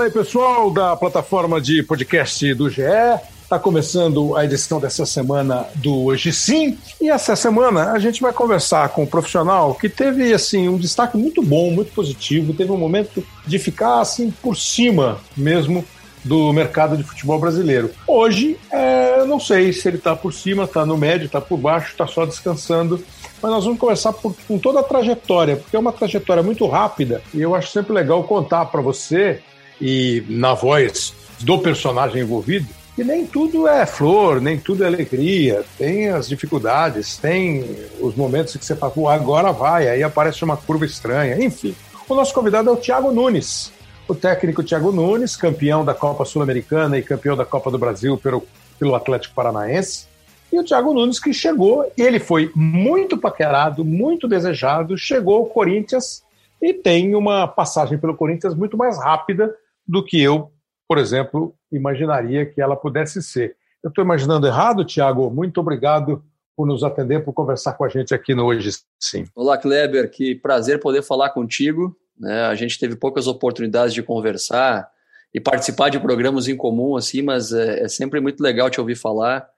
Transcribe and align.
Fala 0.00 0.08
aí, 0.08 0.14
pessoal 0.14 0.70
da 0.70 0.96
plataforma 0.96 1.60
de 1.60 1.82
podcast 1.82 2.54
do 2.54 2.70
GE. 2.70 2.80
Está 3.42 3.58
começando 3.58 4.34
a 4.34 4.46
edição 4.46 4.80
dessa 4.80 5.04
semana 5.04 5.66
do 5.74 6.04
Hoje 6.04 6.32
Sim. 6.32 6.78
E 6.98 7.10
essa 7.10 7.36
semana 7.36 7.92
a 7.92 7.98
gente 7.98 8.22
vai 8.22 8.32
conversar 8.32 8.88
com 8.88 9.02
um 9.02 9.06
profissional 9.06 9.74
que 9.74 9.90
teve 9.90 10.32
assim 10.32 10.70
um 10.70 10.78
destaque 10.78 11.18
muito 11.18 11.42
bom, 11.42 11.70
muito 11.70 11.92
positivo. 11.92 12.54
Teve 12.54 12.72
um 12.72 12.78
momento 12.78 13.22
de 13.46 13.58
ficar 13.58 14.00
assim 14.00 14.30
por 14.30 14.56
cima 14.56 15.20
mesmo 15.36 15.84
do 16.24 16.50
mercado 16.50 16.96
de 16.96 17.02
futebol 17.02 17.38
brasileiro. 17.38 17.90
Hoje, 18.06 18.58
é, 18.72 19.26
não 19.26 19.38
sei 19.38 19.70
se 19.70 19.86
ele 19.86 19.98
está 19.98 20.16
por 20.16 20.32
cima, 20.32 20.64
está 20.64 20.86
no 20.86 20.96
médio, 20.96 21.26
está 21.26 21.42
por 21.42 21.58
baixo, 21.58 21.90
está 21.90 22.06
só 22.06 22.24
descansando. 22.24 23.04
Mas 23.42 23.50
nós 23.50 23.64
vamos 23.64 23.78
conversar 23.78 24.14
por, 24.14 24.34
com 24.48 24.58
toda 24.58 24.80
a 24.80 24.82
trajetória, 24.82 25.56
porque 25.56 25.76
é 25.76 25.78
uma 25.78 25.92
trajetória 25.92 26.42
muito 26.42 26.66
rápida 26.66 27.20
e 27.34 27.42
eu 27.42 27.54
acho 27.54 27.70
sempre 27.70 27.92
legal 27.92 28.24
contar 28.24 28.64
para 28.64 28.80
você 28.80 29.42
e 29.80 30.24
na 30.28 30.54
voz 30.54 31.14
do 31.40 31.58
personagem 31.58 32.22
envolvido 32.22 32.66
que 33.00 33.04
nem 33.04 33.24
tudo 33.24 33.66
é 33.66 33.86
flor, 33.86 34.42
nem 34.42 34.58
tudo 34.58 34.84
é 34.84 34.86
alegria, 34.86 35.64
tem 35.78 36.10
as 36.10 36.28
dificuldades, 36.28 37.16
tem 37.16 37.64
os 37.98 38.14
momentos 38.14 38.54
que 38.56 38.62
você 38.62 38.76
fala, 38.76 39.14
agora 39.14 39.52
vai, 39.52 39.88
aí 39.88 40.02
aparece 40.02 40.44
uma 40.44 40.54
curva 40.54 40.84
estranha, 40.84 41.42
enfim. 41.42 41.74
O 42.06 42.14
nosso 42.14 42.34
convidado 42.34 42.68
é 42.68 42.72
o 42.72 42.76
Thiago 42.76 43.10
Nunes, 43.10 43.72
o 44.06 44.14
técnico 44.14 44.62
Thiago 44.62 44.92
Nunes, 44.92 45.34
campeão 45.34 45.82
da 45.82 45.94
Copa 45.94 46.26
Sul-Americana 46.26 46.98
e 46.98 47.02
campeão 47.02 47.34
da 47.34 47.44
Copa 47.46 47.70
do 47.70 47.78
Brasil 47.78 48.18
pelo, 48.18 48.46
pelo 48.78 48.94
Atlético 48.94 49.34
Paranaense. 49.34 50.06
E 50.52 50.58
o 50.58 50.64
Thiago 50.64 50.92
Nunes 50.92 51.18
que 51.18 51.32
chegou, 51.32 51.90
ele 51.96 52.20
foi 52.20 52.50
muito 52.54 53.16
paquerado, 53.16 53.82
muito 53.82 54.28
desejado, 54.28 54.98
chegou 54.98 55.36
ao 55.36 55.46
Corinthians 55.46 56.22
e 56.60 56.74
tem 56.74 57.14
uma 57.14 57.48
passagem 57.48 57.96
pelo 57.96 58.14
Corinthians 58.14 58.54
muito 58.54 58.76
mais 58.76 58.98
rápida 58.98 59.54
do 59.90 60.04
que 60.04 60.22
eu, 60.22 60.52
por 60.88 60.98
exemplo, 60.98 61.54
imaginaria 61.72 62.46
que 62.46 62.60
ela 62.60 62.76
pudesse 62.76 63.22
ser. 63.22 63.56
Eu 63.82 63.88
estou 63.88 64.04
imaginando 64.04 64.46
errado, 64.46 64.84
Tiago? 64.84 65.30
Muito 65.30 65.58
obrigado 65.58 66.24
por 66.56 66.66
nos 66.66 66.84
atender, 66.84 67.24
por 67.24 67.32
conversar 67.32 67.72
com 67.72 67.84
a 67.84 67.88
gente 67.88 68.14
aqui 68.14 68.34
no 68.34 68.44
Hoje 68.44 68.70
Sim. 69.00 69.24
Olá, 69.34 69.58
Kleber, 69.58 70.10
que 70.10 70.34
prazer 70.34 70.78
poder 70.78 71.02
falar 71.02 71.30
contigo. 71.30 71.96
Né? 72.18 72.42
A 72.42 72.54
gente 72.54 72.78
teve 72.78 72.94
poucas 72.94 73.26
oportunidades 73.26 73.92
de 73.94 74.02
conversar 74.02 74.88
e 75.34 75.40
participar 75.40 75.88
de 75.88 75.98
programas 75.98 76.46
em 76.46 76.56
comum, 76.56 76.96
assim, 76.96 77.22
mas 77.22 77.52
é, 77.52 77.84
é 77.84 77.88
sempre 77.88 78.20
muito 78.20 78.42
legal 78.42 78.68
te 78.68 78.80
ouvir 78.80 78.96
falar 78.96 79.48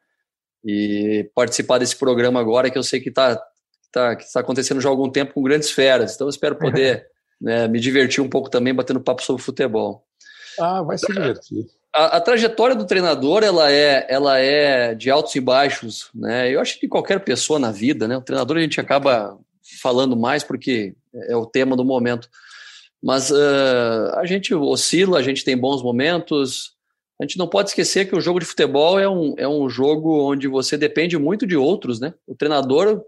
e 0.65 1.29
participar 1.35 1.79
desse 1.79 1.97
programa 1.97 2.41
agora, 2.41 2.71
que 2.71 2.79
eu 2.79 2.83
sei 2.83 3.01
que 3.01 3.09
está 3.09 3.43
tá, 3.91 4.17
que 4.17 4.31
tá 4.33 4.41
acontecendo 4.41 4.81
já 4.81 4.89
há 4.89 4.93
algum 4.93 5.11
tempo 5.11 5.35
com 5.35 5.43
grandes 5.43 5.71
feras. 5.71 6.15
Então, 6.15 6.29
espero 6.29 6.57
poder 6.57 7.07
né, 7.41 7.67
me 7.69 7.81
divertir 7.81 8.23
um 8.23 8.29
pouco 8.29 8.49
também 8.49 8.75
batendo 8.75 9.01
papo 9.01 9.23
sobre 9.23 9.43
futebol. 9.43 10.07
Ah, 10.59 10.83
vai 10.83 10.99
se 10.99 11.07
divertir. 11.07 11.67
A, 11.95 12.17
a, 12.17 12.21
trajetória 12.21 12.75
do 12.75 12.87
treinador 12.87 13.43
ela 13.43 13.71
é, 13.71 14.07
ela 14.09 14.39
é 14.39 14.95
de 14.95 15.11
altos 15.11 15.35
e 15.35 15.41
baixos, 15.41 16.09
né? 16.15 16.53
Eu 16.53 16.61
acho 16.61 16.81
que 16.81 16.89
qualquer 16.89 17.21
pessoa 17.21 17.59
na 17.59 17.71
vida, 17.71 18.09
né? 18.09 18.17
O 18.17 18.23
treinador 18.23 18.57
a 18.57 18.61
gente 18.61 18.81
acaba 18.81 19.39
falando 19.81 20.17
mais 20.17 20.43
porque 20.43 20.95
é 21.29 21.37
o 21.37 21.47
tema 21.47 21.77
do 21.77 21.85
momento. 21.85 22.29
Mas 23.03 23.31
uh, 23.31 24.15
a 24.15 24.25
gente 24.25 24.55
oscila, 24.55 25.19
a 25.19 25.23
gente 25.23 25.45
tem 25.45 25.57
bons 25.57 25.83
momentos. 25.83 26.73
A 27.21 27.25
gente 27.25 27.37
não 27.37 27.49
pode 27.49 27.71
esquecer 27.71 28.09
que 28.09 28.17
o 28.17 28.21
jogo 28.21 28.41
de 28.41 28.47
futebol 28.47 28.99
é 28.99 29.09
um, 29.09 29.35
é 29.37 29.47
um 29.47 29.69
jogo 29.69 30.31
onde 30.31 30.49
você 30.49 30.79
depende 30.79 31.19
muito 31.19 31.47
de 31.47 31.57
outros, 31.57 32.01
né? 32.01 32.15
O 32.27 32.35
treinador 32.35 33.05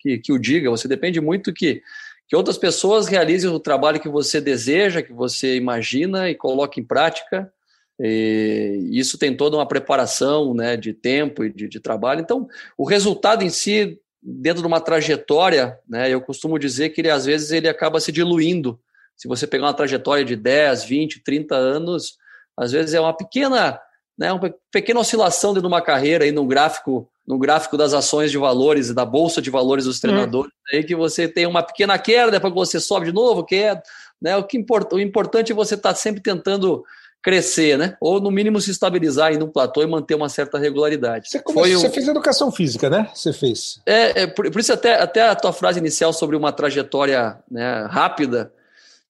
que, 0.00 0.18
que 0.18 0.32
o 0.32 0.38
diga, 0.38 0.70
você 0.70 0.86
depende 0.86 1.20
muito 1.20 1.52
que 1.52 1.82
que 2.28 2.36
outras 2.36 2.58
pessoas 2.58 3.06
realizem 3.06 3.50
o 3.50 3.58
trabalho 3.58 3.98
que 3.98 4.08
você 4.08 4.40
deseja, 4.40 5.02
que 5.02 5.12
você 5.12 5.56
imagina 5.56 6.28
e 6.28 6.34
coloque 6.34 6.78
em 6.78 6.84
prática. 6.84 7.50
E 7.98 8.90
isso 8.92 9.16
tem 9.16 9.34
toda 9.34 9.56
uma 9.56 9.66
preparação 9.66 10.52
né, 10.52 10.76
de 10.76 10.92
tempo 10.92 11.42
e 11.42 11.50
de, 11.50 11.66
de, 11.66 11.80
trabalho. 11.80 12.20
Então, 12.20 12.46
o 12.76 12.84
resultado 12.84 13.42
em 13.42 13.48
si, 13.48 13.98
dentro 14.22 14.60
de 14.60 14.68
uma 14.68 14.80
trajetória, 14.80 15.78
né, 15.88 16.12
eu 16.12 16.20
costumo 16.20 16.58
dizer 16.58 16.90
que 16.90 17.00
ele, 17.00 17.10
às 17.10 17.24
vezes 17.24 17.50
ele 17.50 17.66
acaba 17.66 17.98
se 17.98 18.12
diluindo. 18.12 18.78
Se 19.16 19.26
você 19.26 19.46
pegar 19.46 19.64
uma 19.64 19.74
trajetória 19.74 20.24
de 20.24 20.36
10, 20.36 20.84
20, 20.84 21.24
30 21.24 21.56
anos, 21.56 22.18
às 22.56 22.70
vezes 22.72 22.92
é 22.92 23.00
uma 23.00 23.16
pequena, 23.16 23.80
né, 24.16 24.32
uma 24.32 24.54
pequena 24.70 25.00
oscilação 25.00 25.54
dentro 25.54 25.68
de 25.68 25.74
uma 25.74 25.82
carreira, 25.82 26.24
aí, 26.24 26.30
num 26.30 26.46
gráfico 26.46 27.10
no 27.28 27.38
gráfico 27.38 27.76
das 27.76 27.92
ações 27.92 28.30
de 28.30 28.38
valores, 28.38 28.94
da 28.94 29.04
bolsa 29.04 29.42
de 29.42 29.50
valores 29.50 29.84
dos 29.84 30.00
treinadores, 30.00 30.50
hum. 30.50 30.57
Aí 30.72 30.84
que 30.84 30.94
você 30.94 31.28
tem 31.28 31.46
uma 31.46 31.62
pequena 31.62 31.98
queda, 31.98 32.30
depois 32.30 32.52
que 32.52 32.58
você 32.58 32.80
sobe 32.80 33.06
de 33.06 33.12
novo, 33.12 33.44
queda. 33.44 33.82
Né? 34.20 34.36
O, 34.36 34.44
que 34.44 34.58
import, 34.58 34.92
o 34.92 35.00
importante 35.00 35.52
é 35.52 35.54
você 35.54 35.74
estar 35.74 35.90
tá 35.90 35.94
sempre 35.94 36.20
tentando 36.20 36.84
crescer, 37.22 37.76
né? 37.76 37.96
Ou 38.00 38.20
no 38.20 38.30
mínimo 38.30 38.60
se 38.60 38.70
estabilizar 38.70 39.32
em 39.32 39.42
um 39.42 39.48
platô 39.48 39.82
e 39.82 39.86
manter 39.86 40.14
uma 40.14 40.28
certa 40.28 40.58
regularidade. 40.58 41.28
Você, 41.28 41.40
começou, 41.40 41.80
você 41.80 41.90
fez 41.90 42.08
educação 42.08 42.50
física, 42.52 42.88
né? 42.88 43.10
Você 43.12 43.32
fez. 43.32 43.80
É, 43.84 44.22
é 44.22 44.26
por, 44.26 44.50
por, 44.50 44.60
isso 44.60 44.72
até, 44.72 44.94
até 44.94 45.22
a 45.22 45.34
tua 45.34 45.52
frase 45.52 45.78
inicial 45.78 46.12
sobre 46.12 46.36
uma 46.36 46.52
trajetória 46.52 47.38
né, 47.50 47.86
rápida. 47.90 48.52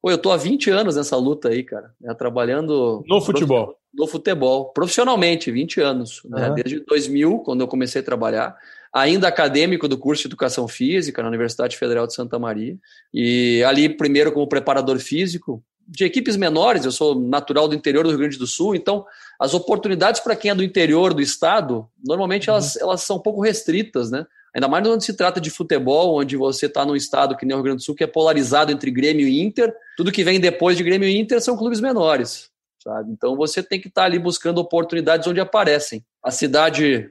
Pô, 0.01 0.11
eu 0.11 0.19
tô 0.19 0.31
há 0.31 0.37
20 0.37 0.71
anos 0.71 0.97
nessa 0.97 1.17
luta 1.17 1.49
aí, 1.49 1.63
cara, 1.63 1.91
né, 2.01 2.15
trabalhando 2.15 3.05
no 3.07 3.21
futebol 3.21 3.79
no 3.99 4.07
futebol, 4.07 4.67
profissionalmente, 4.67 5.51
20 5.51 5.81
anos, 5.81 6.23
né? 6.25 6.53
desde 6.55 6.81
2000, 6.81 7.41
quando 7.41 7.63
eu 7.63 7.69
comecei 7.69 8.01
a 8.01 8.05
trabalhar, 8.05 8.57
ainda 8.95 9.29
acadêmico 9.29 9.89
do 9.89 9.99
curso 9.99 10.23
de 10.23 10.29
Educação 10.29 10.67
Física 10.67 11.23
na 11.23 11.29
Universidade 11.29 11.77
Federal 11.77 12.07
de 12.07 12.15
Santa 12.15 12.39
Maria, 12.39 12.77
e 13.13 13.63
ali 13.65 13.89
primeiro 13.89 14.33
como 14.33 14.49
preparador 14.49 14.99
físico, 14.99 15.63
de 15.87 16.05
equipes 16.05 16.37
menores, 16.37 16.85
eu 16.85 16.93
sou 16.93 17.19
natural 17.19 17.67
do 17.67 17.75
interior 17.75 18.05
do 18.05 18.11
Rio 18.11 18.19
Grande 18.19 18.37
do 18.37 18.47
Sul, 18.47 18.75
então 18.75 19.07
as 19.41 19.55
oportunidades 19.55 20.21
para 20.21 20.37
quem 20.37 20.51
é 20.51 20.55
do 20.55 20.63
interior 20.63 21.15
do 21.15 21.23
estado, 21.23 21.89
normalmente 22.07 22.51
uhum. 22.51 22.57
elas, 22.57 22.77
elas 22.77 23.03
são 23.03 23.17
um 23.17 23.23
pouco 23.23 23.41
restritas, 23.41 24.11
né? 24.11 24.27
Ainda 24.55 24.69
mais 24.69 24.87
quando 24.87 25.03
se 25.03 25.15
trata 25.15 25.41
de 25.41 25.51
futebol, 25.51 26.19
onde 26.19 26.37
você 26.37 26.67
está 26.67 26.85
num 26.85 26.97
estado 26.97 27.37
que 27.37 27.47
nem 27.47 27.55
o 27.55 27.59
Rio 27.59 27.65
Grande 27.65 27.79
do 27.79 27.85
Sul, 27.85 27.95
que 27.95 28.05
é 28.05 28.07
polarizado 28.07 28.73
entre 28.73 28.91
Grêmio 28.91 29.27
e 29.27 29.41
Inter, 29.41 29.73
tudo 29.97 30.13
que 30.13 30.25
vem 30.25 30.41
depois 30.41 30.77
de 30.77 30.83
Grêmio 30.83 31.09
e 31.09 31.19
Inter 31.19 31.41
são 31.41 31.57
clubes 31.57 31.81
menores 31.81 32.51
sabe? 32.89 33.13
Então 33.13 33.37
você 33.37 33.63
tem 33.63 33.81
que 33.81 33.89
estar 33.89 34.03
tá 34.03 34.07
ali 34.07 34.19
buscando 34.19 34.59
oportunidades 34.59 35.27
onde 35.27 35.41
aparecem. 35.41 36.05
A 36.23 36.31
cidade, 36.31 37.11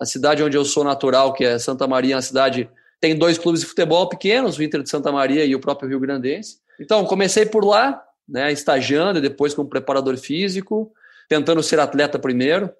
a 0.00 0.04
cidade 0.04 0.42
onde 0.42 0.56
eu 0.56 0.64
sou 0.64 0.84
natural, 0.84 1.32
que 1.32 1.44
é 1.44 1.58
Santa 1.58 1.86
Maria, 1.86 2.14
é 2.14 2.16
uma 2.16 2.22
cidade 2.22 2.68
tem 3.00 3.14
dois 3.14 3.36
clubes 3.36 3.60
de 3.60 3.66
futebol 3.66 4.08
pequenos, 4.08 4.58
o 4.58 4.62
Inter 4.62 4.82
de 4.82 4.88
Santa 4.88 5.12
Maria 5.12 5.44
e 5.44 5.54
o 5.54 5.60
próprio 5.60 5.88
Rio 5.88 6.00
Grandense. 6.00 6.58
Então 6.80 7.04
comecei 7.04 7.44
por 7.44 7.64
lá, 7.64 8.02
né, 8.28 8.50
estagiando, 8.50 9.20
depois 9.20 9.54
como 9.54 9.68
preparador 9.68 10.16
físico, 10.16 10.92
tentando 11.28 11.62
ser 11.62 11.78
atleta 11.78 12.18
primeiro 12.18 12.70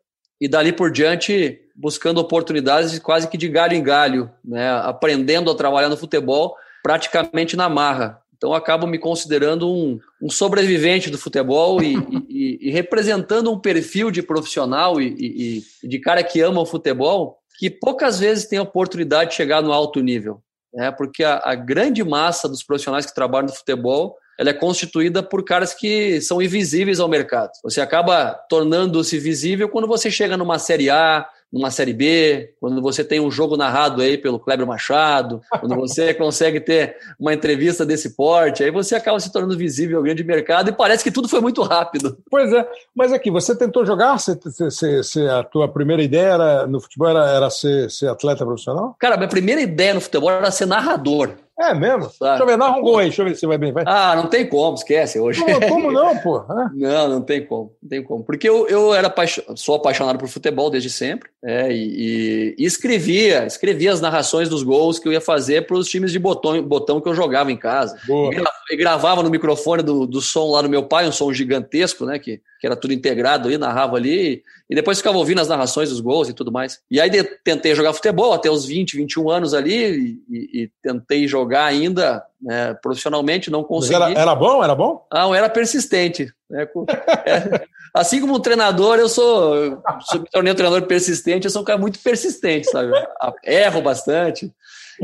e 0.40 0.48
dali 0.48 0.72
por 0.72 0.90
diante 0.90 1.60
buscando 1.74 2.18
oportunidades 2.18 2.98
quase 2.98 3.28
que 3.28 3.36
de 3.36 3.48
galho 3.48 3.74
em 3.74 3.82
galho, 3.82 4.30
né, 4.44 4.70
aprendendo 4.82 5.50
a 5.50 5.54
trabalhar 5.54 5.88
no 5.88 5.96
futebol 5.96 6.56
praticamente 6.82 7.56
na 7.56 7.68
marra. 7.68 8.22
Então, 8.36 8.52
acabo 8.52 8.86
me 8.86 8.98
considerando 8.98 9.70
um, 9.70 9.98
um 10.20 10.28
sobrevivente 10.28 11.10
do 11.10 11.16
futebol 11.16 11.82
e, 11.82 11.96
e, 12.28 12.68
e, 12.68 12.70
representando 12.70 13.50
um 13.50 13.58
perfil 13.58 14.10
de 14.10 14.22
profissional 14.22 15.00
e, 15.00 15.62
e, 15.82 15.88
de 15.88 15.98
cara 15.98 16.22
que 16.22 16.40
ama 16.40 16.60
o 16.60 16.66
futebol 16.66 17.38
que 17.58 17.70
poucas 17.70 18.20
vezes 18.20 18.46
tem 18.46 18.58
a 18.58 18.62
oportunidade 18.62 19.30
de 19.30 19.36
chegar 19.36 19.62
no 19.62 19.72
alto 19.72 20.00
nível. 20.00 20.42
Né? 20.72 20.90
Porque 20.90 21.24
a, 21.24 21.40
a 21.42 21.54
grande 21.54 22.04
massa 22.04 22.48
dos 22.48 22.62
profissionais 22.62 23.06
que 23.06 23.14
trabalham 23.14 23.46
no 23.46 23.54
futebol 23.54 24.16
ela 24.38 24.50
é 24.50 24.54
constituída 24.54 25.22
por 25.22 25.44
caras 25.44 25.72
que 25.72 26.20
são 26.20 26.42
invisíveis 26.42 27.00
ao 27.00 27.08
mercado. 27.08 27.52
Você 27.62 27.80
acaba 27.80 28.34
tornando-se 28.50 29.18
visível 29.18 29.68
quando 29.68 29.88
você 29.88 30.10
chega 30.10 30.36
numa 30.36 30.58
Série 30.58 30.90
A, 30.90 31.26
numa 31.56 31.70
Série 31.70 31.92
B, 31.92 32.54
quando 32.60 32.80
você 32.82 33.02
tem 33.02 33.20
um 33.20 33.30
jogo 33.30 33.56
narrado 33.56 34.02
aí 34.02 34.18
pelo 34.18 34.38
Kleber 34.38 34.66
Machado, 34.66 35.40
quando 35.60 35.74
você 35.74 36.12
consegue 36.14 36.60
ter 36.60 36.96
uma 37.18 37.32
entrevista 37.32 37.84
desse 37.84 38.10
porte, 38.10 38.62
aí 38.62 38.70
você 38.70 38.94
acaba 38.94 39.18
se 39.18 39.32
tornando 39.32 39.56
visível 39.56 39.98
ao 39.98 40.04
grande 40.04 40.22
mercado 40.22 40.70
e 40.70 40.72
parece 40.72 41.02
que 41.02 41.10
tudo 41.10 41.28
foi 41.28 41.40
muito 41.40 41.62
rápido. 41.62 42.18
Pois 42.30 42.52
é, 42.52 42.68
mas 42.94 43.12
aqui, 43.12 43.30
você 43.30 43.56
tentou 43.56 43.84
jogar? 43.84 44.18
Você, 44.18 44.38
você, 44.38 45.02
você 45.02 45.28
a 45.28 45.42
tua 45.42 45.68
primeira 45.68 46.02
ideia 46.02 46.34
era, 46.34 46.66
no 46.66 46.80
futebol 46.80 47.08
era, 47.08 47.30
era 47.30 47.50
ser, 47.50 47.90
ser 47.90 48.08
atleta 48.08 48.44
profissional? 48.44 48.94
Cara, 48.98 49.16
minha 49.16 49.28
primeira 49.28 49.60
ideia 49.60 49.94
no 49.94 50.00
futebol 50.00 50.30
era 50.30 50.50
ser 50.50 50.66
narrador. 50.66 51.30
É 51.58 51.72
mesmo? 51.72 52.10
Sabe? 52.10 52.30
Deixa 52.30 52.42
eu 52.42 52.46
ver, 52.46 52.56
narra 52.58 52.76
um 52.76 52.82
gol 52.82 52.98
aí, 52.98 53.06
deixa 53.06 53.22
eu 53.22 53.26
ver 53.26 53.34
se 53.34 53.46
vai 53.46 53.56
bem. 53.56 53.72
Vai. 53.72 53.84
Ah, 53.86 54.14
não 54.14 54.26
tem 54.26 54.46
como, 54.46 54.74
esquece 54.74 55.18
hoje. 55.18 55.40
Não, 55.40 55.60
como 55.68 55.90
não, 55.90 56.18
pô? 56.18 56.44
Não, 56.76 57.08
não 57.08 57.22
tem 57.22 57.44
como, 57.44 57.72
não 57.82 57.88
tem 57.88 58.02
como. 58.02 58.22
Porque 58.22 58.48
eu, 58.48 58.68
eu 58.68 58.94
era 58.94 59.12
sou 59.54 59.76
apaixonado 59.76 60.18
por 60.18 60.28
futebol 60.28 60.68
desde 60.68 60.90
sempre, 60.90 61.30
é, 61.42 61.72
e, 61.72 62.54
e, 62.58 62.64
escrevia, 62.64 63.46
escrevia 63.46 63.92
as 63.92 64.00
narrações 64.00 64.48
dos 64.48 64.62
gols 64.62 64.98
que 64.98 65.08
eu 65.08 65.12
ia 65.12 65.20
fazer 65.20 65.66
para 65.66 65.76
os 65.76 65.88
times 65.88 66.12
de 66.12 66.18
botão, 66.18 66.60
botão 66.62 67.00
que 67.00 67.08
eu 67.08 67.14
jogava 67.14 67.50
em 67.50 67.56
casa. 67.56 67.98
Boa. 68.06 68.30
E 68.70 68.76
gravava 68.76 69.22
no 69.22 69.30
microfone 69.30 69.82
do, 69.82 70.06
do 70.06 70.20
som 70.20 70.50
lá 70.50 70.60
do 70.60 70.68
meu 70.68 70.82
pai, 70.82 71.08
um 71.08 71.12
som 71.12 71.32
gigantesco, 71.32 72.04
né? 72.04 72.18
Que, 72.18 72.40
que 72.60 72.66
era 72.66 72.76
tudo 72.76 72.92
integrado 72.92 73.48
ali, 73.48 73.56
narrava 73.56 73.96
ali, 73.96 74.42
e 74.68 74.74
depois 74.74 74.98
ficava 74.98 75.18
ouvindo 75.18 75.40
as 75.40 75.48
narrações 75.48 75.90
dos 75.90 76.00
gols 76.00 76.28
e 76.28 76.32
tudo 76.32 76.50
mais. 76.50 76.80
E 76.90 77.00
aí 77.00 77.08
de, 77.08 77.22
tentei 77.22 77.74
jogar 77.74 77.92
futebol 77.92 78.32
até 78.32 78.50
os 78.50 78.64
20, 78.64 78.96
21 78.96 79.30
anos 79.30 79.54
ali, 79.54 80.20
e, 80.28 80.62
e 80.62 80.70
tentei 80.82 81.28
jogar 81.28 81.66
ainda 81.66 82.24
né, 82.40 82.74
profissionalmente, 82.74 83.50
não 83.50 83.64
consegui. 83.64 83.94
Era, 83.94 84.12
era, 84.12 84.34
bom? 84.34 84.62
Era 84.62 84.74
bom? 84.74 85.06
Ah, 85.10 85.28
era 85.36 85.48
persistente. 85.48 86.32
Né? 86.48 86.66
É, 87.24 87.64
assim 87.94 88.20
como 88.20 88.34
um 88.34 88.40
treinador, 88.40 88.98
eu 88.98 89.08
sou, 89.08 89.82
sou 90.02 90.20
me 90.20 90.28
tornei 90.30 90.52
um 90.52 90.56
treinador 90.56 90.86
persistente, 90.86 91.46
eu 91.46 91.50
sou 91.50 91.62
um 91.62 91.64
cara 91.64 91.78
muito 91.78 91.98
persistente, 91.98 92.70
sabe? 92.70 92.92
Erro 93.44 93.80
bastante. 93.80 94.52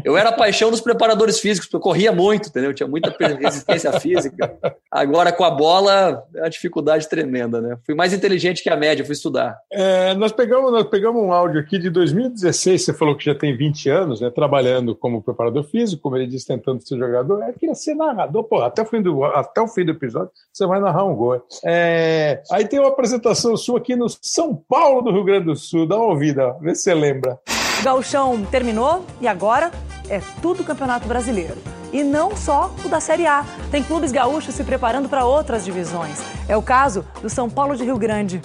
Eu 0.04 0.16
era 0.16 0.30
a 0.30 0.32
paixão 0.32 0.70
dos 0.70 0.80
preparadores 0.80 1.38
físicos, 1.38 1.66
porque 1.66 1.76
eu 1.76 1.80
corria 1.80 2.12
muito, 2.12 2.48
entendeu? 2.48 2.70
Eu 2.70 2.74
tinha 2.74 2.88
muita 2.88 3.14
resistência 3.18 3.92
física. 4.00 4.56
Agora, 4.90 5.32
com 5.32 5.44
a 5.44 5.50
bola, 5.50 6.24
é 6.34 6.40
uma 6.40 6.50
dificuldade 6.50 7.08
tremenda, 7.08 7.60
né? 7.60 7.76
Fui 7.84 7.94
mais 7.94 8.12
inteligente 8.12 8.62
que 8.62 8.70
a 8.70 8.76
média, 8.76 9.04
fui 9.04 9.12
estudar. 9.12 9.58
É, 9.70 10.14
nós, 10.14 10.32
pegamos, 10.32 10.72
nós 10.72 10.84
pegamos 10.84 11.22
um 11.22 11.32
áudio 11.32 11.60
aqui 11.60 11.78
de 11.78 11.90
2016, 11.90 12.84
você 12.84 12.94
falou 12.94 13.16
que 13.16 13.24
já 13.24 13.34
tem 13.34 13.56
20 13.56 13.90
anos, 13.90 14.20
né? 14.20 14.30
Trabalhando 14.30 14.96
como 14.96 15.22
preparador 15.22 15.64
físico, 15.64 16.02
como 16.02 16.16
ele 16.16 16.26
disse, 16.26 16.46
tentando 16.46 16.86
ser 16.86 16.98
jogador. 16.98 17.21
Eu 17.30 17.52
queria 17.54 17.74
ser 17.74 17.94
narrador, 17.94 18.44
pô, 18.44 18.62
até 18.62 18.82
o 18.82 18.86
fim 18.86 19.02
do, 19.02 19.24
até 19.24 19.60
o 19.60 19.68
fim 19.68 19.84
do 19.84 19.92
episódio, 19.92 20.30
você 20.52 20.66
vai 20.66 20.80
narrar 20.80 21.04
um 21.04 21.14
gol. 21.14 21.42
É, 21.64 22.42
aí 22.50 22.66
tem 22.66 22.78
uma 22.78 22.88
apresentação 22.88 23.56
sua 23.56 23.78
aqui 23.78 23.96
no 23.96 24.06
São 24.08 24.54
Paulo 24.54 25.02
do 25.02 25.12
Rio 25.12 25.24
Grande 25.24 25.46
do 25.46 25.56
Sul. 25.56 25.86
Dá 25.86 25.96
uma 25.96 26.06
ouvida, 26.06 26.56
vê 26.60 26.74
se 26.74 26.82
você 26.82 26.94
lembra. 26.94 27.38
O 27.80 27.84
gauchão 27.84 28.44
terminou 28.44 29.04
e 29.20 29.26
agora 29.26 29.70
é 30.08 30.20
tudo 30.40 30.64
Campeonato 30.64 31.06
Brasileiro. 31.06 31.56
E 31.92 32.02
não 32.02 32.34
só 32.34 32.70
o 32.84 32.88
da 32.88 33.00
Série 33.00 33.26
A. 33.26 33.44
Tem 33.70 33.82
clubes 33.82 34.12
gaúchos 34.12 34.54
se 34.54 34.64
preparando 34.64 35.08
para 35.08 35.26
outras 35.26 35.64
divisões. 35.64 36.22
É 36.48 36.56
o 36.56 36.62
caso 36.62 37.04
do 37.20 37.28
São 37.28 37.50
Paulo 37.50 37.76
de 37.76 37.84
Rio 37.84 37.98
Grande, 37.98 38.40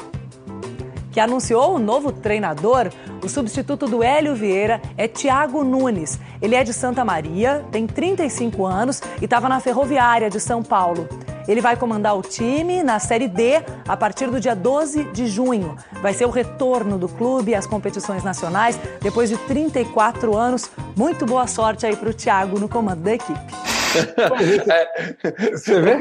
que 1.17 1.21
anunciou 1.21 1.73
o 1.73 1.79
novo 1.79 2.11
treinador. 2.11 2.91
O 3.23 3.27
substituto 3.27 3.87
do 3.87 4.03
Hélio 4.03 4.35
Vieira 4.35 4.79
é 4.95 5.07
Thiago 5.07 5.63
Nunes. 5.63 6.19
Ele 6.39 6.53
é 6.53 6.63
de 6.63 6.71
Santa 6.71 7.03
Maria, 7.03 7.65
tem 7.71 7.87
35 7.87 8.63
anos 8.63 9.01
e 9.19 9.25
estava 9.25 9.49
na 9.49 9.59
Ferroviária 9.59 10.29
de 10.29 10.39
São 10.39 10.61
Paulo. 10.61 11.09
Ele 11.47 11.59
vai 11.59 11.75
comandar 11.75 12.15
o 12.15 12.21
time 12.21 12.83
na 12.83 12.99
Série 12.99 13.27
D 13.27 13.63
a 13.87 13.97
partir 13.97 14.29
do 14.29 14.39
dia 14.39 14.55
12 14.55 15.05
de 15.05 15.25
junho. 15.25 15.75
Vai 16.03 16.13
ser 16.13 16.25
o 16.25 16.29
retorno 16.29 16.99
do 16.99 17.09
clube 17.09 17.55
às 17.55 17.65
competições 17.65 18.23
nacionais 18.23 18.79
depois 19.01 19.27
de 19.27 19.37
34 19.37 20.37
anos. 20.37 20.69
Muito 20.95 21.25
boa 21.25 21.47
sorte 21.47 21.83
aí 21.83 21.95
para 21.95 22.09
o 22.09 22.13
Thiago 22.13 22.59
no 22.59 22.69
comando 22.69 23.01
da 23.01 23.15
equipe. 23.15 23.39
É, 24.69 25.51
você 25.53 25.79
vê? 25.81 25.97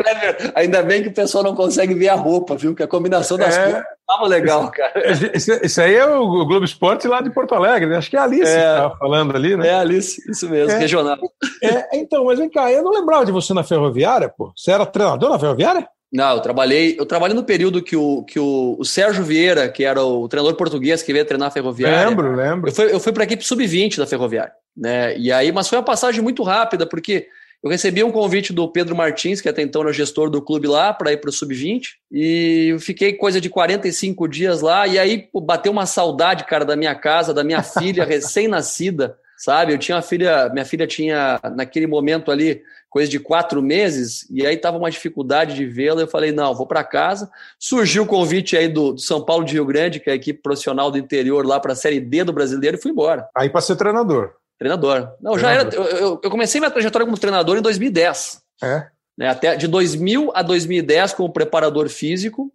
Ainda 0.54 0.82
bem 0.82 1.02
que 1.02 1.08
o 1.08 1.14
pessoal 1.14 1.42
não 1.42 1.54
consegue 1.54 1.94
ver 1.94 2.08
a 2.08 2.14
roupa, 2.14 2.54
viu? 2.56 2.74
Que 2.74 2.82
a 2.82 2.88
combinação 2.88 3.38
das 3.38 3.56
é, 3.56 3.64
cores 3.64 3.95
estava 4.08 4.26
legal, 4.26 4.70
cara. 4.70 4.92
Isso, 5.34 5.52
isso, 5.62 5.80
aí 5.80 5.94
é 5.94 6.06
o 6.06 6.46
Globo 6.46 6.64
Esporte 6.64 7.08
lá 7.08 7.20
de 7.20 7.30
Porto 7.30 7.54
Alegre, 7.54 7.88
né? 7.88 7.96
Acho 7.96 8.08
que 8.08 8.16
é 8.16 8.20
a 8.20 8.22
Alice 8.22 8.42
é, 8.42 8.54
que 8.54 8.58
estava 8.58 8.96
falando 8.96 9.34
ali, 9.34 9.56
né? 9.56 9.68
É 9.68 9.74
a 9.74 9.80
Alice, 9.80 10.22
isso 10.30 10.48
mesmo, 10.48 10.72
é, 10.72 10.78
regional. 10.78 11.18
É, 11.62 11.98
então, 11.98 12.24
mas 12.24 12.38
vem 12.38 12.48
cá, 12.48 12.70
eu 12.70 12.82
não 12.82 12.92
lembrava 12.92 13.26
de 13.26 13.32
você 13.32 13.52
na 13.52 13.64
Ferroviária, 13.64 14.28
pô. 14.28 14.52
Você 14.56 14.70
era 14.70 14.86
treinador 14.86 15.30
na 15.30 15.38
Ferroviária? 15.38 15.88
Não, 16.12 16.36
eu 16.36 16.40
trabalhei, 16.40 16.96
eu 16.98 17.04
trabalhei 17.04 17.34
no 17.34 17.42
período 17.42 17.82
que 17.82 17.96
o, 17.96 18.22
que 18.22 18.38
o, 18.38 18.76
o 18.78 18.84
Sérgio 18.84 19.24
Vieira, 19.24 19.68
que 19.68 19.84
era 19.84 20.02
o 20.02 20.28
treinador 20.28 20.56
português 20.56 21.02
que 21.02 21.12
veio 21.12 21.24
treinar 21.24 21.48
a 21.48 21.50
Ferroviária. 21.50 22.08
Lembro, 22.08 22.34
lembro. 22.34 22.70
Eu 22.70 22.74
fui, 22.74 22.92
eu 22.92 23.00
fui 23.00 23.12
para 23.12 23.24
a 23.24 23.26
equipe 23.26 23.44
sub-20 23.44 23.98
da 23.98 24.06
Ferroviária, 24.06 24.52
né? 24.76 25.18
E 25.18 25.32
aí, 25.32 25.50
mas 25.50 25.68
foi 25.68 25.78
uma 25.78 25.84
passagem 25.84 26.22
muito 26.22 26.42
rápida, 26.44 26.86
porque 26.86 27.26
eu 27.62 27.70
recebi 27.70 28.04
um 28.04 28.12
convite 28.12 28.52
do 28.52 28.70
Pedro 28.70 28.94
Martins, 28.94 29.40
que 29.40 29.48
até 29.48 29.62
então 29.62 29.82
era 29.82 29.92
gestor 29.92 30.30
do 30.30 30.42
clube 30.42 30.68
lá, 30.68 30.92
para 30.92 31.12
ir 31.12 31.16
para 31.16 31.30
o 31.30 31.32
Sub-20. 31.32 31.94
E 32.12 32.76
fiquei 32.80 33.14
coisa 33.14 33.40
de 33.40 33.50
45 33.50 34.28
dias 34.28 34.60
lá. 34.60 34.86
E 34.86 34.98
aí 34.98 35.18
pô, 35.18 35.40
bateu 35.40 35.72
uma 35.72 35.86
saudade, 35.86 36.44
cara, 36.44 36.64
da 36.64 36.76
minha 36.76 36.94
casa, 36.94 37.34
da 37.34 37.42
minha 37.42 37.62
filha 37.62 38.04
recém-nascida, 38.06 39.18
sabe? 39.36 39.72
Eu 39.72 39.78
tinha 39.78 39.96
uma 39.96 40.02
filha, 40.02 40.48
minha 40.50 40.64
filha 40.64 40.86
tinha, 40.86 41.40
naquele 41.56 41.86
momento 41.86 42.30
ali, 42.30 42.62
coisa 42.88 43.10
de 43.10 43.18
quatro 43.18 43.60
meses. 43.60 44.26
E 44.30 44.46
aí 44.46 44.56
tava 44.56 44.78
uma 44.78 44.90
dificuldade 44.90 45.54
de 45.54 45.66
vê-la. 45.66 46.02
Eu 46.02 46.08
falei, 46.08 46.32
não, 46.32 46.54
vou 46.54 46.66
para 46.66 46.84
casa. 46.84 47.28
Surgiu 47.58 48.04
o 48.04 48.06
convite 48.06 48.56
aí 48.56 48.68
do, 48.68 48.92
do, 48.92 49.00
São 49.00 49.24
Paulo 49.24 49.44
de 49.44 49.54
Rio 49.54 49.66
Grande, 49.66 49.98
que 49.98 50.08
é 50.08 50.12
a 50.12 50.16
equipe 50.16 50.40
profissional 50.40 50.90
do 50.90 50.98
interior, 50.98 51.44
lá 51.44 51.58
para 51.58 51.72
a 51.72 51.76
Série 51.76 52.00
D 52.00 52.22
do 52.22 52.32
brasileiro, 52.32 52.76
e 52.76 52.80
fui 52.80 52.92
embora. 52.92 53.28
Aí 53.36 53.50
para 53.50 53.60
ser 53.60 53.76
treinador. 53.76 54.32
Treinador. 54.58 55.14
Não, 55.20 55.38
já 55.38 55.50
era. 55.50 55.74
Eu, 55.74 56.18
eu, 56.22 56.30
comecei 56.30 56.60
minha 56.60 56.70
trajetória 56.70 57.04
como 57.04 57.18
treinador 57.18 57.58
em 57.58 57.62
2010. 57.62 58.42
É. 58.62 58.86
Né, 59.18 59.28
até 59.28 59.56
de 59.56 59.66
2000 59.66 60.32
a 60.34 60.42
2010 60.42 61.14
como 61.14 61.32
preparador 61.32 61.88
físico 61.88 62.52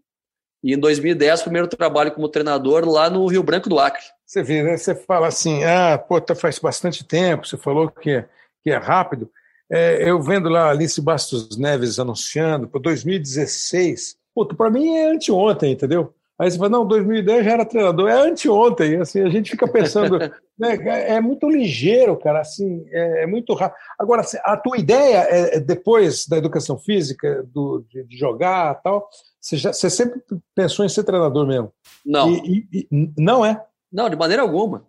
e 0.63 0.73
em 0.73 0.79
2010 0.79 1.41
primeiro 1.41 1.67
trabalho 1.67 2.11
como 2.11 2.29
treinador 2.29 2.87
lá 2.87 3.09
no 3.09 3.25
Rio 3.25 3.41
Branco 3.41 3.67
do 3.67 3.79
Acre. 3.79 4.03
Você 4.25 4.43
vê, 4.43 4.61
né? 4.61 4.77
Você 4.77 4.95
fala 4.95 5.27
assim, 5.27 5.63
ah, 5.63 5.97
pô, 5.97 6.21
tá 6.21 6.35
faz 6.35 6.59
bastante 6.59 7.03
tempo. 7.03 7.47
Você 7.47 7.57
falou 7.57 7.89
que 7.89 8.11
é, 8.11 8.25
que 8.63 8.69
é 8.69 8.77
rápido. 8.77 9.29
É, 9.69 10.09
eu 10.09 10.21
vendo 10.21 10.49
lá 10.49 10.69
Alice 10.69 10.99
Bastos 11.01 11.57
Neves 11.57 11.97
anunciando 11.97 12.67
para 12.67 12.81
2016. 12.81 14.17
Puta, 14.35 14.55
para 14.55 14.69
mim 14.69 14.95
é 14.95 15.11
anteontem, 15.11 15.73
entendeu? 15.73 16.13
Aí 16.41 16.49
você 16.49 16.57
fala, 16.57 16.71
não, 16.71 16.87
2010 16.87 17.45
já 17.45 17.51
era 17.51 17.63
treinador, 17.63 18.09
é 18.09 18.13
anteontem, 18.13 18.95
assim, 18.95 19.21
a 19.21 19.29
gente 19.29 19.51
fica 19.51 19.67
pensando, 19.67 20.17
né, 20.57 20.75
é 21.07 21.21
muito 21.21 21.47
ligeiro, 21.47 22.17
cara, 22.17 22.41
assim, 22.41 22.83
é, 22.89 23.25
é 23.25 23.27
muito 23.27 23.53
rápido. 23.53 23.77
Agora, 23.99 24.21
assim, 24.21 24.37
a 24.43 24.57
tua 24.57 24.75
ideia 24.79 25.17
é, 25.29 25.57
é 25.57 25.59
depois 25.59 26.27
da 26.27 26.37
educação 26.37 26.79
física, 26.79 27.47
do, 27.53 27.85
de, 27.87 28.05
de 28.05 28.17
jogar 28.17 28.73
tal, 28.81 29.07
você, 29.39 29.55
já, 29.55 29.71
você 29.71 29.87
sempre 29.87 30.19
pensou 30.55 30.83
em 30.83 30.89
ser 30.89 31.03
treinador 31.03 31.45
mesmo? 31.45 31.71
Não. 32.03 32.31
E, 32.31 32.65
e, 32.73 32.87
e, 32.91 33.11
não 33.19 33.45
é? 33.45 33.63
Não, 33.93 34.09
de 34.09 34.15
maneira 34.15 34.41
alguma. 34.41 34.83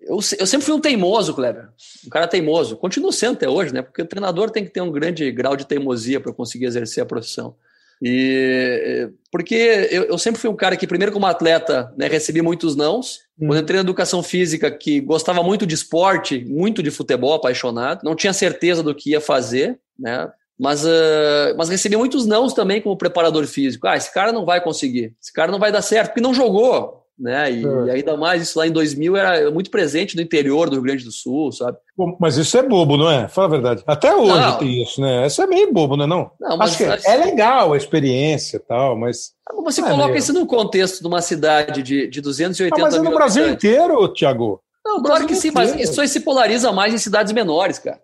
Eu, 0.00 0.20
eu 0.38 0.46
sempre 0.46 0.64
fui 0.64 0.74
um 0.74 0.80
teimoso, 0.80 1.34
Kleber. 1.34 1.68
Um 2.06 2.08
cara 2.08 2.26
teimoso. 2.26 2.78
Continuo 2.78 3.12
sendo 3.12 3.34
até 3.34 3.46
hoje, 3.46 3.74
né? 3.74 3.82
Porque 3.82 4.00
o 4.00 4.08
treinador 4.08 4.50
tem 4.50 4.64
que 4.64 4.70
ter 4.70 4.80
um 4.80 4.90
grande 4.90 5.30
grau 5.32 5.54
de 5.54 5.66
teimosia 5.66 6.18
para 6.18 6.32
conseguir 6.32 6.64
exercer 6.64 7.02
a 7.02 7.06
profissão. 7.06 7.56
E 8.02 9.08
porque 9.30 9.54
eu, 9.90 10.02
eu, 10.04 10.18
sempre 10.18 10.40
fui 10.40 10.50
um 10.50 10.56
cara 10.56 10.76
que, 10.76 10.88
primeiro, 10.88 11.12
como 11.12 11.24
atleta, 11.24 11.94
né, 11.96 12.08
recebi 12.08 12.42
muitos 12.42 12.74
nãos. 12.74 13.20
Hum. 13.40 13.46
Quando 13.46 13.60
entrei 13.60 13.76
na 13.76 13.82
educação 13.82 14.22
física, 14.22 14.70
que 14.70 15.00
gostava 15.00 15.42
muito 15.42 15.64
de 15.64 15.74
esporte, 15.74 16.44
muito 16.44 16.82
de 16.82 16.90
futebol, 16.90 17.32
apaixonado, 17.32 18.00
não 18.02 18.16
tinha 18.16 18.32
certeza 18.32 18.82
do 18.82 18.94
que 18.94 19.10
ia 19.10 19.20
fazer, 19.20 19.78
né? 19.98 20.28
Mas, 20.58 20.84
uh, 20.84 21.56
mas 21.56 21.68
recebi 21.68 21.96
muitos 21.96 22.26
nãos 22.26 22.52
também 22.52 22.80
como 22.80 22.96
preparador 22.96 23.46
físico. 23.46 23.86
Ah, 23.86 23.96
esse 23.96 24.12
cara 24.12 24.32
não 24.32 24.44
vai 24.44 24.62
conseguir, 24.62 25.14
esse 25.20 25.32
cara 25.32 25.50
não 25.50 25.58
vai 25.58 25.72
dar 25.72 25.82
certo, 25.82 26.08
porque 26.08 26.20
não 26.20 26.34
jogou 26.34 27.01
né? 27.18 27.50
E, 27.52 27.66
é. 27.66 27.84
e, 27.86 27.90
ainda 27.90 28.16
mais 28.16 28.42
isso 28.42 28.58
lá 28.58 28.66
em 28.66 28.72
2000 28.72 29.16
era 29.16 29.50
muito 29.50 29.70
presente 29.70 30.16
no 30.16 30.22
interior 30.22 30.68
do 30.68 30.76
Rio 30.76 30.82
Grande 30.82 31.04
do 31.04 31.12
Sul, 31.12 31.52
sabe? 31.52 31.76
mas 32.18 32.36
isso 32.36 32.56
é 32.56 32.62
bobo, 32.62 32.96
não 32.96 33.10
é? 33.10 33.28
Fala 33.28 33.46
a 33.46 33.50
verdade. 33.50 33.82
Até 33.86 34.14
hoje 34.14 34.40
não. 34.40 34.58
tem 34.58 34.82
isso, 34.82 35.00
né? 35.00 35.26
Isso 35.26 35.42
é 35.42 35.46
meio 35.46 35.72
bobo, 35.72 35.96
não 35.96 36.04
é 36.04 36.08
não? 36.08 36.30
não 36.40 36.56
mas, 36.56 36.70
Acho 36.70 37.00
que 37.00 37.08
é 37.08 37.16
legal 37.16 37.72
a 37.72 37.76
experiência 37.76 38.56
e 38.56 38.60
tal, 38.60 38.96
mas... 38.98 39.32
Você 39.64 39.80
é 39.80 39.88
coloca 39.88 40.16
isso 40.16 40.32
no 40.32 40.46
contexto 40.46 41.00
de 41.00 41.06
uma 41.06 41.20
cidade 41.20 41.82
de, 41.82 42.08
de 42.08 42.20
280 42.20 42.80
ah, 42.80 42.84
mas 42.84 42.94
é 42.94 43.00
no 43.00 43.14
Brasil 43.14 43.48
inteiro, 43.48 44.08
Tiago. 44.08 44.60
Não, 44.84 45.02
claro 45.02 45.26
que 45.26 45.34
sim, 45.34 45.48
inteiro. 45.48 45.70
mas 45.70 45.88
isso 45.88 46.00
aí 46.00 46.08
se 46.08 46.20
polariza 46.20 46.72
mais 46.72 46.92
em 46.92 46.98
cidades 46.98 47.32
menores, 47.32 47.78
cara. 47.78 48.00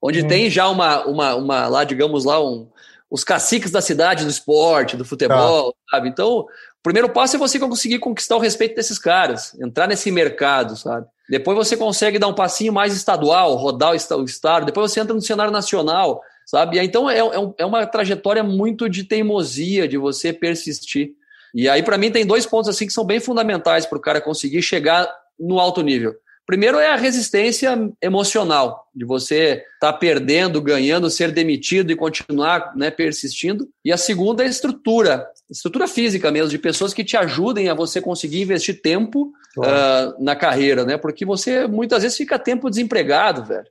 Onde 0.00 0.22
hum. 0.22 0.28
tem 0.28 0.50
já 0.50 0.68
uma, 0.68 1.04
uma, 1.04 1.34
uma, 1.34 1.68
lá, 1.68 1.84
digamos 1.84 2.24
lá, 2.24 2.42
um, 2.42 2.68
os 3.10 3.22
caciques 3.22 3.70
da 3.70 3.80
cidade 3.80 4.24
do 4.24 4.30
esporte, 4.30 4.96
do 4.96 5.04
futebol, 5.04 5.72
tá. 5.72 5.78
sabe? 5.96 6.08
Então, 6.08 6.46
o 6.82 6.90
primeiro 6.90 7.08
passo 7.08 7.36
é 7.36 7.38
você 7.38 7.60
conseguir 7.60 8.00
conquistar 8.00 8.34
o 8.34 8.40
respeito 8.40 8.74
desses 8.74 8.98
caras, 8.98 9.56
entrar 9.62 9.86
nesse 9.86 10.10
mercado, 10.10 10.76
sabe? 10.76 11.06
Depois 11.30 11.56
você 11.56 11.76
consegue 11.76 12.18
dar 12.18 12.26
um 12.26 12.34
passinho 12.34 12.72
mais 12.72 12.92
estadual, 12.92 13.54
rodar 13.54 13.92
o 13.92 14.24
estado, 14.24 14.66
depois 14.66 14.90
você 14.90 14.98
entra 14.98 15.14
no 15.14 15.22
cenário 15.22 15.52
nacional, 15.52 16.20
sabe? 16.44 16.80
Então 16.80 17.08
é, 17.08 17.20
é, 17.20 17.52
é 17.58 17.64
uma 17.64 17.86
trajetória 17.86 18.42
muito 18.42 18.88
de 18.88 19.04
teimosia, 19.04 19.86
de 19.86 19.96
você 19.96 20.32
persistir. 20.32 21.12
E 21.54 21.68
aí, 21.68 21.84
para 21.84 21.96
mim, 21.96 22.10
tem 22.10 22.26
dois 22.26 22.46
pontos 22.46 22.68
assim 22.68 22.88
que 22.88 22.92
são 22.92 23.04
bem 23.04 23.20
fundamentais 23.20 23.86
para 23.86 23.98
o 23.98 24.00
cara 24.00 24.20
conseguir 24.20 24.60
chegar 24.60 25.08
no 25.38 25.60
alto 25.60 25.82
nível. 25.82 26.16
Primeiro 26.44 26.78
é 26.78 26.88
a 26.88 26.96
resistência 26.96 27.78
emocional, 28.02 28.88
de 28.92 29.04
você 29.04 29.64
estar 29.74 29.92
tá 29.92 29.92
perdendo, 29.92 30.60
ganhando, 30.60 31.08
ser 31.08 31.30
demitido 31.30 31.92
e 31.92 31.96
continuar 31.96 32.72
né, 32.74 32.90
persistindo. 32.90 33.68
E 33.84 33.92
a 33.92 33.96
segunda 33.96 34.42
é 34.42 34.46
a 34.46 34.50
estrutura, 34.50 35.24
estrutura 35.52 35.86
física 35.86 36.30
mesmo, 36.32 36.48
de 36.48 36.58
pessoas 36.58 36.94
que 36.94 37.04
te 37.04 37.16
ajudem 37.16 37.68
a 37.68 37.74
você 37.74 38.00
conseguir 38.00 38.42
investir 38.42 38.80
tempo 38.80 39.32
claro. 39.54 40.10
uh, 40.10 40.24
na 40.24 40.34
carreira, 40.34 40.84
né? 40.84 40.96
Porque 40.96 41.24
você 41.24 41.66
muitas 41.66 42.02
vezes 42.02 42.16
fica 42.16 42.38
tempo 42.38 42.70
desempregado, 42.70 43.44
velho. 43.44 43.66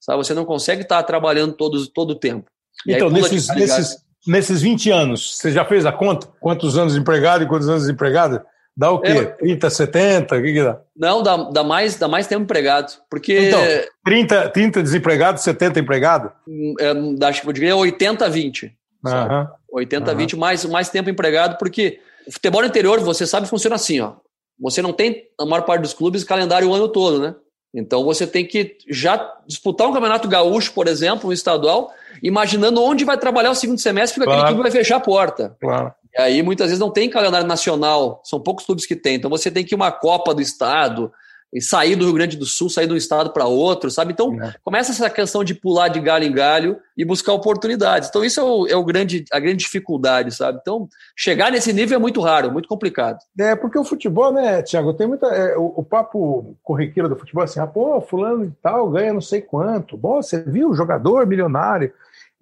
Sabe? 0.00 0.18
Você 0.18 0.34
não 0.34 0.44
consegue 0.44 0.82
estar 0.82 0.98
tá 0.98 1.02
trabalhando 1.02 1.54
todo, 1.54 1.86
todo 1.88 2.10
o 2.10 2.14
tempo. 2.14 2.50
E 2.86 2.92
então, 2.92 3.08
nesses, 3.08 3.48
nesses, 3.48 3.96
nesses 4.26 4.60
20 4.60 4.90
anos, 4.90 5.36
você 5.38 5.50
já 5.50 5.64
fez 5.64 5.86
a 5.86 5.92
conta? 5.92 6.28
Quantos 6.38 6.76
anos 6.76 6.94
empregado 6.94 7.42
e 7.42 7.48
quantos 7.48 7.68
anos 7.68 7.82
desempregado? 7.82 8.42
Dá 8.76 8.90
o 8.90 9.00
quê? 9.00 9.10
É, 9.10 9.24
30, 9.24 9.70
70? 9.70 10.34
O 10.34 10.42
que, 10.42 10.52
que 10.52 10.62
dá? 10.62 10.80
Não, 10.96 11.22
dá, 11.22 11.36
dá, 11.36 11.62
mais, 11.62 11.96
dá 11.96 12.08
mais 12.08 12.26
tempo 12.26 12.42
empregado. 12.42 12.92
Porque. 13.08 13.48
Então, 13.48 13.60
30, 14.04 14.48
30 14.50 14.82
desempregado, 14.82 15.40
70 15.40 15.78
empregado? 15.80 16.32
É, 16.80 17.26
acho 17.26 17.42
que 17.42 17.48
eu 17.48 17.52
diria 17.52 17.76
80, 17.76 18.28
20. 18.28 18.76
Uhum. 19.04 19.46
80, 19.74 20.10
uhum. 20.10 20.16
20, 20.16 20.36
mais, 20.36 20.64
mais 20.64 20.88
tempo 20.88 21.10
empregado, 21.10 21.58
porque 21.58 21.98
o 22.26 22.32
futebol 22.32 22.64
interior, 22.64 23.00
você 23.00 23.26
sabe, 23.26 23.48
funciona 23.48 23.74
assim, 23.76 24.00
ó. 24.00 24.14
Você 24.60 24.80
não 24.80 24.92
tem, 24.92 25.24
na 25.38 25.44
maior 25.44 25.64
parte 25.64 25.82
dos 25.82 25.92
clubes, 25.92 26.22
calendário 26.22 26.68
o 26.68 26.74
ano 26.74 26.88
todo, 26.88 27.18
né? 27.18 27.34
Então 27.74 28.04
você 28.04 28.24
tem 28.24 28.46
que 28.46 28.76
já 28.88 29.36
disputar 29.48 29.88
um 29.88 29.92
campeonato 29.92 30.28
gaúcho, 30.28 30.72
por 30.72 30.86
exemplo, 30.86 31.28
um 31.28 31.32
estadual, 31.32 31.92
imaginando 32.22 32.80
onde 32.80 33.04
vai 33.04 33.18
trabalhar 33.18 33.50
o 33.50 33.54
segundo 33.54 33.80
semestre, 33.80 34.14
porque 34.14 34.26
claro. 34.26 34.42
aquele 34.42 34.54
time 34.54 34.62
vai 34.62 34.70
fechar 34.70 34.96
a 34.96 35.00
porta. 35.00 35.56
Claro. 35.60 35.92
E 36.16 36.20
aí 36.20 36.42
muitas 36.42 36.68
vezes 36.68 36.78
não 36.78 36.92
tem 36.92 37.10
calendário 37.10 37.48
nacional, 37.48 38.22
são 38.24 38.38
poucos 38.38 38.64
clubes 38.64 38.86
que 38.86 38.94
tem. 38.94 39.16
Então 39.16 39.28
você 39.28 39.50
tem 39.50 39.64
que 39.64 39.74
ir 39.74 39.76
uma 39.76 39.90
Copa 39.90 40.32
do 40.32 40.40
Estado, 40.40 41.12
e 41.54 41.62
sair 41.62 41.94
do 41.94 42.04
Rio 42.04 42.14
Grande 42.14 42.36
do 42.36 42.44
Sul, 42.44 42.68
sair 42.68 42.88
de 42.88 42.92
um 42.92 42.96
estado 42.96 43.32
para 43.32 43.46
outro, 43.46 43.88
sabe? 43.88 44.12
Então, 44.12 44.34
é. 44.42 44.52
começa 44.64 44.90
essa 44.90 45.08
questão 45.08 45.44
de 45.44 45.54
pular 45.54 45.86
de 45.86 46.00
galho 46.00 46.24
em 46.24 46.32
galho 46.32 46.76
e 46.98 47.04
buscar 47.04 47.32
oportunidades. 47.32 48.08
Então, 48.08 48.24
isso 48.24 48.40
é, 48.40 48.42
o, 48.42 48.66
é 48.66 48.76
o 48.76 48.84
grande, 48.84 49.24
a 49.32 49.38
grande 49.38 49.58
dificuldade, 49.58 50.34
sabe? 50.34 50.58
Então, 50.60 50.88
chegar 51.16 51.52
nesse 51.52 51.72
nível 51.72 51.96
é 51.96 52.00
muito 52.00 52.20
raro, 52.20 52.50
muito 52.50 52.68
complicado. 52.68 53.18
É, 53.38 53.54
porque 53.54 53.78
o 53.78 53.84
futebol, 53.84 54.32
né, 54.32 54.62
Tiago, 54.62 54.92
tem 54.94 55.06
muita. 55.06 55.26
É, 55.28 55.56
o, 55.56 55.74
o, 55.76 55.84
papo 55.84 56.56
corriqueiro 56.60 57.08
do 57.08 57.16
futebol 57.16 57.42
é 57.42 57.44
assim, 57.44 57.60
ah, 57.60 57.66
pô, 57.68 58.00
fulano 58.00 58.46
e 58.46 58.52
tal 58.60 58.90
ganha 58.90 59.12
não 59.12 59.20
sei 59.20 59.40
quanto. 59.40 59.96
Bom, 59.96 60.20
você 60.20 60.42
viu 60.42 60.74
jogador 60.74 61.24
milionário. 61.24 61.92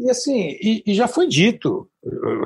E 0.00 0.09
assim, 0.11 0.57
e, 0.61 0.83
e 0.87 0.95
já 0.95 1.07
foi 1.07 1.28
dito, 1.28 1.87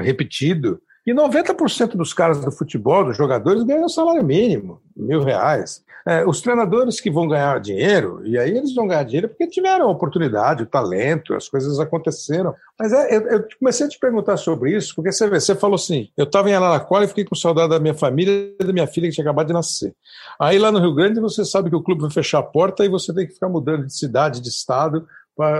repetido, 0.00 0.80
e 1.06 1.14
90% 1.14 1.96
dos 1.96 2.12
caras 2.12 2.44
do 2.44 2.50
futebol, 2.50 3.04
dos 3.04 3.16
jogadores, 3.16 3.62
ganham 3.62 3.88
salário 3.88 4.24
mínimo, 4.24 4.80
mil 4.96 5.22
reais. 5.22 5.84
É, 6.04 6.24
os 6.24 6.40
treinadores 6.40 7.00
que 7.00 7.10
vão 7.10 7.26
ganhar 7.26 7.60
dinheiro, 7.60 8.24
e 8.24 8.38
aí 8.38 8.56
eles 8.56 8.74
vão 8.74 8.86
ganhar 8.86 9.02
dinheiro 9.02 9.28
porque 9.28 9.46
tiveram 9.46 9.86
a 9.86 9.90
oportunidade, 9.90 10.62
o 10.62 10.66
talento, 10.66 11.34
as 11.34 11.48
coisas 11.48 11.80
aconteceram. 11.80 12.54
Mas 12.78 12.92
é, 12.92 13.16
eu, 13.16 13.20
eu, 13.28 13.48
comecei 13.58 13.86
a 13.86 13.88
te 13.88 13.98
perguntar 13.98 14.36
sobre 14.36 14.76
isso, 14.76 14.94
porque 14.94 15.10
você, 15.10 15.28
você 15.28 15.54
falou 15.54 15.74
assim: 15.74 16.08
eu 16.16 16.24
estava 16.24 16.48
em 16.48 16.54
Araraquara 16.54 17.04
e 17.04 17.08
fiquei 17.08 17.24
com 17.24 17.34
saudade 17.34 17.70
da 17.70 17.80
minha 17.80 17.94
família 17.94 18.52
e 18.60 18.64
da 18.64 18.72
minha 18.72 18.86
filha 18.86 19.08
que 19.08 19.14
tinha 19.14 19.24
acabado 19.24 19.48
de 19.48 19.52
nascer. 19.52 19.94
Aí 20.40 20.58
lá 20.58 20.70
no 20.70 20.78
Rio 20.78 20.94
Grande 20.94 21.20
você 21.20 21.44
sabe 21.44 21.70
que 21.70 21.76
o 21.76 21.82
clube 21.82 22.02
vai 22.02 22.10
fechar 22.10 22.38
a 22.38 22.44
porta 22.44 22.84
e 22.84 22.88
você 22.88 23.12
tem 23.12 23.26
que 23.26 23.34
ficar 23.34 23.48
mudando 23.48 23.86
de 23.86 23.96
cidade, 23.96 24.40
de 24.40 24.48
estado. 24.48 25.06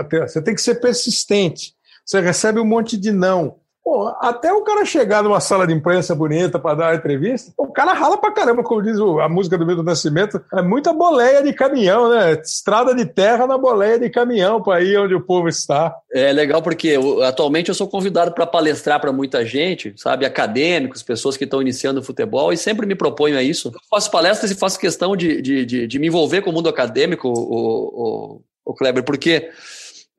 Ter, 0.09 0.29
você 0.29 0.41
tem 0.41 0.55
que 0.55 0.61
ser 0.61 0.75
persistente. 0.75 1.73
Você 2.05 2.21
recebe 2.21 2.57
um 2.59 2.65
monte 2.65 2.97
de 2.97 3.11
não. 3.11 3.57
Pô, 3.87 4.13
até 4.19 4.51
o 4.51 4.63
cara 4.63 4.83
chegar 4.83 5.23
numa 5.23 5.39
sala 5.39 5.65
de 5.65 5.71
imprensa 5.71 6.13
bonita 6.13 6.59
para 6.59 6.75
dar 6.75 6.89
uma 6.89 6.95
entrevista, 6.95 7.53
o 7.57 7.71
cara 7.71 7.93
rala 7.93 8.17
pra 8.17 8.33
caramba, 8.33 8.61
como 8.61 8.81
diz 8.81 8.99
a 8.99 9.29
música 9.29 9.57
do 9.57 9.65
Milton 9.65 9.83
Nascimento. 9.83 10.43
É 10.53 10.61
muita 10.61 10.91
boleia 10.91 11.41
de 11.41 11.53
caminhão, 11.53 12.09
né? 12.09 12.33
Estrada 12.33 12.93
de 12.93 13.05
terra 13.05 13.47
na 13.47 13.57
boleia 13.57 13.97
de 13.97 14.09
caminhão 14.09 14.61
para 14.61 14.83
ir 14.83 14.99
onde 14.99 15.15
o 15.15 15.21
povo 15.21 15.47
está. 15.47 15.95
É 16.11 16.33
legal 16.33 16.61
porque 16.61 16.89
eu, 16.89 17.23
atualmente 17.23 17.69
eu 17.69 17.75
sou 17.75 17.87
convidado 17.87 18.33
para 18.33 18.45
palestrar 18.45 18.99
para 18.99 19.13
muita 19.13 19.45
gente, 19.45 19.93
sabe? 19.95 20.25
Acadêmicos, 20.25 21.01
pessoas 21.01 21.37
que 21.37 21.45
estão 21.45 21.61
iniciando 21.61 22.03
futebol, 22.03 22.51
e 22.51 22.57
sempre 22.57 22.85
me 22.85 22.93
proponho 22.93 23.37
a 23.37 23.41
isso. 23.41 23.69
Eu 23.69 23.79
faço 23.89 24.11
palestras 24.11 24.51
e 24.51 24.55
faço 24.55 24.77
questão 24.77 25.15
de, 25.15 25.41
de, 25.41 25.65
de, 25.65 25.87
de 25.87 25.97
me 25.97 26.07
envolver 26.07 26.41
com 26.41 26.49
o 26.49 26.53
mundo 26.53 26.67
acadêmico, 26.67 27.29
o, 27.29 28.33
o, 28.35 28.41
o 28.65 28.73
Kleber, 28.73 29.05
porque 29.05 29.49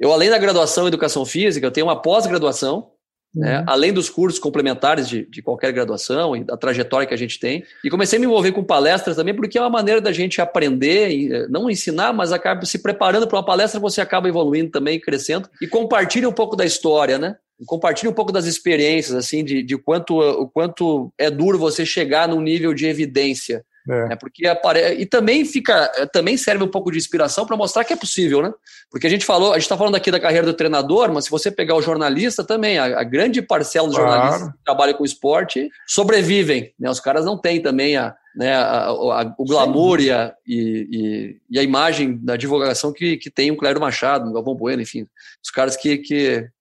eu, 0.01 0.11
além 0.11 0.31
da 0.31 0.39
graduação 0.39 0.85
em 0.85 0.89
educação 0.89 1.27
física, 1.27 1.67
eu 1.67 1.71
tenho 1.71 1.87
uma 1.87 2.01
pós-graduação 2.01 2.93
né? 3.35 3.59
Uhum. 3.59 3.65
além 3.67 3.93
dos 3.93 4.09
cursos 4.09 4.41
complementares 4.41 5.09
de, 5.09 5.27
de 5.27 5.43
qualquer 5.43 5.73
graduação 5.73 6.35
e 6.35 6.43
da 6.43 6.57
trajetória 6.57 7.07
que 7.07 7.15
a 7.15 7.19
gente 7.19 7.39
tem. 7.39 7.63
E 7.85 7.91
comecei 7.91 8.17
a 8.17 8.21
me 8.21 8.27
envolver 8.27 8.53
com 8.53 8.65
palestras 8.65 9.17
também, 9.17 9.35
porque 9.35 9.59
é 9.59 9.61
uma 9.61 9.71
maneira 9.71 10.01
da 10.01 10.13
gente 10.13 10.41
aprender, 10.41 11.33
eh, 11.33 11.47
não 11.49 11.71
ensinar, 11.71 12.13
mas 12.13 12.33
acaba 12.33 12.65
se 12.65 12.79
preparando 12.79 13.27
para 13.29 13.39
uma 13.39 13.45
palestra, 13.45 13.79
você 13.79 14.01
acaba 14.01 14.29
evoluindo 14.29 14.71
também, 14.71 14.99
crescendo, 14.99 15.49
e 15.61 15.67
compartilha 15.67 16.29
um 16.29 16.33
pouco 16.33 16.57
da 16.57 16.65
história, 16.65 17.19
né? 17.19 17.37
Compartilhe 17.67 18.09
um 18.09 18.15
pouco 18.15 18.33
das 18.33 18.47
experiências, 18.47 19.15
assim, 19.17 19.45
de, 19.45 19.63
de 19.63 19.77
quanto, 19.77 20.19
o 20.19 20.49
quanto 20.49 21.13
é 21.19 21.31
duro 21.31 21.59
você 21.59 21.85
chegar 21.85 22.29
num 22.29 22.41
nível 22.41 22.73
de 22.73 22.87
evidência 22.87 23.65
é. 23.89 24.13
é. 24.13 24.17
porque 24.17 24.47
apare... 24.47 24.95
E 25.01 25.07
também 25.07 25.45
fica, 25.45 25.91
é, 25.97 26.07
também 26.07 26.37
serve 26.37 26.65
um 26.65 26.69
pouco 26.69 26.91
de 26.91 26.99
inspiração 26.99 27.47
para 27.47 27.57
mostrar 27.57 27.85
que 27.85 27.93
é 27.93 27.97
possível, 27.97 28.43
né? 28.43 28.53
Porque 28.91 29.07
a 29.07 29.11
gente 29.11 29.25
falou, 29.25 29.51
a 29.51 29.55
gente 29.55 29.63
está 29.63 29.77
falando 29.77 29.95
aqui 29.95 30.11
da 30.11 30.21
carreira 30.21 30.47
do 30.47 30.55
treinador, 30.55 31.13
mas 31.13 31.25
se 31.25 31.31
você 31.31 31.51
pegar 31.51 31.75
o 31.75 31.83
jornalista 31.83 32.45
também, 32.45 32.79
a, 32.79 33.01
a 33.01 33.05
grande 33.05 33.41
parcela 33.41 33.87
dos 33.87 33.97
claro. 33.97 34.13
jornalistas 34.13 34.53
que 34.53 34.65
trabalham 34.65 34.95
com 34.95 35.05
esporte 35.05 35.71
sobrevivem, 35.87 36.73
né? 36.79 36.91
Os 36.91 37.01
caras 37.01 37.25
não 37.25 37.39
têm 37.39 37.61
também 37.63 37.97
a, 37.97 38.15
né, 38.37 38.55
a, 38.55 38.87
a, 38.89 39.35
o 39.39 39.45
glamour 39.45 40.01
e 40.01 40.11
a, 40.11 40.35
e, 40.47 41.39
e, 41.51 41.59
a 41.59 41.63
imagem 41.63 42.17
da 42.17 42.37
divulgação 42.37 42.93
que, 42.93 43.17
que 43.17 43.31
tem 43.31 43.51
o 43.51 43.57
Cléber 43.57 43.81
Machado, 43.81 44.29
o 44.29 44.33
Galvão 44.33 44.55
Bueno, 44.55 44.83
enfim, 44.83 45.07
os 45.43 45.51
caras 45.51 45.77
que 45.77 46.03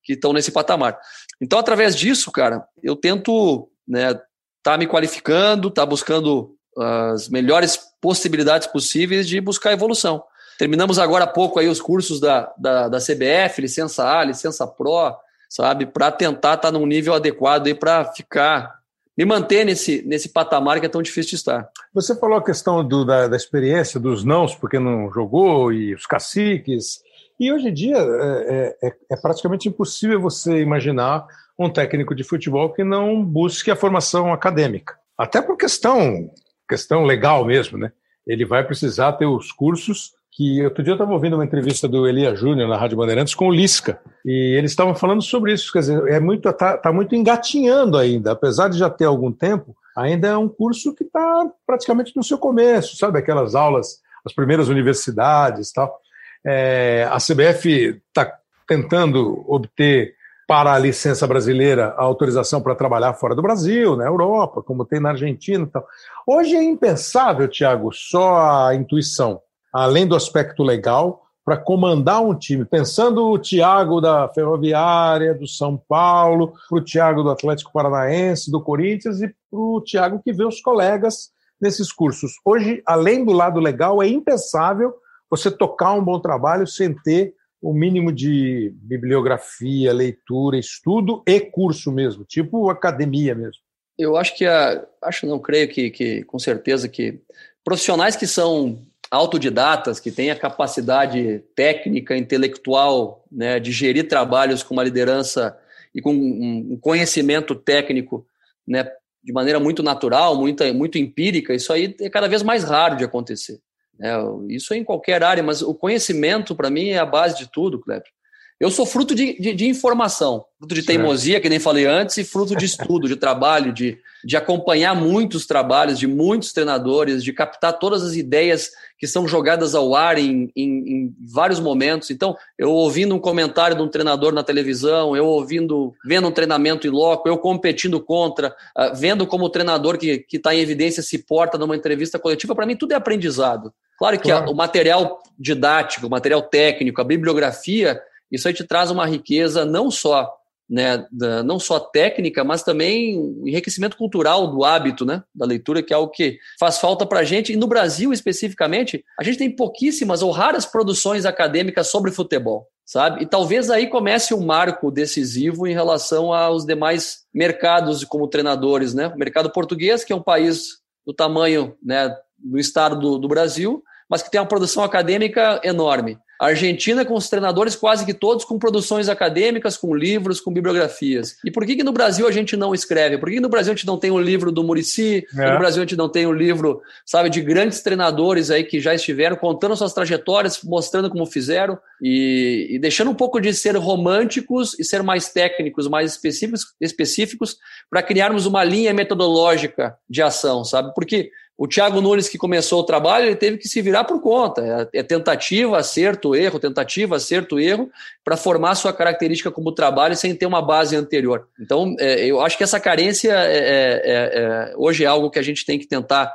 estão 0.07 0.33
nesse 0.33 0.51
patamar. 0.51 0.97
Então, 1.41 1.59
através 1.59 1.95
disso, 1.95 2.31
cara, 2.31 2.65
eu 2.81 2.95
tento 2.95 3.69
né, 3.87 4.19
tá 4.63 4.77
me 4.77 4.85
qualificando, 4.85 5.71
tá 5.71 5.85
buscando 5.85 6.56
as 6.79 7.29
melhores 7.29 7.79
possibilidades 7.99 8.67
possíveis 8.67 9.27
de 9.27 9.41
buscar 9.41 9.73
evolução. 9.73 10.23
Terminamos 10.57 10.97
agora 10.97 11.25
há 11.25 11.27
pouco 11.27 11.59
aí 11.59 11.67
os 11.67 11.79
cursos 11.79 12.19
da, 12.19 12.51
da, 12.57 12.89
da 12.89 12.97
CBF, 12.97 13.61
licença 13.61 14.07
A, 14.07 14.23
licença 14.23 14.65
Pro, 14.65 15.15
sabe, 15.49 15.85
para 15.85 16.11
tentar 16.11 16.55
estar 16.55 16.57
tá 16.57 16.71
num 16.71 16.85
nível 16.85 17.13
adequado 17.13 17.73
para 17.75 18.05
ficar, 18.05 18.79
me 19.15 19.23
manter 19.23 19.63
nesse, 19.63 20.03
nesse 20.07 20.29
patamar 20.29 20.79
que 20.79 20.87
é 20.87 20.89
tão 20.89 21.01
difícil 21.01 21.31
de 21.31 21.35
estar. 21.35 21.69
Você 21.93 22.15
falou 22.15 22.37
a 22.37 22.43
questão 22.43 22.83
do, 22.83 23.05
da, 23.05 23.27
da 23.27 23.37
experiência, 23.37 23.99
dos 23.99 24.23
nãos, 24.23 24.55
porque 24.55 24.79
não 24.79 25.11
jogou, 25.11 25.71
e 25.71 25.93
os 25.93 26.07
caciques. 26.07 27.01
E 27.39 27.51
hoje 27.53 27.67
em 27.67 27.73
dia 27.73 27.97
é, 27.97 28.77
é, 28.81 28.93
é 29.11 29.15
praticamente 29.15 29.69
impossível 29.69 30.19
você 30.19 30.59
imaginar 30.59 31.27
um 31.57 31.69
técnico 31.69 32.15
de 32.15 32.23
futebol 32.23 32.73
que 32.73 32.83
não 32.83 33.23
busque 33.23 33.69
a 33.69 33.75
formação 33.75 34.33
acadêmica. 34.33 34.95
Até 35.17 35.41
por 35.41 35.57
questão 35.57 36.31
questão 36.67 37.03
legal 37.03 37.45
mesmo, 37.45 37.77
né? 37.77 37.91
Ele 38.25 38.45
vai 38.45 38.63
precisar 38.63 39.13
ter 39.13 39.25
os 39.25 39.51
cursos 39.51 40.11
que 40.37 40.63
outro 40.63 40.83
dia 40.83 40.91
eu 40.91 40.95
estava 40.95 41.11
ouvindo 41.11 41.35
uma 41.35 41.43
entrevista 41.43 41.87
do 41.87 42.07
Elia 42.07 42.35
Júnior 42.35 42.69
na 42.69 42.77
Rádio 42.77 42.97
Bandeirantes 42.97 43.33
com 43.33 43.47
o 43.47 43.51
Lisca 43.51 43.99
e 44.23 44.55
eles 44.55 44.69
estavam 44.69 44.93
falando 44.93 45.21
sobre 45.23 45.51
isso, 45.51 45.73
quer 45.73 45.79
dizer, 45.79 46.07
é 46.09 46.19
muito 46.19 46.51
tá, 46.53 46.77
tá 46.77 46.93
muito 46.93 47.15
engatinhando 47.15 47.97
ainda, 47.97 48.33
apesar 48.33 48.69
de 48.69 48.77
já 48.77 48.87
ter 48.87 49.05
algum 49.05 49.31
tempo, 49.31 49.75
ainda 49.95 50.27
é 50.27 50.37
um 50.37 50.47
curso 50.47 50.93
que 50.93 51.03
está 51.03 51.49
praticamente 51.65 52.15
no 52.15 52.23
seu 52.23 52.37
começo, 52.37 52.97
sabe 52.97 53.17
aquelas 53.17 53.55
aulas, 53.55 53.99
as 54.23 54.31
primeiras 54.31 54.67
universidades, 54.67 55.71
tal. 55.71 55.99
É, 56.45 57.09
a 57.11 57.17
CBF 57.17 57.99
está 58.07 58.31
tentando 58.67 59.43
obter 59.47 60.13
para 60.47 60.73
a 60.73 60.79
licença 60.79 61.27
brasileira 61.27 61.93
a 61.97 62.03
autorização 62.03 62.61
para 62.61 62.73
trabalhar 62.73 63.13
fora 63.13 63.35
do 63.35 63.41
Brasil, 63.41 63.97
na 63.97 64.05
Europa, 64.05 64.63
como 64.63 64.85
tem 64.85 64.97
na 64.97 65.09
Argentina 65.09 65.65
e 65.65 65.67
tal. 65.67 65.85
Hoje 66.25 66.55
é 66.55 66.63
impensável, 66.63 67.49
Tiago, 67.49 67.91
só 67.91 68.67
a 68.67 68.73
intuição, 68.73 69.41
além 69.73 70.07
do 70.07 70.15
aspecto 70.15 70.63
legal, 70.63 71.23
para 71.43 71.57
comandar 71.57 72.21
um 72.21 72.33
time. 72.33 72.63
Pensando 72.63 73.25
o 73.25 73.37
Tiago 73.37 73.99
da 73.99 74.29
Ferroviária, 74.29 75.33
do 75.33 75.47
São 75.47 75.77
Paulo, 75.77 76.53
para 76.69 76.77
o 76.77 76.83
Tiago 76.83 77.23
do 77.23 77.29
Atlético 77.29 77.71
Paranaense, 77.73 78.49
do 78.49 78.61
Corinthians 78.61 79.21
e 79.21 79.27
para 79.27 79.59
o 79.59 79.81
Tiago 79.81 80.21
que 80.23 80.31
vê 80.31 80.45
os 80.45 80.61
colegas 80.61 81.29
nesses 81.59 81.91
cursos. 81.91 82.33
Hoje, 82.45 82.81
além 82.85 83.25
do 83.25 83.33
lado 83.33 83.59
legal, 83.59 84.01
é 84.01 84.07
impensável 84.07 84.93
você 85.29 85.51
tocar 85.51 85.91
um 85.93 86.03
bom 86.03 86.19
trabalho 86.19 86.65
sem 86.65 86.93
ter 86.93 87.33
o 87.61 87.73
mínimo 87.73 88.11
de 88.11 88.71
bibliografia, 88.75 89.93
leitura, 89.93 90.57
estudo 90.57 91.23
e 91.25 91.39
curso 91.39 91.91
mesmo, 91.91 92.23
tipo 92.23 92.69
academia 92.69 93.33
mesmo. 93.33 93.61
Eu 93.97 94.15
acho 94.15 94.35
que 94.35 94.45
a, 94.45 94.85
acho 95.01 95.25
não 95.25 95.39
creio 95.39 95.67
que, 95.67 95.89
que 95.89 96.23
com 96.23 96.37
certeza 96.37 96.87
que 96.87 97.19
profissionais 97.63 98.15
que 98.15 98.27
são 98.27 98.85
autodidatas, 99.09 99.99
que 99.99 100.11
têm 100.11 100.29
a 100.29 100.35
capacidade 100.35 101.43
técnica, 101.55 102.15
intelectual, 102.15 103.25
né, 103.31 103.59
de 103.59 103.71
gerir 103.71 104.07
trabalhos 104.07 104.61
com 104.61 104.73
uma 104.73 104.83
liderança 104.83 105.57
e 105.95 106.01
com 106.01 106.13
um 106.13 106.77
conhecimento 106.79 107.55
técnico, 107.55 108.27
né, 108.67 108.89
de 109.23 109.33
maneira 109.33 109.59
muito 109.59 109.81
natural, 109.81 110.35
muito, 110.35 110.63
muito 110.73 110.97
empírica, 110.97 111.53
isso 111.53 111.73
aí 111.73 111.95
é 111.99 112.09
cada 112.09 112.27
vez 112.27 112.43
mais 112.43 112.63
raro 112.63 112.97
de 112.97 113.03
acontecer. 113.03 113.59
É, 114.01 114.15
isso 114.49 114.73
é 114.73 114.77
em 114.77 114.83
qualquer 114.83 115.23
área, 115.23 115.43
mas 115.43 115.61
o 115.61 115.73
conhecimento, 115.73 116.55
para 116.55 116.69
mim, 116.69 116.89
é 116.89 116.97
a 116.97 117.05
base 117.05 117.37
de 117.37 117.51
tudo, 117.51 117.79
Kleber. 117.79 118.16
Eu 118.59 118.71
sou 118.71 118.87
fruto 118.87 119.13
de, 119.13 119.39
de, 119.39 119.53
de, 119.53 119.67
informação, 119.67 120.43
fruto 120.57 120.73
de 120.73 120.81
teimosia, 120.81 121.39
que 121.39 121.47
nem 121.47 121.59
falei 121.59 121.85
antes, 121.85 122.17
e 122.17 122.23
fruto 122.23 122.55
de 122.55 122.65
estudo, 122.65 123.07
de 123.07 123.15
trabalho, 123.15 123.71
de, 123.71 123.99
de 124.25 124.35
acompanhar 124.35 124.95
muitos 124.95 125.45
trabalhos 125.45 125.99
de 125.99 126.07
muitos 126.07 126.51
treinadores, 126.53 127.23
de 127.23 127.31
captar 127.31 127.77
todas 127.77 128.01
as 128.01 128.15
ideias 128.15 128.71
que 128.97 129.05
são 129.05 129.27
jogadas 129.27 129.75
ao 129.75 129.93
ar 129.93 130.17
em, 130.17 130.51
em, 130.55 130.69
em, 130.89 131.15
vários 131.31 131.59
momentos. 131.59 132.09
Então, 132.09 132.35
eu 132.57 132.71
ouvindo 132.71 133.13
um 133.13 133.19
comentário 133.19 133.77
de 133.77 133.83
um 133.83 133.87
treinador 133.87 134.33
na 134.33 134.43
televisão, 134.43 135.15
eu 135.15 135.27
ouvindo, 135.27 135.93
vendo 136.03 136.27
um 136.27 136.31
treinamento 136.31 136.87
em 136.87 136.89
loco, 136.89 137.29
eu 137.29 137.37
competindo 137.37 138.01
contra, 138.01 138.55
uh, 138.75 138.95
vendo 138.95 139.27
como 139.27 139.45
o 139.45 139.49
treinador 139.51 139.99
que 139.99 140.25
está 140.33 140.55
em 140.55 140.59
evidência 140.59 141.03
se 141.03 141.19
porta 141.19 141.59
numa 141.59 141.75
entrevista 141.75 142.17
coletiva, 142.17 142.55
para 142.55 142.65
mim 142.65 142.75
tudo 142.75 142.93
é 142.93 142.95
aprendizado. 142.95 143.71
Claro 143.99 144.17
que 144.17 144.29
claro. 144.29 144.47
A, 144.47 144.51
o 144.51 144.55
material 144.55 145.19
didático, 145.37 146.07
o 146.07 146.09
material 146.09 146.41
técnico, 146.41 146.99
a 146.99 147.03
bibliografia, 147.03 148.01
isso 148.31 148.47
aí 148.47 148.53
te 148.53 148.63
traz 148.63 148.91
uma 148.91 149.05
riqueza 149.05 149.65
não 149.65 149.89
só 149.89 150.37
né, 150.69 151.05
da, 151.11 151.41
não 151.43 151.59
só 151.59 151.79
técnica, 151.79 152.43
mas 152.43 152.61
também 152.61 153.15
enriquecimento 153.45 153.95
cultural 153.95 154.47
do 154.47 154.65
hábito, 154.65 155.05
né, 155.05 155.23
da 155.33 155.45
leitura, 155.45 155.81
que 155.81 155.93
é 155.93 155.95
algo 155.95 156.11
que 156.11 156.37
faz 156.59 156.77
falta 156.77 157.05
para 157.05 157.19
a 157.19 157.23
gente. 157.23 157.53
E 157.53 157.55
no 157.55 157.67
Brasil, 157.67 158.11
especificamente, 158.11 159.03
a 159.19 159.23
gente 159.23 159.37
tem 159.37 159.55
pouquíssimas 159.55 160.21
ou 160.21 160.31
raras 160.31 160.65
produções 160.65 161.25
acadêmicas 161.25 161.87
sobre 161.87 162.11
futebol, 162.11 162.67
sabe? 162.85 163.23
E 163.23 163.25
talvez 163.25 163.69
aí 163.69 163.87
comece 163.87 164.33
um 164.33 164.45
marco 164.45 164.91
decisivo 164.91 165.65
em 165.65 165.73
relação 165.73 166.33
aos 166.33 166.65
demais 166.65 167.19
mercados 167.33 168.03
como 168.03 168.27
treinadores, 168.27 168.93
né? 168.93 169.07
O 169.07 169.17
mercado 169.17 169.49
português, 169.49 170.03
que 170.03 170.11
é 170.11 170.15
um 170.15 170.23
país 170.23 170.79
do 171.05 171.13
tamanho, 171.13 171.77
né, 171.81 172.13
do 172.37 172.59
estado 172.59 172.99
do, 172.99 173.17
do 173.17 173.27
Brasil, 173.29 173.81
mas 174.09 174.21
que 174.21 174.29
tem 174.29 174.39
uma 174.41 174.47
produção 174.47 174.83
acadêmica 174.83 175.61
enorme. 175.63 176.17
A 176.39 176.47
Argentina 176.47 177.03
com 177.03 177.15
os 177.15 177.29
treinadores 177.29 177.75
quase 177.75 178.05
que 178.05 178.13
todos 178.13 178.45
com 178.45 178.59
produções 178.59 179.09
acadêmicas, 179.09 179.75
com 179.75 179.95
livros, 179.95 180.39
com 180.39 180.51
bibliografias. 180.51 181.37
E 181.43 181.51
por 181.51 181.65
que, 181.65 181.75
que 181.75 181.83
no 181.83 181.91
Brasil 181.91 182.27
a 182.27 182.31
gente 182.31 182.55
não 182.55 182.73
escreve? 182.73 183.17
Por 183.17 183.29
que, 183.29 183.35
que 183.35 183.41
no 183.41 183.49
Brasil 183.49 183.73
a 183.73 183.75
gente 183.75 183.87
não 183.87 183.97
tem 183.97 184.11
um 184.11 184.19
livro 184.19 184.51
do 184.51 184.63
Murici? 184.63 185.25
É. 185.37 185.51
No 185.51 185.59
Brasil 185.59 185.81
a 185.81 185.85
gente 185.85 185.97
não 185.97 186.09
tem 186.09 186.27
um 186.27 186.33
livro, 186.33 186.81
sabe, 187.05 187.29
de 187.29 187.41
grandes 187.41 187.81
treinadores 187.81 188.51
aí 188.51 188.63
que 188.63 188.79
já 188.79 188.93
estiveram 188.93 189.35
contando 189.35 189.75
suas 189.75 189.93
trajetórias, 189.93 190.61
mostrando 190.63 191.09
como 191.09 191.25
fizeram 191.25 191.77
e, 192.01 192.67
e 192.71 192.79
deixando 192.79 193.11
um 193.11 193.15
pouco 193.15 193.39
de 193.39 193.53
ser 193.53 193.75
românticos 193.75 194.77
e 194.79 194.83
ser 194.83 195.01
mais 195.01 195.29
técnicos, 195.29 195.87
mais 195.87 196.11
específicos, 196.11 196.73
específicos 196.79 197.57
para 197.89 198.03
criarmos 198.03 198.45
uma 198.45 198.63
linha 198.63 198.93
metodológica 198.93 199.97
de 200.09 200.21
ação, 200.21 200.63
sabe? 200.63 200.93
Porque 200.93 201.31
o 201.57 201.67
Thiago 201.67 201.99
Nunes, 201.99 202.29
que 202.29 202.37
começou 202.37 202.81
o 202.81 202.83
trabalho, 202.83 203.25
ele 203.25 203.35
teve 203.35 203.57
que 203.57 203.67
se 203.67 203.81
virar 203.81 204.03
por 204.03 204.21
conta. 204.21 204.89
É, 204.93 204.99
é 204.99 205.03
tentativa, 205.03 205.79
acerto, 205.79 206.35
erro, 206.35 206.59
tentativa, 206.59 207.15
acerto, 207.15 207.59
erro, 207.59 207.89
para 208.23 208.37
formar 208.37 208.75
sua 208.75 208.93
característica 208.93 209.49
como 209.49 209.71
trabalho 209.71 210.15
sem 210.15 210.35
ter 210.35 210.45
uma 210.45 210.61
base 210.61 210.95
anterior. 210.95 211.47
Então, 211.59 211.95
é, 211.99 212.25
eu 212.25 212.39
acho 212.41 212.55
que 212.55 212.63
essa 212.63 212.79
carência 212.79 213.31
é, 213.33 213.57
é, 213.57 214.01
é, 214.05 214.73
hoje 214.77 215.03
é 215.03 215.07
algo 215.07 215.31
que 215.31 215.39
a 215.39 215.41
gente 215.41 215.65
tem 215.65 215.79
que 215.79 215.87
tentar 215.87 216.31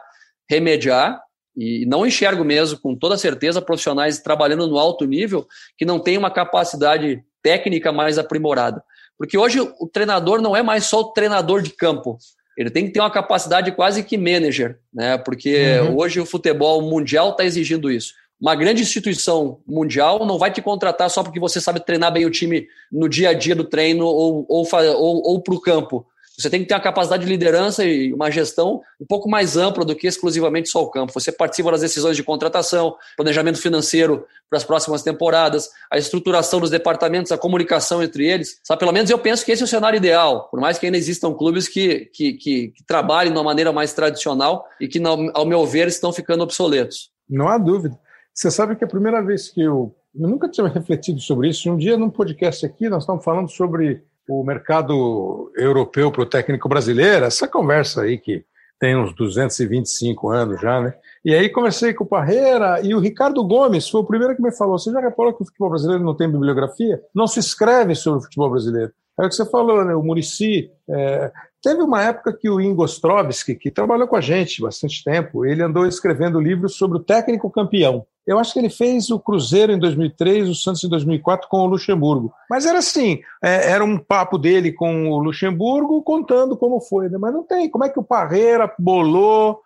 remediar. 0.50 1.22
E 1.56 1.86
não 1.86 2.04
enxergo 2.04 2.42
mesmo, 2.42 2.80
com 2.80 2.96
toda 2.96 3.16
certeza, 3.16 3.62
profissionais 3.62 4.18
trabalhando 4.18 4.66
no 4.66 4.78
alto 4.78 5.04
nível 5.04 5.46
que 5.78 5.84
não 5.84 6.00
têm 6.00 6.18
uma 6.18 6.30
capacidade 6.30 7.22
técnica 7.42 7.92
mais 7.92 8.18
aprimorada. 8.18 8.82
Porque 9.16 9.38
hoje 9.38 9.60
o 9.60 9.86
treinador 9.86 10.40
não 10.40 10.56
é 10.56 10.62
mais 10.62 10.86
só 10.86 11.00
o 11.00 11.12
treinador 11.12 11.62
de 11.62 11.70
campo 11.70 12.18
ele 12.56 12.70
tem 12.70 12.86
que 12.86 12.92
ter 12.92 13.00
uma 13.00 13.10
capacidade 13.10 13.72
quase 13.72 14.02
que 14.02 14.18
manager, 14.18 14.78
né? 14.92 15.18
Porque 15.18 15.78
uhum. 15.80 15.96
hoje 15.98 16.20
o 16.20 16.26
futebol 16.26 16.82
mundial 16.82 17.30
está 17.30 17.44
exigindo 17.44 17.90
isso. 17.90 18.14
Uma 18.40 18.56
grande 18.56 18.82
instituição 18.82 19.60
mundial 19.66 20.26
não 20.26 20.36
vai 20.36 20.50
te 20.50 20.60
contratar 20.60 21.08
só 21.08 21.22
porque 21.22 21.38
você 21.38 21.60
sabe 21.60 21.84
treinar 21.84 22.12
bem 22.12 22.26
o 22.26 22.30
time 22.30 22.66
no 22.90 23.08
dia 23.08 23.30
a 23.30 23.32
dia 23.32 23.54
do 23.54 23.62
treino 23.62 24.04
ou, 24.04 24.44
ou, 24.48 24.66
ou, 24.72 25.22
ou 25.24 25.40
para 25.40 25.54
o 25.54 25.60
campo. 25.60 26.04
Você 26.38 26.48
tem 26.48 26.60
que 26.60 26.66
ter 26.66 26.74
uma 26.74 26.80
capacidade 26.80 27.24
de 27.24 27.28
liderança 27.28 27.84
e 27.84 28.12
uma 28.12 28.30
gestão 28.30 28.80
um 29.00 29.06
pouco 29.06 29.28
mais 29.28 29.56
ampla 29.56 29.84
do 29.84 29.94
que 29.94 30.06
exclusivamente 30.06 30.68
só 30.68 30.82
o 30.82 30.90
campo. 30.90 31.12
Você 31.12 31.30
participa 31.30 31.70
das 31.70 31.82
decisões 31.82 32.16
de 32.16 32.22
contratação, 32.22 32.96
planejamento 33.16 33.58
financeiro 33.60 34.24
para 34.48 34.56
as 34.56 34.64
próximas 34.64 35.02
temporadas, 35.02 35.70
a 35.90 35.98
estruturação 35.98 36.60
dos 36.60 36.70
departamentos, 36.70 37.32
a 37.32 37.38
comunicação 37.38 38.02
entre 38.02 38.26
eles. 38.26 38.60
Sabe, 38.64 38.80
pelo 38.80 38.92
menos 38.92 39.10
eu 39.10 39.18
penso 39.18 39.44
que 39.44 39.52
esse 39.52 39.62
é 39.62 39.64
o 39.64 39.68
cenário 39.68 39.96
ideal, 39.96 40.48
por 40.50 40.60
mais 40.60 40.78
que 40.78 40.86
ainda 40.86 40.98
existam 40.98 41.32
clubes 41.34 41.68
que, 41.68 42.06
que, 42.12 42.32
que, 42.34 42.68
que 42.68 42.84
trabalhem 42.86 43.32
de 43.32 43.38
uma 43.38 43.44
maneira 43.44 43.72
mais 43.72 43.92
tradicional 43.92 44.64
e 44.80 44.88
que, 44.88 45.00
ao 45.34 45.46
meu 45.46 45.66
ver, 45.66 45.88
estão 45.88 46.12
ficando 46.12 46.42
obsoletos. 46.42 47.10
Não 47.28 47.48
há 47.48 47.58
dúvida. 47.58 47.98
Você 48.34 48.50
sabe 48.50 48.76
que 48.76 48.84
a 48.84 48.88
primeira 48.88 49.22
vez 49.22 49.48
que 49.48 49.60
eu. 49.60 49.94
Eu 50.14 50.28
nunca 50.28 50.48
tinha 50.48 50.66
refletido 50.68 51.20
sobre 51.20 51.48
isso. 51.48 51.70
Um 51.70 51.76
dia, 51.76 51.96
num 51.96 52.10
podcast 52.10 52.66
aqui, 52.66 52.88
nós 52.88 53.02
estávamos 53.02 53.24
falando 53.24 53.50
sobre 53.50 54.04
o 54.40 54.44
mercado 54.44 55.52
europeu 55.56 56.10
para 56.10 56.22
o 56.22 56.26
técnico 56.26 56.68
brasileiro, 56.68 57.24
essa 57.24 57.46
conversa 57.46 58.02
aí 58.02 58.18
que 58.18 58.44
tem 58.78 58.96
uns 58.96 59.14
225 59.14 60.30
anos 60.30 60.60
já, 60.60 60.80
né? 60.80 60.94
E 61.24 61.32
aí 61.34 61.48
conversei 61.48 61.94
com 61.94 62.02
o 62.02 62.06
Parreira 62.06 62.80
e 62.82 62.94
o 62.94 62.98
Ricardo 62.98 63.46
Gomes 63.46 63.88
foi 63.88 64.00
o 64.00 64.04
primeiro 64.04 64.34
que 64.34 64.42
me 64.42 64.50
falou: 64.50 64.78
você 64.78 64.90
já 64.90 65.00
reparou 65.00 65.32
que 65.32 65.42
o 65.42 65.46
futebol 65.46 65.70
brasileiro 65.70 66.02
não 66.02 66.16
tem 66.16 66.28
bibliografia? 66.28 67.00
Não 67.14 67.26
se 67.26 67.38
escreve 67.38 67.94
sobre 67.94 68.18
o 68.18 68.22
futebol 68.22 68.50
brasileiro. 68.50 68.92
É 69.20 69.26
o 69.26 69.28
que 69.28 69.34
você 69.34 69.48
falou, 69.48 69.84
né? 69.84 69.94
O 69.94 70.02
Murici. 70.02 70.70
É... 70.88 71.30
Teve 71.62 71.80
uma 71.80 72.02
época 72.02 72.32
que 72.32 72.50
o 72.50 72.60
Ingo 72.60 72.82
Ostrovski, 72.82 73.54
que 73.54 73.70
trabalhou 73.70 74.08
com 74.08 74.16
a 74.16 74.20
gente 74.20 74.60
bastante 74.60 75.04
tempo, 75.04 75.46
ele 75.46 75.62
andou 75.62 75.86
escrevendo 75.86 76.40
livros 76.40 76.74
sobre 76.74 76.98
o 76.98 77.04
técnico 77.04 77.48
campeão. 77.48 78.04
Eu 78.26 78.38
acho 78.38 78.52
que 78.52 78.58
ele 78.58 78.70
fez 78.70 79.10
o 79.10 79.18
Cruzeiro 79.18 79.72
em 79.72 79.78
2003, 79.78 80.48
o 80.48 80.54
Santos 80.54 80.84
em 80.84 80.88
2004 80.88 81.48
com 81.48 81.58
o 81.58 81.66
Luxemburgo. 81.66 82.32
Mas 82.48 82.64
era 82.64 82.78
assim, 82.78 83.20
é, 83.42 83.70
era 83.70 83.84
um 83.84 83.98
papo 83.98 84.38
dele 84.38 84.72
com 84.72 85.10
o 85.10 85.18
Luxemburgo 85.18 86.02
contando 86.02 86.56
como 86.56 86.80
foi. 86.80 87.08
Né? 87.08 87.18
Mas 87.18 87.32
não 87.32 87.42
tem. 87.42 87.68
Como 87.68 87.84
é 87.84 87.88
que 87.88 87.98
o 87.98 88.04
Parreira 88.04 88.72
bolou 88.78 89.60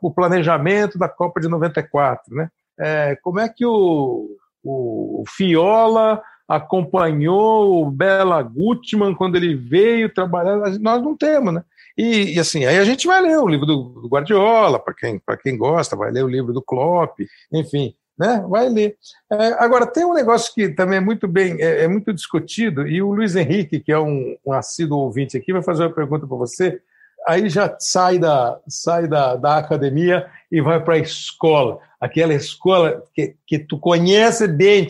o 0.00 0.10
planejamento 0.10 0.98
da 0.98 1.08
Copa 1.08 1.40
de 1.40 1.48
94? 1.48 2.34
Né? 2.34 2.48
É, 2.80 3.16
como 3.22 3.38
é 3.38 3.48
que 3.48 3.66
o, 3.66 4.36
o 4.64 5.24
Fiola 5.28 6.22
acompanhou 6.48 7.82
o 7.82 7.90
Bela 7.90 8.42
Gutmann 8.42 9.14
quando 9.14 9.36
ele 9.36 9.54
veio 9.54 10.12
trabalhar? 10.12 10.56
Nós 10.80 11.02
não 11.02 11.16
temos, 11.16 11.52
né? 11.52 11.62
E, 11.96 12.34
e, 12.34 12.40
assim, 12.40 12.64
aí 12.64 12.78
a 12.78 12.84
gente 12.84 13.06
vai 13.06 13.20
ler 13.20 13.38
o 13.38 13.48
livro 13.48 13.66
do, 13.66 14.08
Guardiola, 14.08 14.78
para 14.78 14.94
quem, 14.94 15.20
quem 15.42 15.56
gosta, 15.56 15.96
vai 15.96 16.10
ler 16.10 16.24
o 16.24 16.28
livro 16.28 16.52
do 16.52 16.62
Klopp, 16.62 17.18
enfim, 17.52 17.94
né? 18.18 18.44
vai 18.48 18.68
ler. 18.68 18.96
É, 19.30 19.48
agora, 19.58 19.86
tem 19.86 20.04
um 20.04 20.14
negócio 20.14 20.52
que 20.54 20.68
também 20.70 20.98
é 20.98 21.00
muito 21.00 21.28
bem, 21.28 21.60
é, 21.60 21.84
é, 21.84 21.88
muito 21.88 22.12
discutido, 22.12 22.86
e 22.86 23.02
o 23.02 23.12
Luiz 23.12 23.36
Henrique, 23.36 23.80
que 23.80 23.92
é 23.92 23.98
um, 23.98 24.36
um 24.44 24.52
assíduo 24.52 24.98
ouvinte 24.98 25.36
aqui, 25.36 25.52
vai 25.52 25.62
fazer 25.62 25.84
uma 25.84 25.94
pergunta 25.94 26.26
para 26.26 26.36
você, 26.36 26.80
aí 27.26 27.48
já 27.48 27.74
sai 27.78 28.18
da, 28.18 28.58
sai 28.68 29.06
da, 29.06 29.36
da 29.36 29.58
academia 29.58 30.26
e 30.50 30.60
vai 30.60 30.82
para 30.82 30.94
a 30.94 30.98
escola, 30.98 31.78
aquela 32.00 32.34
escola 32.34 33.02
que, 33.14 33.36
que 33.46 33.58
tu 33.58 33.78
conhece 33.78 34.48
bem, 34.48 34.86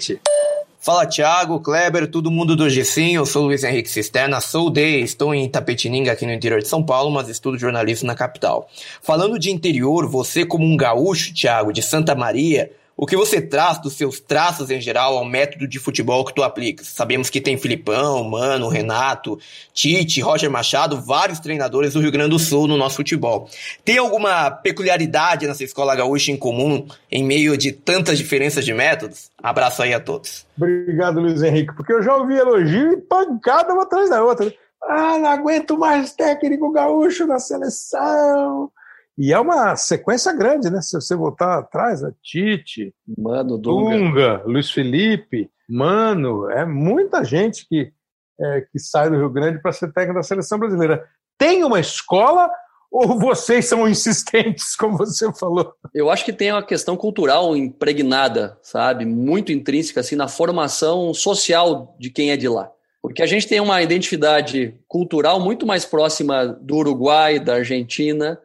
Fala 0.85 1.07
Thiago, 1.07 1.61
Kleber, 1.61 2.11
todo 2.11 2.29
mundo 2.29 2.57
do 2.57 2.69
Sim, 2.69 3.15
eu 3.15 3.25
sou 3.25 3.45
Luiz 3.45 3.63
Henrique 3.63 3.89
Cisterna, 3.89 4.41
sou 4.41 4.69
D, 4.69 4.99
estou 4.99 5.33
em 5.33 5.45
Itapetininga 5.45 6.11
aqui 6.11 6.27
no 6.27 6.33
interior 6.33 6.61
de 6.61 6.67
São 6.67 6.83
Paulo, 6.83 7.09
mas 7.09 7.29
estudo 7.29 7.57
jornalismo 7.57 8.09
na 8.09 8.17
capital. 8.17 8.69
Falando 9.01 9.39
de 9.39 9.53
interior, 9.53 10.09
você 10.09 10.45
como 10.45 10.67
um 10.67 10.77
gaúcho, 10.77 11.33
Thiago, 11.33 11.73
de 11.73 11.83
Santa 11.83 12.17
Maria, 12.17 12.73
o 13.03 13.07
que 13.07 13.17
você 13.17 13.41
traz 13.43 13.81
dos 13.81 13.95
seus 13.95 14.21
traços 14.21 14.71
em 14.71 14.81
geral 14.81 15.19
ao 15.19 15.25
método 15.25 15.67
de 15.67 15.81
futebol 15.81 16.25
que 16.25 16.33
tu 16.33 16.41
aplicas? 16.41 16.87
Sabemos 16.87 17.29
que 17.29 17.41
tem 17.41 17.59
Filipão, 17.59 18.23
Mano, 18.23 18.69
Renato, 18.69 19.41
Tite, 19.75 20.21
Roger 20.21 20.49
Machado, 20.49 21.01
vários 21.01 21.41
treinadores 21.41 21.95
do 21.95 22.01
Rio 22.01 22.13
Grande 22.13 22.31
do 22.31 22.39
Sul 22.39 22.69
no 22.69 22.77
nosso 22.77 22.95
futebol. 22.95 23.49
Tem 23.85 23.99
alguma 23.99 24.53
peculiaridade 24.53 25.49
nessa 25.49 25.65
escola 25.65 25.97
gaúcha 25.97 26.31
em 26.31 26.37
comum 26.37 26.87
em 27.11 27.25
meio 27.25 27.59
de 27.59 27.73
tantas 27.73 28.19
diferenças 28.19 28.65
de 28.65 28.73
métodos? 28.73 29.33
Abraço 29.43 29.83
aí 29.83 29.93
a 29.93 29.99
todos. 29.99 30.47
Obrigado, 30.57 31.21
Luiz 31.21 31.43
Henrique, 31.43 31.75
porque 31.75 31.93
eu 31.93 32.05
já 32.05 32.15
ouvi 32.17 32.37
elogio 32.37 32.93
e 32.93 32.99
pancada 32.99 33.73
uma 33.73 33.83
atrás 33.83 34.11
da 34.11 34.23
outra. 34.23 34.55
Ah, 34.81 35.19
não 35.19 35.29
aguento 35.29 35.77
mais 35.77 36.13
técnico 36.13 36.71
gaúcho 36.71 37.27
na 37.27 37.41
seleção. 37.41 38.71
E 39.19 39.33
é 39.33 39.39
uma 39.39 39.77
sequência 39.77 40.33
grande, 40.33 40.71
né? 40.71 40.81
Se 40.81 40.95
você 40.99 41.15
voltar 41.15 41.59
atrás, 41.59 42.03
a 42.03 42.09
né? 42.09 42.15
Tite, 42.23 42.95
Mano, 43.19 43.59
Dunga. 43.59 43.97
Dunga, 43.97 44.43
Luiz 44.47 44.71
Felipe, 44.71 45.51
Mano, 45.69 46.51
é 46.51 46.65
muita 46.65 47.25
gente 47.25 47.67
que, 47.69 47.93
é, 48.41 48.61
que 48.61 48.79
sai 48.79 49.11
do 49.11 49.17
Rio 49.17 49.31
Grande 49.31 49.61
para 49.61 49.73
ser 49.73 49.93
técnico 49.93 50.19
da 50.19 50.23
seleção 50.23 50.59
brasileira. 50.59 51.07
Tem 51.39 51.65
uma 51.65 51.81
escola 51.81 52.51
ou 52.93 53.19
vocês 53.19 53.65
são 53.65 53.89
insistentes, 53.89 54.77
como 54.77 54.99
você 54.99 55.33
falou? 55.33 55.73
Eu 55.95 56.11
acho 56.11 56.25
que 56.25 56.33
tem 56.33 56.53
uma 56.53 56.63
questão 56.63 56.95
cultural 56.95 57.57
impregnada, 57.57 58.59
sabe? 58.63 59.07
Muito 59.07 59.51
intrínseca, 59.51 60.01
assim, 60.01 60.15
na 60.15 60.29
formação 60.29 61.15
social 61.15 61.97
de 61.99 62.11
quem 62.11 62.31
é 62.31 62.37
de 62.37 62.49
lá. 62.49 62.71
Porque 63.01 63.23
a 63.23 63.27
gente 63.27 63.49
tem 63.49 63.61
uma 63.61 63.83
identidade 63.83 64.79
cultural 64.87 65.41
muito 65.41 65.67
mais 65.67 65.85
próxima 65.85 66.47
do 66.47 66.77
Uruguai, 66.77 67.41
da 67.41 67.55
Argentina, 67.55 68.39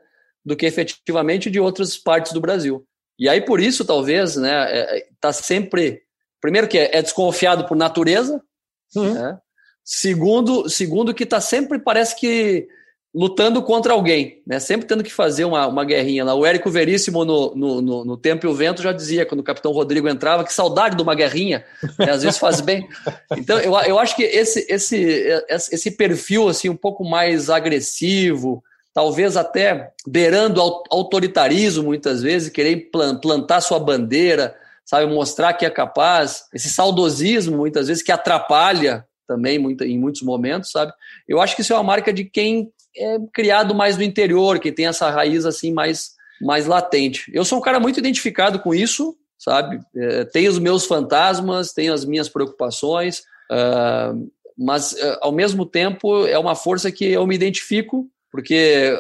do 0.48 0.56
que 0.56 0.66
efetivamente 0.66 1.52
de 1.52 1.60
outras 1.60 1.98
partes 1.98 2.32
do 2.32 2.40
Brasil. 2.40 2.88
E 3.20 3.28
aí, 3.28 3.42
por 3.42 3.60
isso, 3.60 3.84
talvez, 3.84 4.38
né, 4.38 4.66
é, 4.72 4.98
é 4.98 5.08
tá 5.20 5.34
sempre. 5.34 6.02
Primeiro, 6.40 6.70
que 6.70 6.78
é, 6.78 6.98
é 6.98 7.02
desconfiado 7.02 7.66
por 7.66 7.76
natureza. 7.76 8.42
Uhum. 8.96 9.14
Né? 9.14 9.38
Segundo, 9.84 10.70
segundo, 10.70 11.14
que 11.14 11.26
está 11.26 11.42
sempre, 11.42 11.80
parece 11.80 12.16
que 12.18 12.66
lutando 13.14 13.62
contra 13.64 13.94
alguém, 13.94 14.42
né? 14.46 14.60
Sempre 14.60 14.88
tendo 14.88 15.04
que 15.04 15.12
fazer 15.12 15.44
uma, 15.44 15.66
uma 15.68 15.84
guerrinha 15.84 16.24
lá. 16.24 16.34
O 16.36 16.46
Érico 16.46 16.70
Veríssimo, 16.70 17.26
no, 17.26 17.56
no, 17.56 17.82
no, 17.82 18.06
no, 18.06 18.18
Tempo 18.18 18.46
e 18.46 18.50
o 18.50 18.54
Vento, 18.54 18.82
já 18.82 18.94
dizia, 18.94 19.26
quando 19.26 19.42
o 19.42 19.44
Capitão 19.44 19.72
Rodrigo 19.72 20.08
entrava, 20.08 20.44
que 20.44 20.54
saudade 20.54 20.96
de 20.96 21.02
uma 21.02 21.16
guerrinha, 21.16 21.66
né? 21.98 22.12
às 22.12 22.22
vezes 22.22 22.38
faz 22.38 22.62
bem. 22.62 22.88
Então, 23.36 23.60
eu, 23.60 23.74
eu 23.80 24.00
acho 24.00 24.16
que 24.16 24.24
esse, 24.24 24.66
esse, 24.70 25.26
esse 25.50 25.92
perfil, 25.92 26.48
assim, 26.48 26.70
um 26.70 26.76
pouco 26.76 27.04
mais 27.04 27.50
agressivo, 27.50 28.64
talvez 28.98 29.38
até 29.38 29.92
beirando 30.08 30.60
autoritarismo 30.60 31.84
muitas 31.84 32.24
vezes, 32.24 32.50
querer 32.50 32.90
plantar 33.22 33.62
sua 33.62 33.80
bandeira, 33.80 34.56
sabe, 34.84 35.06
mostrar 35.06 35.54
que 35.54 35.68
é 35.68 35.70
capaz, 35.70 36.46
esse 36.52 36.68
saudosismo 36.68 37.58
muitas 37.58 37.90
vezes 37.90 38.02
que 38.02 38.12
atrapalha 38.12 39.06
também 39.28 39.58
em 39.84 40.00
muitos 40.00 40.24
momentos, 40.24 40.72
sabe? 40.72 40.92
Eu 41.28 41.40
acho 41.40 41.56
que 41.56 41.62
isso 41.62 41.74
é 41.74 41.76
uma 41.76 41.84
marca 41.84 42.12
de 42.12 42.26
quem 42.26 42.72
é 42.98 43.20
criado 43.32 43.76
mais 43.76 43.98
no 43.98 44.02
interior, 44.02 44.58
que 44.58 44.72
tem 44.72 44.88
essa 44.88 45.12
raiz 45.12 45.46
assim 45.46 45.72
mais, 45.72 46.14
mais 46.42 46.66
latente. 46.66 47.32
Eu 47.32 47.46
sou 47.46 47.60
um 47.60 47.62
cara 47.62 47.80
muito 47.80 48.00
identificado 48.00 48.58
com 48.58 48.74
isso, 48.74 49.16
sabe? 49.38 49.80
É, 49.96 50.26
tenho 50.26 50.50
os 50.50 50.58
meus 50.58 50.88
fantasmas, 50.88 51.72
tenho 51.72 51.94
as 51.94 52.04
minhas 52.04 52.30
preocupações, 52.30 53.20
uh, 53.52 54.28
mas 54.58 54.94
uh, 54.94 55.20
ao 55.22 55.32
mesmo 55.32 55.68
tempo 55.68 56.26
é 56.26 56.40
uma 56.40 56.56
força 56.56 56.92
que 56.92 57.06
eu 57.06 57.28
me 57.28 57.36
identifico, 57.36 58.10
porque 58.32 58.98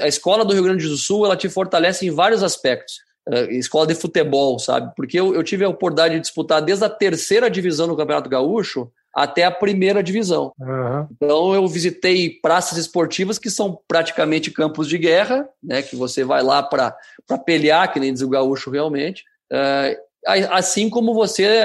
a 0.00 0.08
escola 0.08 0.44
do 0.44 0.52
Rio 0.52 0.62
Grande 0.62 0.88
do 0.88 0.96
Sul 0.96 1.24
ela 1.24 1.36
te 1.36 1.48
fortalece 1.48 2.06
em 2.06 2.10
vários 2.10 2.42
aspectos. 2.42 2.96
Uh, 3.28 3.50
escola 3.52 3.86
de 3.86 3.94
futebol, 3.94 4.58
sabe? 4.58 4.90
Porque 4.96 5.20
eu, 5.20 5.34
eu 5.34 5.42
tive 5.42 5.64
a 5.64 5.68
oportunidade 5.68 6.14
de 6.14 6.20
disputar 6.20 6.62
desde 6.62 6.84
a 6.84 6.88
terceira 6.88 7.50
divisão 7.50 7.86
no 7.86 7.96
Campeonato 7.96 8.30
Gaúcho 8.30 8.90
até 9.14 9.44
a 9.44 9.50
primeira 9.50 10.02
divisão. 10.02 10.52
Uhum. 10.58 11.06
Então 11.10 11.54
eu 11.54 11.66
visitei 11.66 12.38
praças 12.40 12.78
esportivas 12.78 13.38
que 13.38 13.50
são 13.50 13.78
praticamente 13.86 14.50
campos 14.50 14.88
de 14.88 14.96
guerra, 14.96 15.48
né? 15.62 15.82
Que 15.82 15.96
você 15.96 16.24
vai 16.24 16.42
lá 16.42 16.62
para 16.62 16.96
pelear, 17.44 17.92
que 17.92 18.00
nem 18.00 18.12
diz 18.12 18.22
o 18.22 18.28
gaúcho 18.28 18.70
realmente. 18.70 19.24
Uh, 19.52 20.08
assim 20.50 20.88
como 20.88 21.14
você 21.14 21.62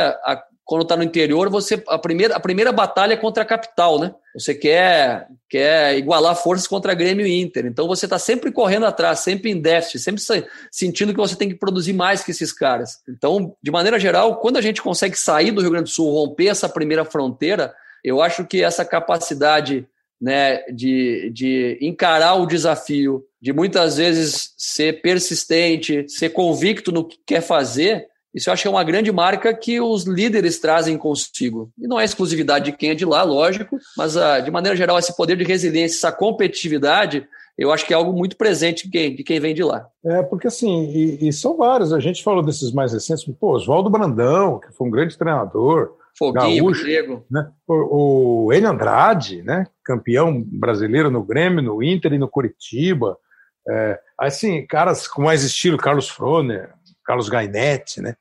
quando 0.65 0.83
está 0.83 0.95
no 0.95 1.03
interior, 1.03 1.49
você 1.49 1.83
a 1.87 1.99
primeira, 1.99 2.35
a 2.35 2.39
primeira 2.39 2.71
batalha 2.71 3.13
é 3.13 3.17
contra 3.17 3.43
a 3.43 3.45
capital, 3.45 3.99
né? 3.99 4.15
Você 4.33 4.55
quer, 4.55 5.27
quer 5.49 5.97
igualar 5.97 6.35
forças 6.35 6.65
contra 6.67 6.93
Grêmio 6.93 7.25
e 7.27 7.41
Inter. 7.41 7.65
Então 7.65 7.87
você 7.87 8.05
está 8.05 8.17
sempre 8.17 8.51
correndo 8.51 8.85
atrás, 8.85 9.19
sempre 9.19 9.51
em 9.51 9.59
déficit, 9.59 9.99
sempre 9.99 10.23
sentindo 10.71 11.11
que 11.11 11.19
você 11.19 11.35
tem 11.35 11.49
que 11.49 11.55
produzir 11.55 11.93
mais 11.93 12.23
que 12.23 12.31
esses 12.31 12.53
caras. 12.53 12.99
Então, 13.07 13.55
de 13.61 13.71
maneira 13.71 13.99
geral, 13.99 14.37
quando 14.37 14.57
a 14.57 14.61
gente 14.61 14.81
consegue 14.81 15.17
sair 15.17 15.51
do 15.51 15.61
Rio 15.61 15.71
Grande 15.71 15.89
do 15.89 15.93
Sul, 15.93 16.11
romper 16.11 16.47
essa 16.47 16.69
primeira 16.69 17.03
fronteira, 17.03 17.73
eu 18.03 18.21
acho 18.21 18.45
que 18.45 18.63
essa 18.63 18.85
capacidade 18.85 19.87
né, 20.19 20.63
de, 20.71 21.29
de 21.33 21.77
encarar 21.81 22.35
o 22.35 22.47
desafio, 22.47 23.25
de 23.41 23.51
muitas 23.51 23.97
vezes 23.97 24.53
ser 24.57 25.01
persistente, 25.01 26.05
ser 26.07 26.29
convicto 26.29 26.93
no 26.93 27.05
que 27.05 27.17
quer 27.25 27.41
fazer, 27.41 28.07
isso 28.33 28.49
eu 28.49 28.53
acho 28.53 28.63
que 28.63 28.67
é 28.67 28.71
uma 28.71 28.83
grande 28.83 29.11
marca 29.11 29.53
que 29.53 29.79
os 29.79 30.03
líderes 30.05 30.59
trazem 30.59 30.97
consigo. 30.97 31.71
E 31.77 31.87
não 31.87 31.99
é 31.99 32.05
exclusividade 32.05 32.65
de 32.65 32.77
quem 32.77 32.91
é 32.91 32.95
de 32.95 33.05
lá, 33.05 33.23
lógico, 33.23 33.77
mas 33.97 34.17
ah, 34.17 34.39
de 34.39 34.49
maneira 34.49 34.75
geral, 34.75 34.97
esse 34.97 35.15
poder 35.15 35.37
de 35.37 35.43
resiliência, 35.43 35.95
essa 35.97 36.11
competitividade, 36.11 37.27
eu 37.57 37.71
acho 37.71 37.85
que 37.85 37.93
é 37.93 37.95
algo 37.95 38.13
muito 38.13 38.35
presente 38.35 38.85
de 38.85 38.91
quem, 38.91 39.15
de 39.15 39.23
quem 39.23 39.39
vem 39.39 39.53
de 39.53 39.63
lá. 39.63 39.85
É, 40.03 40.23
porque 40.23 40.47
assim, 40.47 40.89
e, 40.89 41.27
e 41.27 41.33
são 41.33 41.57
vários, 41.57 41.93
a 41.93 41.99
gente 41.99 42.23
falou 42.23 42.43
desses 42.43 42.71
mais 42.71 42.93
recentes, 42.93 43.23
pô, 43.39 43.55
Oswaldo 43.55 43.89
Brandão, 43.89 44.59
que 44.59 44.71
foi 44.73 44.87
um 44.87 44.91
grande 44.91 45.17
treinador, 45.17 45.95
Foguinho, 46.17 46.65
Gaúcho, 46.65 47.23
né? 47.29 47.49
O, 47.67 48.45
o 48.45 48.53
Enio 48.53 48.69
Andrade, 48.69 49.41
né? 49.41 49.65
campeão 49.83 50.41
brasileiro 50.41 51.11
no 51.11 51.23
Grêmio, 51.23 51.61
no 51.61 51.83
Inter 51.83 52.13
e 52.13 52.17
no 52.17 52.29
Curitiba. 52.29 53.17
É, 53.67 53.99
assim, 54.17 54.65
caras 54.65 55.07
com 55.07 55.23
mais 55.23 55.43
estilo, 55.43 55.77
Carlos 55.77 56.09
Froner, 56.09 56.73
Carlos 57.05 57.29
Gainetti, 57.29 58.01
né? 58.01 58.15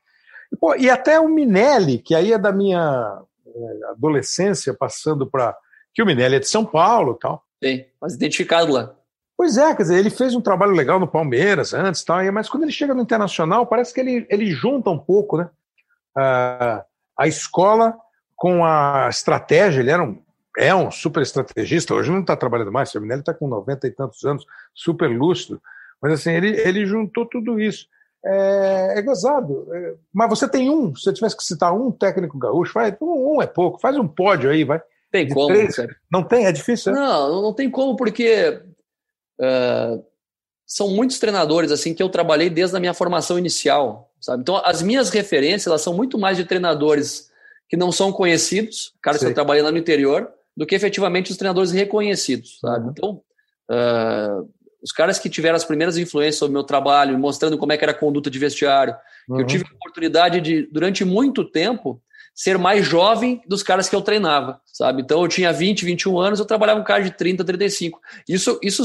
E, 0.53 0.57
pô, 0.57 0.75
e 0.75 0.89
até 0.89 1.19
o 1.19 1.27
Minelli, 1.27 1.97
que 1.97 2.13
aí 2.13 2.31
é 2.31 2.37
da 2.37 2.51
minha 2.51 3.21
é, 3.45 3.85
adolescência, 3.91 4.73
passando 4.73 5.29
para. 5.29 5.57
Que 5.93 6.01
o 6.01 6.05
Minelli 6.05 6.35
é 6.35 6.39
de 6.39 6.47
São 6.47 6.63
Paulo 6.65 7.15
tal. 7.15 7.43
Sim, 7.63 7.83
mas 7.99 8.13
identificado 8.13 8.71
lá. 8.71 8.95
Pois 9.35 9.57
é, 9.57 9.75
quer 9.75 9.83
dizer, 9.83 9.97
ele 9.97 10.09
fez 10.09 10.35
um 10.35 10.41
trabalho 10.41 10.73
legal 10.73 10.99
no 10.99 11.07
Palmeiras 11.07 11.73
antes, 11.73 12.03
tal, 12.03 12.19
mas 12.31 12.47
quando 12.47 12.63
ele 12.63 12.71
chega 12.71 12.93
no 12.93 13.01
Internacional, 13.01 13.65
parece 13.65 13.93
que 13.93 13.99
ele, 13.99 14.25
ele 14.29 14.51
junta 14.51 14.89
um 14.89 14.99
pouco, 14.99 15.37
né? 15.37 15.49
a 16.15 16.85
a 17.17 17.27
escola 17.27 17.95
com 18.35 18.65
a 18.65 19.07
estratégia, 19.09 19.79
ele 19.79 19.91
era 19.91 20.03
um, 20.03 20.21
é 20.57 20.73
um 20.75 20.91
super 20.91 21.21
estrategista, 21.21 21.93
hoje 21.93 22.11
não 22.11 22.21
está 22.21 22.35
trabalhando 22.35 22.71
mais, 22.71 22.93
o 22.93 23.01
Minelli 23.01 23.21
está 23.21 23.33
com 23.33 23.47
90 23.47 23.87
e 23.87 23.91
tantos 23.91 24.23
anos, 24.25 24.45
super 24.73 25.07
lustro, 25.07 25.61
mas 26.01 26.13
assim, 26.13 26.31
ele, 26.31 26.59
ele 26.59 26.85
juntou 26.85 27.25
tudo 27.25 27.59
isso 27.59 27.87
é, 28.25 28.99
é 28.99 29.01
gozado. 29.01 29.67
É, 29.73 29.95
mas 30.13 30.29
você 30.29 30.47
tem 30.47 30.69
um, 30.69 30.95
se 30.95 31.11
tivesse 31.13 31.35
que 31.35 31.43
citar 31.43 31.75
um 31.75 31.91
técnico 31.91 32.37
gaúcho, 32.37 32.73
vai, 32.73 32.95
um, 33.01 33.35
um 33.35 33.41
é 33.41 33.47
pouco, 33.47 33.79
faz 33.79 33.97
um 33.97 34.07
pódio 34.07 34.49
aí, 34.49 34.63
vai. 34.63 34.81
Tem 35.11 35.29
como. 35.29 35.47
Três. 35.47 35.75
Não 36.11 36.23
tem? 36.23 36.45
É 36.45 36.51
difícil? 36.51 36.91
É? 36.91 36.95
Não, 36.95 37.41
não 37.41 37.53
tem 37.53 37.69
como, 37.69 37.95
porque 37.95 38.61
uh, 39.39 40.03
são 40.65 40.89
muitos 40.89 41.19
treinadores 41.19 41.71
assim 41.71 41.93
que 41.93 42.01
eu 42.01 42.09
trabalhei 42.09 42.49
desde 42.49 42.75
a 42.75 42.79
minha 42.79 42.95
formação 42.95 43.37
inicial, 43.37 44.11
sabe? 44.19 44.41
Então, 44.41 44.59
as 44.65 44.81
minhas 44.81 45.09
referências 45.09 45.67
elas 45.67 45.81
são 45.81 45.93
muito 45.93 46.17
mais 46.17 46.37
de 46.37 46.45
treinadores 46.45 47.29
que 47.69 47.77
não 47.77 47.91
são 47.91 48.11
conhecidos, 48.11 48.93
caras 49.01 49.21
que 49.21 49.27
eu 49.27 49.33
trabalhei 49.33 49.61
lá 49.61 49.71
no 49.71 49.77
interior, 49.77 50.31
do 50.55 50.65
que 50.65 50.75
efetivamente 50.75 51.31
os 51.31 51.37
treinadores 51.37 51.71
reconhecidos, 51.71 52.59
sabe? 52.59 52.85
Uhum. 52.85 52.91
Então, 52.91 53.21
uh, 53.69 54.49
os 54.83 54.91
caras 54.91 55.17
que 55.17 55.29
tiveram 55.29 55.55
as 55.55 55.63
primeiras 55.63 55.97
influências 55.97 56.35
sobre 56.35 56.51
o 56.51 56.53
meu 56.53 56.63
trabalho, 56.63 57.17
mostrando 57.17 57.57
como 57.57 57.71
é 57.71 57.77
que 57.77 57.85
era 57.85 57.93
a 57.93 57.97
conduta 57.97 58.29
de 58.29 58.37
vestiário, 58.37 58.93
uhum. 59.29 59.39
eu 59.39 59.47
tive 59.47 59.63
a 59.63 59.75
oportunidade 59.75 60.41
de, 60.41 60.67
durante 60.69 61.05
muito 61.05 61.45
tempo, 61.45 62.01
ser 62.35 62.57
mais 62.57 62.85
jovem 62.85 63.41
dos 63.47 63.63
caras 63.63 63.87
que 63.87 63.95
eu 63.95 64.01
treinava, 64.01 64.59
sabe? 64.65 65.01
Então 65.01 65.21
eu 65.21 65.27
tinha 65.27 65.53
20, 65.53 65.85
21 65.85 66.19
anos, 66.19 66.39
eu 66.39 66.45
trabalhava 66.45 66.79
com 66.79 66.85
cara 66.85 67.03
de 67.03 67.11
30, 67.11 67.43
35. 67.43 68.01
Isso, 68.27 68.59
isso 68.61 68.83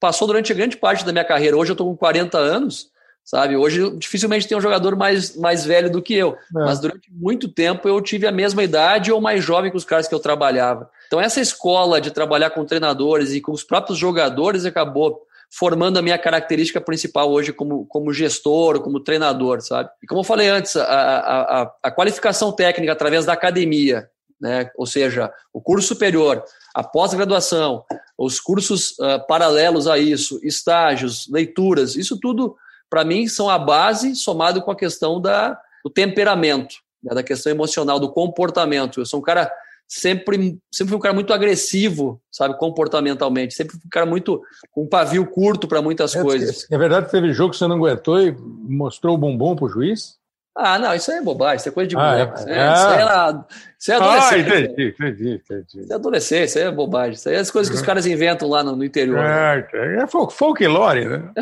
passou 0.00 0.26
durante 0.26 0.50
a 0.50 0.54
grande 0.54 0.76
parte 0.76 1.04
da 1.04 1.12
minha 1.12 1.24
carreira. 1.24 1.56
Hoje 1.56 1.72
eu 1.72 1.74
estou 1.74 1.88
com 1.88 1.96
40 1.96 2.38
anos, 2.38 2.88
sabe? 3.24 3.56
Hoje 3.56 3.98
dificilmente 3.98 4.46
tem 4.46 4.56
um 4.56 4.60
jogador 4.60 4.96
mais, 4.96 5.36
mais 5.36 5.64
velho 5.64 5.90
do 5.90 6.00
que 6.00 6.14
eu, 6.14 6.34
é. 6.34 6.36
mas 6.52 6.78
durante 6.78 7.12
muito 7.12 7.48
tempo 7.48 7.88
eu 7.88 8.00
tive 8.00 8.26
a 8.26 8.32
mesma 8.32 8.62
idade 8.62 9.10
ou 9.12 9.20
mais 9.20 9.42
jovem 9.44 9.70
que 9.70 9.76
os 9.76 9.84
caras 9.84 10.06
que 10.06 10.14
eu 10.14 10.20
trabalhava. 10.20 10.88
Então 11.06 11.20
essa 11.20 11.40
escola 11.40 12.00
de 12.00 12.10
trabalhar 12.10 12.50
com 12.50 12.64
treinadores 12.64 13.32
e 13.32 13.40
com 13.40 13.52
os 13.52 13.64
próprios 13.64 13.98
jogadores 13.98 14.64
acabou 14.64 15.26
formando 15.56 15.98
a 15.98 16.02
minha 16.02 16.18
característica 16.18 16.80
principal 16.80 17.30
hoje 17.30 17.52
como, 17.52 17.86
como 17.86 18.12
gestor, 18.12 18.80
como 18.80 18.98
treinador, 18.98 19.60
sabe? 19.60 19.88
E 20.02 20.06
como 20.06 20.20
eu 20.20 20.24
falei 20.24 20.48
antes, 20.48 20.74
a, 20.76 20.82
a, 20.82 21.72
a 21.82 21.90
qualificação 21.92 22.50
técnica 22.50 22.92
através 22.92 23.24
da 23.24 23.32
academia, 23.32 24.08
né? 24.40 24.68
ou 24.76 24.84
seja, 24.84 25.32
o 25.52 25.60
curso 25.60 25.88
superior, 25.88 26.42
a 26.74 26.82
pós-graduação, 26.82 27.84
os 28.18 28.40
cursos 28.40 28.98
uh, 28.98 29.24
paralelos 29.28 29.86
a 29.86 29.96
isso, 29.96 30.40
estágios, 30.42 31.28
leituras, 31.30 31.94
isso 31.94 32.18
tudo, 32.18 32.56
para 32.90 33.04
mim, 33.04 33.28
são 33.28 33.48
a 33.48 33.58
base 33.58 34.16
somado 34.16 34.60
com 34.60 34.72
a 34.72 34.76
questão 34.76 35.20
da, 35.20 35.56
do 35.84 35.90
temperamento, 35.90 36.76
né? 37.00 37.14
da 37.14 37.22
questão 37.22 37.52
emocional, 37.52 38.00
do 38.00 38.10
comportamento. 38.10 39.00
Eu 39.00 39.06
sou 39.06 39.20
um 39.20 39.22
cara 39.22 39.50
sempre, 39.88 40.58
sempre 40.72 40.90
fui 40.90 40.98
um 40.98 41.00
cara 41.00 41.14
muito 41.14 41.32
agressivo, 41.32 42.20
sabe, 42.30 42.58
comportamentalmente. 42.58 43.54
Sempre 43.54 43.72
fui 43.72 43.82
um 43.86 43.90
cara 43.90 44.06
muito 44.06 44.42
com 44.70 44.84
um 44.84 44.88
pavio 44.88 45.26
curto 45.26 45.68
para 45.68 45.82
muitas 45.82 46.14
é, 46.14 46.22
coisas. 46.22 46.66
É 46.70 46.78
verdade 46.78 47.06
que 47.06 47.12
teve 47.12 47.32
jogo 47.32 47.52
que 47.52 47.58
você 47.58 47.66
não 47.66 47.76
aguentou 47.76 48.20
e 48.20 48.34
mostrou 48.38 49.14
o 49.14 49.18
bumbum 49.18 49.54
pro 49.54 49.68
juiz? 49.68 50.18
Ah, 50.56 50.78
não, 50.78 50.94
isso 50.94 51.10
aí 51.10 51.18
é 51.18 51.22
bobagem, 51.22 51.56
isso 51.56 51.68
é 51.68 51.72
coisa 51.72 51.88
de 51.88 51.96
ah, 51.96 52.00
moleque. 52.00 52.48
É, 52.48 52.58
é, 52.58 52.72
isso, 52.72 52.86
é, 52.86 53.44
isso 53.76 53.92
é 53.92 53.96
adolescente. 53.96 54.52
Ah, 54.52 54.60
entendi, 54.60 54.88
entendi, 54.88 55.30
entendi. 55.32 55.80
Isso 55.80 55.92
é 55.92 55.94
adolescente, 55.96 56.44
isso 56.44 56.58
aí 56.58 56.64
é 56.64 56.70
bobagem. 56.70 57.12
Isso 57.14 57.28
aí 57.28 57.34
é 57.34 57.38
as 57.38 57.50
coisas 57.50 57.68
que 57.68 57.74
os 57.74 57.80
uhum. 57.80 57.86
caras 57.86 58.06
inventam 58.06 58.48
lá 58.48 58.62
no, 58.62 58.76
no 58.76 58.84
interior. 58.84 59.18
É, 59.18 59.68
né? 59.72 60.04
é 60.04 60.06
folclore, 60.06 61.06
né? 61.06 61.32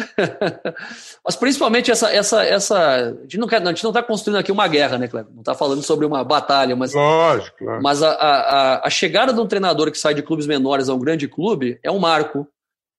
Mas 1.22 1.36
principalmente 1.36 1.90
essa. 1.90 2.10
essa, 2.10 2.42
essa 2.42 2.78
a, 2.78 3.10
gente 3.22 3.36
não 3.36 3.46
quer, 3.46 3.60
a 3.60 3.66
gente 3.66 3.84
não 3.84 3.90
está 3.90 4.02
construindo 4.02 4.38
aqui 4.38 4.50
uma 4.50 4.66
guerra, 4.66 4.96
né, 4.96 5.06
Cleber? 5.06 5.30
Não 5.30 5.42
está 5.42 5.54
falando 5.54 5.82
sobre 5.82 6.06
uma 6.06 6.24
batalha, 6.24 6.74
mas. 6.74 6.94
Lógico, 6.94 7.58
claro. 7.58 7.82
Mas 7.82 8.02
a, 8.02 8.12
a, 8.12 8.86
a 8.86 8.90
chegada 8.90 9.30
de 9.30 9.40
um 9.40 9.46
treinador 9.46 9.90
que 9.90 9.98
sai 9.98 10.14
de 10.14 10.22
clubes 10.22 10.46
menores 10.46 10.88
a 10.88 10.94
um 10.94 10.98
grande 10.98 11.28
clube 11.28 11.78
é 11.82 11.90
um 11.90 11.98
marco. 11.98 12.48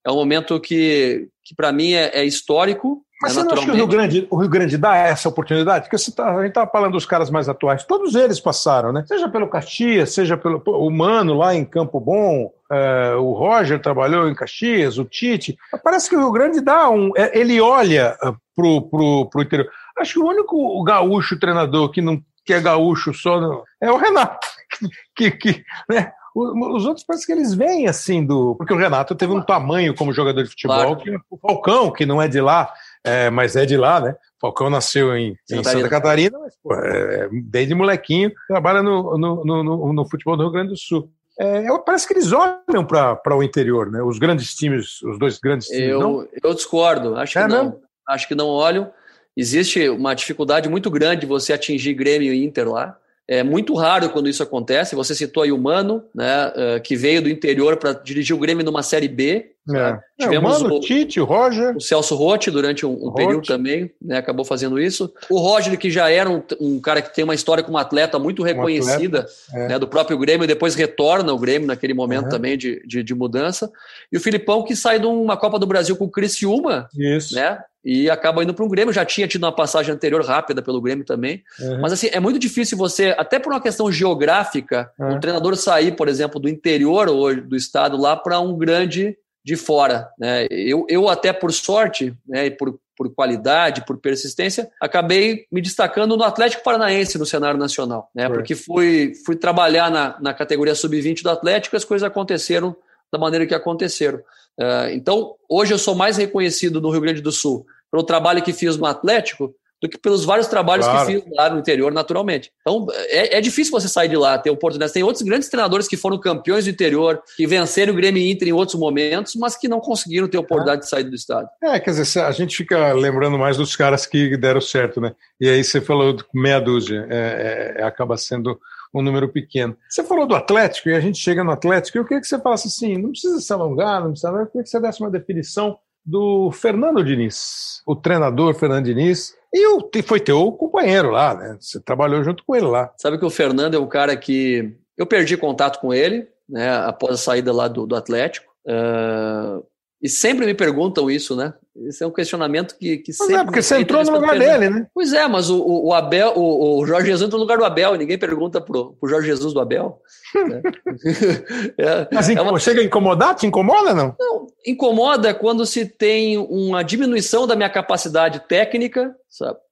É 0.05 0.11
um 0.11 0.15
momento 0.15 0.59
que, 0.59 1.27
que 1.43 1.55
para 1.55 1.71
mim, 1.71 1.93
é, 1.93 2.11
é 2.13 2.23
histórico 2.25 3.03
mas 3.21 3.33
você 3.33 3.43
não 3.43 3.53
acha 3.53 3.63
que 3.63 3.71
o 3.71 3.75
Rio, 3.75 3.87
Grande, 3.87 4.27
o 4.29 4.35
Rio 4.37 4.49
Grande 4.49 4.77
dá 4.77 4.95
essa 4.95 5.29
oportunidade? 5.29 5.87
Porque 5.87 6.11
tá, 6.11 6.35
a 6.35 6.41
gente 6.41 6.49
estava 6.49 6.69
falando 6.69 6.93
dos 6.93 7.05
caras 7.05 7.29
mais 7.29 7.47
atuais, 7.47 7.85
todos 7.85 8.15
eles 8.15 8.39
passaram, 8.39 8.91
né? 8.91 9.03
Seja 9.07 9.29
pelo 9.29 9.47
Caxias, 9.47 10.13
seja 10.13 10.35
pelo 10.35 10.61
o 10.65 10.89
Mano 10.89 11.33
lá 11.37 11.55
em 11.55 11.63
Campo 11.63 11.99
Bom, 11.99 12.51
é, 12.71 13.15
o 13.15 13.33
Roger 13.33 13.81
trabalhou 13.81 14.27
em 14.27 14.35
Caxias, 14.35 14.97
o 14.97 15.05
Tite. 15.05 15.57
Parece 15.83 16.09
que 16.09 16.15
o 16.15 16.19
Rio 16.19 16.31
Grande 16.31 16.59
dá 16.59 16.89
um. 16.89 17.11
É, 17.15 17.37
ele 17.37 17.61
olha 17.61 18.17
uh, 18.23 18.35
pro, 18.55 18.81
pro, 18.89 19.29
pro 19.29 19.41
interior. 19.41 19.69
Acho 19.97 20.13
que 20.13 20.19
o 20.19 20.27
único 20.27 20.83
gaúcho 20.83 21.39
treinador 21.39 21.89
que 21.91 22.01
não 22.01 22.21
que 22.45 22.53
é 22.53 22.59
gaúcho 22.59 23.13
só 23.13 23.39
não, 23.39 23.63
é 23.81 23.91
o 23.91 23.97
Renato. 23.97 24.47
que, 25.15 25.31
que, 25.31 25.63
né? 25.89 26.11
Os 26.35 26.87
outros 26.87 27.05
parece 27.05 27.27
que 27.27 27.31
eles 27.31 27.53
vêm 27.53 27.87
assim 27.87 28.25
do. 28.25 28.55
Porque 28.55 28.73
o 28.73 28.77
Renato 28.77 29.13
teve 29.13 29.31
um 29.31 29.41
tamanho 29.41 29.93
como 29.95 30.11
jogador 30.11 30.41
de 30.41 30.49
futebol 30.49 30.95
claro. 30.95 30.97
que 30.97 31.15
o 31.29 31.37
Falcão, 31.37 31.91
que 31.91 32.07
não 32.07 32.19
é 32.19 32.27
de 32.27 32.41
lá, 32.41 32.73
é, 33.03 33.29
mas 33.29 33.55
é 33.55 33.65
de 33.65 33.75
lá, 33.75 33.99
né? 33.99 34.15
Falcão 34.39 34.69
nasceu 34.69 35.15
em, 35.15 35.35
em 35.51 35.63
Santa 35.63 35.89
Catarina, 35.89 36.37
mas 36.39 36.55
pô, 36.61 36.73
é, 36.73 37.29
desde 37.45 37.75
molequinho 37.75 38.31
trabalha 38.47 38.81
no, 38.81 39.17
no, 39.17 39.43
no, 39.43 39.93
no, 39.93 40.09
futebol 40.09 40.37
do 40.37 40.43
Rio 40.43 40.51
Grande 40.51 40.69
do 40.69 40.77
Sul. 40.77 41.09
É, 41.39 41.65
parece 41.85 42.07
que 42.07 42.13
eles 42.13 42.31
olham 42.31 42.85
para 42.85 43.35
o 43.35 43.43
interior, 43.43 43.91
né? 43.91 44.01
Os 44.01 44.19
grandes 44.19 44.53
times, 44.53 45.01
os 45.01 45.17
dois 45.17 45.39
grandes 45.39 45.67
times. 45.67 45.89
Eu, 45.89 45.99
não? 45.99 46.27
eu 46.43 46.53
discordo, 46.53 47.15
acho 47.15 47.39
é, 47.39 47.41
que 47.41 47.47
não. 47.47 47.79
Acho 48.07 48.27
que 48.27 48.35
não 48.35 48.47
olham. 48.47 48.91
Existe 49.35 49.89
uma 49.89 50.13
dificuldade 50.13 50.69
muito 50.69 50.91
grande 50.91 51.21
de 51.21 51.27
você 51.27 51.53
atingir 51.53 51.93
Grêmio 51.93 52.33
e 52.33 52.45
Inter 52.45 52.69
lá. 52.69 52.97
É 53.27 53.41
muito 53.41 53.73
raro 53.73 54.09
quando 54.09 54.29
isso 54.29 54.43
acontece. 54.43 54.95
Você 54.95 55.15
citou 55.15 55.43
aí 55.43 55.51
o 55.51 55.57
Mano, 55.57 56.03
né, 56.13 56.47
uh, 56.47 56.81
que 56.81 56.95
veio 56.95 57.21
do 57.21 57.29
interior 57.29 57.77
para 57.77 57.93
dirigir 57.93 58.35
o 58.35 58.39
Grêmio 58.39 58.65
numa 58.65 58.83
Série 58.83 59.07
B. 59.07 59.52
É. 59.69 59.97
Tivemos 60.19 60.55
é, 60.55 60.57
o, 60.57 60.63
Mano, 60.63 60.75
o 60.75 60.79
Tite, 60.81 61.21
o 61.21 61.25
Roger. 61.25 61.75
O 61.75 61.79
Celso 61.79 62.15
Rotti 62.15 62.51
durante 62.51 62.85
um, 62.85 63.07
um 63.07 63.13
período 63.13 63.47
também, 63.47 63.91
né, 64.01 64.17
acabou 64.17 64.43
fazendo 64.43 64.79
isso. 64.79 65.13
O 65.29 65.39
Roger, 65.39 65.77
que 65.77 65.89
já 65.89 66.09
era 66.09 66.29
um, 66.29 66.43
um, 66.59 66.79
cara 66.81 67.01
que 67.01 67.13
tem 67.13 67.23
uma 67.23 67.33
história 67.33 67.63
como 67.63 67.77
atleta 67.77 68.19
muito 68.19 68.43
reconhecida 68.43 69.19
um 69.19 69.21
atleta, 69.21 69.33
é. 69.53 69.67
né, 69.69 69.79
do 69.79 69.87
próprio 69.87 70.17
Grêmio, 70.17 70.45
depois 70.45 70.75
retorna 70.75 71.31
ao 71.31 71.39
Grêmio 71.39 71.67
naquele 71.67 71.93
momento 71.93 72.25
uhum. 72.25 72.29
também 72.29 72.57
de, 72.57 72.85
de, 72.85 73.01
de, 73.01 73.15
mudança. 73.15 73.71
E 74.11 74.17
o 74.17 74.21
Filipão, 74.21 74.63
que 74.63 74.75
sai 74.75 74.99
de 74.99 75.05
uma 75.05 75.37
Copa 75.37 75.57
do 75.57 75.65
Brasil 75.65 75.95
com 75.95 76.05
o 76.05 76.11
Criciúma, 76.11 76.89
isso. 76.95 77.33
né, 77.33 77.59
e 77.83 78.09
acaba 78.09 78.43
indo 78.43 78.53
para 78.53 78.63
um 78.65 78.69
Grêmio. 78.69 78.93
Já 78.93 79.05
tinha 79.05 79.27
tido 79.27 79.43
uma 79.43 79.51
passagem 79.51 79.93
anterior 79.93 80.23
rápida 80.23 80.61
pelo 80.61 80.81
Grêmio 80.81 81.05
também. 81.05 81.41
Uhum. 81.59 81.81
Mas 81.81 81.93
assim, 81.93 82.09
é 82.11 82.19
muito 82.19 82.39
difícil 82.39 82.77
você, 82.77 83.15
até 83.17 83.39
por 83.39 83.51
uma 83.51 83.61
questão 83.61 83.91
geográfica, 83.91 84.91
uhum. 84.99 85.15
um 85.15 85.19
treinador 85.19 85.55
sair, 85.55 85.95
por 85.95 86.07
exemplo, 86.07 86.39
do 86.39 86.49
interior 86.49 87.09
ou 87.09 87.35
do 87.35 87.55
estado 87.55 87.97
lá 87.97 88.15
para 88.15 88.39
um 88.39 88.57
grande 88.57 89.17
de 89.43 89.55
fora. 89.55 90.09
Né? 90.17 90.47
Eu, 90.49 90.85
eu 90.89 91.09
até 91.09 91.33
por 91.33 91.51
sorte, 91.51 92.15
né, 92.27 92.45
e 92.47 92.51
por, 92.51 92.79
por 92.95 93.13
qualidade, 93.13 93.85
por 93.85 93.97
persistência, 93.97 94.71
acabei 94.79 95.45
me 95.51 95.61
destacando 95.61 96.15
no 96.15 96.23
Atlético 96.23 96.63
Paranaense 96.63 97.17
no 97.17 97.25
cenário 97.25 97.59
nacional, 97.59 98.09
né? 98.15 98.29
Porque 98.29 98.55
fui, 98.55 99.13
fui 99.25 99.35
trabalhar 99.35 99.91
na, 99.91 100.17
na 100.21 100.33
categoria 100.33 100.75
sub-20 100.75 101.23
do 101.23 101.29
Atlético 101.29 101.75
e 101.75 101.77
as 101.77 101.85
coisas 101.85 102.07
aconteceram 102.07 102.75
da 103.11 103.19
maneira 103.19 103.45
que 103.45 103.53
aconteceram. 103.53 104.19
Uh, 104.59 104.89
então, 104.91 105.35
hoje 105.49 105.73
eu 105.73 105.77
sou 105.77 105.95
mais 105.95 106.17
reconhecido 106.17 106.79
no 106.79 106.89
Rio 106.89 107.01
Grande 107.01 107.21
do 107.21 107.31
Sul 107.31 107.65
pelo 107.91 108.03
trabalho 108.03 108.41
que 108.41 108.53
fiz 108.53 108.77
no 108.77 108.85
Atlético 108.85 109.53
do 109.83 109.89
que 109.89 109.97
pelos 109.97 110.23
vários 110.23 110.47
trabalhos 110.47 110.85
claro. 110.85 111.05
que 111.05 111.13
fiz 111.13 111.23
lá 111.35 111.49
no 111.49 111.59
interior, 111.59 111.91
naturalmente. 111.91 112.49
Então, 112.61 112.87
é, 113.09 113.37
é, 113.37 113.41
difícil 113.41 113.69
você 113.69 113.89
sair 113.89 114.07
de 114.07 114.15
lá, 114.15 114.37
ter 114.37 114.49
oportunidades. 114.49 114.93
Tem 114.93 115.03
outros 115.03 115.21
grandes 115.23 115.49
treinadores 115.49 115.89
que 115.89 115.97
foram 115.97 116.17
campeões 116.17 116.63
do 116.63 116.69
interior, 116.69 117.21
que 117.35 117.45
venceram 117.45 117.91
o 117.91 117.95
Grêmio 117.95 118.23
Inter 118.23 118.47
em 118.47 118.53
outros 118.53 118.79
momentos, 118.79 119.35
mas 119.35 119.57
que 119.57 119.67
não 119.67 119.81
conseguiram 119.81 120.29
ter 120.29 120.37
oportunidade 120.37 120.79
é. 120.79 120.83
de 120.85 120.89
sair 120.89 121.03
do 121.03 121.13
estado. 121.13 121.49
É, 121.61 121.81
quer 121.81 121.91
dizer, 121.91 122.21
a 122.21 122.31
gente 122.31 122.55
fica 122.55 122.93
lembrando 122.93 123.37
mais 123.37 123.57
dos 123.57 123.75
caras 123.75 124.05
que 124.05 124.37
deram 124.37 124.61
certo, 124.61 125.01
né? 125.01 125.13
E 125.37 125.49
aí 125.49 125.61
você 125.61 125.81
falou 125.81 126.15
meia 126.33 126.61
dúzia, 126.61 127.05
é, 127.09 127.75
é, 127.79 127.83
acaba 127.83 128.15
sendo 128.15 128.57
um 128.93 129.01
número 129.01 129.27
pequeno. 129.27 129.75
Você 129.89 130.01
falou 130.03 130.25
do 130.25 130.35
Atlético, 130.35 130.87
e 130.87 130.93
a 130.93 130.99
gente 131.01 131.17
chega 131.17 131.43
no 131.43 131.51
Atlético, 131.51 131.97
e 131.97 131.99
eu 131.99 132.05
queria 132.05 132.21
que 132.21 132.27
você 132.27 132.39
falasse 132.39 132.69
assim, 132.69 132.97
não 132.97 133.09
precisa 133.09 133.41
se 133.41 133.51
alongar, 133.51 134.01
não 134.01 134.11
precisa, 134.11 134.29
eu 134.29 134.45
queria 134.45 134.63
que 134.63 134.69
você 134.69 134.79
desse 134.79 135.01
uma 135.01 135.11
definição 135.11 135.77
do 136.05 136.51
Fernando 136.51 137.03
Diniz, 137.03 137.81
o 137.85 137.95
treinador 137.95 138.53
Fernando 138.55 138.85
Diniz, 138.85 139.35
e 139.53 140.01
foi 140.01 140.19
teu 140.19 140.51
companheiro 140.51 141.11
lá, 141.11 141.35
né? 141.35 141.57
Você 141.59 141.79
trabalhou 141.79 142.23
junto 142.23 142.43
com 142.43 142.55
ele 142.55 142.65
lá. 142.65 142.91
Sabe 142.97 143.17
que 143.17 143.25
o 143.25 143.29
Fernando 143.29 143.75
é 143.75 143.79
um 143.79 143.87
cara 143.87 144.17
que 144.17 144.75
eu 144.97 145.05
perdi 145.05 145.37
contato 145.37 145.79
com 145.79 145.93
ele, 145.93 146.27
né? 146.49 146.75
Após 146.75 147.13
a 147.13 147.17
saída 147.17 147.53
lá 147.53 147.67
do, 147.67 147.85
do 147.85 147.95
Atlético. 147.95 148.51
Uh, 148.65 149.63
e 150.01 150.09
sempre 150.09 150.45
me 150.45 150.53
perguntam 150.53 151.09
isso, 151.09 151.35
né? 151.35 151.53
Esse 151.75 152.03
é 152.03 152.07
um 152.07 152.11
questionamento 152.11 152.77
que, 152.77 152.97
que 152.97 153.11
sempre. 153.11 153.35
é, 153.35 153.43
porque 153.43 153.61
você 153.61 153.79
entrou 153.79 154.03
no 154.03 154.11
lugar 154.11 154.37
dele, 154.37 154.69
né? 154.69 154.87
Pois 154.93 155.11
é, 155.11 155.27
mas 155.27 155.49
o, 155.49 155.59
o 155.59 155.91
Abel, 155.91 156.33
o, 156.35 156.79
o, 156.79 156.85
Jorge 156.85 157.07
Jesus 157.07 157.25
entrou 157.25 157.39
no 157.39 157.45
lugar 157.45 157.57
do 157.57 157.65
Abel 157.65 157.95
e 157.95 157.97
ninguém 157.97 158.17
pergunta 158.17 158.61
pro, 158.61 158.93
pro 158.93 159.09
Jorge 159.09 159.27
Jesus 159.27 159.53
do 159.53 159.59
Abel. 159.59 159.99
Né? 160.35 160.61
é, 161.77 162.07
mas 162.11 162.29
é 162.29 162.39
uma... 162.39 162.59
chega 162.59 162.79
a 162.79 162.83
incomodar? 162.83 163.35
Te 163.35 163.47
incomoda, 163.47 163.91
não? 163.93 164.15
Não, 164.19 164.47
incomoda 164.65 165.33
quando 165.33 165.65
se 165.65 165.85
tem 165.85 166.37
uma 166.37 166.83
diminuição 166.83 167.47
da 167.47 167.55
minha 167.55 167.69
capacidade 167.69 168.39
técnica 168.47 169.15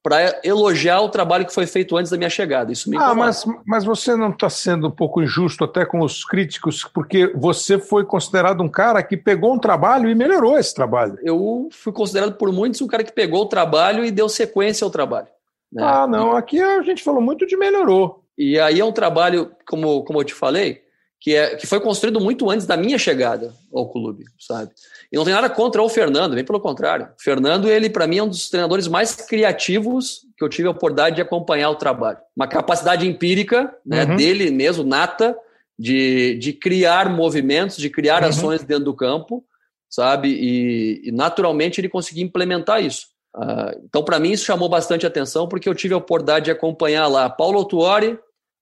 para 0.02 0.40
elogiar 0.42 1.00
o 1.00 1.08
trabalho 1.08 1.46
que 1.46 1.54
foi 1.54 1.66
feito 1.66 1.96
antes 1.96 2.10
da 2.10 2.18
minha 2.18 2.28
chegada. 2.28 2.72
Isso 2.72 2.90
me 2.90 2.96
Ah, 2.96 3.14
mas, 3.14 3.44
mas 3.64 3.84
você 3.84 4.16
não 4.16 4.30
está 4.30 4.50
sendo 4.50 4.88
um 4.88 4.90
pouco 4.90 5.22
injusto 5.22 5.62
até 5.62 5.84
com 5.84 6.00
os 6.00 6.24
críticos, 6.24 6.82
porque 6.82 7.32
você 7.36 7.78
foi 7.78 8.04
considerado 8.04 8.60
um 8.60 8.68
cara 8.68 9.02
que 9.02 9.16
pegou 9.16 9.54
um 9.54 9.58
trabalho 9.58 10.10
e 10.10 10.14
melhorou 10.14 10.58
esse 10.58 10.74
trabalho. 10.74 11.16
Eu 11.22 11.68
fui 11.70 11.91
considerado 11.92 12.34
por 12.34 12.52
muitos 12.52 12.80
um 12.80 12.86
cara 12.86 13.04
que 13.04 13.12
pegou 13.12 13.42
o 13.42 13.48
trabalho 13.48 14.04
e 14.04 14.10
deu 14.10 14.28
sequência 14.28 14.84
ao 14.84 14.90
trabalho. 14.90 15.28
Né? 15.72 15.82
Ah, 15.84 16.06
não, 16.06 16.36
aqui 16.36 16.60
a 16.60 16.82
gente 16.82 17.02
falou 17.02 17.20
muito 17.20 17.46
de 17.46 17.56
melhorou. 17.56 18.22
E 18.36 18.58
aí 18.58 18.80
é 18.80 18.84
um 18.84 18.92
trabalho, 18.92 19.52
como, 19.66 20.04
como 20.04 20.20
eu 20.20 20.24
te 20.24 20.34
falei, 20.34 20.82
que, 21.20 21.36
é, 21.36 21.54
que 21.54 21.66
foi 21.66 21.80
construído 21.80 22.20
muito 22.20 22.50
antes 22.50 22.66
da 22.66 22.76
minha 22.76 22.98
chegada 22.98 23.54
ao 23.72 23.88
clube, 23.88 24.24
sabe? 24.40 24.72
E 25.10 25.16
não 25.16 25.24
tem 25.24 25.32
nada 25.32 25.48
contra 25.48 25.80
o 25.80 25.88
Fernando, 25.88 26.34
bem 26.34 26.44
pelo 26.44 26.58
contrário. 26.58 27.06
O 27.18 27.22
Fernando, 27.22 27.70
ele 27.70 27.88
para 27.88 28.08
mim 28.08 28.18
é 28.18 28.22
um 28.24 28.28
dos 28.28 28.50
treinadores 28.50 28.88
mais 28.88 29.14
criativos 29.14 30.22
que 30.36 30.42
eu 30.42 30.48
tive 30.48 30.66
a 30.66 30.72
oportunidade 30.72 31.16
de 31.16 31.22
acompanhar 31.22 31.70
o 31.70 31.76
trabalho. 31.76 32.18
Uma 32.34 32.48
capacidade 32.48 33.06
empírica 33.06 33.72
né, 33.86 34.04
uhum. 34.04 34.16
dele 34.16 34.50
mesmo, 34.50 34.82
nata, 34.82 35.36
de, 35.78 36.34
de 36.38 36.52
criar 36.52 37.08
movimentos, 37.08 37.76
de 37.76 37.88
criar 37.88 38.22
uhum. 38.22 38.28
ações 38.28 38.64
dentro 38.64 38.86
do 38.86 38.94
campo, 38.94 39.44
sabe? 39.92 40.28
E, 40.30 41.08
e 41.08 41.12
naturalmente 41.12 41.78
ele 41.78 41.88
conseguia 41.88 42.24
implementar 42.24 42.82
isso. 42.82 43.08
Uh, 43.36 43.84
então, 43.84 44.02
para 44.02 44.18
mim, 44.18 44.32
isso 44.32 44.44
chamou 44.44 44.68
bastante 44.68 45.06
atenção, 45.06 45.46
porque 45.46 45.68
eu 45.68 45.74
tive 45.74 45.92
a 45.92 45.98
oportunidade 45.98 46.46
de 46.46 46.50
acompanhar 46.50 47.06
lá 47.08 47.28
Paulo 47.28 47.64
Tuori, 47.66 48.18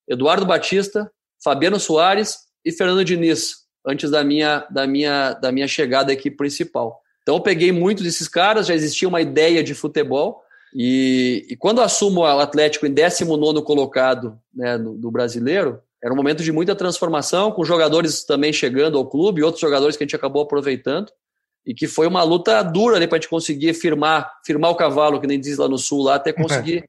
Eduardo 0.08 0.44
Batista, 0.44 1.10
Fabiano 1.42 1.78
Soares 1.78 2.38
e 2.64 2.72
Fernando 2.72 3.04
Diniz, 3.04 3.58
antes 3.86 4.10
da 4.10 4.24
minha, 4.24 4.66
da 4.70 4.86
minha, 4.86 5.34
da 5.34 5.52
minha 5.52 5.68
chegada 5.68 6.12
aqui 6.12 6.30
principal. 6.30 7.00
Então 7.22 7.36
eu 7.36 7.40
peguei 7.40 7.70
muitos 7.70 8.04
desses 8.04 8.26
caras, 8.26 8.66
já 8.66 8.74
existia 8.74 9.08
uma 9.08 9.20
ideia 9.20 9.62
de 9.62 9.72
futebol, 9.72 10.42
e, 10.74 11.46
e 11.48 11.56
quando 11.56 11.80
assumo 11.80 12.20
o 12.20 12.26
Atlético 12.26 12.86
em 12.86 12.92
19 12.92 13.62
colocado 13.62 14.38
né, 14.52 14.76
do, 14.78 14.94
do 14.94 15.10
brasileiro, 15.10 15.80
era 16.02 16.12
um 16.12 16.16
momento 16.16 16.42
de 16.42 16.50
muita 16.50 16.74
transformação, 16.74 17.52
com 17.52 17.64
jogadores 17.64 18.24
também 18.24 18.52
chegando 18.52 18.96
ao 18.96 19.06
clube, 19.06 19.42
outros 19.42 19.60
jogadores 19.60 19.96
que 19.96 20.02
a 20.02 20.06
gente 20.06 20.16
acabou 20.16 20.42
aproveitando, 20.42 21.12
e 21.66 21.74
que 21.74 21.86
foi 21.86 22.06
uma 22.06 22.22
luta 22.22 22.62
dura 22.62 22.96
para 23.06 23.16
a 23.16 23.20
gente 23.20 23.28
conseguir 23.28 23.74
firmar, 23.74 24.32
firmar 24.44 24.70
o 24.70 24.74
cavalo, 24.74 25.20
que 25.20 25.26
nem 25.26 25.38
diz 25.38 25.58
lá 25.58 25.68
no 25.68 25.76
sul, 25.76 26.02
lá, 26.02 26.14
até 26.14 26.32
conseguir 26.32 26.84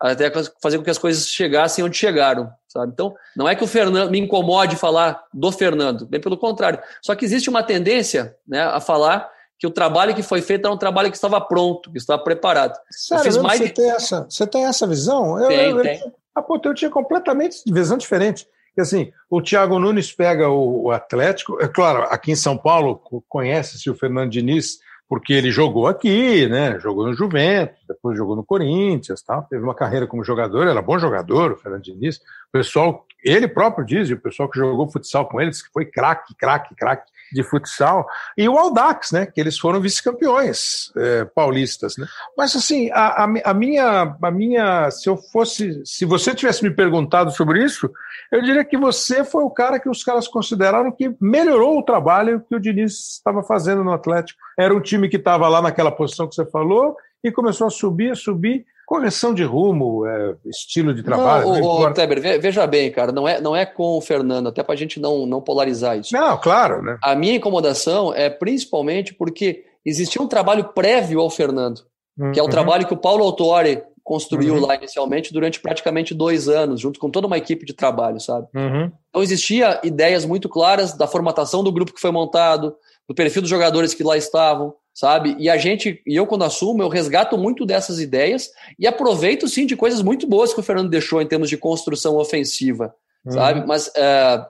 até 0.00 0.30
fazer 0.62 0.78
com 0.78 0.84
que 0.84 0.90
as 0.90 0.98
coisas 0.98 1.28
chegassem 1.28 1.84
onde 1.84 1.96
chegaram, 1.96 2.48
sabe? 2.68 2.92
Então, 2.92 3.14
não 3.36 3.48
é 3.48 3.56
que 3.56 3.64
o 3.64 3.66
Fernando 3.66 4.10
me 4.10 4.20
incomode 4.20 4.76
falar 4.76 5.24
do 5.34 5.50
Fernando, 5.50 6.06
bem 6.06 6.20
pelo 6.20 6.36
contrário. 6.36 6.80
Só 7.02 7.16
que 7.16 7.24
existe 7.24 7.50
uma 7.50 7.64
tendência, 7.64 8.36
né, 8.46 8.62
a 8.62 8.80
falar 8.80 9.28
que 9.58 9.66
o 9.66 9.70
trabalho 9.70 10.14
que 10.14 10.22
foi 10.22 10.40
feito 10.40 10.66
era 10.66 10.74
um 10.74 10.78
trabalho 10.78 11.10
que 11.10 11.16
estava 11.16 11.40
pronto, 11.40 11.90
que 11.90 11.98
estava 11.98 12.22
preparado. 12.22 12.78
Sério, 12.90 13.38
eu 13.38 13.42
mais... 13.42 13.58
você, 13.58 13.68
tem 13.70 13.90
essa, 13.90 14.26
você 14.30 14.46
tem 14.46 14.64
essa 14.66 14.86
visão? 14.86 15.36
Eu, 15.40 15.48
tem, 15.48 15.70
eu, 15.70 15.82
tem. 15.82 16.12
Ah, 16.38 16.42
pô, 16.42 16.60
eu 16.62 16.74
tinha 16.74 16.90
completamente 16.90 17.62
visão 17.66 17.98
diferente. 17.98 18.46
Porque, 18.68 18.80
assim, 18.80 19.12
o 19.28 19.42
Thiago 19.42 19.78
Nunes 19.78 20.12
pega 20.12 20.48
o, 20.48 20.84
o 20.84 20.90
Atlético, 20.92 21.58
é 21.60 21.66
claro, 21.66 22.04
aqui 22.04 22.30
em 22.30 22.36
São 22.36 22.56
Paulo 22.56 23.02
conhece-se 23.28 23.90
o 23.90 23.94
Fernando 23.94 24.30
Diniz, 24.30 24.78
porque 25.08 25.32
ele 25.32 25.50
jogou 25.50 25.88
aqui, 25.88 26.46
né? 26.46 26.78
Jogou 26.78 27.06
no 27.06 27.14
Juventus, 27.14 27.78
depois 27.88 28.16
jogou 28.16 28.36
no 28.36 28.44
Corinthians, 28.44 29.20
tal. 29.22 29.42
Teve 29.50 29.64
uma 29.64 29.74
carreira 29.74 30.06
como 30.06 30.22
jogador, 30.22 30.68
era 30.68 30.80
bom 30.80 30.96
jogador, 30.98 31.52
o 31.52 31.56
Fernando 31.56 31.82
Diniz. 31.82 32.18
O 32.18 32.52
pessoal, 32.52 33.04
ele 33.24 33.48
próprio 33.48 33.84
diz, 33.84 34.10
o 34.10 34.16
pessoal 34.16 34.48
que 34.48 34.58
jogou 34.58 34.88
futsal 34.88 35.26
com 35.26 35.40
ele, 35.40 35.50
disse 35.50 35.64
que 35.64 35.72
foi 35.72 35.86
craque, 35.86 36.36
craque, 36.36 36.74
craque 36.76 37.10
de 37.32 37.42
futsal. 37.42 38.06
E 38.36 38.48
o 38.48 38.58
Aldax, 38.58 39.12
né? 39.12 39.26
Que 39.26 39.40
eles 39.40 39.58
foram 39.58 39.80
vice-campeões 39.80 40.92
é, 40.96 41.24
paulistas, 41.24 41.96
né? 41.96 42.06
Mas 42.36 42.54
assim, 42.54 42.90
a, 42.90 43.24
a, 43.24 43.24
a, 43.44 43.54
minha, 43.54 44.16
a 44.20 44.30
minha, 44.30 44.90
se 44.90 45.08
eu 45.08 45.16
fosse, 45.16 45.82
se 45.84 46.04
você 46.04 46.34
tivesse 46.34 46.62
me 46.62 46.70
perguntado 46.70 47.30
sobre 47.30 47.64
isso, 47.64 47.90
eu 48.30 48.42
diria 48.42 48.64
que 48.64 48.76
você 48.76 49.24
foi 49.24 49.44
o 49.44 49.50
cara 49.50 49.78
que 49.78 49.88
os 49.88 50.04
caras 50.04 50.28
consideraram 50.28 50.92
que 50.92 51.14
melhorou 51.20 51.78
o 51.78 51.82
trabalho 51.82 52.44
que 52.48 52.54
o 52.54 52.60
Diniz 52.60 53.16
estava 53.16 53.42
fazendo 53.42 53.84
no 53.84 53.92
Atlético. 53.92 54.38
Era 54.58 54.74
um 54.74 54.80
time 54.80 55.08
que 55.08 55.16
estava 55.16 55.48
lá 55.48 55.62
naquela 55.62 55.90
posição 55.90 56.28
que 56.28 56.34
você 56.34 56.44
falou 56.46 56.96
e 57.22 57.32
começou 57.32 57.66
a 57.66 57.70
subir, 57.70 58.12
a 58.12 58.16
subir. 58.16 58.64
Correção 58.88 59.34
de 59.34 59.44
rumo, 59.44 60.06
é, 60.06 60.34
estilo 60.46 60.94
de 60.94 61.02
trabalho. 61.02 61.46
Não, 61.46 61.60
não 61.80 62.40
veja 62.40 62.66
bem, 62.66 62.90
cara, 62.90 63.12
não 63.12 63.28
é, 63.28 63.38
não 63.38 63.54
é 63.54 63.66
com 63.66 63.98
o 63.98 64.00
Fernando, 64.00 64.48
até 64.48 64.62
para 64.62 64.72
a 64.72 64.78
gente 64.78 64.98
não, 64.98 65.26
não 65.26 65.42
polarizar 65.42 65.98
isso. 65.98 66.14
Não, 66.14 66.38
claro. 66.38 66.82
Né? 66.82 66.96
A 67.02 67.14
minha 67.14 67.34
incomodação 67.34 68.14
é 68.14 68.30
principalmente 68.30 69.12
porque 69.12 69.62
existia 69.84 70.22
um 70.22 70.26
trabalho 70.26 70.72
prévio 70.72 71.20
ao 71.20 71.28
Fernando, 71.28 71.82
uhum. 72.18 72.32
que 72.32 72.40
é 72.40 72.42
o 72.42 72.46
uhum. 72.46 72.50
trabalho 72.50 72.86
que 72.86 72.94
o 72.94 72.96
Paulo 72.96 73.24
Autori 73.24 73.82
construiu 74.02 74.54
uhum. 74.54 74.64
lá 74.64 74.76
inicialmente 74.76 75.34
durante 75.34 75.60
praticamente 75.60 76.14
dois 76.14 76.48
anos, 76.48 76.80
junto 76.80 76.98
com 76.98 77.10
toda 77.10 77.26
uma 77.26 77.36
equipe 77.36 77.66
de 77.66 77.74
trabalho, 77.74 78.18
sabe? 78.18 78.46
Uhum. 78.56 78.90
Então 79.10 79.22
existia 79.22 79.82
ideias 79.84 80.24
muito 80.24 80.48
claras 80.48 80.96
da 80.96 81.06
formatação 81.06 81.62
do 81.62 81.70
grupo 81.70 81.92
que 81.92 82.00
foi 82.00 82.10
montado, 82.10 82.74
do 83.06 83.14
perfil 83.14 83.42
dos 83.42 83.50
jogadores 83.50 83.92
que 83.92 84.02
lá 84.02 84.16
estavam, 84.16 84.72
sabe? 84.98 85.36
E 85.38 85.48
a 85.48 85.56
gente, 85.56 86.02
e 86.04 86.16
eu 86.16 86.26
quando 86.26 86.42
assumo, 86.42 86.82
eu 86.82 86.88
resgato 86.88 87.38
muito 87.38 87.64
dessas 87.64 88.00
ideias 88.00 88.50
e 88.76 88.84
aproveito 88.84 89.46
sim 89.46 89.64
de 89.64 89.76
coisas 89.76 90.02
muito 90.02 90.26
boas 90.26 90.52
que 90.52 90.58
o 90.58 90.62
Fernando 90.62 90.90
deixou 90.90 91.22
em 91.22 91.26
termos 91.26 91.48
de 91.48 91.56
construção 91.56 92.16
ofensiva, 92.16 92.92
uhum. 93.24 93.30
sabe? 93.32 93.64
Mas 93.64 93.92
é, 93.94 94.44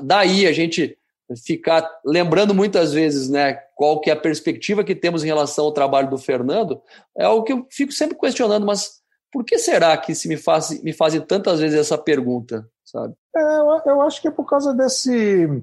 daí 0.00 0.46
a 0.46 0.52
gente 0.52 0.96
ficar 1.44 1.86
lembrando 2.02 2.54
muitas 2.54 2.94
vezes, 2.94 3.28
né, 3.28 3.52
qual 3.76 4.00
que 4.00 4.08
é 4.08 4.14
a 4.14 4.16
perspectiva 4.16 4.82
que 4.82 4.94
temos 4.94 5.22
em 5.22 5.26
relação 5.26 5.66
ao 5.66 5.72
trabalho 5.72 6.08
do 6.08 6.16
Fernando, 6.16 6.80
é 7.14 7.28
o 7.28 7.42
que 7.42 7.52
eu 7.52 7.66
fico 7.70 7.92
sempre 7.92 8.16
questionando, 8.18 8.64
mas 8.64 9.02
Por 9.30 9.44
que 9.44 9.58
será 9.58 9.94
que 9.98 10.14
se 10.14 10.28
me, 10.28 10.38
faz, 10.38 10.82
me 10.82 10.94
fazem 10.94 11.20
tantas 11.20 11.60
vezes 11.60 11.78
essa 11.78 11.98
pergunta, 11.98 12.66
sabe? 12.82 13.14
É, 13.36 13.40
eu, 13.40 13.82
eu, 13.84 14.00
acho 14.00 14.20
que 14.22 14.28
é 14.28 14.30
por 14.30 14.48
causa 14.48 14.74
desse, 14.74 15.62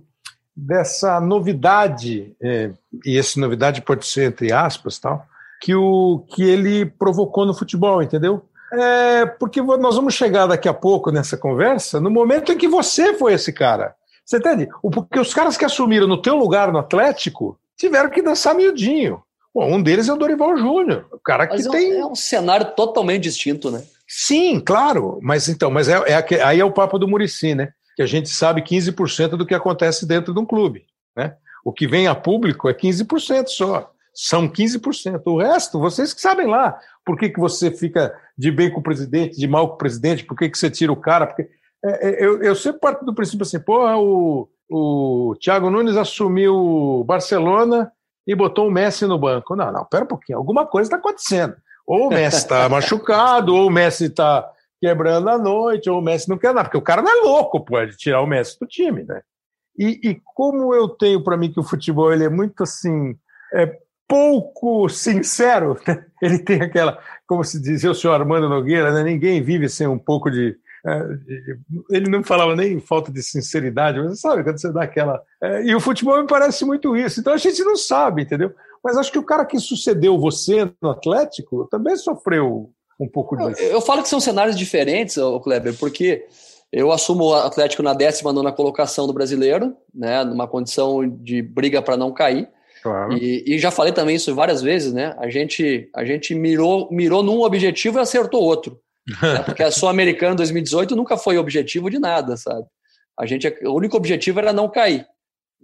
dessa 0.58 1.22
novidade, 1.22 2.36
é, 2.42 2.72
e 3.06 3.18
essa 3.18 3.40
novidade 3.40 3.82
pode 3.82 4.08
ser 4.08 4.30
entre 4.30 4.52
aspas, 4.52 4.98
tal, 4.98 5.24
que, 5.62 5.76
o, 5.76 6.26
que 6.30 6.44
ele 6.44 6.86
provocou 6.86 7.46
no 7.46 7.54
futebol, 7.54 8.02
entendeu? 8.02 8.44
É, 8.74 9.26
porque 9.26 9.62
nós 9.62 9.96
vamos 9.96 10.16
chegar 10.16 10.48
daqui 10.48 10.68
a 10.68 10.74
pouco 10.74 11.12
nessa 11.12 11.38
conversa 11.38 12.02
no 12.02 12.10
momento 12.10 12.52
em 12.52 12.58
que 12.58 12.68
você 12.68 13.14
foi 13.14 13.34
esse 13.34 13.54
cara. 13.54 13.96
Você 14.26 14.38
entende? 14.38 14.68
Porque 14.82 15.20
os 15.20 15.34
caras 15.34 15.56
que 15.56 15.64
assumiram 15.64 16.08
no 16.08 16.22
teu 16.22 16.36
lugar 16.36 16.72
no 16.72 16.80
Atlético 16.80 17.58
tiveram 17.78 18.10
que 18.10 18.22
dançar 18.22 18.56
miudinho. 18.56 19.22
Bom, 19.54 19.76
um 19.76 19.82
deles 19.82 20.10
é 20.10 20.14
o 20.14 20.18
Dorival 20.18 20.58
Júnior, 20.58 21.08
o 21.12 21.20
cara 21.20 21.48
mas 21.50 21.62
que 21.62 21.68
é 21.68 21.72
tem. 21.72 22.00
É 22.00 22.06
um 22.06 22.16
cenário 22.16 22.76
totalmente 22.76 23.24
distinto, 23.24 23.72
né? 23.72 23.84
Sim, 24.08 24.60
claro. 24.60 25.20
Mas 25.22 25.48
então, 25.48 25.72
mas 25.72 25.88
é, 25.88 25.96
é, 26.06 26.44
aí 26.44 26.60
é 26.60 26.66
o 26.66 26.72
papo 26.72 27.00
do 27.00 27.08
Murici, 27.08 27.56
né? 27.56 27.70
Que 27.98 28.04
a 28.04 28.06
gente 28.06 28.30
sabe 28.30 28.62
15% 28.62 29.32
do 29.32 29.46
que 29.46 29.54
acontece 29.54 30.06
dentro 30.06 30.34
de 30.34 30.40
um 30.40 30.46
clube. 30.46 30.86
Né? 31.16 31.36
O 31.66 31.74
que 31.74 31.86
vem 31.86 32.08
a 32.08 32.16
público 32.16 32.70
é 32.70 32.74
15% 32.74 33.48
só. 33.48 33.92
São 34.14 34.48
15%. 34.48 35.22
O 35.26 35.38
resto, 35.38 35.80
vocês 35.80 36.14
que 36.14 36.22
sabem 36.22 36.48
lá. 36.48 36.80
Por 37.04 37.18
que, 37.18 37.30
que 37.30 37.40
você 37.40 37.70
fica 37.72 38.16
de 38.38 38.52
bem 38.52 38.72
com 38.72 38.80
o 38.80 38.84
presidente, 38.84 39.38
de 39.38 39.48
mal 39.48 39.68
com 39.68 39.76
o 39.76 39.78
presidente, 39.78 40.24
por 40.24 40.38
que, 40.38 40.50
que 40.50 40.58
você 40.58 40.70
tira 40.70 40.92
o 40.92 40.96
cara? 40.96 41.28
Porque 41.28 41.50
é, 41.84 42.10
é, 42.10 42.26
eu, 42.26 42.42
eu 42.42 42.56
sempre 42.56 42.80
parto 42.80 43.04
do 43.04 43.14
princípio 43.14 43.44
assim, 43.44 43.60
porra, 43.60 43.98
o, 43.98 44.48
o 44.70 45.36
Thiago 45.42 45.70
Nunes 45.70 45.98
assumiu 45.98 46.56
o 46.56 47.04
Barcelona 47.04 47.92
e 48.26 48.36
botou 48.36 48.68
o 48.68 48.72
Messi 48.72 49.06
no 49.06 49.18
banco. 49.18 49.56
Não, 49.56 49.72
não, 49.72 49.86
pera 49.86 50.04
um 50.04 50.08
pouquinho, 50.08 50.38
alguma 50.38 50.66
coisa 50.66 50.88
está 50.88 50.98
acontecendo. 50.98 51.56
Ou 51.86 52.08
o 52.08 52.10
Messi 52.10 52.38
está 52.38 52.68
machucado, 52.70 53.56
ou 53.56 53.68
o 53.68 53.72
Messi 53.72 54.06
está 54.06 54.48
quebrando 54.82 55.30
a 55.30 55.38
noite, 55.38 55.90
ou 55.90 56.00
o 56.00 56.02
Messi 56.02 56.30
não 56.30 56.38
quer 56.38 56.54
nada, 56.54 56.66
porque 56.66 56.78
o 56.78 56.82
cara 56.82 57.02
não 57.02 57.12
é 57.12 57.24
louco, 57.24 57.64
pode 57.64 57.98
tirar 57.98 58.22
o 58.22 58.28
Messi 58.28 58.58
do 58.60 58.68
time, 58.68 59.04
né? 59.04 59.22
E, 59.78 60.00
e 60.04 60.22
como 60.34 60.74
eu 60.74 60.90
tenho 60.90 61.24
para 61.24 61.38
mim 61.38 61.52
que 61.52 61.60
o 61.60 61.64
futebol 61.64 62.12
ele 62.12 62.24
é 62.24 62.30
muito 62.30 62.64
assim, 62.64 63.16
é 63.54 63.78
pouco 64.08 64.90
sincero, 64.90 65.78
né? 65.88 66.06
ele 66.22 66.40
tem 66.40 66.62
aquela, 66.62 67.00
como 67.28 67.44
se 67.44 67.62
dizia 67.62 67.92
o 67.92 67.96
senhor 67.96 68.14
Armando 68.14 68.50
Nogueira, 68.50 68.92
né? 68.92 69.04
ninguém 69.04 69.42
vive 69.42 69.70
sem 69.70 69.88
um 69.88 70.00
pouco 70.00 70.32
de 70.32 70.58
é, 70.86 71.02
ele 71.90 72.10
não 72.10 72.24
falava 72.24 72.56
nem 72.56 72.80
falta 72.80 73.12
de 73.12 73.22
sinceridade, 73.22 74.00
mas 74.00 74.22
sabe, 74.22 74.44
quando 74.44 74.60
você 74.60 74.72
dá 74.72 74.84
aquela. 74.84 75.22
É, 75.42 75.64
e 75.64 75.76
o 75.76 75.82
futebol 75.82 76.22
me 76.22 76.28
parece 76.28 76.64
muito 76.64 76.96
isso. 76.96 77.20
Então 77.20 77.34
a 77.34 77.38
gente 77.38 77.62
não 77.64 77.76
sabe, 77.76 78.22
entendeu? 78.22 78.54
Mas 78.82 78.96
acho 78.96 79.12
que 79.12 79.20
o 79.20 79.26
cara 79.26 79.46
que 79.46 79.60
sucedeu 79.60 80.18
você 80.18 80.72
no 80.82 80.92
Atlético 80.92 81.68
também 81.70 81.98
sofreu 81.98 82.72
um 83.00 83.08
pouco 83.08 83.36
disso. 83.36 83.62
Eu, 83.62 83.72
eu 83.74 83.82
falo 83.82 84.02
que 84.02 84.10
são 84.10 84.20
cenários 84.20 84.58
diferentes, 84.58 85.18
Kleber, 85.44 85.78
porque 85.78 86.26
eu 86.72 86.92
assumo 86.92 87.26
o 87.26 87.34
Atlético 87.34 87.84
na 87.84 87.94
19 87.94 88.52
colocação 88.54 89.08
do 89.08 89.14
brasileiro, 89.14 89.76
né, 89.94 90.24
numa 90.24 90.48
condição 90.48 91.08
de 91.08 91.42
briga 91.42 91.82
para 91.82 91.96
não 91.96 92.14
cair. 92.14 92.50
Claro. 92.84 93.14
E, 93.14 93.44
e, 93.46 93.60
já 93.60 93.72
falei 93.72 93.92
também 93.92 94.16
isso 94.16 94.34
várias 94.36 94.62
vezes, 94.62 94.94
né? 94.94 95.16
A 95.18 95.30
gente, 95.30 95.90
a 95.96 96.06
gente 96.06 96.36
mirou, 96.36 96.88
mirou 96.92 97.24
num 97.24 97.42
objetivo 97.42 97.98
e 97.98 98.02
acertou 98.02 98.44
outro. 98.44 98.80
Né? 99.22 99.42
Porque 99.42 99.64
a 99.64 99.72
Sul-Americana 99.72 100.36
2018 100.36 100.94
nunca 100.94 101.16
foi 101.16 101.38
objetivo 101.38 101.90
de 101.90 101.98
nada, 101.98 102.36
sabe? 102.36 102.66
A 103.18 103.26
gente, 103.26 103.48
o 103.64 103.74
único 103.74 103.96
objetivo 103.96 104.40
era 104.40 104.52
não 104.52 104.70
cair. 104.70 105.08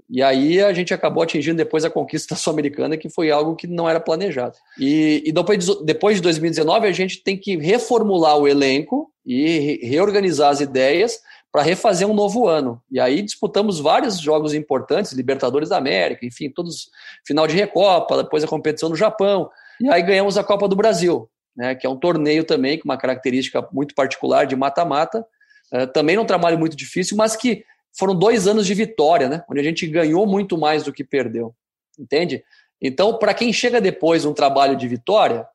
E 0.09 0.21
aí 0.21 0.61
a 0.61 0.71
gente 0.73 0.93
acabou 0.93 1.23
atingindo 1.23 1.57
depois 1.57 1.83
a 1.85 1.89
conquista 1.89 2.35
sul-americana, 2.35 2.97
que 2.97 3.09
foi 3.09 3.31
algo 3.31 3.55
que 3.55 3.67
não 3.67 3.89
era 3.89 3.99
planejado. 3.99 4.55
E, 4.79 5.23
e 5.25 5.31
depois, 5.31 5.65
depois 5.83 6.15
de 6.17 6.21
2019, 6.21 6.87
a 6.87 6.91
gente 6.91 7.23
tem 7.23 7.37
que 7.37 7.57
reformular 7.57 8.37
o 8.37 8.47
elenco 8.47 9.11
e 9.25 9.79
reorganizar 9.83 10.51
as 10.51 10.59
ideias 10.59 11.19
para 11.51 11.61
refazer 11.61 12.07
um 12.07 12.13
novo 12.13 12.47
ano. 12.47 12.81
E 12.91 12.99
aí 12.99 13.21
disputamos 13.21 13.79
vários 13.79 14.19
jogos 14.19 14.53
importantes, 14.53 15.13
Libertadores 15.13 15.69
da 15.69 15.77
América, 15.77 16.25
enfim, 16.25 16.49
todos 16.49 16.89
final 17.25 17.47
de 17.47 17.55
Recopa, 17.55 18.23
depois 18.23 18.43
a 18.43 18.47
competição 18.47 18.89
no 18.89 18.95
Japão. 18.95 19.49
E 19.79 19.89
aí 19.89 20.01
ganhamos 20.01 20.37
a 20.37 20.43
Copa 20.43 20.67
do 20.67 20.75
Brasil 20.75 21.29
né, 21.55 21.75
que 21.75 21.85
é 21.85 21.89
um 21.89 21.97
torneio 21.97 22.43
também 22.43 22.77
com 22.77 22.85
uma 22.85 22.97
característica 22.97 23.67
muito 23.71 23.93
particular 23.95 24.45
de 24.45 24.55
mata-mata. 24.55 25.25
Uh, 25.71 25.87
também 25.87 26.17
um 26.17 26.25
trabalho 26.25 26.57
muito 26.57 26.75
difícil, 26.75 27.15
mas 27.17 27.35
que 27.35 27.63
foram 27.97 28.15
dois 28.15 28.47
anos 28.47 28.65
de 28.65 28.73
vitória, 28.73 29.29
né, 29.29 29.43
onde 29.49 29.59
a 29.59 29.63
gente 29.63 29.85
ganhou 29.87 30.25
muito 30.25 30.57
mais 30.57 30.83
do 30.83 30.93
que 30.93 31.03
perdeu. 31.03 31.55
Entende? 31.97 32.43
Então, 32.81 33.17
para 33.17 33.33
quem 33.33 33.53
chega 33.53 33.79
depois 33.79 34.25
um 34.25 34.33
trabalho 34.33 34.75
de 34.75 34.87
vitória, 34.87 35.47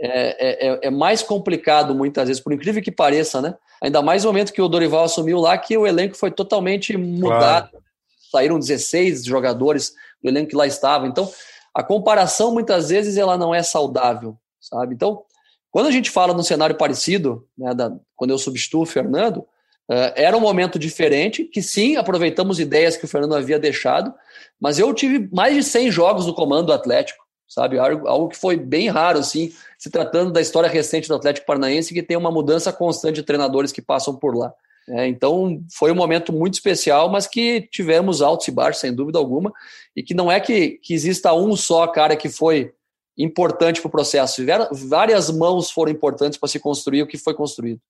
é, 0.00 0.08
é, 0.08 0.68
é, 0.68 0.78
é, 0.82 0.90
mais 0.90 1.22
complicado 1.22 1.94
muitas 1.94 2.26
vezes, 2.26 2.42
por 2.42 2.52
incrível 2.52 2.82
que 2.82 2.90
pareça, 2.90 3.40
né? 3.40 3.54
Ainda 3.80 4.02
mais 4.02 4.24
no 4.24 4.30
momento 4.30 4.52
que 4.52 4.60
o 4.60 4.68
Dorival 4.68 5.04
assumiu 5.04 5.38
lá, 5.38 5.56
que 5.56 5.76
o 5.78 5.86
elenco 5.86 6.16
foi 6.16 6.30
totalmente 6.32 6.96
mudado. 6.96 7.70
Claro. 7.70 7.84
Saíram 8.32 8.58
16 8.58 9.24
jogadores 9.24 9.94
do 10.20 10.28
elenco 10.28 10.50
que 10.50 10.56
lá 10.56 10.66
estava. 10.66 11.06
Então, 11.06 11.30
a 11.72 11.82
comparação 11.82 12.52
muitas 12.52 12.88
vezes 12.88 13.16
ela 13.16 13.38
não 13.38 13.54
é 13.54 13.62
saudável, 13.62 14.36
sabe? 14.60 14.94
Então, 14.94 15.22
quando 15.70 15.86
a 15.86 15.92
gente 15.92 16.10
fala 16.10 16.34
num 16.34 16.42
cenário 16.42 16.76
parecido, 16.76 17.46
né, 17.56 17.72
da, 17.74 17.92
quando 18.16 18.30
eu 18.30 18.38
substituo 18.38 18.82
o 18.82 18.86
Fernando, 18.86 19.46
era 19.88 20.36
um 20.36 20.40
momento 20.40 20.78
diferente, 20.78 21.44
que 21.44 21.60
sim, 21.62 21.96
aproveitamos 21.96 22.58
ideias 22.58 22.96
que 22.96 23.04
o 23.04 23.08
Fernando 23.08 23.34
havia 23.34 23.58
deixado, 23.58 24.14
mas 24.60 24.78
eu 24.78 24.92
tive 24.94 25.28
mais 25.32 25.54
de 25.54 25.62
100 25.62 25.90
jogos 25.90 26.26
no 26.26 26.34
comando 26.34 26.66
do 26.66 26.72
Atlético, 26.72 27.22
sabe? 27.46 27.78
Algo, 27.78 28.08
algo 28.08 28.28
que 28.28 28.36
foi 28.36 28.56
bem 28.56 28.88
raro, 28.88 29.18
assim, 29.18 29.52
se 29.78 29.90
tratando 29.90 30.32
da 30.32 30.40
história 30.40 30.68
recente 30.68 31.08
do 31.08 31.14
Atlético 31.14 31.46
Paranaense, 31.46 31.92
que 31.92 32.02
tem 32.02 32.16
uma 32.16 32.30
mudança 32.30 32.72
constante 32.72 33.16
de 33.16 33.22
treinadores 33.22 33.72
que 33.72 33.82
passam 33.82 34.16
por 34.16 34.36
lá. 34.36 34.52
É, 34.88 35.06
então, 35.06 35.62
foi 35.72 35.90
um 35.90 35.94
momento 35.94 36.32
muito 36.32 36.54
especial, 36.54 37.10
mas 37.10 37.26
que 37.26 37.62
tivemos 37.70 38.20
altos 38.20 38.48
e 38.48 38.50
baixos, 38.50 38.80
sem 38.80 38.94
dúvida 38.94 39.18
alguma, 39.18 39.52
e 39.96 40.02
que 40.02 40.14
não 40.14 40.30
é 40.30 40.38
que, 40.40 40.78
que 40.82 40.92
exista 40.92 41.32
um 41.32 41.56
só 41.56 41.86
cara 41.86 42.16
que 42.16 42.28
foi 42.28 42.72
importante 43.16 43.80
para 43.80 43.88
o 43.88 43.92
processo. 43.92 44.42
Várias 44.72 45.30
mãos 45.30 45.70
foram 45.70 45.92
importantes 45.92 46.38
para 46.38 46.48
se 46.48 46.58
construir 46.58 47.02
o 47.02 47.06
que 47.06 47.16
foi 47.16 47.32
construído. 47.32 47.80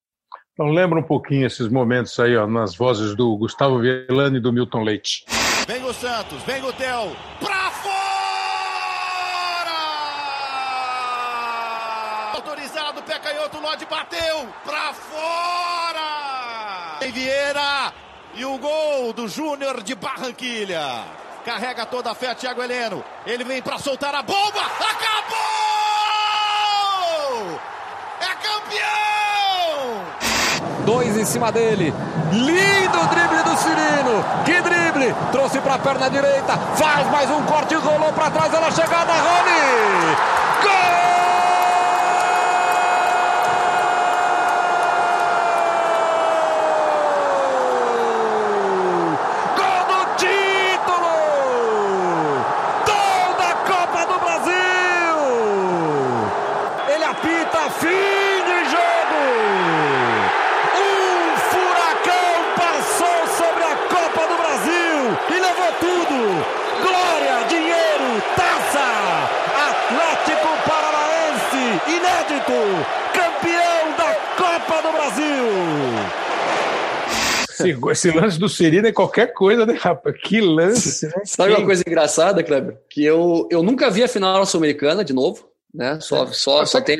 Então 0.54 0.68
lembra 0.68 1.00
um 1.00 1.02
pouquinho 1.02 1.46
esses 1.48 1.68
momentos 1.68 2.16
aí, 2.20 2.36
ó, 2.36 2.46
nas 2.46 2.76
vozes 2.76 3.16
do 3.16 3.36
Gustavo 3.36 3.80
Violani 3.80 4.36
e 4.36 4.40
do 4.40 4.52
Milton 4.52 4.84
Leite. 4.84 5.24
Vem 5.66 5.82
o 5.84 5.92
Santos, 5.92 6.40
vem 6.44 6.62
o 6.64 6.72
Theo, 6.72 7.16
pra 7.40 7.70
fora! 7.72 7.94
Autorizado, 12.34 13.02
pé 13.02 13.18
canhoto, 13.18 13.58
Lodi 13.58 13.84
bateu, 13.86 14.48
pra 14.64 14.92
fora! 14.92 16.08
Tem 17.00 17.10
Vieira 17.10 17.92
e 18.36 18.44
o 18.44 18.56
gol 18.56 19.12
do 19.12 19.26
Júnior 19.26 19.82
de 19.82 19.96
Barranquilha. 19.96 21.02
Carrega 21.44 21.84
toda 21.84 22.12
a 22.12 22.14
fé, 22.14 22.32
Thiago 22.32 22.62
Heleno. 22.62 23.02
Ele 23.26 23.42
vem 23.42 23.60
para 23.60 23.76
soltar 23.78 24.14
a 24.14 24.22
bomba. 24.22 24.60
Acabou! 24.78 25.40
É 28.20 28.34
campeão! 28.36 29.13
Dois 30.84 31.16
em 31.16 31.24
cima 31.24 31.50
dele. 31.50 31.94
Lindo 32.32 32.98
drible 33.08 33.42
do 33.42 33.56
Cirino. 33.56 34.24
Que 34.44 34.60
drible! 34.60 35.14
Trouxe 35.32 35.60
para 35.60 35.74
a 35.74 35.78
perna 35.78 36.10
direita. 36.10 36.58
Faz 36.76 37.10
mais 37.10 37.30
um 37.30 37.42
corte, 37.44 37.74
rolou 37.74 38.12
para 38.12 38.30
trás. 38.30 38.52
Ela 38.52 38.70
chegada, 38.70 39.12
Rony! 39.12 40.16
Gol! 40.62 41.23
Campeão 73.12 73.96
da 73.96 74.14
Copa 74.36 74.82
do 74.82 74.92
Brasil! 74.92 75.44
Esse, 77.50 77.70
esse 77.90 78.10
lance 78.10 78.38
do 78.38 78.48
Serino 78.48 78.88
é 78.88 78.92
qualquer 78.92 79.32
coisa, 79.32 79.64
né, 79.64 79.74
rapaz? 79.78 80.16
Que 80.22 80.40
lance, 80.40 81.06
né? 81.06 81.22
Sabe 81.24 81.54
uma 81.54 81.64
coisa 81.64 81.84
engraçada, 81.86 82.42
Kleber? 82.42 82.78
Que 82.88 83.04
eu, 83.04 83.46
eu 83.50 83.62
nunca 83.62 83.90
vi 83.90 84.02
a 84.02 84.08
final 84.08 84.44
sul-americana 84.44 85.04
de 85.04 85.12
novo, 85.12 85.48
né? 85.72 85.98
Só, 86.00 86.26
só, 86.26 86.64
só 86.64 86.80
tem. 86.80 86.98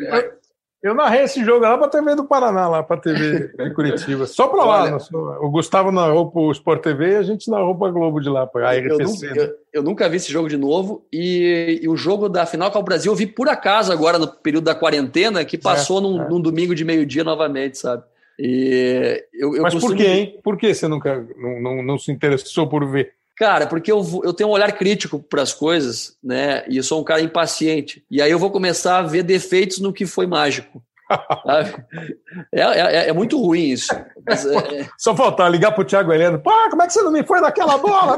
Eu, 0.85 0.95
narrei 0.95 1.23
esse 1.23 1.43
jogo 1.43 1.61
lá 1.61 1.79
para 1.79 1.87
a 1.87 1.91
TV 1.91 2.15
do 2.15 2.25
Paraná, 2.25 2.69
lá 2.69 2.83
para 2.83 2.97
a 2.97 3.01
TV 3.01 3.51
em 3.59 3.73
Curitiba. 3.73 4.27
Só 4.27 4.49
para 4.49 4.65
lá. 4.65 4.83
Olha, 4.83 4.99
o 5.41 5.51
Gustavo 5.51 5.91
narrou 5.91 6.31
para 6.31 6.43
o 6.43 6.53
Sport 6.53 6.83
TV 6.83 7.13
e 7.13 7.17
a 7.17 7.23
gente 7.23 7.51
narrou 7.51 7.75
para 7.75 7.89
a 7.89 7.91
Globo 7.91 8.21
de 8.21 8.29
lá, 8.29 8.47
para 8.47 8.69
a 8.69 8.73
RPC. 8.75 8.93
Eu 8.93 8.99
nunca, 8.99 9.27
eu, 9.27 9.57
eu 9.73 9.83
nunca, 9.83 10.09
vi 10.11 10.17
esse 10.19 10.31
jogo 10.31 10.47
de 10.47 10.59
novo. 10.59 11.07
E, 11.11 11.81
e, 11.83 11.89
o 11.89 11.97
jogo 11.97 12.29
da 12.29 12.45
final 12.45 12.71
com 12.71 12.79
o 12.79 12.83
Brasil 12.83 13.11
eu 13.11 13.17
vi 13.17 13.27
por 13.27 13.49
acaso 13.49 13.91
agora 13.91 14.19
no 14.19 14.29
período 14.29 14.65
da 14.65 14.75
quarentena, 14.75 15.43
que 15.43 15.57
passou 15.57 16.01
é, 16.01 16.03
num, 16.03 16.23
é. 16.23 16.29
num, 16.29 16.41
domingo 16.41 16.75
de 16.75 16.85
meio-dia 16.85 17.25
novamente, 17.25 17.79
sabe? 17.79 18.03
E 18.39 19.25
eu, 19.33 19.57
eu 19.57 19.63
Mas 19.63 19.73
costumo... 19.73 19.97
por 19.97 19.97
quê, 19.97 20.07
hein? 20.07 20.41
Por 20.45 20.59
que 20.59 20.75
você 20.75 20.87
nunca 20.87 21.27
não, 21.37 21.63
não, 21.63 21.83
não 21.83 21.99
se 21.99 22.13
interessou 22.13 22.69
por 22.69 22.87
ver? 22.87 23.13
Cara, 23.37 23.67
porque 23.67 23.91
eu, 23.91 24.05
eu 24.23 24.33
tenho 24.33 24.49
um 24.49 24.53
olhar 24.53 24.71
crítico 24.73 25.19
para 25.19 25.43
as 25.43 25.53
coisas, 25.53 26.17
né? 26.23 26.65
E 26.69 26.77
eu 26.77 26.85
sou 26.85 27.01
um 27.01 27.05
cara 27.05 27.21
impaciente. 27.21 28.05
E 28.11 28.23
aí 28.23 28.31
eu 28.31 28.39
vou 28.39 28.51
começar 28.51 28.99
a 28.99 29.03
ver 29.03 29.25
defeitos 29.25 29.81
no 29.81 29.93
que 29.93 30.07
foi 30.07 30.27
mágico. 30.27 30.83
é, 32.53 32.61
é, 32.61 33.09
é, 33.09 33.13
muito 33.13 33.41
ruim 33.41 33.71
isso. 33.71 33.93
Mas, 34.27 34.47
é... 34.47 34.89
Só 34.97 35.15
faltar 35.15 35.51
ligar 35.51 35.73
para 35.73 35.83
o 35.83 35.85
Thiago 35.85 36.13
Heleno. 36.13 36.39
Pô, 36.39 36.51
como 36.71 36.83
é 36.83 36.87
que 36.87 36.93
você 36.93 37.03
não 37.03 37.11
me 37.11 37.25
foi 37.25 37.41
naquela 37.41 37.77
bola? 37.77 38.17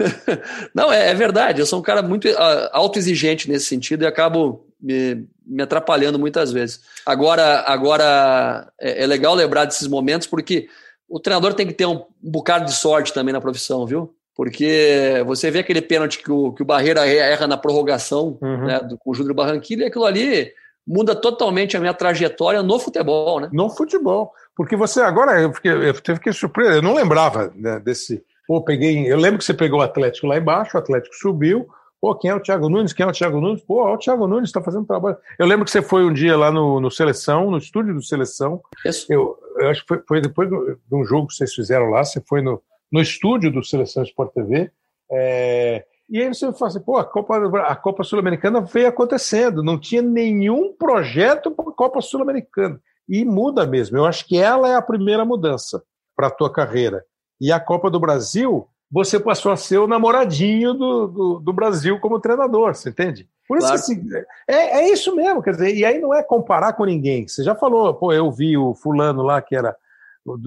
não, 0.74 0.92
é, 0.92 1.10
é, 1.10 1.14
verdade. 1.14 1.60
Eu 1.60 1.66
sou 1.66 1.78
um 1.78 1.82
cara 1.82 2.02
muito 2.02 2.26
uh, 2.28 2.68
autoexigente 2.72 3.48
nesse 3.48 3.66
sentido 3.66 4.02
e 4.02 4.06
acabo 4.06 4.66
me, 4.80 5.26
me 5.46 5.62
atrapalhando 5.62 6.18
muitas 6.18 6.52
vezes. 6.52 6.80
Agora, 7.04 7.64
agora 7.66 8.70
é, 8.80 9.04
é 9.04 9.06
legal 9.06 9.34
lembrar 9.34 9.64
desses 9.66 9.86
momentos 9.86 10.26
porque 10.26 10.68
o 11.08 11.20
treinador 11.20 11.54
tem 11.54 11.66
que 11.66 11.72
ter 11.72 11.86
um 11.86 12.04
bocado 12.20 12.66
de 12.66 12.72
sorte 12.72 13.12
também 13.12 13.32
na 13.32 13.40
profissão, 13.40 13.86
viu? 13.86 14.14
Porque 14.38 15.20
você 15.26 15.50
vê 15.50 15.58
aquele 15.58 15.82
pênalti 15.82 16.22
que 16.22 16.30
o, 16.30 16.52
que 16.52 16.62
o 16.62 16.64
Barreira 16.64 17.04
erra 17.04 17.48
na 17.48 17.56
prorrogação 17.56 18.38
uhum. 18.40 18.66
né, 18.66 18.78
do, 18.78 18.96
com 18.96 19.10
o 19.10 19.14
Júnior 19.14 19.34
Barranquilla 19.34 19.82
e 19.82 19.86
aquilo 19.86 20.04
ali 20.04 20.52
muda 20.86 21.12
totalmente 21.16 21.76
a 21.76 21.80
minha 21.80 21.92
trajetória 21.92 22.62
no 22.62 22.78
futebol, 22.78 23.40
né? 23.40 23.50
No 23.52 23.68
futebol. 23.68 24.32
Porque 24.56 24.76
você 24.76 25.00
agora, 25.00 25.40
eu, 25.42 25.52
fiquei, 25.52 25.72
eu 25.72 25.92
fiquei 25.92 26.32
surpreso, 26.32 26.70
eu 26.70 26.82
não 26.82 26.94
lembrava 26.94 27.52
né, 27.56 27.80
desse. 27.80 28.22
Pô, 28.46 28.62
peguei. 28.62 29.12
Eu 29.12 29.18
lembro 29.18 29.38
que 29.38 29.44
você 29.44 29.52
pegou 29.52 29.80
o 29.80 29.82
Atlético 29.82 30.28
lá 30.28 30.38
embaixo, 30.38 30.76
o 30.76 30.80
Atlético 30.80 31.16
subiu. 31.16 31.66
Pô, 32.00 32.14
quem 32.14 32.30
é 32.30 32.34
o 32.34 32.40
Thiago 32.40 32.68
Nunes? 32.68 32.92
Quem 32.92 33.04
é 33.04 33.08
o 33.08 33.12
Thiago 33.12 33.40
Nunes? 33.40 33.60
Pô, 33.62 33.82
ó, 33.82 33.94
o 33.94 33.98
Thiago 33.98 34.28
Nunes 34.28 34.50
está 34.50 34.62
fazendo 34.62 34.86
trabalho. 34.86 35.16
Eu 35.36 35.48
lembro 35.48 35.64
que 35.64 35.72
você 35.72 35.82
foi 35.82 36.04
um 36.04 36.12
dia 36.12 36.36
lá 36.36 36.52
no, 36.52 36.80
no 36.80 36.92
Seleção, 36.92 37.50
no 37.50 37.58
estúdio 37.58 37.92
do 37.92 38.02
Seleção. 38.02 38.60
Isso. 38.86 39.12
Eu, 39.12 39.36
eu 39.56 39.68
acho 39.68 39.80
que 39.80 39.88
foi, 39.88 40.02
foi 40.06 40.20
depois 40.20 40.48
de 40.48 40.94
um 40.94 41.04
jogo 41.04 41.26
que 41.26 41.34
vocês 41.34 41.52
fizeram 41.52 41.90
lá, 41.90 42.04
você 42.04 42.22
foi 42.24 42.40
no, 42.40 42.62
no 42.90 43.00
estúdio 43.00 43.50
do 43.50 43.64
Seleção 43.64 44.02
Sport 44.02 44.32
TV. 44.32 44.70
É, 45.10 45.84
e 46.08 46.22
aí 46.22 46.28
você 46.28 46.50
fala 46.52 46.68
assim, 46.68 46.80
pô, 46.80 46.96
a 46.96 47.04
Copa, 47.04 47.36
a 47.62 47.76
Copa 47.76 48.02
Sul-Americana 48.02 48.62
veio 48.62 48.88
acontecendo, 48.88 49.62
não 49.62 49.78
tinha 49.78 50.00
nenhum 50.00 50.72
projeto 50.72 51.50
para 51.50 51.68
a 51.68 51.74
Copa 51.74 52.00
Sul-Americana. 52.00 52.80
E 53.08 53.24
muda 53.24 53.66
mesmo. 53.66 53.96
Eu 53.96 54.06
acho 54.06 54.26
que 54.26 54.38
ela 54.38 54.68
é 54.68 54.74
a 54.74 54.82
primeira 54.82 55.24
mudança 55.24 55.82
para 56.16 56.28
a 56.28 56.30
tua 56.30 56.52
carreira. 56.52 57.04
E 57.40 57.52
a 57.52 57.60
Copa 57.60 57.90
do 57.90 58.00
Brasil, 58.00 58.66
você 58.90 59.20
passou 59.20 59.52
a 59.52 59.56
ser 59.56 59.78
o 59.78 59.86
namoradinho 59.86 60.74
do, 60.74 61.06
do, 61.06 61.40
do 61.40 61.52
Brasil 61.52 62.00
como 62.00 62.20
treinador, 62.20 62.74
você 62.74 62.88
entende? 62.88 63.28
Por 63.46 63.58
isso 63.58 63.66
claro. 63.66 63.82
que 63.82 63.92
assim, 63.92 64.08
é, 64.46 64.80
é 64.80 64.92
isso 64.92 65.14
mesmo, 65.14 65.42
quer 65.42 65.52
dizer, 65.52 65.74
e 65.74 65.84
aí 65.84 65.98
não 65.98 66.12
é 66.12 66.22
comparar 66.22 66.74
com 66.74 66.84
ninguém. 66.84 67.26
Você 67.26 67.42
já 67.42 67.54
falou, 67.54 67.94
pô, 67.94 68.12
eu 68.12 68.30
vi 68.30 68.58
o 68.58 68.74
fulano 68.74 69.22
lá 69.22 69.40
que 69.40 69.56
era 69.56 69.74